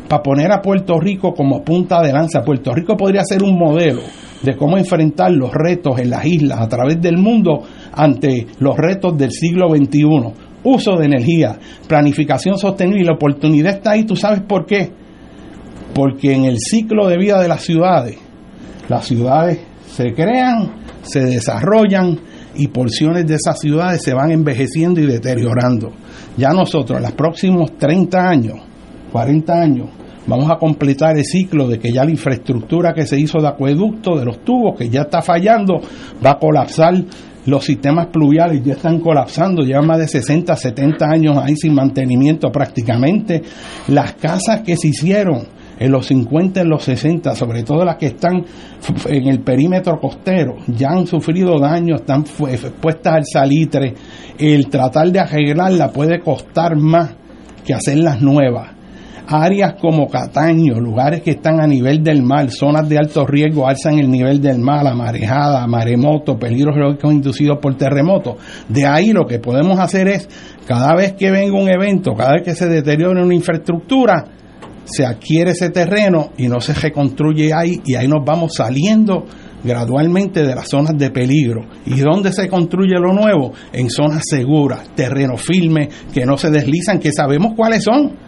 para 0.09 0.23
poner 0.23 0.53
a 0.53 0.61
Puerto 0.61 0.99
Rico 0.99 1.33
como 1.35 1.63
punta 1.63 2.03
de 2.03 2.13
lanza. 2.13 2.43
Puerto 2.43 2.73
Rico 2.73 2.97
podría 2.97 3.23
ser 3.25 3.43
un 3.43 3.59
modelo 3.59 4.03
de 4.43 4.57
cómo 4.57 4.77
enfrentar 4.77 5.31
los 5.33 5.53
retos 5.53 5.99
en 5.99 6.11
las 6.11 6.25
islas 6.27 6.61
a 6.61 6.69
través 6.69 7.01
del 7.01 7.17
mundo 7.17 7.63
ante 7.93 8.47
los 8.59 8.77
retos 8.77 9.17
del 9.17 9.31
siglo 9.31 9.69
XXI. 9.71 10.05
Uso 10.65 10.97
de 10.97 11.05
energía, 11.05 11.59
planificación 11.87 12.57
sostenible, 12.57 13.05
la 13.05 13.15
oportunidad 13.15 13.75
está 13.75 13.93
ahí, 13.93 14.05
¿tú 14.05 14.17
sabes 14.17 14.41
por 14.41 14.65
qué? 14.65 14.91
Porque 15.95 16.33
en 16.33 16.45
el 16.45 16.59
ciclo 16.59 17.07
de 17.07 17.19
vida 17.19 17.41
de 17.41 17.49
las 17.49 17.63
ciudades, 17.63 18.19
las 18.89 19.07
ciudades 19.07 19.59
se 19.87 20.13
crean, 20.13 20.73
se 21.03 21.25
desarrollan 21.25 22.19
y 22.57 22.69
porciones 22.69 23.27
de 23.27 23.35
esas 23.35 23.61
ciudades 23.61 24.03
se 24.03 24.15
van 24.15 24.31
envejeciendo 24.31 25.01
y 25.01 25.07
deteriorando. 25.07 25.93
Ya 26.37 26.51
nosotros, 26.51 26.99
en 26.99 27.05
los 27.05 27.13
próximos 27.13 27.77
30 27.79 28.29
años, 28.29 28.59
40 29.13 29.53
años, 29.53 29.89
vamos 30.27 30.51
a 30.51 30.59
completar 30.59 31.17
el 31.17 31.25
ciclo 31.25 31.69
de 31.69 31.79
que 31.79 31.93
ya 31.93 32.05
la 32.05 32.11
infraestructura 32.11 32.93
que 32.95 33.07
se 33.07 33.19
hizo 33.19 33.41
de 33.41 33.49
acueducto, 33.49 34.17
de 34.17 34.25
los 34.25 34.45
tubos, 34.45 34.77
que 34.79 34.89
ya 34.89 35.03
está 35.03 35.23
fallando, 35.23 35.81
va 36.25 36.33
a 36.33 36.39
colapsar 36.39 36.95
los 37.47 37.65
sistemas 37.65 38.07
pluviales 38.07 38.63
ya 38.65 38.73
están 38.73 39.01
colapsando, 39.01 39.63
llevan 39.63 39.87
más 39.87 39.99
de 39.99 40.09
60, 40.09 40.57
70 40.57 41.07
años 41.07 41.37
ahí 41.37 41.57
sin 41.57 41.75
mantenimiento 41.75 42.51
prácticamente. 42.51 43.43
Las 43.89 44.15
casas 44.15 44.63
que 44.63 44.77
se 44.77 44.89
hicieron 44.89 45.47
en 45.79 45.91
los 45.91 46.07
50, 46.07 46.61
en 46.61 46.69
los 46.69 46.85
60, 46.85 47.35
sobre 47.35 47.63
todo 47.63 47.85
las 47.85 47.97
que 47.97 48.07
están 48.07 48.45
en 49.07 49.29
el 49.29 49.41
perímetro 49.41 49.99
costero, 49.99 50.57
ya 50.69 50.91
han 50.91 51.07
sufrido 51.07 51.59
daño, 51.59 51.97
están 51.97 52.23
expuestas 52.23 53.15
al 53.15 53.25
salitre. 53.25 53.95
El 54.39 54.69
tratar 54.69 55.11
de 55.11 55.21
arreglarla 55.21 55.91
puede 55.91 56.21
costar 56.21 56.77
más 56.77 57.15
que 57.65 57.75
hacerlas 57.75 58.21
nuevas. 58.21 58.71
Áreas 59.27 59.77
como 59.81 60.07
Cataño, 60.07 60.79
lugares 60.79 61.23
que 61.23 61.31
están 61.31 61.59
a 61.59 61.67
nivel 61.67 62.03
del 62.03 62.23
mar, 62.23 62.51
zonas 62.51 62.87
de 62.87 62.99
alto 62.99 63.27
riesgo 63.27 63.67
alzan 63.67 63.99
el 63.99 64.11
nivel 64.11 64.39
del 64.43 64.59
mar, 64.59 64.85
la 64.85 64.95
marejada, 64.95 65.67
maremoto, 65.67 66.39
peligros 66.39 66.75
geológicos 66.75 67.11
inducidos 67.11 67.59
por 67.59 67.75
terremotos. 67.75 68.37
De 68.69 68.85
ahí 68.85 69.13
lo 69.13 69.25
que 69.25 69.39
podemos 69.39 69.79
hacer 69.79 70.09
es, 70.09 70.29
cada 70.67 70.95
vez 70.95 71.15
que 71.15 71.31
venga 71.31 71.59
un 71.59 71.71
evento, 71.71 72.13
cada 72.13 72.35
vez 72.35 72.43
que 72.43 72.55
se 72.55 72.69
deteriore 72.69 73.23
una 73.23 73.35
infraestructura, 73.35 74.27
se 74.85 75.05
adquiere 75.05 75.53
ese 75.53 75.71
terreno 75.71 76.31
y 76.37 76.49
no 76.49 76.61
se 76.61 76.75
reconstruye 76.75 77.53
ahí 77.53 77.81
y 77.85 77.95
ahí 77.95 78.09
nos 78.09 78.25
vamos 78.25 78.53
saliendo 78.57 79.27
gradualmente 79.63 80.45
de 80.45 80.55
las 80.55 80.69
zonas 80.69 80.97
de 80.97 81.11
peligro. 81.11 81.67
¿Y 81.87 81.99
dónde 82.01 82.33
se 82.33 82.49
construye 82.49 82.99
lo 82.99 83.13
nuevo? 83.13 83.53
En 83.73 83.89
zonas 83.91 84.23
seguras, 84.29 84.91
terreno 84.95 85.37
firme, 85.37 85.89
que 86.13 86.27
no 86.27 86.37
se 86.37 86.51
deslizan, 86.51 87.01
que 87.01 87.13
sabemos 87.13 87.55
cuáles 87.57 87.83
son 87.83 88.24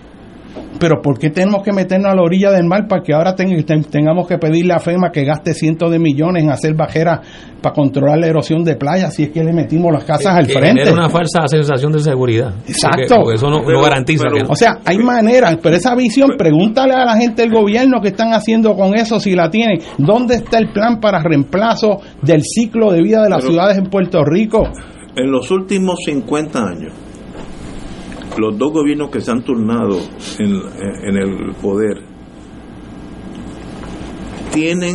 pero 0.78 1.00
¿por 1.02 1.18
qué 1.18 1.30
tenemos 1.30 1.62
que 1.62 1.72
meternos 1.72 2.12
a 2.12 2.14
la 2.14 2.22
orilla 2.22 2.50
del 2.50 2.64
mar 2.64 2.86
para 2.88 3.02
que 3.02 3.12
ahora 3.12 3.34
tengamos 3.34 4.28
que 4.28 4.38
pedirle 4.38 4.74
a 4.74 4.78
FEMA 4.78 5.10
que 5.10 5.24
gaste 5.24 5.54
cientos 5.54 5.90
de 5.90 5.98
millones 5.98 6.42
en 6.42 6.50
hacer 6.50 6.74
bajeras 6.74 7.20
para 7.62 7.74
controlar 7.74 8.18
la 8.18 8.26
erosión 8.26 8.62
de 8.62 8.76
playas 8.76 9.14
si 9.14 9.24
es 9.24 9.30
que 9.30 9.42
le 9.42 9.52
metimos 9.52 9.92
las 9.92 10.04
casas 10.04 10.34
al 10.34 10.46
frente? 10.46 10.82
Es 10.82 10.92
una 10.92 11.08
falsa 11.08 11.46
sensación 11.48 11.92
de 11.92 12.00
seguridad. 12.00 12.54
Exacto. 12.68 13.32
eso 13.32 13.48
no, 13.48 13.62
garantiza. 13.80 14.24
o 14.48 14.56
sea, 14.56 14.78
hay 14.84 14.98
maneras, 14.98 15.56
pero 15.62 15.76
esa 15.76 15.94
visión, 15.94 16.32
pregúntale 16.36 16.94
a 16.94 17.04
la 17.04 17.16
gente 17.16 17.42
del 17.42 17.52
gobierno 17.52 18.00
que 18.00 18.08
están 18.08 18.32
haciendo 18.32 18.74
con 18.74 18.94
eso 18.94 19.18
si 19.20 19.34
la 19.34 19.50
tienen. 19.50 19.80
¿Dónde 19.98 20.36
está 20.36 20.58
el 20.58 20.72
plan 20.72 21.00
para 21.00 21.22
reemplazo 21.22 22.00
del 22.22 22.42
ciclo 22.42 22.92
de 22.92 23.02
vida 23.02 23.22
de 23.22 23.30
las 23.30 23.44
ciudades 23.44 23.78
en 23.78 23.84
Puerto 23.84 24.24
Rico? 24.24 24.68
En 25.16 25.30
los 25.30 25.50
últimos 25.50 26.00
50 26.04 26.58
años 26.58 27.05
los 28.38 28.58
dos 28.58 28.72
gobiernos 28.72 29.10
que 29.10 29.20
se 29.20 29.30
han 29.30 29.42
turnado 29.42 29.98
en, 30.38 31.16
el 31.16 31.54
poder 31.60 32.02
tienen 34.52 34.94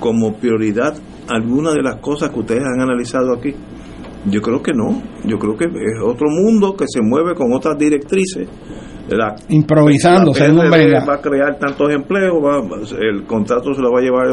como 0.00 0.34
prioridad 0.34 0.96
alguna 1.28 1.72
de 1.72 1.82
las 1.82 1.96
cosas 1.96 2.30
que 2.30 2.40
ustedes 2.40 2.62
han 2.64 2.80
analizado 2.80 3.32
aquí? 3.34 3.54
Yo 4.26 4.40
creo 4.40 4.62
que 4.62 4.72
no. 4.72 5.02
Yo 5.24 5.38
creo 5.38 5.56
que 5.56 5.66
es 5.66 6.02
otro 6.02 6.28
mundo 6.30 6.74
que 6.76 6.86
se 6.88 7.00
mueve 7.02 7.34
con 7.34 7.52
otras 7.52 7.76
directrices. 7.78 8.48
La, 9.08 9.34
Improvisando, 9.50 10.32
va 10.32 11.14
a 11.14 11.20
crear 11.20 11.58
tantos 11.58 11.90
empleos, 11.90 12.96
el 12.98 13.24
contrato 13.26 13.74
se 13.74 13.82
lo 13.82 13.92
va 13.92 14.00
a 14.00 14.02
llevar 14.02 14.28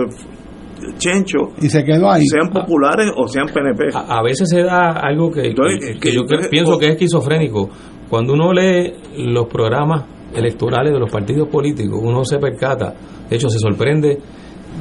chencho 0.98 1.54
y 1.62 1.70
se 1.70 1.84
quedó 1.84 2.10
ahí. 2.10 2.26
sean 2.26 2.50
populares 2.50 3.12
o 3.16 3.28
sean 3.28 3.48
PNP 3.48 3.90
a, 3.94 4.22
veces 4.24 4.50
se 4.50 4.62
da 4.64 4.92
algo 4.92 5.32
que, 5.32 5.54
que, 6.00 6.12
yo 6.12 6.22
pienso 6.50 6.78
que 6.78 6.88
es 6.88 6.92
esquizofrénico. 6.94 7.70
Cuando 8.10 8.34
uno 8.34 8.52
lee 8.52 8.94
los 9.18 9.48
programas 9.48 10.06
electorales 10.34 10.94
de 10.94 11.00
los 11.00 11.12
partidos 11.12 11.48
políticos 11.50 12.00
uno 12.02 12.24
se 12.24 12.38
percata 12.38 12.94
de 13.30 13.36
hecho 13.36 13.50
se 13.50 13.60
sorprende 13.60 14.18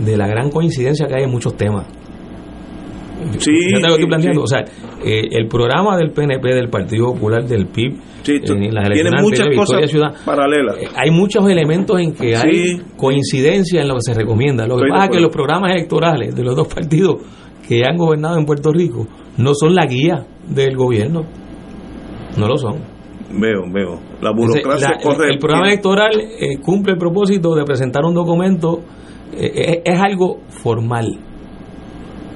de 0.05 0.17
la 0.17 0.29
gran 0.29 0.51
coincidencia 0.51 1.07
que 1.07 1.15
hay 1.17 1.25
en 1.25 1.31
muchos 1.31 1.57
temas 1.57 1.87
Sí, 3.39 3.53
estoy 3.75 4.07
planteando. 4.07 4.43
O 4.43 4.47
sea, 4.47 4.61
eh, 5.05 5.29
el 5.31 5.47
programa 5.47 5.97
del 5.97 6.11
PNP, 6.11 6.55
del 6.55 6.69
Partido 6.69 7.13
Popular, 7.13 7.45
del 7.45 7.67
PIB, 7.67 7.99
en 8.27 8.75
las 8.75 8.91
tiene 8.91 9.11
muchas 9.21 9.47
cosas 9.55 9.91
ciudad, 9.91 10.15
paralelas. 10.25 10.77
Eh, 10.79 10.89
hay 10.95 11.11
muchos 11.11 11.49
elementos 11.49 12.01
en 12.01 12.13
que 12.13 12.37
hay 12.37 12.81
coincidencia 12.97 13.83
en 13.83 13.89
lo 13.89 13.95
que 13.95 14.03
se 14.03 14.15
recomienda. 14.15 14.67
Lo 14.67 14.77
que 14.77 14.89
pasa 14.89 15.05
es 15.07 15.11
que 15.11 15.21
los 15.21 15.33
programas 15.33 15.73
electorales 15.73 16.35
de 16.35 16.43
los 16.43 16.57
dos 16.57 16.69
partidos 16.69 17.17
que 17.67 17.83
han 17.85 17.97
gobernado 17.97 18.39
en 18.39 18.47
Puerto 18.47 18.73
Rico 18.73 19.07
no 19.37 19.55
son 19.55 19.75
la 19.75 19.87
guía 19.87 20.27
del 20.49 20.77
gobierno. 20.77 21.25
No 22.37 22.47
lo 22.47 22.57
son. 22.57 22.79
Veo, 23.33 23.63
veo. 23.73 24.01
La 24.21 24.33
burocracia 24.33 24.99
corre. 25.03 25.33
El, 25.33 25.39
programa 25.39 25.69
electoral 25.69 26.11
eh, 26.21 26.59
cumple 26.61 26.93
el 26.93 26.99
propósito 26.99 27.55
de 27.55 27.65
presentar 27.65 28.05
un 28.05 28.15
documento, 28.15 28.81
es 29.33 30.01
algo 30.01 30.41
formal 30.49 31.30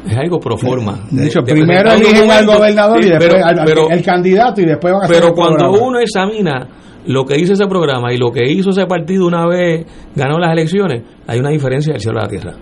es 0.06 0.16
algo 0.16 0.38
pro 0.38 0.56
forma. 0.56 1.06
De 1.10 1.26
hecho, 1.26 1.42
primero 1.42 1.92
eligen 1.92 2.30
al 2.30 2.46
gobernador 2.46 3.04
y 3.04 3.08
después 3.08 3.42
al, 3.42 3.92
el 3.92 4.04
candidato 4.04 4.60
y 4.60 4.66
después 4.66 4.92
van 4.92 5.02
a 5.02 5.04
hacer 5.06 5.20
Pero 5.20 5.34
cuando 5.34 5.72
uno 5.72 5.98
examina 5.98 6.68
lo 7.06 7.24
que 7.24 7.38
hizo 7.38 7.52
ese 7.52 7.66
programa 7.66 8.12
y 8.12 8.18
lo 8.18 8.30
que 8.30 8.50
hizo 8.50 8.70
ese 8.70 8.86
partido 8.86 9.26
una 9.26 9.46
vez 9.46 9.86
ganó 10.14 10.38
las 10.38 10.52
elecciones, 10.52 11.02
hay 11.26 11.38
una 11.38 11.50
diferencia 11.50 11.92
del 11.92 12.00
cielo 12.00 12.18
a 12.18 12.22
la 12.22 12.28
tierra. 12.28 12.54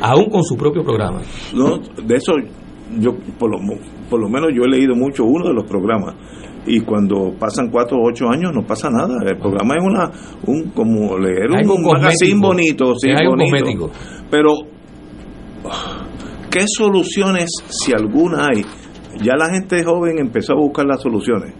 Aún 0.00 0.30
con 0.30 0.42
su 0.42 0.56
propio 0.56 0.82
programa. 0.82 1.20
No, 1.54 1.78
de 1.78 2.14
eso 2.14 2.32
yo 2.98 3.12
por 3.38 3.50
lo, 3.50 3.58
por 4.10 4.20
lo 4.20 4.28
menos 4.28 4.50
yo 4.54 4.64
he 4.64 4.68
leído 4.68 4.94
mucho 4.94 5.24
uno 5.24 5.48
de 5.48 5.54
los 5.54 5.64
programas 5.64 6.14
y 6.66 6.80
cuando 6.80 7.32
pasan 7.38 7.70
cuatro 7.70 7.98
o 7.98 8.08
ocho 8.08 8.28
años 8.28 8.52
no 8.54 8.62
pasa 8.62 8.88
nada 8.90 9.16
el 9.26 9.36
programa 9.36 9.74
es 9.76 9.84
una 9.84 10.10
un 10.46 10.70
como 10.70 11.18
leer 11.18 11.50
un 11.50 11.82
magazine 11.82 12.40
bonito 12.40 12.94
sí, 12.96 13.08
bonito, 13.26 13.90
pero 14.30 14.50
¿Qué 16.52 16.66
soluciones, 16.68 17.48
si 17.70 17.94
alguna 17.94 18.48
hay? 18.48 18.62
Ya 19.24 19.32
la 19.38 19.48
gente 19.48 19.82
joven 19.82 20.18
empezó 20.18 20.52
a 20.52 20.60
buscar 20.60 20.84
las 20.84 21.00
soluciones. 21.00 21.54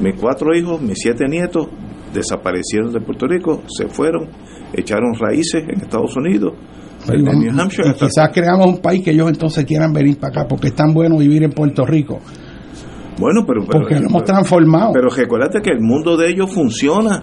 Mis 0.00 0.18
cuatro 0.18 0.56
hijos, 0.56 0.80
mis 0.80 0.96
siete 0.98 1.28
nietos 1.28 1.68
desaparecieron 2.14 2.90
de 2.90 3.02
Puerto 3.02 3.26
Rico, 3.26 3.62
se 3.68 3.86
fueron, 3.88 4.30
echaron 4.72 5.12
raíces 5.20 5.62
en 5.68 5.82
Estados 5.82 6.16
Unidos. 6.16 6.54
en 7.06 7.22
New 7.22 7.60
Hampshire, 7.60 7.92
quizás 7.92 8.30
creamos 8.32 8.66
un 8.66 8.78
país 8.78 9.04
que 9.04 9.10
ellos 9.10 9.28
entonces 9.28 9.62
quieran 9.66 9.92
venir 9.92 10.18
para 10.18 10.32
acá 10.32 10.48
porque 10.48 10.68
es 10.68 10.74
tan 10.74 10.94
bueno 10.94 11.18
vivir 11.18 11.42
en 11.42 11.52
Puerto 11.52 11.84
Rico. 11.84 12.20
Bueno, 13.18 13.44
pero, 13.46 13.66
porque 13.66 14.00
lo 14.00 14.06
hemos 14.06 14.24
transformado. 14.24 14.92
Pero 14.94 15.10
recuérdate 15.10 15.60
que 15.60 15.70
el 15.70 15.82
mundo 15.82 16.16
de 16.16 16.30
ellos 16.30 16.50
funciona. 16.50 17.22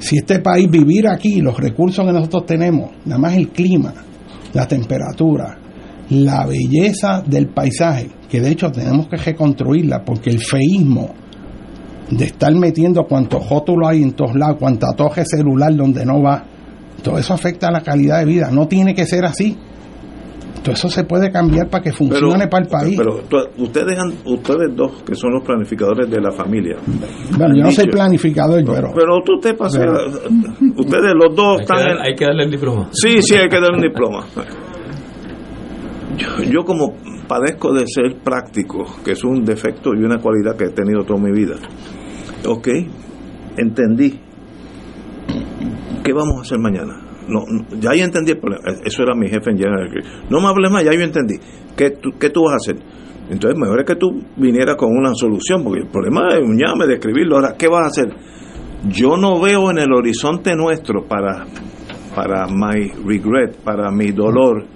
Si 0.00 0.18
este 0.18 0.40
país 0.40 0.68
vivir 0.68 1.06
aquí, 1.06 1.40
los 1.40 1.56
recursos 1.56 2.04
que 2.04 2.12
nosotros 2.12 2.44
tenemos, 2.44 2.90
nada 3.04 3.20
más 3.20 3.36
el 3.36 3.50
clima, 3.50 3.94
la 4.52 4.66
temperatura, 4.66 5.58
la 6.10 6.46
belleza 6.46 7.22
del 7.24 7.48
paisaje, 7.48 8.10
que 8.28 8.40
de 8.40 8.50
hecho 8.50 8.70
tenemos 8.70 9.08
que 9.08 9.16
reconstruirla 9.16 10.04
porque 10.04 10.30
el 10.30 10.40
feísmo 10.40 11.14
de 12.10 12.26
estar 12.26 12.54
metiendo 12.54 13.04
cuantos 13.04 13.48
rótulos 13.48 13.88
hay 13.88 14.02
en 14.02 14.12
todos 14.12 14.34
lados, 14.34 14.56
cuánta 14.58 14.92
toje 14.94 15.24
celular 15.24 15.74
donde 15.74 16.04
no 16.04 16.22
va, 16.22 16.44
todo 17.02 17.18
eso 17.18 17.34
afecta 17.34 17.68
a 17.68 17.70
la 17.70 17.80
calidad 17.82 18.20
de 18.20 18.24
vida. 18.24 18.50
No 18.50 18.66
tiene 18.66 18.94
que 18.94 19.04
ser 19.04 19.24
así. 19.24 19.56
Todo 20.62 20.74
eso 20.74 20.88
se 20.88 21.04
puede 21.04 21.30
cambiar 21.30 21.68
para 21.68 21.84
que 21.84 21.92
funcione 21.92 22.46
para 22.48 22.64
el 22.64 22.70
país. 22.70 22.96
Pero 22.96 23.16
ustedes, 23.58 23.98
ustedes 24.24 24.74
dos, 24.74 25.02
que 25.02 25.14
son 25.14 25.34
los 25.34 25.44
planificadores 25.44 26.08
de 26.08 26.18
la 26.22 26.30
familia. 26.30 26.76
Bueno, 27.36 27.54
yo 27.54 27.64
no 27.64 27.70
soy 27.70 27.86
planificador, 27.88 28.64
pero. 28.64 28.92
Pero 28.94 29.22
tú 29.22 29.38
te 29.38 29.52
pasas. 29.52 29.84
Ustedes 30.76 31.12
los 31.14 31.36
dos 31.36 31.60
están. 31.60 31.98
hay 32.02 32.14
que 32.14 32.24
darle 32.24 32.44
el 32.44 32.50
diploma. 32.50 32.88
Sí, 32.92 33.20
sí, 33.20 33.34
hay 33.34 33.48
que 33.48 33.60
darle 33.60 33.76
un 33.76 33.82
diploma 33.82 34.24
yo, 36.50 36.64
como 36.64 36.94
padezco 37.28 37.72
de 37.72 37.86
ser 37.86 38.16
práctico, 38.22 38.84
que 39.04 39.12
es 39.12 39.24
un 39.24 39.44
defecto 39.44 39.94
y 39.94 40.04
una 40.04 40.18
cualidad 40.18 40.56
que 40.56 40.64
he 40.64 40.70
tenido 40.70 41.04
toda 41.04 41.20
mi 41.20 41.32
vida, 41.32 41.56
ok, 42.46 42.68
entendí. 43.56 44.20
¿Qué 46.02 46.12
vamos 46.12 46.38
a 46.38 46.40
hacer 46.42 46.58
mañana? 46.58 47.00
No, 47.28 47.44
ya 47.80 47.94
yo 47.94 48.04
entendí 48.04 48.32
el 48.32 48.38
problema. 48.38 48.62
Eso 48.84 49.02
era 49.02 49.14
mi 49.14 49.28
jefe 49.28 49.50
en 49.50 49.58
general. 49.58 49.88
No 50.28 50.40
me 50.40 50.48
hables 50.48 50.70
más, 50.70 50.84
ya 50.84 50.92
yo 50.92 51.00
entendí. 51.00 51.36
¿Qué 51.76 51.90
tú, 51.90 52.10
¿Qué 52.18 52.28
tú 52.30 52.42
vas 52.44 52.52
a 52.52 52.56
hacer? 52.56 52.76
Entonces, 53.30 53.58
mejor 53.58 53.80
es 53.80 53.86
que 53.86 53.96
tú 53.96 54.22
vinieras 54.36 54.76
con 54.76 54.90
una 54.90 55.14
solución, 55.14 55.64
porque 55.64 55.80
el 55.80 55.88
problema 55.88 56.28
es 56.28 56.42
un 56.42 56.58
llame 56.58 56.86
de 56.86 56.94
escribirlo. 56.94 57.36
Ahora, 57.36 57.54
¿qué 57.56 57.68
vas 57.68 57.84
a 57.84 57.86
hacer? 57.86 58.14
Yo 58.88 59.16
no 59.16 59.40
veo 59.40 59.70
en 59.70 59.78
el 59.78 59.92
horizonte 59.92 60.54
nuestro 60.54 61.06
para, 61.06 61.46
para 62.14 62.46
my 62.48 62.92
regret, 63.06 63.56
para 63.64 63.90
mi 63.90 64.12
dolor, 64.12 64.73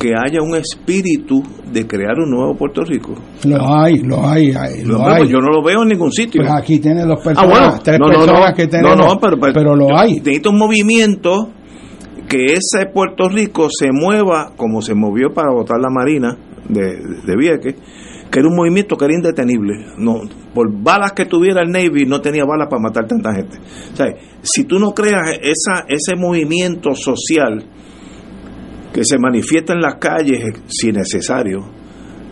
que 0.00 0.14
haya 0.16 0.40
un 0.40 0.56
espíritu 0.56 1.42
de 1.70 1.86
crear 1.86 2.18
un 2.18 2.30
nuevo 2.30 2.56
Puerto 2.56 2.82
Rico. 2.82 3.14
Lo 3.44 3.58
hay, 3.70 3.98
lo 3.98 4.26
hay, 4.26 4.50
lo 4.82 5.06
hay. 5.06 5.28
Yo 5.28 5.40
no 5.40 5.50
lo 5.50 5.62
veo 5.62 5.82
en 5.82 5.88
ningún 5.88 6.10
sitio. 6.10 6.40
Pues 6.40 6.50
aquí 6.50 6.78
tiene 6.78 7.04
los 7.04 7.22
personas, 7.22 7.74
ah, 7.74 7.80
tres 7.84 7.98
personas 7.98 8.54
que 8.54 8.66
tenemos, 8.66 8.96
no, 8.96 9.08
no, 9.08 9.20
pero, 9.20 9.38
pero, 9.38 9.76
lo 9.76 9.94
hay. 9.94 10.14
Necesita 10.14 10.48
un 10.48 10.58
movimiento 10.58 11.50
que 12.26 12.46
ese 12.46 12.86
Puerto 12.86 13.28
Rico 13.28 13.68
se 13.70 13.88
mueva 13.92 14.52
como 14.56 14.80
se 14.80 14.94
movió 14.94 15.34
para 15.34 15.52
votar 15.52 15.78
la 15.78 15.90
Marina 15.90 16.34
de, 16.66 16.96
de 17.26 17.36
Vieques, 17.36 17.74
que 18.30 18.38
era 18.38 18.48
un 18.48 18.56
movimiento 18.56 18.96
que 18.96 19.04
era 19.04 19.14
indetenible. 19.14 19.84
No, 19.98 20.14
por 20.54 20.72
balas 20.82 21.12
que 21.12 21.26
tuviera 21.26 21.60
el 21.60 21.70
Navy, 21.70 22.06
no 22.06 22.22
tenía 22.22 22.44
balas 22.46 22.68
para 22.70 22.80
matar 22.80 23.06
tanta 23.06 23.34
gente. 23.34 23.58
O 23.92 23.96
sea, 23.96 24.06
si 24.40 24.64
tú 24.64 24.78
no 24.78 24.92
creas 24.92 25.38
esa, 25.42 25.84
ese 25.88 26.16
movimiento 26.16 26.94
social, 26.94 27.66
que 28.92 29.04
se 29.04 29.18
manifiesta 29.18 29.72
en 29.72 29.80
las 29.80 29.96
calles 29.96 30.40
si 30.66 30.92
necesario, 30.92 31.60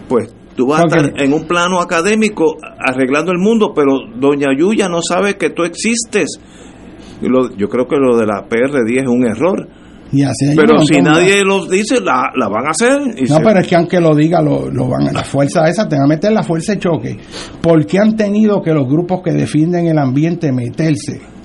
pues 0.09 0.35
tú 0.56 0.66
vas 0.66 0.82
a 0.82 0.86
estar 0.86 1.12
en 1.22 1.32
un 1.32 1.47
plano 1.47 1.80
académico 1.80 2.56
arreglando 2.78 3.30
el 3.32 3.39
mundo, 3.39 3.72
pero 3.74 3.93
doña 4.16 4.48
Yuya 4.56 4.89
no 4.89 5.01
sabe 5.02 5.36
que 5.36 5.51
tú 5.51 5.62
existes. 5.62 6.40
yo 7.20 7.68
creo 7.68 7.86
que 7.86 7.97
lo 7.97 8.16
de 8.16 8.26
la 8.26 8.48
PR10 8.48 9.02
es 9.02 9.09
un 9.09 9.26
error. 9.26 9.68
pero 10.56 10.80
si 10.80 11.01
nadie 11.01 11.44
lo 11.44 11.66
dice, 11.66 12.01
la, 12.01 12.32
la, 12.35 12.48
van 12.48 12.66
a 12.66 12.70
hacer. 12.70 12.98
no, 13.28 13.39
pero 13.44 13.60
es 13.60 13.68
que 13.68 13.76
aunque 13.76 14.01
lo 14.01 14.16
diga, 14.16 14.43
lo, 14.43 14.68
lo 14.68 14.89
van 14.89 15.09
a. 15.09 15.12
La 15.12 15.22
fuerza 15.22 15.68
esa, 15.68 15.86
te 15.89 15.94
van 15.94 16.06
a 16.06 16.09
meter 16.09 16.32
la 16.32 16.43
fuerza 16.43 16.72
de 16.72 16.80
choque. 16.80 17.16
porque 17.62 17.98
han 17.98 18.16
tenido 18.16 18.60
que 18.60 18.72
los 18.72 18.89
grupos 18.89 19.20
que 19.22 19.32
defienden 19.32 19.86
el 19.86 19.98
ambiente 19.98 20.51
meterse? 20.51 21.38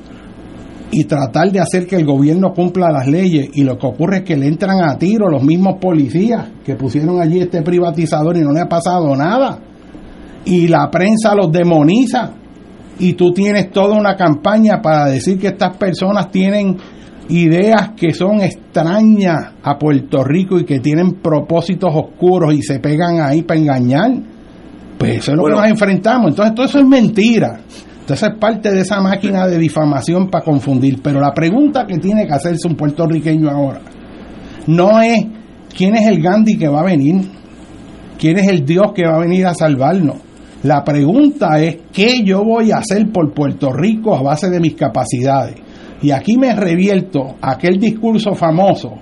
Y 0.95 1.05
tratar 1.05 1.51
de 1.51 1.59
hacer 1.59 1.87
que 1.87 1.95
el 1.95 2.05
gobierno 2.05 2.53
cumpla 2.53 2.91
las 2.91 3.07
leyes. 3.07 3.49
Y 3.53 3.63
lo 3.63 3.79
que 3.79 3.87
ocurre 3.87 4.17
es 4.17 4.23
que 4.23 4.37
le 4.37 4.47
entran 4.47 4.79
a 4.83 4.95
tiro 4.95 5.27
los 5.27 5.43
mismos 5.43 5.77
policías 5.81 6.49
que 6.63 6.75
pusieron 6.75 7.19
allí 7.19 7.39
este 7.39 7.63
privatizador 7.63 8.37
y 8.37 8.41
no 8.41 8.53
le 8.53 8.61
ha 8.61 8.69
pasado 8.69 9.15
nada. 9.15 9.57
Y 10.45 10.67
la 10.67 10.91
prensa 10.91 11.33
los 11.33 11.51
demoniza. 11.51 12.33
Y 12.99 13.13
tú 13.13 13.33
tienes 13.33 13.71
toda 13.71 13.97
una 13.97 14.15
campaña 14.15 14.83
para 14.83 15.07
decir 15.07 15.39
que 15.39 15.47
estas 15.47 15.75
personas 15.77 16.29
tienen 16.29 16.77
ideas 17.27 17.93
que 17.97 18.13
son 18.13 18.41
extrañas 18.41 19.53
a 19.63 19.79
Puerto 19.79 20.23
Rico 20.23 20.59
y 20.59 20.63
que 20.63 20.79
tienen 20.79 21.13
propósitos 21.13 21.91
oscuros 21.91 22.53
y 22.53 22.61
se 22.61 22.79
pegan 22.79 23.19
ahí 23.19 23.41
para 23.41 23.59
engañar. 23.59 24.11
Pues 24.99 25.17
eso 25.17 25.31
es 25.31 25.37
lo 25.37 25.45
que 25.45 25.53
nos 25.53 25.67
enfrentamos. 25.67 26.29
Entonces 26.29 26.53
todo 26.53 26.67
eso 26.67 26.77
es 26.77 26.85
mentira 26.85 27.61
entonces 28.03 28.31
es 28.33 28.37
parte 28.37 28.69
de 28.69 28.81
esa 28.81 28.99
máquina 28.99 29.47
de 29.47 29.57
difamación 29.57 30.27
para 30.29 30.43
confundir. 30.43 31.01
Pero 31.01 31.21
la 31.21 31.33
pregunta 31.33 31.87
que 31.87 31.99
tiene 31.99 32.27
que 32.27 32.33
hacerse 32.33 32.67
un 32.67 32.75
puertorriqueño 32.75 33.49
ahora 33.49 33.79
no 34.67 35.01
es 35.01 35.25
quién 35.73 35.95
es 35.95 36.07
el 36.07 36.21
Gandhi 36.21 36.57
que 36.57 36.67
va 36.67 36.81
a 36.81 36.83
venir, 36.83 37.21
quién 38.19 38.39
es 38.39 38.49
el 38.49 38.65
Dios 38.65 38.91
que 38.93 39.07
va 39.07 39.15
a 39.15 39.19
venir 39.19 39.45
a 39.45 39.53
salvarnos. 39.53 40.17
La 40.63 40.83
pregunta 40.83 41.61
es 41.61 41.77
qué 41.93 42.23
yo 42.25 42.43
voy 42.43 42.71
a 42.71 42.79
hacer 42.79 43.09
por 43.09 43.33
Puerto 43.33 43.71
Rico 43.71 44.13
a 44.13 44.21
base 44.21 44.49
de 44.49 44.59
mis 44.59 44.75
capacidades. 44.75 45.55
Y 46.01 46.11
aquí 46.11 46.37
me 46.37 46.53
revierto 46.53 47.35
aquel 47.39 47.79
discurso 47.79 48.35
famoso 48.35 48.95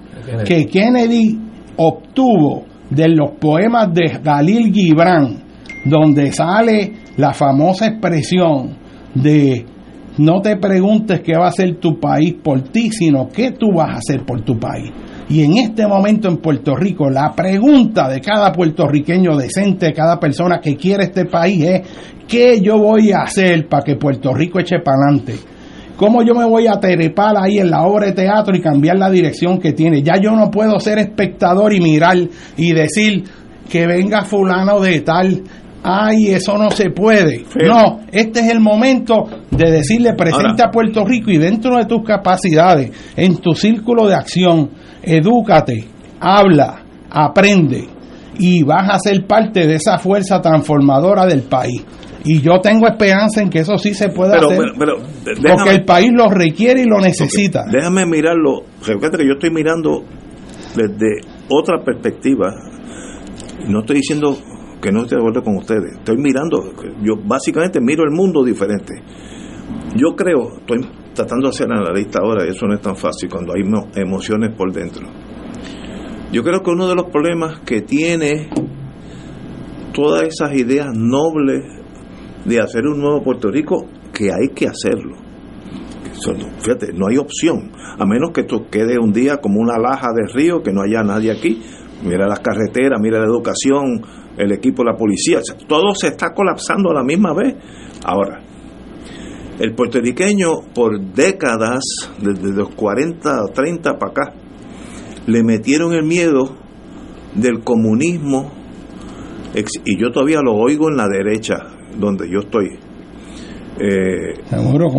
que 0.46 0.68
Kennedy 0.68 1.40
obtuvo 1.78 2.66
de 2.92 3.08
los 3.08 3.32
poemas 3.40 3.92
de 3.96 4.20
Galil 4.24 4.72
Gibran, 4.72 5.42
donde 5.86 6.32
sale 6.32 6.94
la 7.18 7.34
famosa 7.34 7.88
expresión 7.88 8.81
de 9.14 9.66
no 10.18 10.42
te 10.42 10.58
preguntes 10.58 11.22
qué 11.22 11.38
va 11.38 11.46
a 11.46 11.50
hacer 11.50 11.78
tu 11.80 12.00
país 12.00 12.36
por 12.44 12.62
ti, 12.64 12.92
sino 12.92 13.30
qué 13.30 13.52
tú 13.52 13.74
vas 13.74 13.96
a 13.96 13.98
hacer 13.98 14.26
por 14.26 14.42
tu 14.42 14.60
país. 14.60 14.92
Y 15.30 15.44
en 15.44 15.58
este 15.58 15.88
momento 15.88 16.28
en 16.28 16.38
Puerto 16.38 16.76
Rico, 16.76 17.10
la 17.10 17.32
pregunta 17.34 18.10
de 18.10 18.20
cada 18.20 18.52
puertorriqueño 18.52 19.38
decente, 19.38 19.94
cada 19.94 20.20
persona 20.20 20.60
que 20.60 20.76
quiere 20.76 21.06
este 21.06 21.26
país 21.26 21.64
es, 21.64 21.82
¿qué 22.28 22.60
yo 22.62 22.78
voy 22.78 23.12
a 23.12 23.22
hacer 23.22 23.68
para 23.70 23.84
que 23.84 23.96
Puerto 23.96 24.34
Rico 24.34 24.60
eche 24.60 24.80
para 24.84 24.98
adelante? 24.98 25.36
¿Cómo 25.96 26.24
yo 26.24 26.34
me 26.34 26.46
voy 26.46 26.68
a 26.68 26.80
trepar 26.80 27.38
ahí 27.38 27.60
en 27.60 27.70
la 27.70 27.84
obra 27.84 28.08
de 28.08 28.14
teatro 28.14 28.56
y 28.56 28.62
cambiar 28.62 28.98
la 28.98 29.10
dirección 29.10 29.60
que 29.60 29.72
tiene? 29.72 30.02
Ya 30.02 30.20
yo 30.22 30.32
no 30.32 30.52
puedo 30.52 30.80
ser 30.80 30.98
espectador 30.98 31.74
y 31.74 31.80
mirar 31.80 32.18
y 32.58 32.74
decir 32.74 33.24
que 33.70 33.88
venga 33.88 34.24
fulano 34.24 34.82
de 34.82 35.00
tal 35.02 35.44
ay, 35.84 36.28
eso 36.30 36.58
no 36.58 36.70
se 36.72 36.90
puede. 36.90 37.44
No, 37.66 38.02
este 38.12 38.42
es 38.42 38.50
el 38.50 38.60
momento 38.60 39.26
de 39.50 39.72
decirle 39.72 40.14
presente 40.14 40.64
a 40.64 40.70
Puerto 40.70 41.06
Rico 41.06 41.32
y 41.32 41.38
dentro 41.38 41.78
de 41.78 41.86
tus 41.86 42.04
capacidades, 42.04 42.92
en 43.16 43.38
tu 43.38 43.54
círculo 43.54 44.08
de 44.08 44.16
acción, 44.16 44.70
edúcate, 45.02 45.86
habla, 46.20 46.84
aprende 47.10 47.88
y 48.38 48.64
vas 48.64 48.90
a 48.90 49.00
ser 49.00 49.26
parte 49.26 49.68
de 49.68 49.76
esa 49.76 49.98
fuerza 49.98 50.42
transformadora 50.42 51.26
del 51.26 51.44
país. 51.44 51.84
Y 52.24 52.40
yo 52.40 52.60
tengo 52.62 52.88
esperanza 52.88 53.42
en 53.42 53.50
que 53.50 53.60
eso 53.60 53.78
sí 53.78 53.96
se 53.96 54.10
puede 54.10 54.36
hacer. 54.36 54.58
porque 54.78 55.72
el 55.72 55.84
país 55.86 56.12
lo 56.14 56.30
requiere 56.30 56.82
y 56.82 56.86
lo 56.86 57.00
necesita. 57.00 57.66
déjame 57.72 58.06
mirarlo. 58.06 58.62
Fíjate 58.82 59.18
que 59.18 59.26
yo 59.26 59.34
estoy 59.34 59.50
mirando 59.50 60.04
desde 60.76 61.22
otra 61.50 61.84
perspectiva. 61.84 62.54
No 63.68 63.80
estoy 63.80 63.98
diciendo 63.98 64.38
que 64.82 64.92
no 64.92 65.02
estoy 65.02 65.18
de 65.18 65.22
acuerdo 65.22 65.44
con 65.44 65.58
ustedes. 65.58 65.98
Estoy 65.98 66.18
mirando, 66.18 66.74
yo 67.04 67.14
básicamente 67.24 67.80
miro 67.80 68.04
el 68.04 68.12
mundo 68.12 68.44
diferente. 68.44 68.94
Yo 69.96 70.16
creo, 70.16 70.58
estoy 70.60 70.80
tratando 71.14 71.48
de 71.48 71.50
hacer 71.50 71.68
la 71.68 71.94
lista 71.94 72.20
ahora, 72.22 72.46
y 72.46 72.50
eso 72.50 72.66
no 72.66 72.74
es 72.74 72.82
tan 72.82 72.96
fácil 72.96 73.30
cuando 73.30 73.54
hay 73.54 73.62
emociones 73.96 74.56
por 74.56 74.72
dentro. 74.74 75.08
Yo 76.32 76.44
creo 76.44 76.62
que 76.64 76.72
uno 76.72 76.88
de 76.88 76.96
los 76.96 77.10
problemas 77.12 77.60
que 77.62 77.82
tiene 77.82 78.50
todas 79.94 80.24
esas 80.24 80.54
ideas 80.56 80.88
nobles 80.94 81.64
de 82.46 82.60
hacer 82.60 82.86
un 82.88 83.00
nuevo 83.00 83.22
Puerto 83.22 83.52
Rico, 83.52 83.86
que 84.14 84.32
hay 84.32 84.50
que 84.56 84.68
hacerlo. 84.68 85.18
Fíjate, 86.60 86.94
no 86.94 87.08
hay 87.10 87.18
opción, 87.18 87.72
a 87.98 88.06
menos 88.06 88.32
que 88.32 88.42
esto 88.42 88.68
quede 88.70 88.98
un 89.00 89.12
día 89.12 89.38
como 89.38 89.60
una 89.60 89.78
laja 89.78 90.08
de 90.16 90.32
río, 90.34 90.62
que 90.62 90.72
no 90.72 90.82
haya 90.82 91.04
nadie 91.04 91.32
aquí. 91.32 91.62
Mira 92.04 92.28
las 92.28 92.40
carreteras, 92.40 93.00
mira 93.02 93.20
la 93.20 93.26
educación, 93.26 94.02
el 94.38 94.52
equipo 94.52 94.84
de 94.84 94.92
la 94.92 94.98
policía, 94.98 95.40
todo 95.68 95.94
se 95.94 96.08
está 96.08 96.34
colapsando 96.34 96.92
a 96.92 96.94
la 96.96 97.04
misma 97.04 97.34
vez. 97.34 97.56
Ahora, 98.04 98.42
el 99.60 99.74
puertorriqueño 99.76 100.74
por 100.74 101.00
décadas, 101.00 101.84
desde 102.20 102.54
los 102.54 102.70
40 102.70 103.44
o 103.44 103.48
30 103.54 103.94
para 103.98 104.12
acá, 104.12 104.34
le 105.28 105.44
metieron 105.44 105.94
el 105.94 106.04
miedo 106.04 106.58
del 107.36 107.64
comunismo, 107.64 108.52
y 109.86 110.00
yo 110.00 110.12
todavía 110.12 110.42
lo 110.42 110.56
oigo 110.56 110.90
en 110.90 110.98
la 110.98 111.08
derecha, 111.08 111.58
donde 111.98 112.30
yo 112.30 112.40
estoy. 112.40 112.80
Eh, 113.80 114.34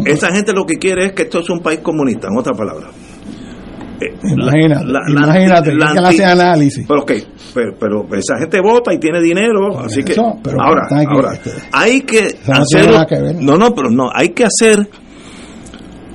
esa 0.07 0.33
gente 0.35 0.53
lo 0.53 0.65
que 0.65 0.77
quiere 0.77 1.07
es 1.07 1.13
que 1.13 1.23
esto 1.23 1.41
es 1.41 1.51
un 1.51 1.61
país 1.61 1.81
comunista, 1.81 2.29
en 2.31 2.39
otras 2.39 2.57
palabras. 2.57 3.02
Imagínate, 4.25 4.85
imagínate 5.09 5.71
que 5.71 5.77
clase 5.77 6.25
análisis. 6.25 6.87
Pero, 6.87 7.03
okay, 7.03 7.25
pero, 7.79 8.07
esa 8.17 8.39
gente 8.39 8.61
vota 8.61 8.93
y 8.93 8.99
tiene 8.99 9.21
dinero, 9.21 9.79
así 9.79 10.03
que 10.03 10.15
ahora, 10.19 10.89
ahora 10.91 11.33
este, 11.35 11.51
hay 11.73 12.03
que 12.03 12.37
hacer 12.47 12.91
no, 13.41 13.57
no, 13.57 13.75
pero 13.75 13.91
no, 13.91 14.09
hay 14.15 14.31
que 14.31 14.45
hacer 14.45 14.89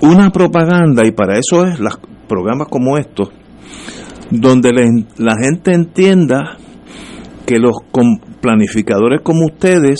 una 0.01 0.29
propaganda 0.29 1.05
y 1.05 1.11
para 1.11 1.37
eso 1.37 1.65
es 1.65 1.79
los 1.79 1.99
programas 2.27 2.67
como 2.69 2.97
estos 2.97 3.29
donde 4.29 4.71
la 5.17 5.35
gente 5.41 5.73
entienda 5.73 6.57
que 7.45 7.59
los 7.59 7.75
planificadores 8.41 9.21
como 9.23 9.45
ustedes 9.45 9.99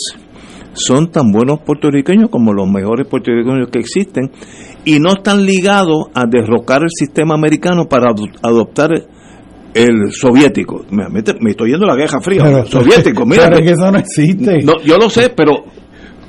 son 0.78 1.12
tan 1.12 1.32
buenos 1.32 1.60
puertorriqueños 1.60 2.30
como 2.30 2.54
los 2.54 2.68
mejores 2.68 3.08
puertorriqueños 3.08 3.70
que 3.70 3.80
existen 3.80 4.32
y 4.86 5.00
no 5.00 5.10
están 5.10 5.46
ligados 5.46 6.08
a 6.14 6.26
derrocar 6.26 6.84
el 6.84 6.90
sistema 6.90 7.36
americano 7.36 7.86
para 7.86 8.12
adoptar 8.42 8.92
el 9.74 10.12
soviético. 10.12 10.86
Me, 10.90 11.20
estoy 11.50 11.72
yendo 11.72 11.86
a 11.86 11.90
la 11.90 11.96
Guerra 11.96 12.22
Fría, 12.22 12.44
el 12.44 12.68
soviético, 12.68 13.26
mira. 13.28 13.50
que 13.50 13.72
eso 13.72 13.92
no 13.92 14.00
existe. 14.00 14.64
yo 14.64 14.98
lo 14.98 15.10
sé, 15.10 15.30
pero 15.36 15.64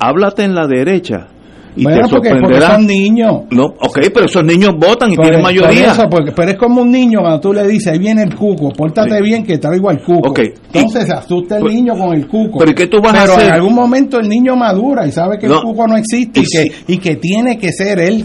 háblate 0.01 0.45
en 0.45 0.55
la 0.55 0.66
derecha 0.66 1.29
y 1.77 1.85
bueno, 1.85 2.09
porque, 2.11 2.31
son 2.61 2.86
niños. 2.86 3.43
No, 3.51 3.65
ok, 3.66 3.99
pero 4.12 4.27
esos 4.27 4.45
niños 4.45 4.74
votan 4.78 5.12
y 5.12 5.16
tienen 5.16 5.43
mayoría. 5.43 5.95
pero 6.35 6.51
es 6.51 6.57
como 6.57 6.82
un 6.82 6.90
niño 6.90 7.20
cuando 7.20 7.40
tú 7.40 7.53
le 7.53 7.66
dices, 7.66 7.93
ahí 7.93 7.99
viene 7.99 8.23
el 8.23 8.35
cuco, 8.35 8.70
pórtate 8.70 9.20
bien 9.23 9.45
que 9.45 9.59
traigo 9.59 9.90
al 9.90 10.03
cuco. 10.03 10.31
Okay. 10.31 10.53
Entonces 10.73 11.11
asusta 11.11 11.57
el 11.57 11.62
pues, 11.62 11.74
niño 11.74 11.95
con 11.97 12.15
el 12.15 12.27
cuco. 12.27 12.59
Pero 12.59 12.74
¿qué 12.74 12.86
tú 12.86 13.01
vas 13.01 13.15
a 13.15 13.23
hacer? 13.24 13.49
en 13.49 13.55
algún 13.55 13.74
momento 13.74 14.19
el 14.19 14.28
niño 14.28 14.57
madura 14.57 15.07
y 15.07 15.12
sabe 15.12 15.39
que 15.39 15.47
el 15.47 15.55
cuco 15.61 15.86
no 15.86 15.97
existe 15.97 16.40
y, 16.40 16.45
que, 16.45 16.73
y 16.86 16.99
que 16.99 17.16
tiene 17.16 17.59
que 17.59 17.73
ser 17.73 17.99
él. 18.01 18.24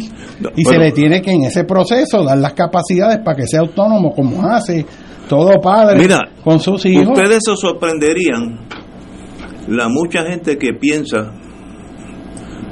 y 0.56 0.64
se 0.65 0.78
le 0.78 0.91
tiene 0.91 1.22
que 1.22 1.32
en 1.32 1.44
ese 1.44 1.64
proceso 1.64 2.24
dar 2.24 2.38
las 2.38 2.53
capacidades 2.53 3.20
para 3.20 3.38
que 3.38 3.48
sea 3.48 3.61
autónomo 3.61 4.14
como 4.14 4.44
hace 4.44 4.86
todo 5.28 5.61
padre 5.61 5.98
Mira, 5.99 6.20
con 6.44 6.60
sus 6.60 6.86
hijos. 6.86 7.10
Ustedes 7.10 7.40
se 7.45 7.56
sorprenderían 7.56 8.60
la 9.68 9.88
mucha 9.88 10.24
gente 10.26 10.57
que 10.57 10.74
piensa 10.74 11.32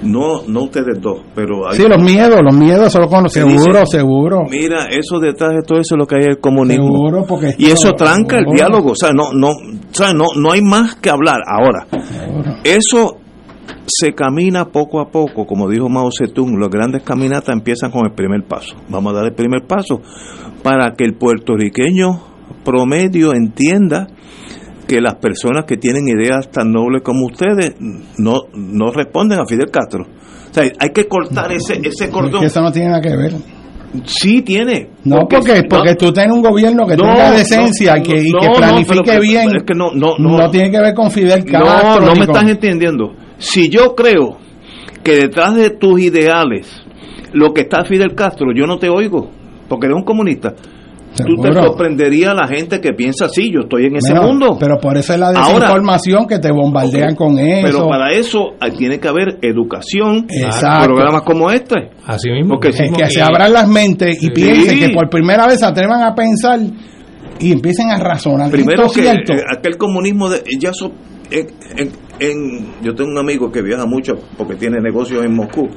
no 0.03 0.44
no 0.48 0.64
ustedes 0.64 0.99
dos, 0.99 1.22
pero 1.36 1.72
Sí, 1.72 1.84
los 1.88 2.02
miedos, 2.02 2.40
los 2.44 2.56
miedos 2.56 2.91
son 2.91 3.07
con 3.07 3.30
seguro, 3.30 3.86
seguro. 3.86 4.44
Mira, 4.49 4.88
eso 4.90 5.19
detrás 5.19 5.52
de 5.52 5.61
todo 5.65 5.80
eso 5.80 5.95
es 5.95 5.99
lo 5.99 6.06
que 6.06 6.15
hay 6.15 6.26
el 6.30 6.40
comunismo. 6.40 6.86
Seguro 6.86 7.26
porque 7.28 7.56
y 7.57 7.65
eso 7.68 7.94
tranca 7.94 8.40
el 8.40 8.45
diálogo, 8.53 8.91
o 8.91 8.95
sea, 8.95 9.11
no 9.11 9.32
no, 9.34 9.49
o 9.49 9.94
sea, 9.94 10.14
no 10.14 10.26
no 10.36 10.52
hay 10.52 10.61
más 10.61 10.95
que 10.95 11.10
hablar 11.10 11.40
ahora. 11.45 11.88
Eso 12.64 13.18
se 13.86 14.14
camina 14.14 14.65
poco 14.65 14.99
a 14.99 15.10
poco, 15.10 15.45
como 15.45 15.69
dijo 15.69 15.90
Mao 15.90 16.10
Zedong, 16.11 16.60
las 16.60 16.69
grandes 16.69 17.03
caminatas 17.03 17.49
empiezan 17.49 17.91
con 17.91 18.06
el 18.06 18.14
primer 18.14 18.44
paso. 18.44 18.76
Vamos 18.90 19.14
a 19.14 19.18
dar 19.18 19.26
el 19.26 19.34
primer 19.34 19.65
paso 19.68 20.02
para 20.64 20.94
que 20.95 21.03
el 21.03 21.15
puertorriqueño 21.15 22.32
promedio 22.64 23.34
entienda 23.34 24.07
que 24.91 24.99
las 24.99 25.15
personas 25.15 25.63
que 25.63 25.77
tienen 25.77 26.05
ideas 26.05 26.51
tan 26.51 26.69
nobles 26.69 27.01
como 27.01 27.27
ustedes 27.27 27.76
no, 28.18 28.41
no 28.53 28.91
responden 28.91 29.39
a 29.39 29.45
Fidel 29.45 29.72
Castro. 29.72 30.03
O 30.03 30.53
sea, 30.53 30.63
hay 30.80 30.89
que 30.89 31.07
cortar 31.07 31.49
ese, 31.53 31.80
ese 31.81 32.09
cordón. 32.09 32.43
eso 32.43 32.59
no 32.59 32.73
tiene 32.73 32.89
nada 32.89 33.01
que 33.01 33.15
ver. 33.15 33.31
Sí 34.03 34.41
tiene. 34.41 34.89
No, 35.05 35.30
porque, 35.30 35.63
porque, 35.69 35.95
tú 35.95 36.11
tienes 36.11 36.34
un 36.34 36.41
gobierno 36.41 36.85
que 36.85 36.97
tenga 36.97 37.31
decencia 37.31 37.99
y, 37.99 38.03
que, 38.03 38.31
planifique 38.57 39.19
bien. 39.22 39.55
Es 39.55 39.63
que 39.65 39.73
no, 39.73 39.91
no, 39.93 40.18
no, 40.18 40.51
tiene 40.51 40.69
que 40.69 40.81
ver 40.81 40.93
con 40.93 41.09
Fidel 41.09 41.45
Castro. 41.45 42.01
No, 42.01 42.07
no 42.07 42.15
me 42.15 42.26
estás 42.26 42.49
entendiendo. 42.49 43.13
Si 43.38 43.69
yo 43.69 43.95
creo 43.95 44.39
que 45.05 45.15
detrás 45.15 45.55
de 45.55 45.69
tus 45.69 46.01
ideales 46.01 46.68
lo 47.31 47.53
que 47.53 47.61
está 47.61 47.85
Fidel 47.85 48.13
Castro, 48.13 48.47
yo 48.53 48.68
no 48.68 48.77
te 48.77 48.89
oigo, 48.89 49.30
porque 49.69 49.85
eres 49.85 49.95
un 49.95 50.03
comunista. 50.03 50.53
Tú 51.16 51.42
te 51.42 51.54
sorprendería 51.54 52.32
a 52.32 52.34
la 52.34 52.48
gente 52.48 52.80
que 52.80 52.94
piensa 52.94 53.26
así, 53.26 53.52
yo 53.52 53.62
estoy 53.62 53.88
en 53.88 53.98
ese 53.98 54.14
mundo. 54.14 54.58
Pero 54.60 54.78
por 54.80 54.98
eso 54.98 55.14
es 55.14 55.20
la 55.20 55.32
desinformación 55.32 56.26
que 56.28 56.40
te 56.40 56.52
bombardean 56.52 57.16
con 57.16 57.38
eso. 57.38 57.68
Pero 57.68 57.88
para 57.88 58.14
eso 58.14 58.54
tiene 58.78 59.00
que 59.00 59.08
haber 59.08 59.38
educación, 59.42 60.28
programas 60.84 61.24
como 61.24 61.52
este. 61.52 61.90
Así 62.06 62.30
mismo. 62.32 62.56
Porque 62.56 62.70
que 62.70 63.10
se 63.10 63.22
abran 63.22 63.54
las 63.54 63.68
mentes 63.68 64.22
y 64.24 64.30
piensen 64.32 64.80
que 64.80 64.90
por 64.90 65.10
primera 65.10 65.48
vez 65.48 65.60
se 65.60 65.66
atrevan 65.66 66.02
a 66.02 66.16
pensar 66.16 66.60
y 67.40 67.52
empiecen 67.52 67.90
a 67.90 67.98
razonar. 67.98 68.50
Primero 68.50 68.90
que 68.90 69.10
aquel 69.10 69.78
comunismo 69.78 70.30
de 70.30 70.44
ya 70.60 70.72
en, 72.20 72.68
yo 72.84 72.94
tengo 72.94 73.10
un 73.10 73.18
amigo 73.18 73.52
que 73.52 73.62
viaja 73.62 73.86
mucho 73.86 74.14
porque 74.38 74.56
tiene 74.56 74.80
negocios 74.82 75.24
en 75.24 75.34
Moscú 75.34 75.70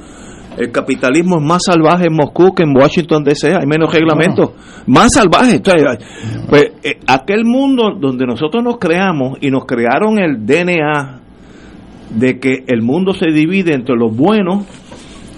el 0.57 0.71
capitalismo 0.71 1.37
es 1.37 1.43
más 1.43 1.63
salvaje 1.65 2.07
en 2.07 2.15
Moscú 2.15 2.55
que 2.55 2.63
en 2.63 2.77
Washington 2.77 3.25
DC, 3.25 3.55
hay 3.55 3.67
menos 3.67 3.93
reglamentos, 3.93 4.51
más 4.87 5.13
salvaje. 5.13 5.61
Pues 6.49 6.73
eh, 6.83 6.99
aquel 7.07 7.45
mundo 7.45 7.93
donde 7.99 8.27
nosotros 8.27 8.63
nos 8.63 8.79
creamos 8.79 9.39
y 9.41 9.51
nos 9.51 9.65
crearon 9.65 10.19
el 10.19 10.45
DNA 10.47 11.21
de 12.11 12.39
que 12.39 12.65
el 12.67 12.83
mundo 12.83 13.13
se 13.13 13.31
divide 13.31 13.75
entre 13.75 13.97
los 13.97 14.17
buenos, 14.17 14.65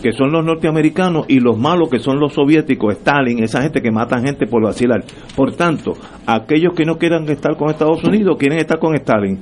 que 0.03 0.13
son 0.13 0.31
los 0.31 0.45
norteamericanos, 0.45 1.25
y 1.29 1.41
los 1.41 1.59
malos, 1.59 1.89
que 1.89 1.99
son 1.99 2.21
los 2.21 2.35
soviéticos, 2.35 2.95
Stalin, 2.95 3.43
esa 3.43 3.63
gente 3.63 3.81
que 3.81 3.91
matan 3.91 4.25
gente 4.25 4.47
por 4.47 4.63
vacilar. 4.63 5.03
Por 5.35 5.53
tanto, 5.53 5.95
aquellos 6.27 6.75
que 6.75 6.85
no 6.85 6.99
quieran 6.99 7.29
estar 7.29 7.57
con 7.57 7.71
Estados 7.71 8.05
Unidos, 8.05 8.37
quieren 8.39 8.59
estar 8.59 8.79
con 8.79 8.95
Stalin. 8.95 9.41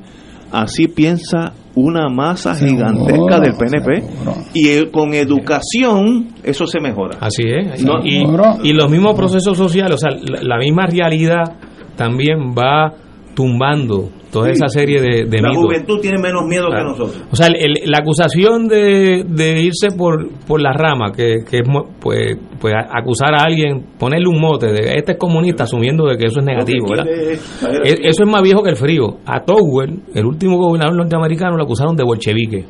Así 0.54 0.86
piensa 0.86 1.52
una 1.74 2.08
masa 2.08 2.54
gigantesca 2.54 3.40
del 3.40 3.54
PNP 3.54 4.04
y 4.54 4.86
con 4.92 5.12
educación 5.12 6.28
eso 6.44 6.64
se 6.68 6.78
mejora. 6.78 7.18
Así 7.20 7.42
es. 7.44 7.84
y, 8.62 8.72
los 8.72 8.88
mismos 8.88 9.16
procesos 9.16 9.58
sociales, 9.58 9.96
o 9.96 9.98
sea, 9.98 10.16
la, 10.42 10.58
misma 10.58 10.86
realidad 10.86 11.56
también 11.96 12.54
va 12.56 12.92
tumbando 13.34 14.10
toda 14.34 14.50
esa 14.50 14.66
serie 14.68 15.00
de, 15.00 15.26
de 15.26 15.40
la 15.40 15.54
juventud 15.54 16.00
tiene 16.00 16.18
menos 16.18 16.42
miedo 16.48 16.66
que 16.68 16.82
nosotros. 16.82 17.22
O 17.30 17.36
sea 17.36 17.48
la 17.48 17.98
acusación 17.98 18.66
de, 18.66 19.24
de, 19.28 19.62
irse 19.62 19.96
por, 19.96 20.28
por 20.44 20.60
la 20.60 20.72
rama 20.72 21.12
que, 21.12 21.44
que 21.48 21.58
es 21.58 21.62
pues, 22.00 22.36
pues 22.60 22.74
acusar 22.74 23.32
a 23.32 23.44
alguien 23.44 23.84
ponerle 23.96 24.26
un 24.26 24.40
mote 24.40 24.72
de 24.72 24.94
este 24.96 25.12
es 25.12 25.18
comunista 25.18 25.62
asumiendo 25.62 26.06
de 26.06 26.16
que 26.16 26.26
eso 26.26 26.40
es 26.40 26.46
negativo 26.46 26.88
¿verdad? 26.90 27.06
Eso 27.84 28.24
es 28.24 28.28
más 28.28 28.42
viejo 28.42 28.62
que 28.64 28.70
el 28.70 28.76
frío. 28.76 29.18
A 29.24 29.44
Towell 29.44 30.00
el 30.12 30.26
último 30.26 30.58
gobernador 30.58 30.96
norteamericano 30.96 31.56
lo 31.56 31.62
acusaron 31.62 31.94
de 31.94 32.02
bolchevique. 32.02 32.64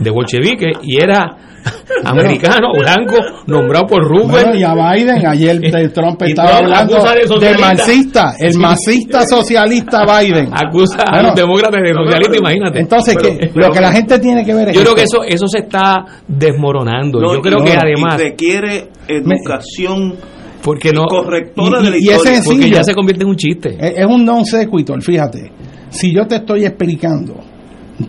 De 0.00 0.10
bolchevique 0.10 0.70
y 0.84 1.02
era 1.02 1.36
americano, 2.04 2.68
blanco, 2.78 3.16
nombrado 3.46 3.86
por 3.86 4.04
Rubén. 4.04 4.56
y 4.56 4.62
a 4.62 4.74
Biden, 4.74 5.26
ayer 5.26 5.60
Trump 5.92 6.22
estaba 6.22 6.58
hablando 6.58 7.02
de, 7.38 7.58
marxista, 7.58 8.34
el 8.38 8.58
marxista 8.58 9.24
socialista 9.26 10.04
Biden. 10.04 10.50
Acusa 10.52 11.02
a 11.02 11.22
los 11.22 11.34
demócratas 11.34 11.80
de 11.82 11.92
socialista, 11.92 12.36
imagínate. 12.36 12.80
Entonces, 12.80 13.16
que, 13.16 13.50
lo 13.54 13.70
que 13.70 13.80
la 13.80 13.92
gente 13.92 14.18
tiene 14.18 14.44
que 14.44 14.54
ver 14.54 14.68
es. 14.68 14.74
Yo 14.74 14.82
creo 14.82 14.94
que 14.94 15.02
eso, 15.02 15.22
eso 15.24 15.46
se 15.46 15.58
está 15.58 16.04
desmoronando. 16.26 17.20
yo 17.20 17.40
creo 17.40 17.64
que 17.64 17.72
además. 17.72 18.18
requiere 18.18 18.88
educación. 19.08 20.14
porque 20.62 20.92
no 20.92 21.04
correctora 21.06 21.80
de 21.80 21.90
la 21.90 21.96
y, 21.98 22.08
es 22.08 22.22
sencillo, 22.22 22.56
porque 22.56 22.70
ya 22.70 22.84
se 22.84 22.94
convierte 22.94 23.22
en 23.22 23.30
un 23.30 23.36
chiste. 23.36 23.76
Es, 23.78 23.98
es 23.98 24.06
un 24.06 24.24
non 24.24 24.44
sequitur, 24.44 25.00
fíjate. 25.02 25.52
Si 25.90 26.12
yo 26.12 26.26
te 26.26 26.36
estoy 26.36 26.64
explicando 26.64 27.34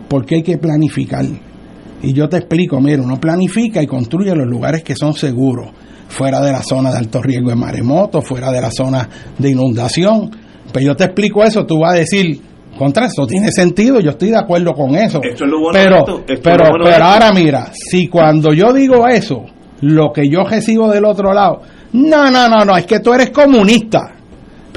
por 0.08 0.26
qué 0.26 0.36
hay 0.36 0.42
que 0.42 0.58
planificar 0.58 1.24
y 2.02 2.12
yo 2.12 2.28
te 2.28 2.36
explico, 2.38 2.80
mira, 2.80 3.02
uno 3.02 3.18
planifica 3.18 3.82
y 3.82 3.86
construye 3.86 4.34
los 4.34 4.46
lugares 4.46 4.82
que 4.82 4.94
son 4.94 5.14
seguros, 5.14 5.68
fuera 6.08 6.40
de 6.40 6.52
la 6.52 6.62
zona 6.62 6.90
de 6.90 6.98
alto 6.98 7.20
riesgo 7.20 7.50
de 7.50 7.56
maremoto, 7.56 8.22
fuera 8.22 8.50
de 8.50 8.60
la 8.60 8.70
zona 8.70 9.08
de 9.36 9.50
inundación. 9.50 10.30
Pero 10.30 10.72
pues 10.72 10.84
yo 10.84 10.96
te 10.96 11.04
explico 11.04 11.42
eso, 11.42 11.64
tú 11.64 11.80
vas 11.80 11.94
a 11.94 11.98
decir, 11.98 12.40
contra 12.78 13.06
eso 13.06 13.26
tiene 13.26 13.50
sentido, 13.50 14.00
yo 14.00 14.10
estoy 14.10 14.30
de 14.30 14.38
acuerdo 14.38 14.74
con 14.74 14.94
eso. 14.94 15.20
pero, 15.72 16.04
pero, 16.42 16.64
pero 16.82 17.04
ahora 17.04 17.32
mira, 17.32 17.70
si 17.72 18.06
cuando 18.08 18.52
yo 18.52 18.72
digo 18.72 19.06
eso, 19.08 19.44
lo 19.80 20.12
que 20.12 20.28
yo 20.28 20.44
recibo 20.44 20.90
del 20.90 21.04
otro 21.04 21.32
lado, 21.32 21.62
no, 21.92 22.30
no, 22.30 22.48
no, 22.48 22.64
no, 22.64 22.76
es 22.76 22.86
que 22.86 23.00
tú 23.00 23.12
eres 23.12 23.30
comunista. 23.30 24.14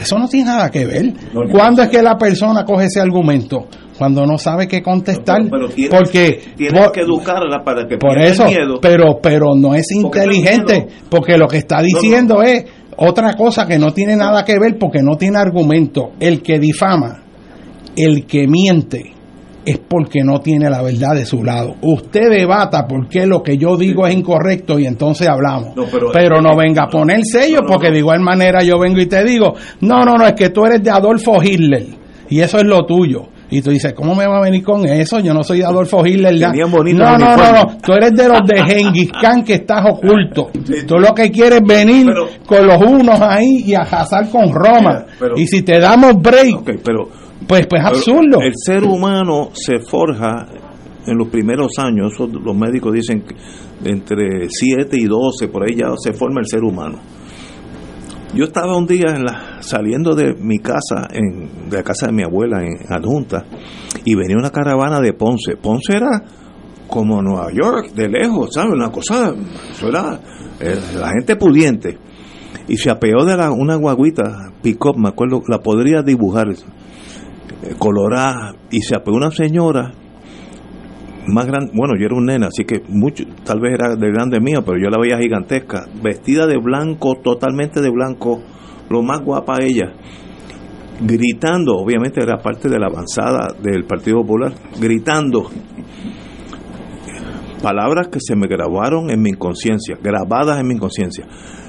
Eso 0.02 0.18
no 0.18 0.28
tiene 0.28 0.50
nada 0.50 0.72
que 0.72 0.86
ver. 0.86 1.14
¿Cuándo 1.52 1.84
es 1.84 1.90
que 1.90 2.02
la 2.02 2.18
persona 2.18 2.66
coge 2.66 2.86
ese 2.86 3.00
argumento? 3.00 3.68
Cuando 4.02 4.26
no 4.26 4.40
sabe 4.40 4.68
qué 4.68 4.82
contestar 4.82 5.44
porque 5.48 6.42
tienes 6.58 6.92
que 6.92 7.02
educarla 7.02 7.64
para 7.64 7.88
que 7.88 7.98
por 7.98 8.18
eso 8.18 8.46
pero 8.82 9.20
pero 9.22 9.54
no 9.56 9.76
es 9.76 9.92
inteligente 9.92 10.88
porque 11.08 11.38
lo 11.38 11.48
que 11.48 11.58
está 11.58 11.84
diciendo 11.84 12.42
es 12.42 12.66
otra 12.98 13.36
cosa 13.36 13.68
que 13.68 13.78
no 13.78 13.94
tiene 13.94 14.16
nada 14.16 14.44
que 14.44 14.58
ver 14.58 14.80
porque 14.80 15.04
no 15.04 15.18
tiene 15.18 15.38
argumento 15.38 16.14
el 16.20 16.42
que 16.42 16.58
difama 16.58 17.22
el 17.96 18.26
que 18.26 18.48
miente 18.48 19.14
es 19.64 19.78
porque 19.78 20.24
no 20.24 20.40
tiene 20.40 20.68
la 20.72 20.82
verdad 20.82 21.14
de 21.14 21.24
su 21.24 21.44
lado. 21.44 21.76
Usted 21.84 22.32
debata 22.32 22.88
porque 22.88 23.28
lo 23.28 23.44
que 23.44 23.56
yo 23.56 23.78
digo 23.78 24.08
es 24.08 24.16
incorrecto 24.16 24.80
y 24.80 24.88
entonces 24.88 25.30
hablamos. 25.30 25.76
pero, 26.12 26.42
no 26.42 26.58
venga 26.58 26.86
a 26.86 26.88
poner 26.88 27.24
sello 27.24 27.60
porque 27.68 27.92
de 27.92 28.00
igual 28.00 28.22
manera 28.22 28.64
yo 28.64 28.80
vengo 28.80 29.00
y 29.00 29.06
te 29.06 29.24
digo, 29.24 29.54
no, 29.82 30.00
no, 30.00 30.16
no, 30.16 30.26
es 30.26 30.34
que 30.34 30.50
tú 30.50 30.66
eres 30.66 30.82
de 30.82 30.90
Adolfo 30.90 31.40
Hitler 31.44 31.86
y 32.32 32.40
eso 32.40 32.58
es 32.58 32.64
lo 32.64 32.86
tuyo. 32.86 33.28
Y 33.52 33.62
tú 33.62 33.70
dices, 33.70 33.94
¿cómo 33.94 34.16
me 34.16 34.26
va 34.26 34.38
a 34.38 34.42
venir 34.42 34.64
con 34.64 34.86
eso? 34.86 35.20
Yo 35.20 35.34
no 35.34 35.44
soy 35.44 35.62
Adolfo 35.62 36.06
Hitler. 36.06 36.34
No, 36.40 37.18
no, 37.18 37.36
no, 37.36 37.52
no, 37.52 37.78
Tú 37.84 37.92
eres 37.92 38.14
de 38.14 38.30
los 38.30 38.48
de 38.48 38.64
Genghis 38.64 39.12
Khan 39.12 39.44
que 39.44 39.56
estás 39.56 39.84
oculto. 39.90 40.52
Tú 40.88 40.96
lo 40.98 41.14
que 41.14 41.30
quieres 41.30 41.62
venir 41.62 42.08
con 42.46 42.66
los 42.66 42.78
unos 42.82 43.20
ahí 43.20 43.64
y 43.66 43.76
a 43.76 43.86
con 44.32 44.54
Roma. 44.54 45.06
y 45.36 45.46
si 45.48 45.64
te 45.64 45.80
damos 45.80 46.14
break, 46.22 46.82
pero, 46.82 47.10
pues, 47.46 47.68
pues 47.68 47.84
absurdo. 47.84 48.40
El 48.42 48.54
ser 48.56 48.86
humano 48.86 49.50
se 49.52 49.80
forja 49.80 50.48
en 51.06 51.18
los 51.18 51.28
primeros 51.28 51.78
años, 51.78 52.14
los 52.20 52.56
médicos 52.56 52.94
dicen 52.94 53.24
que 53.24 53.36
entre 53.84 54.48
7 54.48 54.96
y 54.98 55.06
12, 55.06 55.50
por 55.50 55.64
ahí 55.64 55.76
ya 55.76 55.88
se 55.98 56.14
forma 56.14 56.40
el 56.40 56.48
ser 56.48 56.64
humano 56.64 57.00
yo 58.34 58.46
estaba 58.46 58.78
un 58.78 58.86
día 58.86 59.14
en 59.16 59.24
la, 59.24 59.62
saliendo 59.62 60.16
de 60.16 60.34
mi 60.34 60.60
casa, 60.60 61.08
en, 61.12 61.70
de 61.70 61.78
la 61.78 61.84
casa 61.84 62.08
de 62.08 62.14
mi 62.14 62.24
abuela 62.24 62.64
en 62.64 62.92
Adjunta, 62.92 63.46
y 64.06 64.16
venía 64.16 64.38
una 64.38 64.52
caravana 64.52 65.02
de 65.02 65.14
Ponce. 65.14 65.58
Ponce 65.58 65.98
era 65.98 66.24
como 66.88 67.22
Nueva 67.22 67.52
York, 67.52 67.94
de 67.94 68.08
lejos, 68.08 68.54
¿sabes? 68.54 68.74
Una 68.74 68.92
cosa, 68.92 69.34
eso 69.72 69.88
era 69.88 70.20
eh, 70.60 70.80
la 70.98 71.10
gente 71.10 71.36
pudiente. 71.36 71.98
Y 72.68 72.78
se 72.78 72.90
apeó 72.90 73.26
de 73.26 73.36
la, 73.36 73.52
una 73.52 73.76
guaguita, 73.76 74.54
pick-up, 74.62 74.98
me 74.98 75.10
acuerdo, 75.10 75.42
la 75.48 75.60
podría 75.60 76.02
dibujar, 76.02 76.50
eh, 76.50 77.76
colorada, 77.78 78.56
y 78.70 78.82
se 78.82 78.96
apeó 78.96 79.14
una 79.14 79.32
señora 79.32 79.94
más 81.28 81.46
grande, 81.46 81.72
bueno, 81.74 81.94
yo 82.00 82.06
era 82.06 82.16
un 82.16 82.26
nena, 82.26 82.48
así 82.48 82.66
que 82.66 82.82
mucho, 82.88 83.24
tal 83.44 83.60
vez 83.60 83.74
era 83.74 83.96
de 83.96 84.12
grande 84.12 84.40
mía, 84.40 84.62
pero 84.66 84.78
yo 84.78 84.90
la 84.90 85.00
veía 85.00 85.18
gigantesca, 85.20 85.86
vestida 86.02 86.48
de 86.48 86.58
blanco, 86.58 87.16
totalmente 87.24 87.82
de 87.82 87.90
blanco, 87.90 88.42
lo 88.90 89.02
más 89.02 89.22
guapa 89.22 89.62
ella, 89.62 89.94
gritando, 91.02 91.76
obviamente 91.78 92.22
era 92.22 92.38
parte 92.38 92.70
de 92.70 92.80
la 92.80 92.88
avanzada 92.88 93.56
del 93.62 93.86
Partido 93.86 94.18
Popular, 94.18 94.54
gritando 94.80 95.50
palabras 97.62 98.08
que 98.08 98.20
se 98.20 98.36
me 98.36 98.48
grabaron 98.48 99.10
en 99.12 99.22
mi 99.22 99.30
inconsciencia, 99.30 99.98
grabadas 100.02 100.60
en 100.60 100.68
mi 100.68 100.76
inconsciencia. 100.76 101.26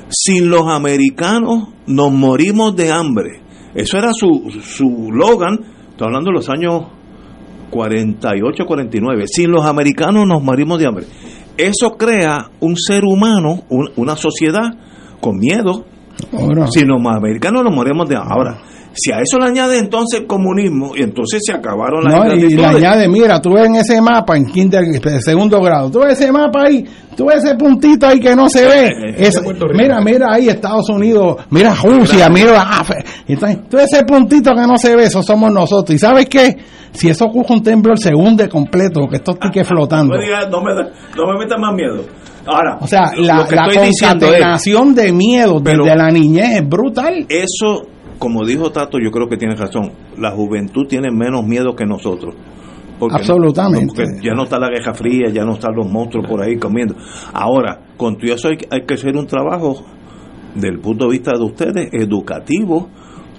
Sin 0.08 0.50
los 0.50 0.66
americanos 0.66 1.68
nos 1.86 2.12
morimos 2.12 2.74
de 2.76 2.90
hambre. 2.90 3.42
Eso 3.74 3.98
era 3.98 4.12
su, 4.12 4.50
su 4.62 5.10
logan, 5.12 5.58
estoy 5.90 6.06
hablando 6.06 6.30
de 6.30 6.34
los 6.34 6.48
años 6.48 7.01
48, 7.72 8.66
49. 8.66 9.24
Sin 9.26 9.50
los 9.50 9.64
americanos 9.64 10.26
nos 10.28 10.42
morimos 10.42 10.78
de 10.78 10.86
hambre. 10.86 11.06
Eso 11.56 11.96
crea 11.96 12.50
un 12.60 12.76
ser 12.76 13.02
humano, 13.04 13.62
una 13.96 14.14
sociedad 14.16 14.74
con 15.20 15.38
miedo. 15.38 15.86
Sin 16.70 16.88
los 16.88 17.00
americanos 17.04 17.64
nos 17.64 17.74
morimos 17.74 18.08
de 18.08 18.16
hambre. 18.16 18.34
Ahora, 18.34 18.62
Si 18.94 19.10
a 19.10 19.20
eso 19.20 19.38
le 19.38 19.46
añade 19.46 19.78
entonces 19.78 20.20
el 20.20 20.26
comunismo, 20.26 20.92
y 20.94 21.02
entonces 21.02 21.40
se 21.44 21.52
acabaron 21.52 22.04
las 22.04 22.14
no, 22.14 22.34
Y 22.34 22.50
le 22.50 22.66
añade, 22.66 23.08
mira, 23.08 23.40
tú 23.40 23.54
ves 23.54 23.66
en 23.66 23.76
ese 23.76 24.00
mapa, 24.00 24.36
en 24.36 24.46
kinder, 24.46 24.84
segundo 25.20 25.60
grado, 25.60 25.90
tú 25.90 26.00
ves 26.00 26.20
ese 26.20 26.30
mapa 26.30 26.64
ahí, 26.64 26.84
tú 27.16 27.26
ves 27.26 27.42
ese 27.42 27.54
puntito 27.54 28.06
ahí 28.06 28.20
que 28.20 28.36
no 28.36 28.48
se 28.48 28.66
ve. 28.66 28.90
Eh, 29.16 29.30
mira, 29.74 30.00
mira 30.00 30.26
ahí 30.32 30.48
Estados 30.48 30.90
Unidos, 30.90 31.36
mira 31.50 31.74
Rusia, 31.74 32.28
mira 32.28 32.66
Entonces, 33.26 33.60
tú 33.68 33.76
ves 33.78 33.92
ese 33.92 34.04
puntito 34.04 34.50
que 34.50 34.66
no 34.66 34.76
se 34.76 34.94
ve, 34.94 35.04
eso 35.04 35.22
somos 35.22 35.50
nosotros. 35.50 35.94
¿Y 35.94 35.98
sabes 35.98 36.26
qué? 36.26 36.56
Si 36.92 37.08
eso 37.08 37.24
ocurre 37.24 37.54
un 37.54 37.62
temblor, 37.62 37.98
se 37.98 38.14
hunde 38.14 38.48
completo, 38.48 39.08
que 39.08 39.16
esto 39.16 39.38
esté 39.40 39.64
flotando. 39.64 40.14
No, 40.14 40.62
me, 40.62 40.74
no 40.74 41.32
me 41.32 41.38
metas 41.38 41.58
más 41.58 41.74
miedo. 41.74 42.04
Ahora, 42.44 42.76
o 42.80 42.86
sea, 42.86 43.12
la, 43.16 43.46
la 43.48 43.68
concatenación 43.72 44.94
de 44.94 45.12
miedo 45.12 45.60
desde 45.60 45.96
la 45.96 46.10
niñez 46.10 46.56
es 46.56 46.68
brutal. 46.68 47.24
Eso 47.28 47.86
como 48.22 48.46
dijo 48.46 48.70
Tato, 48.70 49.00
yo 49.00 49.10
creo 49.10 49.28
que 49.28 49.36
tiene 49.36 49.56
razón. 49.56 49.90
La 50.16 50.30
juventud 50.30 50.86
tiene 50.88 51.10
menos 51.10 51.44
miedo 51.44 51.74
que 51.74 51.84
nosotros. 51.84 52.36
Absolutamente. 53.10 54.04
ya 54.22 54.32
no 54.32 54.44
está 54.44 54.60
la 54.60 54.68
guerra 54.68 54.94
fría, 54.94 55.28
ya 55.28 55.44
no 55.44 55.54
están 55.54 55.74
los 55.74 55.90
monstruos 55.90 56.28
por 56.28 56.40
ahí 56.40 56.56
comiendo. 56.56 56.94
Ahora, 57.32 57.80
con 57.96 58.16
todo 58.16 58.32
eso 58.32 58.46
hay, 58.46 58.82
que 58.86 58.94
hacer 58.94 59.16
un 59.16 59.26
trabajo, 59.26 59.84
del 60.54 60.78
punto 60.78 61.06
de 61.06 61.10
vista 61.10 61.32
de 61.32 61.42
ustedes, 61.42 61.88
educativo, 61.92 62.88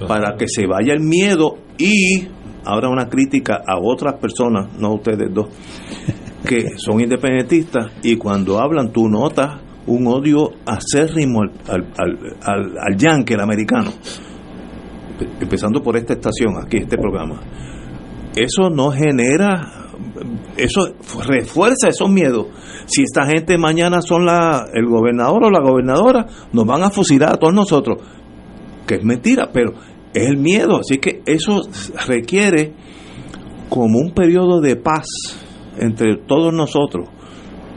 para 0.05 0.35
que 0.35 0.49
se 0.49 0.67
vaya 0.67 0.91
el 0.91 0.99
miedo 0.99 1.59
y 1.77 2.27
ahora 2.65 2.89
una 2.89 3.07
crítica 3.07 3.61
a 3.65 3.77
otras 3.81 4.15
personas, 4.15 4.77
no 4.77 4.87
a 4.87 4.95
ustedes 4.95 5.33
dos, 5.33 5.47
que 6.45 6.71
son 6.75 6.99
independentistas 6.99 7.89
y 8.03 8.17
cuando 8.17 8.59
hablan 8.59 8.91
tú 8.91 9.07
notas 9.07 9.61
un 9.87 10.07
odio 10.07 10.49
acérrimo 10.65 11.41
al, 11.43 11.51
al, 11.69 11.87
al, 11.97 12.35
al, 12.41 12.77
al 12.79 12.97
yankee, 12.97 13.33
el 13.35 13.39
americano 13.39 13.91
empezando 15.39 15.81
por 15.81 15.97
esta 15.97 16.13
estación, 16.13 16.55
aquí 16.61 16.77
este 16.77 16.97
programa, 16.97 17.41
eso 18.35 18.69
no 18.69 18.91
genera, 18.91 19.89
eso 20.57 20.93
refuerza 21.27 21.89
esos 21.89 22.09
miedos. 22.09 22.47
Si 22.85 23.03
esta 23.03 23.25
gente 23.25 23.57
mañana 23.57 24.01
son 24.01 24.25
la, 24.25 24.65
el 24.73 24.85
gobernador 24.85 25.45
o 25.45 25.49
la 25.51 25.61
gobernadora, 25.61 26.27
nos 26.51 26.65
van 26.65 26.83
a 26.83 26.89
fusilar 26.89 27.33
a 27.33 27.37
todos 27.37 27.53
nosotros, 27.53 27.99
que 28.87 28.95
es 28.95 29.03
mentira, 29.03 29.49
pero 29.53 29.73
es 30.13 30.27
el 30.27 30.37
miedo, 30.37 30.77
así 30.79 30.97
que 30.97 31.21
eso 31.25 31.61
requiere 32.07 32.73
como 33.69 33.99
un 33.99 34.13
periodo 34.13 34.61
de 34.61 34.75
paz 34.75 35.07
entre 35.79 36.17
todos 36.17 36.53
nosotros 36.53 37.09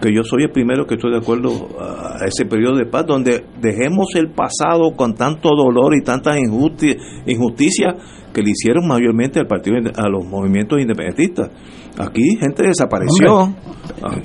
que 0.01 0.15
yo 0.15 0.23
soy 0.23 0.45
el 0.45 0.51
primero 0.51 0.87
que 0.87 0.95
estoy 0.95 1.13
de 1.13 1.19
acuerdo 1.19 1.69
a 1.81 2.25
ese 2.27 2.45
periodo 2.45 2.77
de 2.77 2.87
paz, 2.87 3.05
donde 3.07 3.45
dejemos 3.61 4.09
el 4.15 4.31
pasado 4.31 4.93
con 4.97 5.15
tanto 5.15 5.51
dolor 5.51 5.95
y 5.97 6.03
tanta 6.03 6.39
injusticia, 6.39 6.97
injusticia 7.27 7.95
que 8.33 8.43
le 8.43 8.51
hicieron 8.51 8.87
mayormente 8.87 9.41
al 9.41 9.47
partido 9.47 9.77
a 9.97 10.09
los 10.09 10.25
movimientos 10.27 10.79
independentistas. 10.81 11.51
Aquí 11.99 12.37
gente 12.39 12.65
desapareció, 12.67 13.55
ah, 14.03 14.17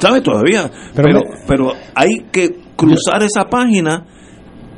¿sabes? 0.00 0.22
Todavía, 0.22 0.68
pero, 0.94 1.20
pero, 1.46 1.72
hay 1.94 2.26
que 2.32 2.56
cruzar 2.74 3.22
esa 3.22 3.44
página 3.44 4.04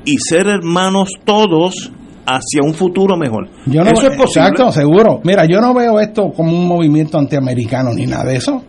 y 0.04 0.18
ser 0.18 0.46
hermanos 0.46 1.12
todos 1.24 1.92
hacia 2.26 2.62
un 2.62 2.74
futuro 2.74 3.16
mejor. 3.16 3.48
Yo 3.64 3.82
no, 3.82 3.90
eso 3.90 4.08
es 4.08 4.16
posible. 4.16 4.48
Exacto, 4.50 4.70
seguro. 4.70 5.20
Mira, 5.24 5.46
yo 5.46 5.60
no 5.62 5.72
veo 5.72 5.98
esto 5.98 6.30
como 6.36 6.52
un 6.52 6.68
movimiento 6.68 7.18
antiamericano 7.18 7.94
ni 7.94 8.04
nada 8.04 8.24
de 8.24 8.36
eso 8.36 8.62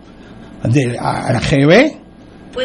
de 0.64 0.98
a, 1.00 1.40
GB 1.40 2.08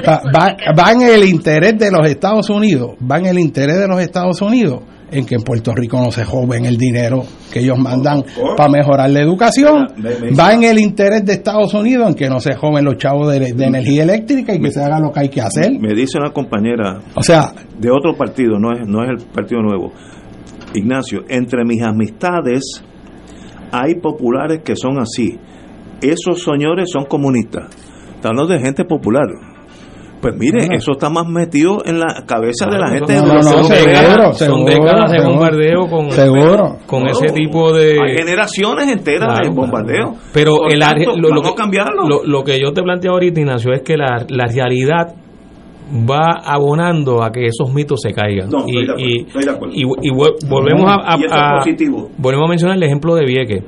va, 0.00 0.92
en 0.92 1.02
el 1.02 1.24
interés 1.24 1.78
de 1.78 1.90
los 1.90 2.08
Estados 2.08 2.48
Unidos, 2.50 2.92
va 3.10 3.18
en 3.18 3.26
el 3.26 3.38
interés 3.38 3.78
de 3.78 3.88
los 3.88 4.00
Estados 4.00 4.40
Unidos 4.40 4.80
en 5.10 5.26
que 5.26 5.34
en 5.34 5.42
Puerto 5.42 5.74
Rico 5.74 6.00
no 6.00 6.10
se 6.10 6.24
joven 6.24 6.64
el 6.64 6.78
dinero 6.78 7.22
que 7.52 7.60
ellos 7.60 7.78
mandan 7.78 8.24
para 8.56 8.70
mejorar 8.70 9.10
la 9.10 9.20
educación, 9.20 9.86
va 10.38 10.54
en 10.54 10.64
el 10.64 10.78
interés 10.78 11.26
de 11.26 11.34
Estados 11.34 11.74
Unidos 11.74 12.08
en 12.08 12.14
que 12.14 12.30
no 12.30 12.40
se 12.40 12.54
joven 12.54 12.86
los 12.86 12.96
chavos 12.96 13.30
de, 13.30 13.48
energía 13.48 14.04
eléctrica 14.04 14.54
y 14.54 14.60
que 14.60 14.70
se 14.70 14.82
haga 14.82 14.98
lo 14.98 15.12
que 15.12 15.20
hay 15.20 15.28
que 15.28 15.42
hacer. 15.42 15.72
Me 15.78 15.92
dice 15.94 16.18
una 16.18 16.32
compañera 16.32 17.02
o 17.14 17.22
sea, 17.22 17.52
de 17.78 17.90
otro 17.90 18.16
partido, 18.16 18.58
no 18.58 18.72
es, 18.72 18.88
no 18.88 19.04
es 19.04 19.10
el 19.10 19.18
Partido 19.28 19.60
Nuevo, 19.60 19.92
Ignacio, 20.74 21.24
entre 21.28 21.64
mis 21.66 21.82
amistades 21.82 22.82
hay 23.70 23.96
populares 23.96 24.60
que 24.62 24.76
son 24.76 24.98
así. 24.98 25.38
Esos 26.02 26.42
señores 26.42 26.90
son 26.92 27.04
comunistas 27.04 27.68
Estamos 28.22 28.48
de 28.48 28.60
gente 28.60 28.84
popular. 28.84 29.26
Pues 30.20 30.36
mire, 30.38 30.68
eso 30.76 30.92
está 30.92 31.10
más 31.10 31.26
metido 31.26 31.84
en 31.84 31.98
la 31.98 32.22
cabeza 32.24 32.66
de 32.70 32.78
la 32.78 32.90
gente. 32.90 33.16
No, 33.16 33.26
no, 33.26 33.42
son, 33.42 33.68
décadas, 34.64 35.10
de 35.10 35.24
bombardeo 35.24 35.88
con, 35.88 36.08
con 36.86 37.08
ese 37.08 37.32
tipo 37.34 37.72
de... 37.72 37.98
Hay 38.00 38.16
generaciones 38.16 38.86
enteras 38.86 39.40
de 39.42 39.50
bombardeo. 39.50 40.14
Pero 40.32 40.68
el, 40.68 40.78
lo, 40.78 41.42
que, 41.42 41.54
cambiarlo. 41.56 42.22
Lo, 42.24 42.44
que 42.44 42.60
yo 42.60 42.72
te 42.72 42.84
planteo 42.84 43.10
ahorita, 43.14 43.40
Ignacio, 43.40 43.72
es 43.72 43.82
que 43.82 43.96
la, 43.96 44.24
la 44.28 44.46
realidad 44.46 45.16
va 45.92 46.40
abonando 46.44 47.24
a 47.24 47.32
que 47.32 47.46
esos 47.46 47.74
mitos 47.74 48.00
se 48.02 48.12
caigan. 48.12 48.48
y, 48.68 49.26
y, 49.82 50.10
volvemos 50.48 50.88
a, 50.88 51.16
volvemos 52.16 52.46
a 52.46 52.48
mencionar 52.48 52.76
el 52.76 52.82
ejemplo 52.84 53.16
de 53.16 53.26
Vieques. 53.26 53.64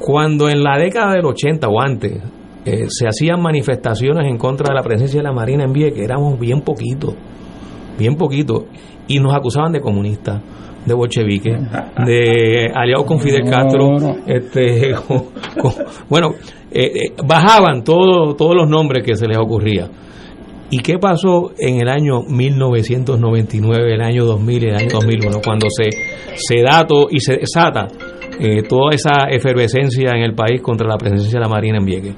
Cuando 0.00 0.48
en 0.48 0.62
la 0.62 0.78
década 0.78 1.14
del 1.14 1.26
80 1.26 1.68
o 1.68 1.80
antes 1.80 2.22
eh, 2.64 2.86
se 2.88 3.06
hacían 3.06 3.40
manifestaciones 3.40 4.26
en 4.26 4.36
contra 4.36 4.68
de 4.68 4.74
la 4.74 4.82
presencia 4.82 5.20
de 5.20 5.24
la 5.24 5.32
Marina 5.32 5.64
en 5.64 5.72
que 5.72 6.04
éramos 6.04 6.38
bien 6.38 6.60
poquitos, 6.60 7.14
bien 7.98 8.14
poquitos, 8.14 8.64
y 9.06 9.18
nos 9.20 9.34
acusaban 9.34 9.72
de 9.72 9.80
comunistas, 9.80 10.42
de 10.84 10.94
bolcheviques, 10.94 11.58
de 12.04 12.70
aliados 12.74 13.06
con 13.06 13.20
Fidel 13.20 13.48
Castro, 13.48 13.96
este, 14.26 14.94
bueno, 16.08 16.34
eh, 16.70 16.84
eh, 16.84 17.14
bajaban 17.26 17.82
todo, 17.82 18.34
todos 18.36 18.54
los 18.54 18.68
nombres 18.68 19.02
que 19.04 19.16
se 19.16 19.26
les 19.26 19.38
ocurría. 19.38 19.88
¿Y 20.70 20.80
qué 20.80 20.98
pasó 20.98 21.52
en 21.58 21.80
el 21.80 21.88
año 21.88 22.20
1999, 22.28 23.94
el 23.94 24.02
año 24.02 24.26
2000 24.26 24.64
el 24.68 24.76
año 24.76 24.88
2001, 24.92 25.40
cuando 25.42 25.66
se, 25.70 25.88
se 26.34 26.62
dato 26.62 27.08
y 27.10 27.20
se 27.20 27.38
desata 27.38 27.88
toda 28.68 28.94
esa 28.94 29.28
efervescencia 29.30 30.10
en 30.14 30.22
el 30.22 30.34
país 30.34 30.60
contra 30.62 30.86
la 30.86 30.96
presencia 30.96 31.38
de 31.38 31.44
la 31.44 31.48
Marina 31.48 31.78
en 31.78 31.84
Vieques? 31.84 32.14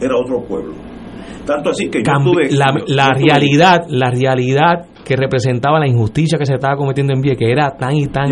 era 0.00 0.16
otro 0.16 0.42
pueblo. 0.46 0.74
Tanto 1.46 1.70
así 1.70 1.88
que 1.88 2.02
la, 2.50 2.74
la 2.86 3.10
realidad, 3.10 3.86
la 3.88 4.10
realidad 4.10 4.86
que 5.08 5.16
representaba 5.16 5.80
la 5.80 5.88
injusticia 5.88 6.38
que 6.38 6.44
se 6.44 6.52
estaba 6.52 6.76
cometiendo 6.76 7.14
en 7.14 7.22
que 7.22 7.50
era 7.50 7.70
tan 7.70 7.96
y 7.96 8.08
tan, 8.08 8.28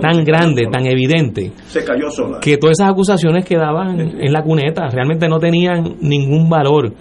tan 0.00 0.24
grande, 0.24 0.68
tan 0.70 0.86
evidente, 0.86 1.50
se 1.66 1.84
cayó 1.84 2.08
sola. 2.08 2.38
que 2.40 2.56
todas 2.56 2.78
esas 2.78 2.92
acusaciones 2.92 3.44
quedaban 3.44 3.98
en 3.98 4.32
la 4.32 4.40
cuneta, 4.44 4.86
realmente 4.90 5.28
no 5.28 5.40
tenían 5.40 5.96
ningún 6.00 6.48
valor. 6.48 6.92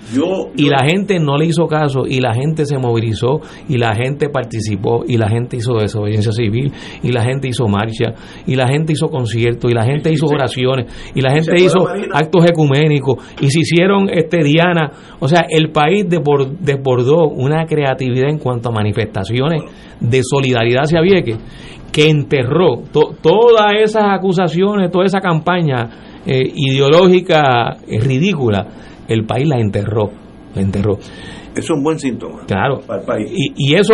y 0.55 0.67
la 0.67 0.83
gente 0.83 1.19
no 1.19 1.37
le 1.37 1.45
hizo 1.45 1.67
caso, 1.67 2.07
y 2.07 2.21
la 2.21 2.33
gente 2.33 2.65
se 2.65 2.79
movilizó, 2.79 3.39
y 3.69 3.77
la 3.77 3.93
gente 3.93 4.29
participó, 4.29 5.03
y 5.07 5.17
la 5.17 5.29
gente 5.29 5.57
hizo 5.57 5.75
desobediencia 5.75 6.31
civil, 6.31 6.71
y 7.03 7.11
la 7.11 7.21
gente 7.21 7.47
hizo 7.47 7.67
marcha, 7.67 8.15
y 8.47 8.55
la 8.55 8.67
gente 8.67 8.93
hizo 8.93 9.09
conciertos, 9.09 9.69
y 9.69 9.75
la 9.75 9.83
gente 9.83 10.11
hizo 10.11 10.25
oraciones, 10.25 10.91
y 11.13 11.21
la 11.21 11.29
gente 11.33 11.53
hizo 11.61 11.87
actos 12.13 12.45
ecuménicos, 12.49 13.17
y 13.39 13.51
se 13.51 13.59
hicieron 13.59 14.09
este 14.09 14.43
Diana, 14.43 14.89
o 15.19 15.27
sea, 15.27 15.45
el 15.47 15.69
país 15.69 16.03
desbordó 16.09 17.27
una 17.27 17.67
creatividad 17.67 18.31
en 18.31 18.39
cuanto 18.39 18.69
a 18.69 18.71
manifestaciones 18.71 19.02
manifestaciones 19.03 19.63
de 19.99 20.21
solidaridad 20.23 20.83
hacia 20.83 21.01
Vieques, 21.01 21.37
que 21.91 22.09
enterró 22.09 22.83
todas 22.91 23.73
esas 23.81 24.03
acusaciones, 24.07 24.91
toda 24.91 25.05
esa 25.05 25.19
campaña 25.19 26.21
eh, 26.25 26.41
ideológica 26.55 27.77
eh, 27.87 27.99
ridícula, 27.99 28.67
el 29.07 29.25
país 29.25 29.47
la 29.47 29.59
enterró, 29.59 30.09
la 30.55 30.61
enterró. 30.61 30.97
Es 31.55 31.69
un 31.69 31.83
buen 31.83 31.99
síntoma 31.99 32.45
claro. 32.47 32.79
para 32.87 33.01
el 33.01 33.05
país. 33.05 33.31
Y, 33.55 33.75
eso, 33.75 33.93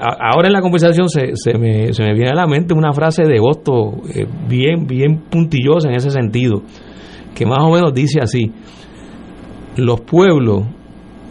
ahora 0.00 0.46
en 0.46 0.52
la 0.52 0.60
conversación 0.60 1.08
se, 1.08 1.34
se, 1.34 1.58
me, 1.58 1.92
se 1.92 2.04
me 2.04 2.14
viene 2.14 2.30
a 2.30 2.34
la 2.34 2.46
mente 2.46 2.74
una 2.74 2.92
frase 2.92 3.24
de 3.24 3.40
Gosto 3.40 4.02
eh, 4.14 4.24
bien, 4.48 4.86
bien 4.86 5.24
puntillosa 5.28 5.88
en 5.88 5.96
ese 5.96 6.10
sentido, 6.10 6.62
que 7.34 7.44
más 7.44 7.58
o 7.58 7.72
menos 7.72 7.92
dice 7.92 8.20
así, 8.20 8.52
los 9.76 10.00
pueblos, 10.02 10.62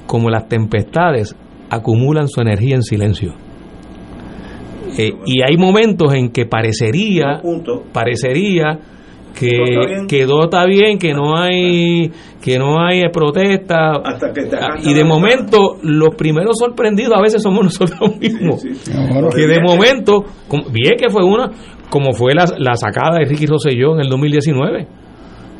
como 0.07 0.29
las 0.29 0.49
tempestades, 0.49 1.37
acumulan 1.71 2.27
su 2.27 2.41
energía 2.41 2.75
en 2.75 2.83
silencio. 2.83 3.33
Eh, 4.97 5.13
y 5.25 5.41
hay 5.41 5.55
momentos 5.55 6.13
en 6.13 6.29
que 6.29 6.45
parecería, 6.45 7.41
parecería 7.93 8.77
que, 9.33 10.25
todo 10.27 10.43
está 10.43 10.65
bien, 10.65 10.99
que 10.99 11.13
no 11.13 11.37
hay 11.37 12.11
que 12.41 12.59
no 12.59 12.85
hay 12.85 13.03
protesta. 13.13 13.93
Ah, 13.93 14.77
y 14.83 14.93
de 14.93 15.05
momento 15.05 15.77
los 15.81 16.13
primeros 16.15 16.57
sorprendidos 16.57 17.17
a 17.17 17.21
veces 17.21 17.41
somos 17.41 17.63
nosotros 17.79 18.17
mismos. 18.19 18.61
que 18.63 19.47
de 19.47 19.61
momento 19.61 20.25
bien 20.73 20.95
que 20.97 21.09
fue 21.09 21.23
una 21.23 21.51
como 21.89 22.11
fue 22.11 22.33
la, 22.33 22.45
la 22.57 22.75
sacada 22.75 23.19
de 23.19 23.25
Ricky 23.25 23.45
Rosselló 23.45 23.95
en 23.95 24.01
el 24.01 24.09
2019 24.09 24.87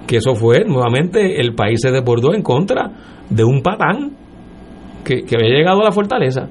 que 0.08 0.18
eso 0.18 0.36
fue 0.36 0.64
nuevamente 0.66 1.40
el 1.40 1.54
país 1.56 1.80
se 1.82 1.92
desbordó 1.92 2.34
en 2.34 2.42
contra 2.42 2.90
de 3.30 3.44
un 3.44 3.62
patán 3.62 4.21
que, 5.04 5.24
había 5.36 5.50
llegado 5.50 5.82
a 5.82 5.86
la 5.86 5.92
fortaleza. 5.92 6.48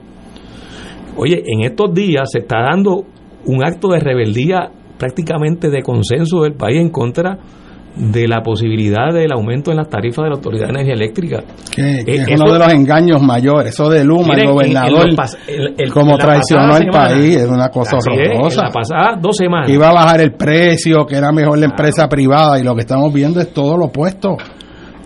Oye, 1.17 1.43
en 1.47 1.63
estos 1.65 1.93
días 1.93 2.31
se 2.31 2.41
está 2.41 2.61
dando 2.63 3.05
un 3.47 3.65
acto 3.65 3.89
de 3.89 4.01
rebeldía 4.01 4.71
prácticamente 4.99 5.71
de 5.71 5.83
consenso 5.83 6.43
del 6.43 6.55
país 6.55 6.81
en 6.81 6.91
contra 6.91 7.39
de 7.97 8.29
la 8.29 8.41
posibilidad 8.43 9.13
del 9.13 9.33
aumento 9.33 9.71
en 9.71 9.79
las 9.79 9.89
tarifas 9.89 10.25
de 10.25 10.31
la 10.31 10.37
Autoridad 10.37 10.67
de 10.67 10.71
Energía 10.71 10.95
Eléctrica. 10.95 11.43
Que, 11.75 12.01
es 12.07 12.41
uno 12.41 12.53
de 12.53 12.59
los 12.59 12.73
engaños 12.73 13.21
mayores, 13.21 13.75
eso 13.75 13.89
de 13.89 14.05
Luma, 14.05 14.35
el 14.35 14.47
gobernador, 14.47 15.09
como 15.93 16.17
traicionó 16.17 16.77
el 16.77 16.87
país, 16.89 17.37
es 17.37 17.49
una 17.49 17.69
cosa 17.69 17.99
horrorosa. 17.99 18.65
la 18.65 18.71
pasada 18.71 19.19
dos 19.21 19.37
semanas. 19.37 19.69
iba 19.69 19.89
a 19.89 19.93
bajar 19.93 20.21
el 20.21 20.33
precio, 20.33 21.05
que 21.07 21.17
era 21.17 21.33
mejor 21.33 21.59
la 21.59 21.67
empresa 21.67 22.09
privada, 22.09 22.61
y 22.61 22.63
lo 22.63 22.75
que 22.75 22.83
estamos 22.83 23.13
viendo 23.13 23.41
es 23.41 23.53
todo 23.53 23.77
lo 23.77 23.87
opuesto. 23.87 24.37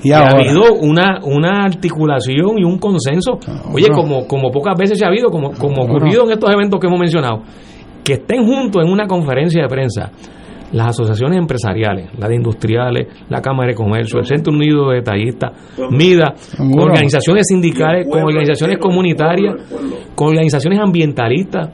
Y, 0.05 0.13
ha 0.13 0.29
habido 0.29 0.75
una, 0.75 1.21
una 1.25 1.65
articulación 1.65 2.59
y 2.59 2.65
un 2.65 2.79
consenso, 2.79 3.39
oye, 3.73 3.89
como, 3.89 4.27
como 4.29 4.51
pocas 4.51 4.79
veces 4.79 4.99
se 4.99 5.05
ha 5.05 5.09
habido, 5.09 5.31
como, 5.31 5.53
como 5.53 5.83
ocurrido 5.83 6.25
en 6.25 6.33
estos 6.33 6.53
eventos 6.53 6.79
que 6.79 6.87
hemos 6.87 7.01
mencionado, 7.01 7.43
que 8.05 8.15
estén 8.15 8.47
juntos 8.47 8.85
en 8.85 8.93
una 8.93 9.07
conferencia 9.07 9.63
de 9.63 9.69
prensa 9.69 10.13
las 10.75 10.89
asociaciones 10.89 11.39
empresariales, 11.39 12.11
la 12.19 12.29
de 12.29 12.35
industriales, 12.35 13.07
la 13.29 13.41
Cámara 13.41 13.69
de 13.69 13.75
Comercio, 13.77 14.19
el 14.19 14.27
Centro 14.27 14.53
Unido 14.53 14.91
de 14.91 14.97
Detallistas, 14.97 15.53
MIDA, 15.91 16.35
con 16.57 16.81
organizaciones 16.81 17.47
sindicales, 17.47 18.09
con 18.11 18.25
organizaciones 18.25 18.79
comunitarias, 18.79 19.55
con 20.17 20.29
organizaciones 20.29 20.81
ambientalistas, 20.81 21.71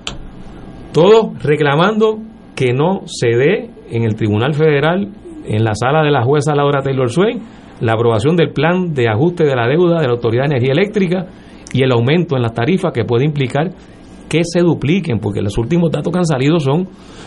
todos 0.93 1.43
reclamando 1.43 2.19
que 2.55 2.75
no 2.75 3.01
se 3.07 3.29
dé 3.29 3.71
en 3.91 4.05
el 4.05 4.17
Tribunal 4.17 4.53
Federal, 4.53 5.09
en 5.47 5.65
la 5.65 5.75
sala 5.75 6.03
de 6.03 6.11
la 6.11 6.23
jueza 6.23 6.55
Laura 6.55 6.83
Taylor 6.83 7.09
Swain, 7.09 7.41
la 7.81 7.95
aprobación 7.95 8.37
del 8.37 8.53
plan 8.53 8.93
de 8.95 9.09
ajuste 9.09 9.45
de 9.45 9.57
la 9.57 9.67
deuda 9.67 10.01
de 10.01 10.07
la 10.07 10.13
Autoridad 10.13 10.45
de 10.45 10.57
Energía 10.57 10.73
Eléctrica 10.73 11.27
y 11.73 11.83
el 11.83 11.93
aumento 11.93 12.37
en 12.37 12.43
las 12.43 12.53
tarifas 12.53 12.93
que 12.93 13.05
puede 13.05 13.25
implicar 13.25 13.71
que 14.29 14.43
se 14.45 14.61
dupliquen, 14.61 15.19
porque 15.19 15.43
los 15.43 15.59
últimos 15.59 15.91
datos 15.91 16.13
que 16.13 16.19
han 16.19 16.25
salido 16.25 16.61
son, 16.61 16.87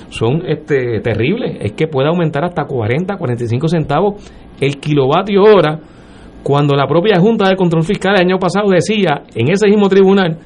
son 0.09 0.43
este, 0.47 1.01
terribles. 1.01 1.57
Es 1.59 1.73
que 1.73 1.87
puede 1.87 2.07
aumentar 2.07 2.45
hasta 2.45 2.63
40, 2.63 3.17
45 3.17 3.67
centavos 3.67 4.31
el 4.61 4.77
kilovatio 4.77 5.43
hora, 5.43 5.79
cuando 6.43 6.75
la 6.75 6.87
propia 6.87 7.19
Junta 7.19 7.49
de 7.49 7.57
Control 7.57 7.83
Fiscal 7.83 8.15
el 8.15 8.27
año 8.27 8.39
pasado 8.39 8.69
decía 8.69 9.23
en 9.35 9.51
ese 9.51 9.67
mismo 9.67 9.89
tribunal 9.89 10.37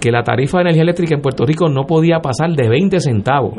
que 0.00 0.10
la 0.10 0.22
tarifa 0.22 0.58
de 0.58 0.62
energía 0.62 0.82
eléctrica 0.82 1.14
en 1.14 1.20
Puerto 1.20 1.44
Rico 1.44 1.68
no 1.68 1.84
podía 1.86 2.20
pasar 2.20 2.50
de 2.50 2.68
20 2.68 3.00
centavos 3.00 3.54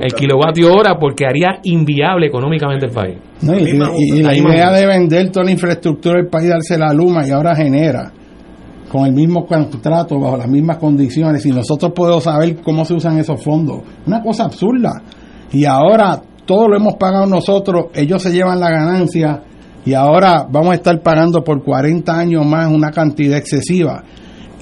el 0.00 0.12
kilovatio 0.12 0.74
hora 0.74 0.98
porque 0.98 1.24
haría 1.26 1.60
inviable 1.62 2.26
económicamente 2.26 2.86
el 2.86 2.92
país. 2.92 3.18
y, 3.42 4.22
la 4.22 4.36
idea 4.36 4.72
de 4.72 4.86
vender 4.86 5.30
toda 5.30 5.44
la 5.44 5.52
infraestructura 5.52 6.16
del 6.16 6.28
país, 6.28 6.48
darse 6.48 6.76
la 6.76 6.92
luma 6.92 7.26
y 7.26 7.30
ahora 7.30 7.54
genera 7.54 8.12
con 8.90 9.06
el 9.06 9.12
mismo 9.12 9.46
contrato, 9.46 10.18
bajo 10.18 10.36
las 10.36 10.48
mismas 10.48 10.78
condiciones, 10.78 11.46
y 11.46 11.50
nosotros 11.50 11.92
podemos 11.94 12.24
saber 12.24 12.56
cómo 12.60 12.84
se 12.84 12.94
usan 12.94 13.18
esos 13.18 13.40
fondos. 13.40 13.82
Una 14.04 14.20
cosa 14.20 14.46
absurda. 14.46 14.90
Y 15.52 15.64
ahora 15.64 16.20
todo 16.44 16.66
lo 16.66 16.76
hemos 16.76 16.94
pagado 16.94 17.26
nosotros, 17.26 17.86
ellos 17.94 18.20
se 18.20 18.32
llevan 18.32 18.58
la 18.58 18.70
ganancia 18.70 19.42
y 19.84 19.94
ahora 19.94 20.46
vamos 20.50 20.72
a 20.72 20.74
estar 20.74 21.00
pagando 21.00 21.42
por 21.42 21.62
40 21.62 22.12
años 22.12 22.44
más 22.44 22.70
una 22.70 22.90
cantidad 22.90 23.38
excesiva. 23.38 24.02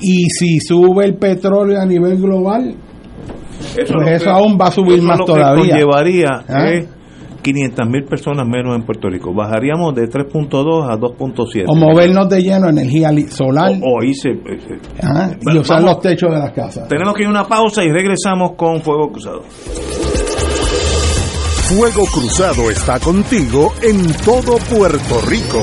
Y 0.00 0.28
si 0.30 0.60
sube 0.60 1.04
el 1.04 1.16
petróleo 1.16 1.80
a 1.80 1.86
nivel 1.86 2.20
global, 2.20 2.74
eso, 3.76 3.94
pues 3.94 4.22
eso 4.22 4.30
aún 4.30 4.58
va 4.60 4.68
a 4.68 4.70
subir 4.70 5.02
más 5.02 5.18
todavía. 5.24 5.76
llevaría 5.76 6.28
¿Ah? 6.48 6.70
500 7.42 7.88
mil 7.88 8.04
personas 8.04 8.46
menos 8.46 8.76
en 8.76 8.82
Puerto 8.82 9.08
Rico. 9.08 9.32
Bajaríamos 9.32 9.94
de 9.94 10.08
3.2 10.08 10.90
a 10.90 10.96
2.7. 10.98 11.64
O 11.68 11.74
movernos 11.74 12.28
de 12.28 12.42
lleno 12.42 12.68
energía 12.68 13.10
solar. 13.28 13.72
O, 13.82 14.02
eh, 14.02 14.12
ah, 15.02 15.30
y 15.40 15.58
usar 15.58 15.82
los 15.82 16.00
techos 16.00 16.32
de 16.32 16.38
las 16.38 16.52
casas. 16.52 16.88
Tenemos 16.88 17.14
que 17.14 17.22
ir 17.22 17.28
a 17.28 17.30
una 17.30 17.44
pausa 17.44 17.84
y 17.84 17.90
regresamos 17.90 18.52
con 18.56 18.80
Fuego 18.82 19.10
Cruzado. 19.10 19.42
Fuego 21.68 22.04
Cruzado 22.12 22.70
está 22.70 22.98
contigo 22.98 23.72
en 23.82 24.06
todo 24.24 24.56
Puerto 24.70 25.20
Rico. 25.28 25.62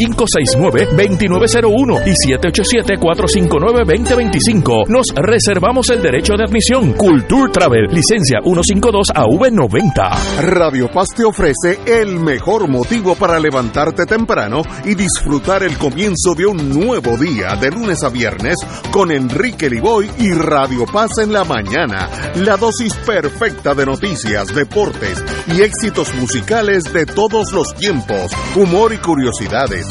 569-2901 0.01 2.01
y 2.05 2.11
787-459-2025. 2.33 4.87
Nos 4.87 5.07
reservamos 5.15 5.89
el 5.89 6.01
derecho 6.01 6.35
de 6.35 6.43
admisión. 6.45 6.93
Culture 6.93 7.51
Travel, 7.51 7.87
licencia 7.91 8.39
152 8.43 9.09
AV90. 9.13 10.41
Radio 10.41 10.89
Paz 10.89 11.09
te 11.15 11.23
ofrece 11.23 11.77
el 11.85 12.19
mejor 12.19 12.67
motivo 12.67 13.13
para 13.15 13.39
levantarte 13.39 14.05
temprano 14.05 14.63
y 14.85 14.95
disfrutar 14.95 15.61
el 15.63 15.77
comienzo 15.77 16.33
de 16.35 16.47
un 16.47 16.69
nuevo 16.69 17.17
día 17.17 17.55
de 17.55 17.69
lunes 17.69 18.03
a 18.03 18.09
viernes 18.09 18.55
con 18.91 19.11
Enrique 19.11 19.69
Liboy 19.69 20.09
y 20.17 20.33
Radio 20.33 20.85
Paz 20.85 21.19
en 21.19 21.31
la 21.33 21.43
mañana. 21.43 22.09
La 22.35 22.57
dosis 22.57 22.95
perfecta 22.95 23.75
de 23.75 23.85
noticias, 23.85 24.55
deportes 24.55 25.23
y 25.47 25.61
éxitos 25.61 26.15
musicales 26.15 26.91
de 26.91 27.05
todos 27.05 27.51
los 27.51 27.75
tiempos, 27.75 28.31
humor 28.55 28.93
y 28.93 28.97
curiosidades 28.97 29.90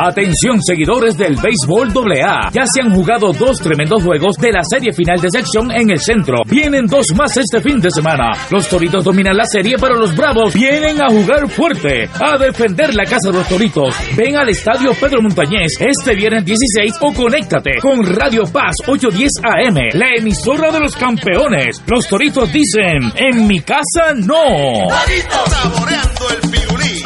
Atención 0.00 0.62
seguidores 0.62 1.16
del 1.16 1.36
béisbol 1.36 1.88
AA. 1.90 2.50
Ya 2.52 2.62
se 2.72 2.82
han 2.82 2.94
jugado 2.94 3.32
dos 3.32 3.58
tremendos 3.58 4.02
juegos 4.02 4.36
de 4.36 4.52
la 4.52 4.60
serie 4.62 4.92
final 4.92 5.20
de 5.20 5.28
sección 5.30 5.72
en 5.72 5.90
el 5.90 5.98
centro. 5.98 6.36
Vienen 6.46 6.86
dos 6.86 7.06
más 7.16 7.36
este 7.36 7.60
fin 7.60 7.80
de 7.80 7.90
semana. 7.90 8.30
Los 8.50 8.68
Toritos 8.68 9.02
dominan 9.02 9.36
la 9.36 9.44
serie, 9.44 9.76
pero 9.80 9.96
los 9.96 10.14
Bravos 10.14 10.54
vienen 10.54 11.02
a 11.02 11.08
jugar 11.08 11.48
fuerte, 11.48 12.08
a 12.20 12.38
defender 12.38 12.94
la 12.94 13.04
casa 13.04 13.30
de 13.30 13.38
los 13.38 13.48
Toritos. 13.48 13.94
Ven 14.16 14.36
al 14.36 14.48
Estadio 14.48 14.92
Pedro 14.94 15.20
Montañez 15.20 15.72
este 15.80 16.14
viernes 16.14 16.44
16 16.44 16.92
o 17.00 17.12
conéctate 17.12 17.72
con 17.80 18.04
Radio 18.04 18.44
Paz 18.44 18.74
810 18.86 19.30
AM, 19.42 19.76
la 19.94 20.14
emisora 20.16 20.70
de 20.70 20.80
los 20.80 20.94
campeones. 20.96 21.82
Los 21.86 22.06
Toritos 22.06 22.52
dicen, 22.52 23.12
en 23.16 23.46
mi 23.46 23.60
casa 23.60 24.14
no. 24.14 24.88
Saboreando 25.48 26.28
el 26.30 26.50
pirulí. 26.50 27.02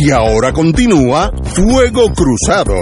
Y 0.00 0.12
ahora 0.12 0.52
continúa 0.52 1.32
Fuego 1.42 2.12
Cruzado. 2.14 2.72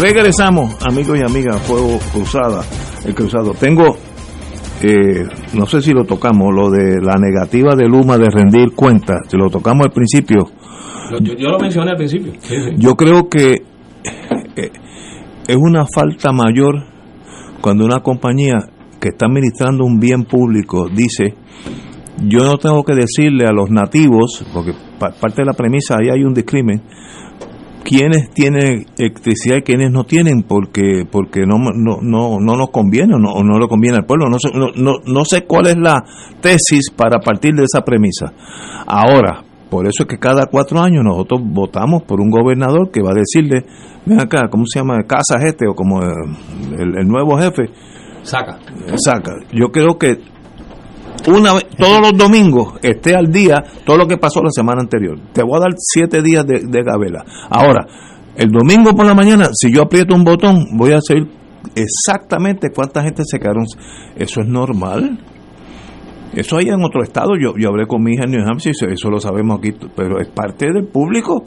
Regresamos, 0.00 0.76
amigos 0.86 1.18
y 1.18 1.22
amigas, 1.24 1.60
Fuego 1.62 1.98
Cruzada, 2.12 2.64
el 3.04 3.16
Cruzado. 3.16 3.52
Tengo 3.54 3.96
eh, 4.82 5.26
no 5.54 5.66
sé 5.66 5.82
si 5.82 5.92
lo 5.92 6.04
tocamos, 6.04 6.54
lo 6.54 6.70
de 6.70 7.00
la 7.00 7.14
negativa 7.18 7.74
de 7.74 7.88
Luma 7.88 8.16
de 8.16 8.30
rendir 8.30 8.74
cuentas, 8.74 9.26
si 9.28 9.36
lo 9.36 9.50
tocamos 9.50 9.86
al 9.86 9.92
principio. 9.92 10.50
Yo, 11.20 11.50
lo 11.50 11.58
mencioné 11.58 11.92
al 11.92 11.96
principio. 11.96 12.32
Yo 12.76 12.94
creo 12.94 13.28
que 13.28 13.62
eh, 14.56 14.70
es 15.48 15.56
una 15.56 15.86
falta 15.86 16.32
mayor 16.32 16.76
cuando 17.60 17.84
una 17.84 18.00
compañía 18.00 18.58
que 19.00 19.08
está 19.08 19.26
administrando 19.26 19.84
un 19.84 19.98
bien 19.98 20.24
público 20.24 20.88
dice, 20.88 21.34
yo 22.26 22.44
no 22.44 22.58
tengo 22.58 22.84
que 22.84 22.94
decirle 22.94 23.46
a 23.46 23.52
los 23.52 23.70
nativos, 23.70 24.44
porque 24.52 24.72
parte 24.98 25.42
de 25.42 25.46
la 25.46 25.52
premisa 25.52 25.96
ahí 25.98 26.08
hay 26.10 26.22
un 26.22 26.34
discrimen, 26.34 26.82
quiénes 27.88 28.30
tienen 28.34 28.84
electricidad 28.98 29.56
y 29.56 29.62
quiénes 29.62 29.90
no 29.90 30.04
tienen 30.04 30.42
porque 30.42 31.06
porque 31.10 31.40
no 31.46 31.56
no 31.58 31.98
no, 32.02 32.38
no 32.38 32.56
nos 32.56 32.70
conviene 32.70 33.14
o 33.14 33.18
no, 33.18 33.42
no 33.42 33.58
le 33.58 33.66
conviene 33.66 33.96
al 33.96 34.04
pueblo. 34.04 34.28
No 34.28 34.38
sé, 34.38 34.50
no, 34.52 34.92
no, 35.04 35.24
sé 35.24 35.44
cuál 35.44 35.68
es 35.68 35.76
la 35.78 36.04
tesis 36.40 36.90
para 36.90 37.20
partir 37.20 37.54
de 37.54 37.64
esa 37.64 37.82
premisa. 37.82 38.32
Ahora 38.86 39.42
por 39.70 39.86
eso 39.86 40.02
es 40.02 40.08
que 40.08 40.18
cada 40.18 40.46
cuatro 40.50 40.80
años 40.80 41.02
nosotros 41.04 41.40
votamos 41.42 42.02
por 42.02 42.20
un 42.20 42.30
gobernador 42.30 42.90
que 42.90 43.02
va 43.02 43.10
a 43.10 43.14
decirle 43.14 43.64
ven 44.06 44.20
acá 44.20 44.48
cómo 44.50 44.64
se 44.66 44.80
llama 44.80 45.02
casa 45.06 45.36
este 45.44 45.66
o 45.68 45.74
como 45.74 46.00
el, 46.02 46.98
el 46.98 47.08
nuevo 47.08 47.38
jefe 47.38 47.70
saca. 48.22 48.58
Saca. 48.96 49.32
Yo 49.52 49.68
creo 49.68 49.98
que 49.98 50.18
una 51.28 51.54
vez, 51.54 51.66
todos 51.76 52.00
los 52.00 52.16
domingos 52.16 52.74
esté 52.82 53.14
al 53.14 53.30
día 53.30 53.62
todo 53.84 53.96
lo 53.96 54.06
que 54.06 54.16
pasó 54.16 54.42
la 54.42 54.50
semana 54.50 54.80
anterior. 54.80 55.18
Te 55.32 55.42
voy 55.42 55.56
a 55.56 55.60
dar 55.60 55.74
siete 55.76 56.22
días 56.22 56.46
de, 56.46 56.60
de 56.66 56.82
gabela. 56.82 57.24
Ahora, 57.50 57.86
el 58.36 58.50
domingo 58.50 58.94
por 58.94 59.06
la 59.06 59.14
mañana, 59.14 59.48
si 59.52 59.72
yo 59.72 59.82
aprieto 59.82 60.14
un 60.14 60.24
botón, 60.24 60.76
voy 60.76 60.92
a 60.92 61.00
saber 61.00 61.26
exactamente 61.74 62.70
cuánta 62.74 63.02
gente 63.02 63.22
se 63.24 63.38
quedaron. 63.38 63.64
Eso 64.16 64.40
es 64.40 64.46
normal. 64.46 65.18
Eso 66.34 66.56
hay 66.56 66.68
en 66.68 66.84
otro 66.84 67.02
estado. 67.02 67.30
Yo, 67.40 67.54
yo 67.56 67.68
hablé 67.68 67.86
con 67.86 68.02
mi 68.02 68.12
hija 68.12 68.24
en 68.24 68.32
New 68.32 68.46
Hampshire, 68.46 68.92
eso 68.92 69.10
lo 69.10 69.18
sabemos 69.18 69.58
aquí, 69.58 69.72
pero 69.96 70.20
es 70.20 70.28
parte 70.28 70.66
del 70.72 70.86
público. 70.86 71.44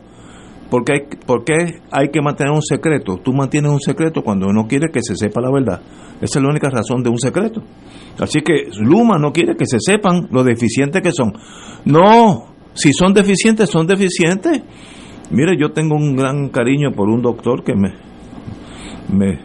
Porque 0.71 0.93
hay, 0.93 0.99
porque 1.25 1.53
hay 1.91 2.07
que 2.11 2.21
mantener 2.21 2.53
un 2.53 2.61
secreto. 2.61 3.17
Tú 3.17 3.33
mantienes 3.33 3.73
un 3.73 3.81
secreto 3.81 4.21
cuando 4.21 4.47
uno 4.47 4.67
quiere 4.69 4.87
que 4.89 5.01
se 5.03 5.17
sepa 5.17 5.41
la 5.41 5.51
verdad. 5.51 5.81
Esa 6.21 6.39
es 6.39 6.43
la 6.43 6.49
única 6.49 6.69
razón 6.69 7.03
de 7.03 7.09
un 7.09 7.19
secreto. 7.19 7.61
Así 8.17 8.39
que 8.39 8.69
Luma 8.79 9.17
no 9.19 9.33
quiere 9.33 9.57
que 9.57 9.65
se 9.65 9.79
sepan 9.81 10.29
lo 10.31 10.45
deficientes 10.45 11.01
que 11.01 11.11
son. 11.11 11.33
No, 11.83 12.53
si 12.73 12.93
son 12.93 13.13
deficientes, 13.13 13.69
son 13.69 13.85
deficientes. 13.85 14.61
Mire, 15.29 15.57
yo 15.59 15.71
tengo 15.73 15.93
un 15.95 16.15
gran 16.15 16.47
cariño 16.47 16.91
por 16.93 17.09
un 17.09 17.21
doctor 17.21 17.65
que 17.65 17.75
me, 17.75 17.93
me 19.13 19.39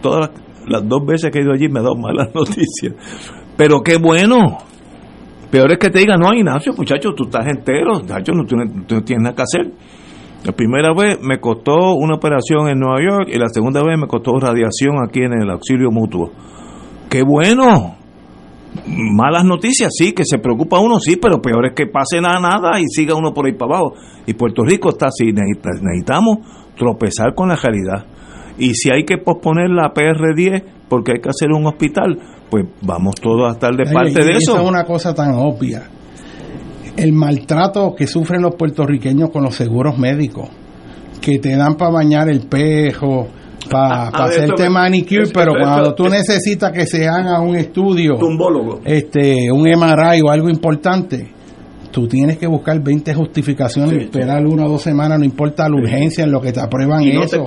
todas 0.00 0.30
las, 0.64 0.88
dos 0.88 1.04
veces 1.04 1.32
que 1.32 1.40
he 1.40 1.42
ido 1.42 1.52
allí 1.52 1.68
me 1.68 1.80
ha 1.80 1.82
dado 1.82 1.96
malas 1.96 2.28
noticias. 2.34 2.94
Pero 3.56 3.82
qué 3.82 3.96
bueno. 3.96 4.58
Peor 5.50 5.72
es 5.72 5.78
que 5.78 5.90
te 5.90 5.98
diga, 5.98 6.16
no, 6.16 6.32
Ignacio, 6.32 6.72
muchacho, 6.72 7.14
tú 7.16 7.24
estás 7.24 7.48
entero, 7.48 7.94
muchacho, 7.94 8.32
no, 8.32 8.44
no 8.44 9.02
tienes 9.02 9.24
nada 9.24 9.34
que 9.34 9.42
hacer. 9.42 9.72
La 10.44 10.52
primera 10.52 10.94
vez 10.94 11.18
me 11.20 11.40
costó 11.40 11.94
una 11.94 12.14
operación 12.14 12.68
en 12.68 12.78
Nueva 12.78 13.00
York 13.00 13.28
y 13.32 13.38
la 13.38 13.48
segunda 13.48 13.82
vez 13.82 13.98
me 13.98 14.06
costó 14.06 14.38
radiación 14.38 14.96
aquí 15.04 15.20
en 15.20 15.32
el 15.32 15.50
auxilio 15.50 15.90
mutuo. 15.90 16.30
¡Qué 17.10 17.22
bueno! 17.22 17.96
Malas 18.86 19.44
noticias, 19.44 19.90
sí, 19.92 20.12
que 20.12 20.24
se 20.24 20.38
preocupa 20.38 20.78
uno, 20.78 21.00
sí, 21.00 21.16
pero 21.16 21.40
peor 21.40 21.66
es 21.66 21.72
que 21.74 21.86
pase 21.86 22.20
nada, 22.20 22.38
nada 22.38 22.78
y 22.78 22.84
siga 22.86 23.16
uno 23.16 23.32
por 23.32 23.46
ahí 23.46 23.54
para 23.54 23.76
abajo. 23.76 23.94
Y 24.26 24.34
Puerto 24.34 24.62
Rico 24.62 24.90
está 24.90 25.06
así, 25.06 25.32
necesitamos 25.32 26.38
tropezar 26.76 27.34
con 27.34 27.48
la 27.48 27.56
realidad. 27.56 28.06
Y 28.58 28.74
si 28.74 28.92
hay 28.92 29.04
que 29.04 29.18
posponer 29.18 29.70
la 29.70 29.92
PR10 29.92 30.62
porque 30.88 31.12
hay 31.12 31.20
que 31.20 31.30
hacer 31.30 31.50
un 31.50 31.66
hospital, 31.66 32.18
pues 32.48 32.66
vamos 32.82 33.16
todos 33.16 33.48
a 33.48 33.52
estar 33.52 33.74
de 33.74 33.92
parte 33.92 34.24
de 34.24 34.30
eso. 34.32 34.52
Eso 34.52 34.56
es 34.62 34.68
una 34.68 34.84
cosa 34.84 35.14
tan 35.14 35.34
obvia 35.34 35.97
el 36.98 37.12
maltrato 37.12 37.94
que 37.94 38.06
sufren 38.06 38.42
los 38.42 38.56
puertorriqueños 38.56 39.30
con 39.30 39.44
los 39.44 39.54
seguros 39.54 39.96
médicos, 39.98 40.48
que 41.20 41.38
te 41.38 41.56
dan 41.56 41.76
para 41.76 41.92
bañar 41.92 42.28
el 42.28 42.40
pejo, 42.40 43.28
para 43.70 44.08
hacerte 44.08 44.68
manicure, 44.68 45.30
pero 45.32 45.52
cuando 45.58 45.94
tú 45.94 46.08
necesitas 46.08 46.72
que 46.72 46.86
se 46.86 47.06
haga 47.06 47.40
un 47.40 47.56
estudio, 47.56 48.18
este, 48.84 49.50
un 49.52 49.62
MRI 49.62 50.22
o 50.22 50.30
algo 50.30 50.48
importante, 50.48 51.30
tú 51.90 52.06
tienes 52.08 52.38
que 52.38 52.46
buscar 52.46 52.82
20 52.82 53.14
justificaciones 53.14 53.94
y 53.94 54.04
esperar 54.04 54.44
una 54.46 54.66
o 54.66 54.68
dos 54.68 54.82
semanas, 54.82 55.18
no 55.18 55.24
importa 55.24 55.68
la 55.68 55.76
urgencia 55.76 56.24
en 56.24 56.32
lo 56.32 56.40
que 56.40 56.52
te 56.52 56.60
aprueban 56.60 57.02
y 57.02 57.10
eso. 57.10 57.44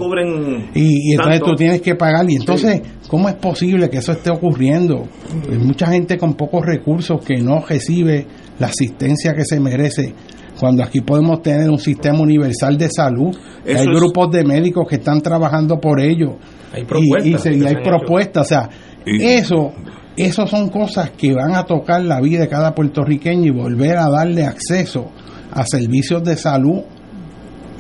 y, 0.73 1.14
entonces 1.14 1.41
tú 1.41 1.56
tienes 1.56 1.82
que 1.82 1.95
pagar. 1.95 2.30
Y 2.30 2.36
entonces, 2.36 2.82
¿cómo 3.07 3.30
es 3.30 3.36
posible 3.36 3.90
que 3.90 3.98
eso 3.98 4.11
esté 4.11 4.32
ocurriendo? 4.32 5.07
Hay 5.49 5.57
mucha 5.57 5.88
gente 5.88 6.18
con 6.18 6.36
pocos 6.36 6.65
recursos 6.65 7.23
que 7.23 7.38
no 7.38 7.64
recibe 7.68 8.26
la 8.61 8.67
asistencia 8.67 9.33
que 9.33 9.43
se 9.43 9.59
merece 9.59 10.13
cuando 10.59 10.83
aquí 10.83 11.01
podemos 11.01 11.41
tener 11.41 11.69
un 11.69 11.79
sistema 11.79 12.19
universal 12.19 12.77
de 12.77 12.88
salud, 12.89 13.35
hay 13.65 13.85
grupos 13.88 14.31
de 14.31 14.43
médicos 14.43 14.85
que 14.88 14.95
están 14.95 15.19
trabajando 15.21 15.79
por 15.79 15.99
ello 15.99 16.38
hay 16.71 16.85
propuestas, 16.85 17.45
y, 17.47 17.65
hay 17.65 17.75
propuestas, 17.83 18.45
o 18.45 18.49
sea, 18.49 18.69
eso 19.05 19.73
eso 20.15 20.45
son 20.45 20.69
cosas 20.69 21.11
que 21.11 21.33
van 21.33 21.55
a 21.55 21.63
tocar 21.63 22.03
la 22.03 22.21
vida 22.21 22.41
de 22.41 22.47
cada 22.47 22.75
puertorriqueño 22.75 23.45
y 23.45 23.49
volver 23.49 23.97
a 23.97 24.09
darle 24.09 24.45
acceso 24.45 25.09
a 25.51 25.65
servicios 25.65 26.23
de 26.23 26.38
salud 26.38 26.81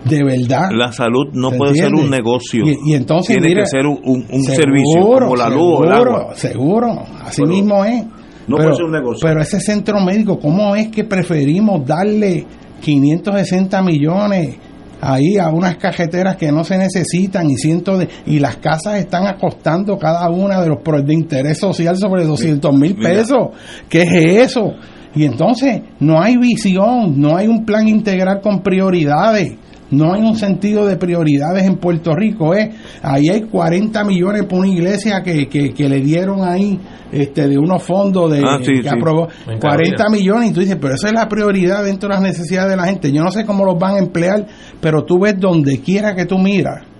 de 0.05 0.23
verdad. 0.23 0.71
La 0.71 0.91
salud 0.91 1.27
no 1.33 1.51
puede 1.51 1.75
ser 1.75 1.93
un 1.93 2.09
negocio. 2.09 2.63
Y, 2.65 2.95
entonces 2.95 3.37
tiene 3.37 3.53
que 3.53 3.65
ser 3.67 3.85
un, 3.85 4.25
servicio 4.43 5.01
como 5.01 5.35
la 5.35 5.49
luz 5.49 5.79
o 5.79 5.83
el 5.83 5.91
agua. 5.91 6.35
Seguro, 6.35 7.03
así 7.23 7.43
mismo 7.43 7.85
es. 7.85 8.05
No 8.51 8.57
pero, 8.57 8.69
puede 8.69 8.75
ser 8.75 8.85
un 8.85 8.91
negocio. 8.91 9.27
Pero 9.27 9.41
ese 9.41 9.59
centro 9.59 9.99
médico, 10.01 10.39
¿cómo 10.39 10.75
es 10.75 10.89
que 10.89 11.03
preferimos 11.03 11.85
darle 11.85 12.45
560 12.81 13.81
millones 13.81 14.57
ahí 14.99 15.37
a 15.37 15.49
unas 15.49 15.77
cajeteras 15.77 16.35
que 16.35 16.51
no 16.51 16.63
se 16.63 16.77
necesitan 16.77 17.49
y 17.49 17.55
cientos 17.55 17.99
de 17.99 18.09
y 18.25 18.39
las 18.39 18.57
casas 18.57 18.99
están 18.99 19.25
acostando 19.25 19.97
cada 19.97 20.29
una 20.29 20.61
de 20.61 20.67
los 20.69 20.77
de 21.05 21.13
interés 21.13 21.57
social 21.57 21.97
sobre 21.97 22.25
200 22.25 22.71
mil 22.75 22.95
pesos 22.95 23.49
¿qué 23.89 24.03
es 24.03 24.51
eso? 24.51 24.73
y 25.15 25.25
entonces 25.25 25.81
no 25.99 26.21
hay 26.21 26.37
visión 26.37 27.19
no 27.19 27.35
hay 27.35 27.47
un 27.47 27.65
plan 27.65 27.87
integral 27.87 28.41
con 28.41 28.61
prioridades 28.61 29.53
no 29.91 30.13
hay 30.13 30.21
un 30.21 30.35
sentido 30.35 30.85
de 30.87 30.97
prioridades 30.97 31.63
en 31.63 31.75
Puerto 31.75 32.15
Rico. 32.15 32.55
¿eh? 32.55 32.71
Ahí 33.01 33.29
hay 33.29 33.41
40 33.41 34.03
millones 34.03 34.45
por 34.45 34.59
una 34.59 34.69
iglesia 34.69 35.21
que, 35.21 35.47
que, 35.47 35.89
le 35.89 35.99
dieron 35.99 36.43
ahí 36.43 36.79
este, 37.11 37.47
de 37.47 37.57
unos 37.57 37.83
fondos 37.83 38.31
de, 38.31 38.39
ah, 38.39 38.59
que 38.63 38.87
aprobó 38.89 39.27
40 39.59 40.09
millones. 40.09 40.51
Y 40.51 40.53
tú 40.53 40.61
dices, 40.61 40.77
pero 40.79 40.95
esa 40.95 41.07
es 41.07 41.13
la 41.13 41.27
prioridad 41.27 41.83
dentro 41.83 42.09
de 42.09 42.15
las 42.15 42.23
necesidades 42.23 42.71
de 42.71 42.77
la 42.77 42.85
gente. 42.85 43.11
Yo 43.11 43.21
no 43.23 43.31
sé 43.31 43.45
cómo 43.45 43.65
los 43.65 43.77
van 43.77 43.95
a 43.95 43.99
emplear, 43.99 44.47
pero 44.79 45.03
tú 45.03 45.19
ves 45.19 45.37
donde 45.37 45.79
quiera 45.79 46.15
que 46.15 46.25
tú 46.25 46.37
miras 46.37 46.90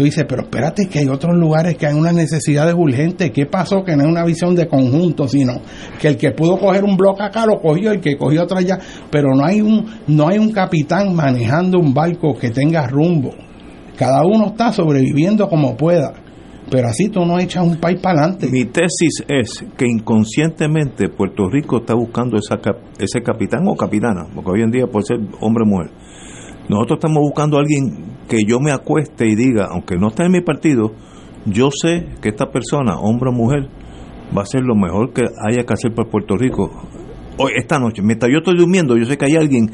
Tú 0.00 0.04
dices, 0.04 0.24
pero 0.26 0.44
espérate 0.44 0.88
que 0.88 1.00
hay 1.00 1.08
otros 1.08 1.36
lugares 1.36 1.76
que 1.76 1.86
hay 1.86 1.92
unas 1.92 2.14
necesidades 2.14 2.74
urgentes. 2.74 3.32
¿Qué 3.32 3.44
pasó? 3.44 3.84
Que 3.84 3.94
no 3.96 4.04
es 4.04 4.08
una 4.08 4.24
visión 4.24 4.54
de 4.54 4.66
conjunto, 4.66 5.28
sino 5.28 5.60
que 6.00 6.08
el 6.08 6.16
que 6.16 6.30
pudo 6.30 6.58
coger 6.58 6.84
un 6.84 6.96
bloque 6.96 7.22
acá 7.22 7.44
lo 7.44 7.60
cogió, 7.60 7.92
el 7.92 8.00
que 8.00 8.16
cogió 8.16 8.44
otro 8.44 8.56
allá, 8.56 8.78
pero 9.10 9.34
no 9.36 9.44
hay 9.44 9.60
un, 9.60 9.84
no 10.06 10.28
hay 10.28 10.38
un 10.38 10.52
capitán 10.52 11.14
manejando 11.14 11.78
un 11.78 11.92
barco 11.92 12.34
que 12.34 12.48
tenga 12.48 12.86
rumbo. 12.86 13.32
Cada 13.98 14.22
uno 14.24 14.46
está 14.46 14.72
sobreviviendo 14.72 15.46
como 15.50 15.76
pueda. 15.76 16.14
pero 16.70 16.88
así 16.88 17.10
tú 17.10 17.26
no 17.26 17.38
echas 17.38 17.62
un 17.62 17.76
país 17.76 18.00
para 18.00 18.20
adelante. 18.20 18.48
Mi 18.50 18.64
tesis 18.64 19.22
es 19.28 19.62
que 19.76 19.84
inconscientemente 19.86 21.10
Puerto 21.10 21.46
Rico 21.50 21.80
está 21.80 21.92
buscando 21.94 22.38
esa, 22.38 22.58
ese 22.98 23.20
capitán 23.20 23.68
o 23.68 23.76
capitana, 23.76 24.28
porque 24.34 24.50
hoy 24.52 24.62
en 24.62 24.70
día 24.70 24.86
puede 24.86 25.04
ser 25.04 25.18
hombre 25.42 25.66
mujer. 25.66 25.90
Nosotros 26.70 26.98
estamos 26.98 27.20
buscando 27.24 27.56
a 27.56 27.60
alguien 27.60 28.16
que 28.28 28.44
yo 28.46 28.60
me 28.60 28.70
acueste 28.70 29.26
y 29.26 29.34
diga, 29.34 29.66
aunque 29.72 29.96
no 29.96 30.06
está 30.08 30.24
en 30.24 30.30
mi 30.30 30.40
partido, 30.40 30.92
yo 31.44 31.70
sé 31.72 32.06
que 32.22 32.28
esta 32.28 32.46
persona, 32.46 32.96
hombre 33.00 33.30
o 33.30 33.32
mujer, 33.32 33.68
va 34.36 34.42
a 34.42 34.46
ser 34.46 34.62
lo 34.62 34.76
mejor 34.76 35.12
que 35.12 35.22
haya 35.22 35.64
que 35.64 35.72
hacer 35.72 35.92
para 35.92 36.08
Puerto 36.08 36.36
Rico. 36.36 36.70
Hoy, 37.38 37.50
esta 37.56 37.80
noche, 37.80 38.02
mientras 38.02 38.30
yo 38.30 38.38
estoy 38.38 38.56
durmiendo, 38.56 38.96
yo 38.96 39.04
sé 39.04 39.18
que 39.18 39.24
hay 39.24 39.34
alguien 39.34 39.72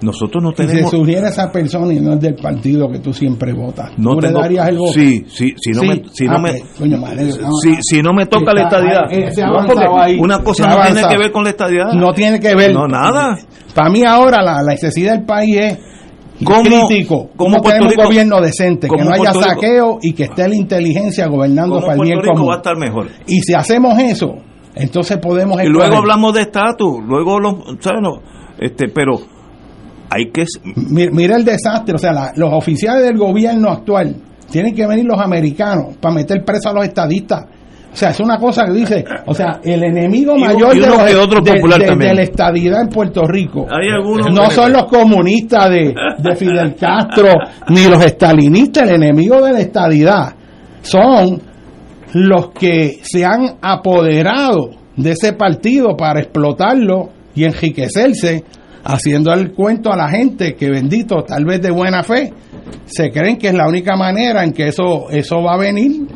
nosotros 0.00 0.42
no 0.42 0.52
tenemos. 0.52 0.90
Si 0.90 0.96
se 0.96 0.96
sugiere 0.96 1.28
esa 1.28 1.52
persona 1.52 1.92
y 1.92 2.00
no 2.00 2.14
es 2.14 2.20
del 2.20 2.34
partido 2.36 2.90
que 2.90 3.00
tú 3.00 3.12
siempre 3.12 3.52
votas, 3.52 3.90
no 3.98 4.14
¿tú 4.14 4.20
le 4.20 4.32
darías 4.32 4.68
el 4.68 4.78
voto? 4.78 4.92
Sí, 4.92 5.24
sí, 5.28 5.54
si 5.56 5.70
no 5.72 5.82
me, 5.82 6.02
si 6.10 6.24
no, 6.24 6.36
ah, 6.36 6.40
me 6.40 6.52
si, 6.52 7.76
si, 7.80 8.02
no 8.02 8.12
me 8.12 8.26
toca 8.26 8.52
la 8.54 8.62
estadidad. 8.62 9.12
Eh, 9.12 10.18
una 10.18 10.38
cosa 10.38 10.68
no 10.68 10.82
tiene 10.86 11.08
que 11.08 11.18
ver 11.18 11.32
con 11.32 11.44
la 11.44 11.50
estadidad. 11.50 11.92
No 11.92 12.12
tiene 12.12 12.40
que 12.40 12.54
ver. 12.54 12.72
No, 12.72 12.86
nada. 12.86 13.36
Para 13.74 13.90
mí 13.90 14.02
ahora 14.04 14.42
la, 14.42 14.62
la 14.62 14.72
necesidad 14.72 15.12
del 15.12 15.24
país 15.24 15.56
es 15.58 15.78
¿Cómo, 15.78 15.93
crítico. 16.44 17.30
¿Cómo 17.36 17.60
tenemos 17.60 17.96
un 17.96 18.04
gobierno 18.04 18.40
decente? 18.40 18.88
Que 18.88 19.04
no 19.04 19.10
haya 19.12 19.32
saqueo 19.32 19.98
y 20.02 20.12
que 20.12 20.24
esté 20.24 20.48
la 20.48 20.54
inteligencia 20.54 21.26
gobernando 21.26 21.80
para 21.80 21.94
el 21.94 22.00
bien 22.00 22.20
común. 22.20 22.48
va 22.48 22.54
a 22.54 22.56
estar 22.58 22.76
mejor. 22.76 23.08
Y 23.26 23.40
si 23.40 23.54
hacemos 23.54 23.98
eso, 23.98 24.36
entonces 24.74 25.18
podemos... 25.18 25.62
Y 25.62 25.68
luego 25.68 25.96
hablamos 25.96 26.34
de 26.34 26.42
estatus, 26.42 27.02
luego 27.06 27.40
los... 27.40 27.54
¿sabes? 27.80 28.00
No, 28.02 28.20
este, 28.58 28.88
pero 28.88 29.12
hay 30.10 30.30
que... 30.30 30.44
Mira, 30.90 31.36
el 31.36 31.44
desastre, 31.44 31.94
o 31.94 31.98
sea, 31.98 32.32
los 32.36 32.52
oficiales 32.52 33.04
del 33.04 33.18
gobierno 33.18 33.70
actual 33.70 34.16
tienen 34.50 34.74
que 34.74 34.86
venir 34.86 35.04
los 35.04 35.18
americanos 35.18 35.96
para 36.00 36.14
meter 36.14 36.44
preso 36.44 36.68
a 36.68 36.72
los 36.72 36.84
estadistas. 36.84 37.46
O 37.94 37.96
sea, 37.96 38.10
es 38.10 38.18
una 38.18 38.38
cosa 38.38 38.66
que 38.66 38.72
dice, 38.72 39.04
o 39.24 39.32
sea, 39.32 39.60
el 39.62 39.84
enemigo 39.84 40.36
mayor 40.36 40.74
de, 40.74 42.12
la 42.12 42.22
estadidad 42.22 42.80
en 42.80 42.88
Puerto 42.88 43.22
Rico 43.24 43.68
no 44.32 44.50
son 44.50 44.72
los 44.72 44.86
comunistas 44.86 45.70
de, 45.70 45.94
de 46.18 46.34
Fidel 46.34 46.74
Castro 46.74 47.28
ni 47.68 47.86
los 47.86 48.04
estalinistas, 48.04 48.88
el 48.88 48.96
enemigo 48.96 49.40
de 49.40 49.52
la 49.52 49.60
estadidad 49.60 50.34
son 50.82 51.40
los 52.14 52.50
que 52.50 52.98
se 53.02 53.24
han 53.24 53.58
apoderado 53.62 54.70
de 54.96 55.12
ese 55.12 55.34
partido 55.34 55.96
para 55.96 56.18
explotarlo 56.18 57.10
y 57.36 57.44
enriquecerse 57.44 58.42
haciendo 58.82 59.32
el 59.32 59.52
cuento 59.52 59.92
a 59.92 59.96
la 59.96 60.08
gente 60.08 60.56
que 60.56 60.68
bendito, 60.68 61.22
tal 61.22 61.44
vez 61.44 61.62
de 61.62 61.70
buena 61.70 62.02
fe, 62.02 62.32
se 62.86 63.10
creen 63.10 63.38
que 63.38 63.48
es 63.48 63.54
la 63.54 63.68
única 63.68 63.94
manera 63.94 64.42
en 64.42 64.52
que 64.52 64.66
eso, 64.66 65.08
eso 65.10 65.40
va 65.44 65.54
a 65.54 65.58
venir. 65.58 66.08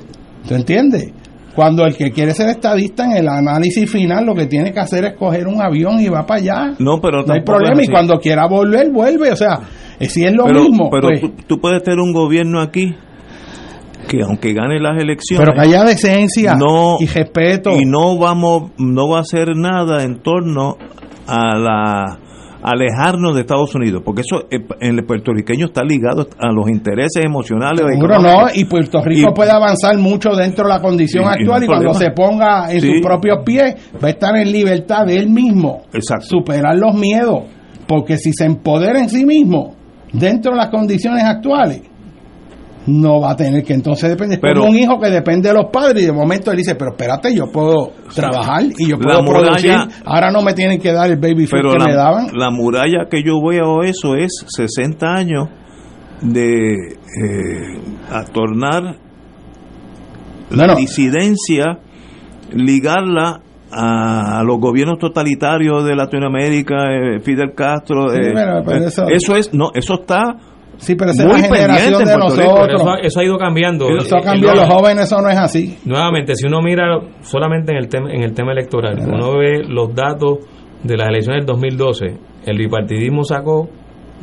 ¿Se 0.42 0.56
entiende? 0.56 1.12
Cuando 1.58 1.84
el 1.84 1.96
que 1.96 2.12
quiere 2.12 2.34
ser 2.34 2.50
estadista 2.50 3.04
en 3.04 3.16
el 3.16 3.28
análisis 3.28 3.90
final 3.90 4.24
lo 4.24 4.32
que 4.32 4.46
tiene 4.46 4.72
que 4.72 4.78
hacer 4.78 5.04
es 5.06 5.16
coger 5.16 5.48
un 5.48 5.60
avión 5.60 5.98
y 5.98 6.08
va 6.08 6.24
para 6.24 6.40
allá. 6.40 6.74
No, 6.78 7.00
pero 7.00 7.24
no 7.24 7.34
hay 7.34 7.40
problema. 7.40 7.82
Y 7.82 7.88
cuando 7.88 8.20
quiera 8.20 8.46
volver, 8.46 8.92
vuelve. 8.92 9.32
O 9.32 9.34
sea, 9.34 9.62
si 9.98 10.24
es 10.24 10.32
lo 10.32 10.46
mismo. 10.46 10.88
Pero 10.88 11.08
pues 11.08 11.46
tú, 11.48 11.58
puedes 11.58 11.82
tener 11.82 11.98
un 11.98 12.12
gobierno 12.12 12.60
aquí 12.60 12.94
que 14.06 14.22
aunque 14.22 14.52
gane 14.52 14.78
las 14.78 15.02
elecciones 15.02 15.44
pero 15.44 15.52
que 15.52 15.68
haya 15.68 15.82
decencia 15.82 16.54
no, 16.54 16.98
y 17.00 17.06
respeto 17.06 17.72
y 17.76 17.84
no 17.84 18.16
vamos 18.16 18.70
no 18.78 19.08
va 19.08 19.18
a 19.18 19.20
hacer 19.22 19.56
nada 19.56 20.04
en 20.04 20.22
torno 20.22 20.76
a 21.26 21.58
la 21.58 22.18
alejarnos 22.62 23.34
de 23.34 23.42
Estados 23.42 23.74
Unidos, 23.74 24.02
porque 24.04 24.22
eso 24.22 24.46
eh, 24.50 24.66
en 24.80 24.98
el 24.98 25.04
puertorriqueño 25.04 25.66
está 25.66 25.82
ligado 25.82 26.26
a 26.38 26.52
los 26.52 26.68
intereses 26.68 27.24
emocionales. 27.24 27.84
Seguro 27.88 28.18
no, 28.18 28.46
y 28.54 28.64
Puerto 28.64 29.02
Rico 29.02 29.32
puede 29.32 29.50
avanzar 29.50 29.96
mucho 29.96 30.30
dentro 30.30 30.64
de 30.64 30.74
la 30.74 30.80
condición 30.80 31.24
actual 31.26 31.64
y, 31.64 31.66
cuando 31.66 31.94
se 31.94 32.10
ponga 32.10 32.72
en 32.72 32.80
sus 32.80 33.00
propios 33.02 33.38
pies 33.44 33.74
va 34.02 34.08
a 34.08 34.10
estar 34.10 34.36
en 34.36 34.50
libertad 34.50 35.06
de 35.06 35.16
él 35.16 35.30
mismo, 35.30 35.82
superar 36.20 36.76
los 36.76 36.94
miedos, 36.94 37.44
porque 37.86 38.16
si 38.16 38.32
se 38.32 38.44
empodera 38.44 38.98
en 38.98 39.08
sí 39.08 39.24
mismo 39.24 39.74
dentro 40.12 40.52
de 40.52 40.58
las 40.58 40.68
condiciones 40.68 41.24
actuales, 41.24 41.82
no 42.88 43.20
va 43.20 43.32
a 43.32 43.36
tener 43.36 43.62
que 43.62 43.74
entonces 43.74 44.08
depender. 44.10 44.40
Pero 44.40 44.64
un 44.64 44.76
hijo 44.76 44.98
que 44.98 45.10
depende 45.10 45.48
de 45.48 45.54
los 45.54 45.66
padres 45.70 46.02
y 46.02 46.06
de 46.06 46.12
momento 46.12 46.50
él 46.50 46.56
dice, 46.56 46.74
pero 46.74 46.92
espérate, 46.92 47.34
yo 47.34 47.50
puedo 47.52 47.92
trabajar 48.14 48.62
y 48.76 48.88
yo 48.88 48.98
puedo 48.98 49.24
producir. 49.24 49.74
Ahora 50.04 50.30
no 50.30 50.42
me 50.42 50.54
tienen 50.54 50.80
que 50.80 50.92
dar 50.92 51.10
el 51.10 51.18
baby 51.18 51.46
food 51.46 51.72
que 51.72 51.84
me 51.84 51.94
daban. 51.94 52.28
La 52.32 52.50
muralla 52.50 53.06
que 53.10 53.22
yo 53.22 53.34
veo 53.46 53.82
eso 53.82 54.14
es 54.16 54.44
60 54.46 55.06
años 55.06 55.48
de 56.22 56.72
eh, 56.72 57.80
atornar 58.10 58.96
la 60.50 60.74
disidencia, 60.74 61.78
ligarla 62.52 63.40
a, 63.70 64.42
los 64.44 64.58
gobiernos 64.58 64.98
totalitarios 64.98 65.84
de 65.84 65.94
Latinoamérica, 65.94 66.74
eh, 66.90 67.20
Fidel 67.20 67.52
Castro. 67.54 68.12
Eh, 68.14 68.32
eso 69.10 69.36
es, 69.36 69.52
no, 69.52 69.70
eso 69.74 70.00
está 70.00 70.36
Sí, 70.78 70.94
pero 70.94 71.10
esa 71.10 71.24
es 71.24 71.28
la 71.28 71.38
generación 71.38 72.04
de 72.04 72.16
nosotros. 72.16 72.82
Eso, 73.02 73.20
ha 73.20 73.24
ido 73.24 73.36
cambiando. 73.36 73.88
Eso 73.98 74.16
ha 74.16 74.20
cambiado. 74.20 74.56
Los 74.56 74.68
jóvenes 74.68 75.04
eso 75.04 75.20
no 75.20 75.28
es 75.28 75.36
así. 75.36 75.78
Nuevamente, 75.84 76.34
si 76.34 76.46
uno 76.46 76.60
mira 76.62 77.00
solamente 77.20 77.72
en 77.72 77.78
el 77.78 77.88
tema, 77.88 78.10
en 78.12 78.22
el 78.22 78.32
tema 78.32 78.52
electoral, 78.52 78.96
uno 79.00 79.36
ve 79.36 79.64
los 79.68 79.94
datos 79.94 80.38
de 80.82 80.96
las 80.96 81.08
elecciones 81.08 81.44
del 81.44 81.46
2012, 81.46 82.06
el 82.46 82.58
bipartidismo 82.58 83.24
sacó 83.24 83.68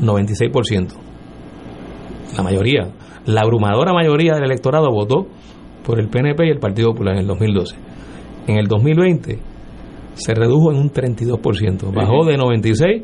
96%. 0.02 0.94
La 2.38 2.44
mayoría, 2.44 2.88
la 3.26 3.42
abrumadora 3.42 3.94
mayoría 3.94 4.34
del 4.36 4.46
electorado 4.46 4.90
votó 4.92 5.28
por 5.86 6.00
el 6.00 6.10
PNP 6.10 6.48
y 6.48 6.50
el 6.50 6.60
Partido 6.60 6.92
Popular 6.92 7.16
en 7.16 7.22
el 7.22 7.28
2012. 7.28 7.76
En 8.48 8.58
el 8.58 8.68
2020 8.68 9.40
se 10.14 10.34
redujo 10.34 10.72
en 10.72 10.78
un 10.78 10.92
32%, 10.92 11.94
bajó 11.94 12.26
de 12.26 12.38
96 12.38 13.04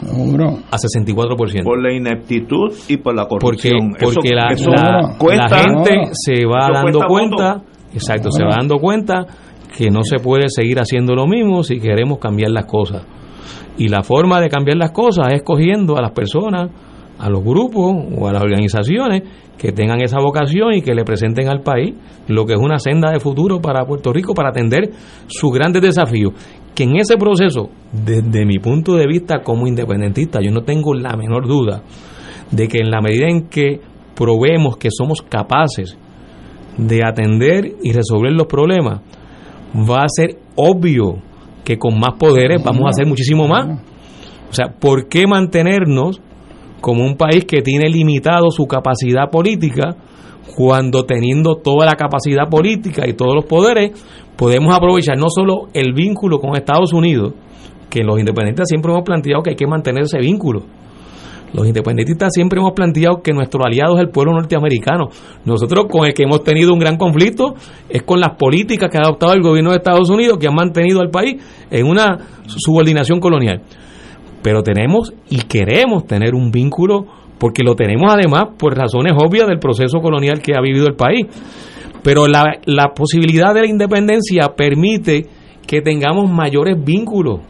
a 0.00 0.76
64%. 0.76 1.64
Por 1.64 1.82
la 1.82 1.92
ineptitud 1.92 2.72
y 2.88 2.96
por 2.96 3.14
la 3.14 3.26
corrupción. 3.26 3.90
Porque, 3.90 4.14
porque 4.14 4.34
la, 4.34 4.48
gente 4.48 6.10
se 6.12 6.44
va 6.46 6.70
dando 6.72 7.00
cuenta, 7.06 7.62
exacto, 7.92 8.30
se 8.30 8.44
va 8.44 8.56
dando 8.58 8.78
cuenta 8.78 9.26
que 9.76 9.90
no 9.90 10.02
se 10.02 10.18
puede 10.18 10.48
seguir 10.48 10.78
haciendo 10.78 11.14
lo 11.14 11.26
mismo 11.26 11.62
si 11.62 11.78
queremos 11.78 12.18
cambiar 12.18 12.50
las 12.50 12.66
cosas. 12.66 13.04
Y 13.78 13.88
la 13.88 14.02
forma 14.02 14.40
de 14.40 14.48
cambiar 14.48 14.76
las 14.76 14.90
cosas 14.90 15.32
es 15.32 15.42
cogiendo 15.42 15.96
a 15.96 16.02
las 16.02 16.12
personas, 16.12 16.70
a 17.18 17.30
los 17.30 17.42
grupos 17.42 17.94
o 18.18 18.28
a 18.28 18.32
las 18.32 18.42
organizaciones 18.42 19.22
que 19.56 19.72
tengan 19.72 20.02
esa 20.02 20.18
vocación 20.18 20.74
y 20.74 20.82
que 20.82 20.94
le 20.94 21.04
presenten 21.04 21.48
al 21.48 21.60
país 21.60 21.94
lo 22.26 22.44
que 22.44 22.54
es 22.54 22.58
una 22.58 22.78
senda 22.78 23.12
de 23.12 23.20
futuro 23.20 23.60
para 23.60 23.84
Puerto 23.86 24.12
Rico 24.12 24.34
para 24.34 24.50
atender 24.50 24.90
sus 25.26 25.52
grandes 25.52 25.82
desafíos 25.82 26.32
que 26.74 26.84
en 26.84 26.96
ese 26.96 27.16
proceso, 27.16 27.70
desde 27.92 28.46
mi 28.46 28.58
punto 28.58 28.94
de 28.96 29.06
vista 29.06 29.42
como 29.42 29.66
independentista, 29.66 30.40
yo 30.40 30.50
no 30.50 30.62
tengo 30.62 30.94
la 30.94 31.16
menor 31.16 31.46
duda 31.46 31.82
de 32.50 32.68
que 32.68 32.78
en 32.78 32.90
la 32.90 33.00
medida 33.00 33.28
en 33.28 33.48
que 33.48 33.80
probemos 34.14 34.76
que 34.76 34.88
somos 34.90 35.22
capaces 35.22 35.96
de 36.76 37.02
atender 37.04 37.76
y 37.82 37.92
resolver 37.92 38.32
los 38.32 38.46
problemas, 38.46 39.00
va 39.74 40.04
a 40.04 40.08
ser 40.08 40.38
obvio 40.56 41.22
que 41.64 41.78
con 41.78 41.98
más 41.98 42.14
poderes 42.18 42.62
vamos 42.62 42.84
a 42.86 42.90
hacer 42.90 43.06
muchísimo 43.06 43.46
más. 43.46 43.80
O 44.50 44.54
sea, 44.54 44.68
¿por 44.78 45.08
qué 45.08 45.26
mantenernos 45.26 46.20
como 46.80 47.04
un 47.04 47.16
país 47.16 47.44
que 47.44 47.62
tiene 47.62 47.88
limitado 47.88 48.50
su 48.50 48.66
capacidad 48.66 49.30
política 49.30 49.96
cuando 50.56 51.04
teniendo 51.04 51.56
toda 51.56 51.86
la 51.86 51.94
capacidad 51.94 52.48
política 52.48 53.08
y 53.08 53.14
todos 53.14 53.34
los 53.34 53.44
poderes 53.44 53.92
podemos 54.36 54.74
aprovechar 54.74 55.16
no 55.16 55.28
solo 55.28 55.68
el 55.72 55.92
vínculo 55.92 56.40
con 56.40 56.56
Estados 56.56 56.92
Unidos, 56.92 57.34
que 57.88 58.02
los 58.02 58.18
independentistas 58.18 58.68
siempre 58.68 58.90
hemos 58.92 59.04
planteado 59.04 59.42
que 59.42 59.50
hay 59.50 59.56
que 59.56 59.66
mantener 59.66 60.04
ese 60.04 60.18
vínculo. 60.18 60.62
Los 61.52 61.66
independentistas 61.66 62.32
siempre 62.32 62.58
hemos 62.58 62.72
planteado 62.72 63.20
que 63.20 63.32
nuestro 63.34 63.62
aliado 63.64 63.96
es 63.96 64.00
el 64.00 64.08
pueblo 64.08 64.32
norteamericano. 64.32 65.10
Nosotros 65.44 65.84
con 65.90 66.06
el 66.06 66.14
que 66.14 66.22
hemos 66.22 66.42
tenido 66.42 66.72
un 66.72 66.78
gran 66.78 66.96
conflicto 66.96 67.54
es 67.90 68.02
con 68.02 68.20
las 68.20 68.36
políticas 68.36 68.88
que 68.90 68.96
ha 68.96 69.02
adoptado 69.02 69.34
el 69.34 69.42
gobierno 69.42 69.70
de 69.70 69.76
Estados 69.76 70.08
Unidos 70.08 70.38
que 70.38 70.48
han 70.48 70.54
mantenido 70.54 71.00
al 71.00 71.10
país 71.10 71.42
en 71.70 71.86
una 71.86 72.18
subordinación 72.46 73.20
colonial. 73.20 73.60
Pero 74.42 74.62
tenemos 74.62 75.12
y 75.28 75.42
queremos 75.42 76.06
tener 76.06 76.34
un 76.34 76.50
vínculo 76.50 77.04
porque 77.42 77.64
lo 77.64 77.74
tenemos 77.74 78.08
además 78.08 78.54
por 78.56 78.78
razones 78.78 79.14
obvias 79.16 79.48
del 79.48 79.58
proceso 79.58 79.98
colonial 79.98 80.40
que 80.40 80.52
ha 80.56 80.60
vivido 80.60 80.86
el 80.86 80.94
país. 80.94 81.26
Pero 82.00 82.28
la, 82.28 82.60
la 82.66 82.94
posibilidad 82.94 83.52
de 83.52 83.62
la 83.62 83.68
independencia 83.68 84.54
permite 84.56 85.26
que 85.66 85.80
tengamos 85.80 86.30
mayores 86.30 86.76
vínculos 86.84 87.40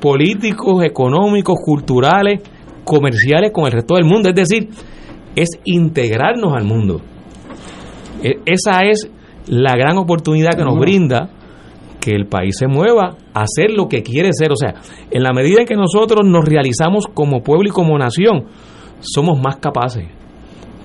políticos, 0.00 0.84
económicos, 0.84 1.56
culturales, 1.64 2.42
comerciales 2.84 3.50
con 3.50 3.66
el 3.66 3.72
resto 3.72 3.96
del 3.96 4.04
mundo. 4.04 4.28
Es 4.28 4.36
decir, 4.36 4.68
es 5.34 5.48
integrarnos 5.64 6.54
al 6.54 6.62
mundo. 6.62 7.00
E, 8.22 8.36
esa 8.46 8.82
es 8.88 9.10
la 9.48 9.74
gran 9.74 9.98
oportunidad 9.98 10.52
que 10.56 10.62
nos 10.62 10.78
brinda 10.78 11.28
que 12.00 12.12
el 12.12 12.26
país 12.26 12.54
se 12.56 12.68
mueva 12.68 13.16
a 13.34 13.42
hacer 13.42 13.72
lo 13.72 13.88
que 13.88 14.04
quiere 14.04 14.30
ser. 14.32 14.52
O 14.52 14.56
sea, 14.56 14.74
en 15.10 15.24
la 15.24 15.32
medida 15.32 15.58
en 15.58 15.66
que 15.66 15.74
nosotros 15.74 16.24
nos 16.24 16.44
realizamos 16.44 17.08
como 17.12 17.42
pueblo 17.42 17.68
y 17.68 17.72
como 17.72 17.98
nación, 17.98 18.46
somos 19.02 19.38
más 19.38 19.56
capaces, 19.56 20.06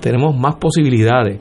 tenemos 0.00 0.36
más 0.36 0.56
posibilidades 0.56 1.40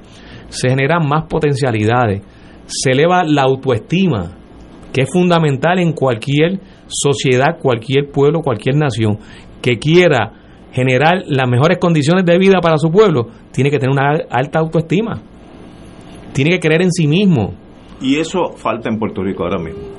se 0.50 0.70
generan 0.70 1.08
más 1.08 1.26
potencialidades, 1.26 2.22
se 2.66 2.92
eleva 2.92 3.24
la 3.24 3.44
autoestima, 3.44 4.32
que 4.94 5.02
es 5.02 5.10
fundamental 5.12 5.80
en 5.80 5.94
cualquier 5.94 6.60
sociedad, 6.88 7.58
cualquier 7.62 8.10
pueblo, 8.10 8.42
cualquier 8.42 8.76
nación 8.76 9.20
que 9.62 9.78
quiera 9.78 10.34
generar 10.72 11.24
las 11.28 11.50
mejores 11.50 11.78
condiciones 11.80 12.26
de 12.26 12.38
vida 12.38 12.60
para 12.62 12.78
su 12.78 12.90
pueblo, 12.90 13.28
tiene 13.52 13.70
que 13.70 13.80
tener 13.80 13.94
una 13.94 14.12
alta 14.30 14.60
autoestima, 14.60 15.22
tiene 16.34 16.52
que 16.52 16.60
creer 16.60 16.84
en 16.84 16.92
sí 16.92 17.08
mismo. 17.08 17.54
Y 18.00 18.20
eso 18.20 18.52
falta 18.56 18.90
en 18.90 19.00
Puerto 19.00 19.24
Rico 19.24 19.44
ahora 19.44 19.58
mismo. 19.58 19.97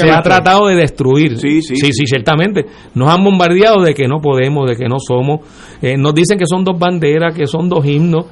Se, 0.00 0.10
ha, 0.10 0.22
tratado 0.22 0.68
de 0.68 0.76
destruir. 0.76 1.38
Sí 1.38 1.62
sí, 1.62 1.74
sí 1.76 2.06
ciertamente. 2.06 2.64
Nos 2.94 3.10
han 3.10 3.22
bombardeado 3.22 3.82
de 3.82 3.94
que 3.94 4.06
no 4.06 4.20
podemos, 4.20 4.68
de 4.68 4.76
que 4.76 4.88
no 4.88 4.96
somos. 4.98 5.40
Eh, 5.80 5.96
nos 5.96 6.14
dicen 6.14 6.38
que 6.38 6.46
son 6.46 6.64
dos 6.64 6.78
banderas, 6.78 7.34
que 7.34 7.46
son 7.46 7.68
dos 7.68 7.84
himnos. 7.84 8.26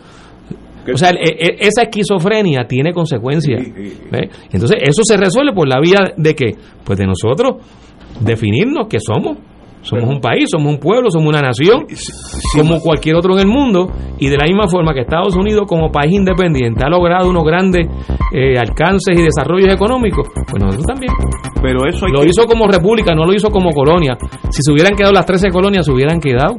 O 0.93 0.97
sea, 0.97 1.11
e, 1.11 1.29
e, 1.29 1.57
esa 1.61 1.83
esquizofrenia 1.83 2.67
tiene 2.67 2.93
consecuencias. 2.93 3.63
Entonces, 4.53 4.79
eso 4.81 5.03
se 5.05 5.17
resuelve 5.17 5.53
por 5.53 5.69
la 5.69 5.81
vía 5.81 6.13
de 6.17 6.35
que, 6.35 6.57
pues 6.85 6.99
de 6.99 7.07
nosotros 7.07 7.57
definirnos 8.21 8.87
que 8.89 8.99
somos. 9.01 9.39
Somos 9.82 10.09
un 10.09 10.20
país, 10.20 10.47
somos 10.51 10.74
un 10.74 10.78
pueblo, 10.78 11.11
somos 11.11 11.28
una 11.28 11.40
nación, 11.40 11.86
como 12.55 12.81
cualquier 12.81 13.16
otro 13.16 13.35
en 13.35 13.40
el 13.40 13.47
mundo, 13.47 13.90
y 14.19 14.28
de 14.28 14.36
la 14.36 14.44
misma 14.44 14.69
forma 14.69 14.93
que 14.93 15.01
Estados 15.01 15.35
Unidos 15.36 15.65
como 15.66 15.90
país 15.90 16.12
independiente 16.12 16.85
ha 16.85 16.89
logrado 16.89 17.31
unos 17.31 17.44
grandes 17.44 17.86
eh, 18.32 18.59
alcances 18.59 19.19
y 19.19 19.23
desarrollos 19.23 19.73
económicos, 19.73 20.28
pues 20.35 20.62
nosotros 20.62 20.86
también. 20.86 21.12
Pero 21.62 21.86
eso 21.86 22.07
lo 22.09 22.24
hizo 22.24 22.47
como 22.47 22.66
república, 22.69 23.15
no 23.15 23.24
lo 23.24 23.32
hizo 23.32 23.51
como 23.51 23.70
colonia. 23.70 24.16
Si 24.51 24.62
se 24.62 24.70
hubieran 24.70 24.94
quedado 24.94 25.12
las 25.12 25.27
13 25.27 25.51
colonias, 25.51 25.86
se 25.86 25.93
hubieran 25.93 26.20
quedado 26.20 26.57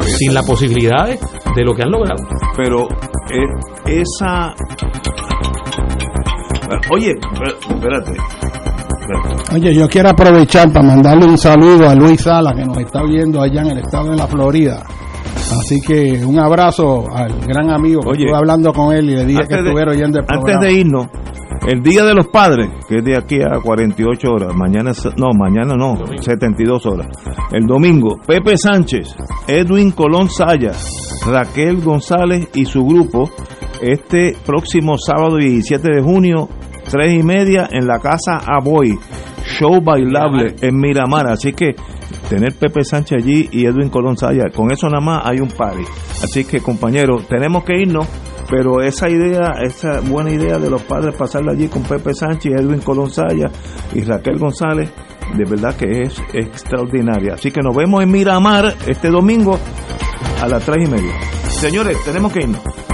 sin 0.00 0.34
las 0.34 0.46
posibilidades 0.46 1.20
de 1.54 1.64
lo 1.64 1.74
que 1.74 1.82
han 1.82 1.90
logrado. 1.90 2.22
Pero 2.56 2.88
eh, 3.30 4.00
esa... 4.02 4.54
Oye, 6.90 7.12
espérate 7.68 8.12
Oye, 9.52 9.74
yo 9.74 9.88
quiero 9.88 10.10
aprovechar 10.10 10.72
para 10.72 10.86
mandarle 10.86 11.26
un 11.26 11.38
saludo 11.38 11.88
a 11.88 11.94
Luis 11.94 12.20
Sala, 12.20 12.52
que 12.54 12.64
nos 12.64 12.78
está 12.78 13.02
viendo 13.02 13.40
allá 13.40 13.62
en 13.62 13.70
el 13.72 13.78
estado 13.78 14.10
de 14.10 14.16
la 14.16 14.26
Florida. 14.26 14.82
Así 15.58 15.80
que 15.80 16.24
un 16.24 16.38
abrazo 16.38 17.04
al 17.12 17.40
gran 17.46 17.70
amigo 17.70 18.00
que 18.02 18.10
estuve 18.22 18.36
hablando 18.36 18.72
con 18.72 18.94
él 18.94 19.10
y 19.10 19.16
le 19.16 19.24
dije 19.24 19.42
que 19.48 19.54
estuviera 19.54 19.90
oyendo 19.90 20.18
el 20.20 20.24
programa. 20.24 20.52
Antes 20.52 20.68
de 20.68 20.80
irnos, 20.80 21.06
el 21.66 21.82
Día 21.82 22.04
de 22.04 22.14
los 22.14 22.28
Padres, 22.28 22.70
que 22.88 22.96
es 22.96 23.04
de 23.04 23.16
aquí 23.16 23.38
a 23.42 23.60
48 23.60 24.28
horas, 24.30 24.54
mañana, 24.54 24.92
no, 25.16 25.28
mañana 25.36 25.74
no, 25.76 25.96
72 26.20 26.86
horas. 26.86 27.08
El 27.52 27.66
domingo, 27.66 28.16
Pepe 28.26 28.56
Sánchez, 28.56 29.14
Edwin 29.46 29.90
Colón 29.90 30.30
Saya, 30.30 30.72
Raquel 31.26 31.82
González 31.82 32.48
y 32.54 32.64
su 32.64 32.84
grupo, 32.84 33.30
este 33.82 34.36
próximo 34.46 34.96
sábado 34.98 35.36
17 35.36 35.96
de 35.96 36.02
junio 36.02 36.48
tres 36.90 37.12
y 37.14 37.22
media 37.22 37.68
en 37.70 37.86
la 37.86 38.00
casa 38.00 38.38
Aboy, 38.46 38.98
show 39.44 39.80
bailable 39.80 40.56
en 40.60 40.76
Miramar. 40.76 41.28
Así 41.30 41.52
que 41.52 41.74
tener 42.28 42.54
Pepe 42.54 42.84
Sánchez 42.84 43.22
allí 43.22 43.48
y 43.52 43.64
Edwin 43.64 43.88
Colón 43.88 44.16
Saya, 44.16 44.44
con 44.54 44.72
eso 44.72 44.88
nada 44.88 45.00
más 45.00 45.22
hay 45.24 45.38
un 45.40 45.48
party. 45.48 45.84
Así 46.22 46.44
que 46.44 46.60
compañeros, 46.60 47.26
tenemos 47.28 47.64
que 47.64 47.80
irnos, 47.80 48.06
pero 48.50 48.82
esa 48.82 49.08
idea, 49.08 49.54
esa 49.64 50.00
buena 50.00 50.32
idea 50.32 50.58
de 50.58 50.68
los 50.68 50.82
padres 50.82 51.14
pasarla 51.16 51.52
allí 51.52 51.68
con 51.68 51.82
Pepe 51.84 52.12
Sánchez, 52.12 52.60
Edwin 52.60 52.80
Colón 52.80 53.10
Saya 53.10 53.50
y 53.94 54.02
Raquel 54.02 54.38
González, 54.38 54.90
de 55.36 55.44
verdad 55.44 55.76
que 55.76 56.02
es 56.02 56.20
extraordinaria. 56.34 57.34
Así 57.34 57.52
que 57.52 57.60
nos 57.62 57.74
vemos 57.74 58.02
en 58.02 58.10
Miramar 58.10 58.74
este 58.86 59.08
domingo 59.08 59.58
a 60.42 60.48
las 60.48 60.64
tres 60.64 60.88
y 60.88 60.90
media. 60.90 61.12
Señores, 61.48 61.96
tenemos 62.04 62.32
que 62.32 62.40
irnos. 62.40 62.89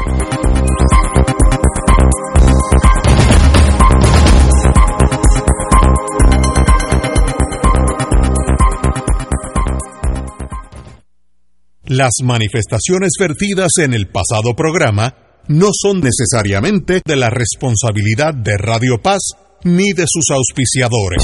Las 11.88 12.14
manifestaciones 12.20 13.12
vertidas 13.16 13.70
en 13.78 13.94
el 13.94 14.08
pasado 14.08 14.56
programa 14.56 15.14
no 15.46 15.68
son 15.72 16.00
necesariamente 16.00 17.00
de 17.06 17.14
la 17.14 17.30
responsabilidad 17.30 18.34
de 18.34 18.56
Radio 18.58 19.00
Paz 19.00 19.22
ni 19.62 19.92
de 19.92 20.04
sus 20.08 20.30
auspiciadores. 20.30 21.22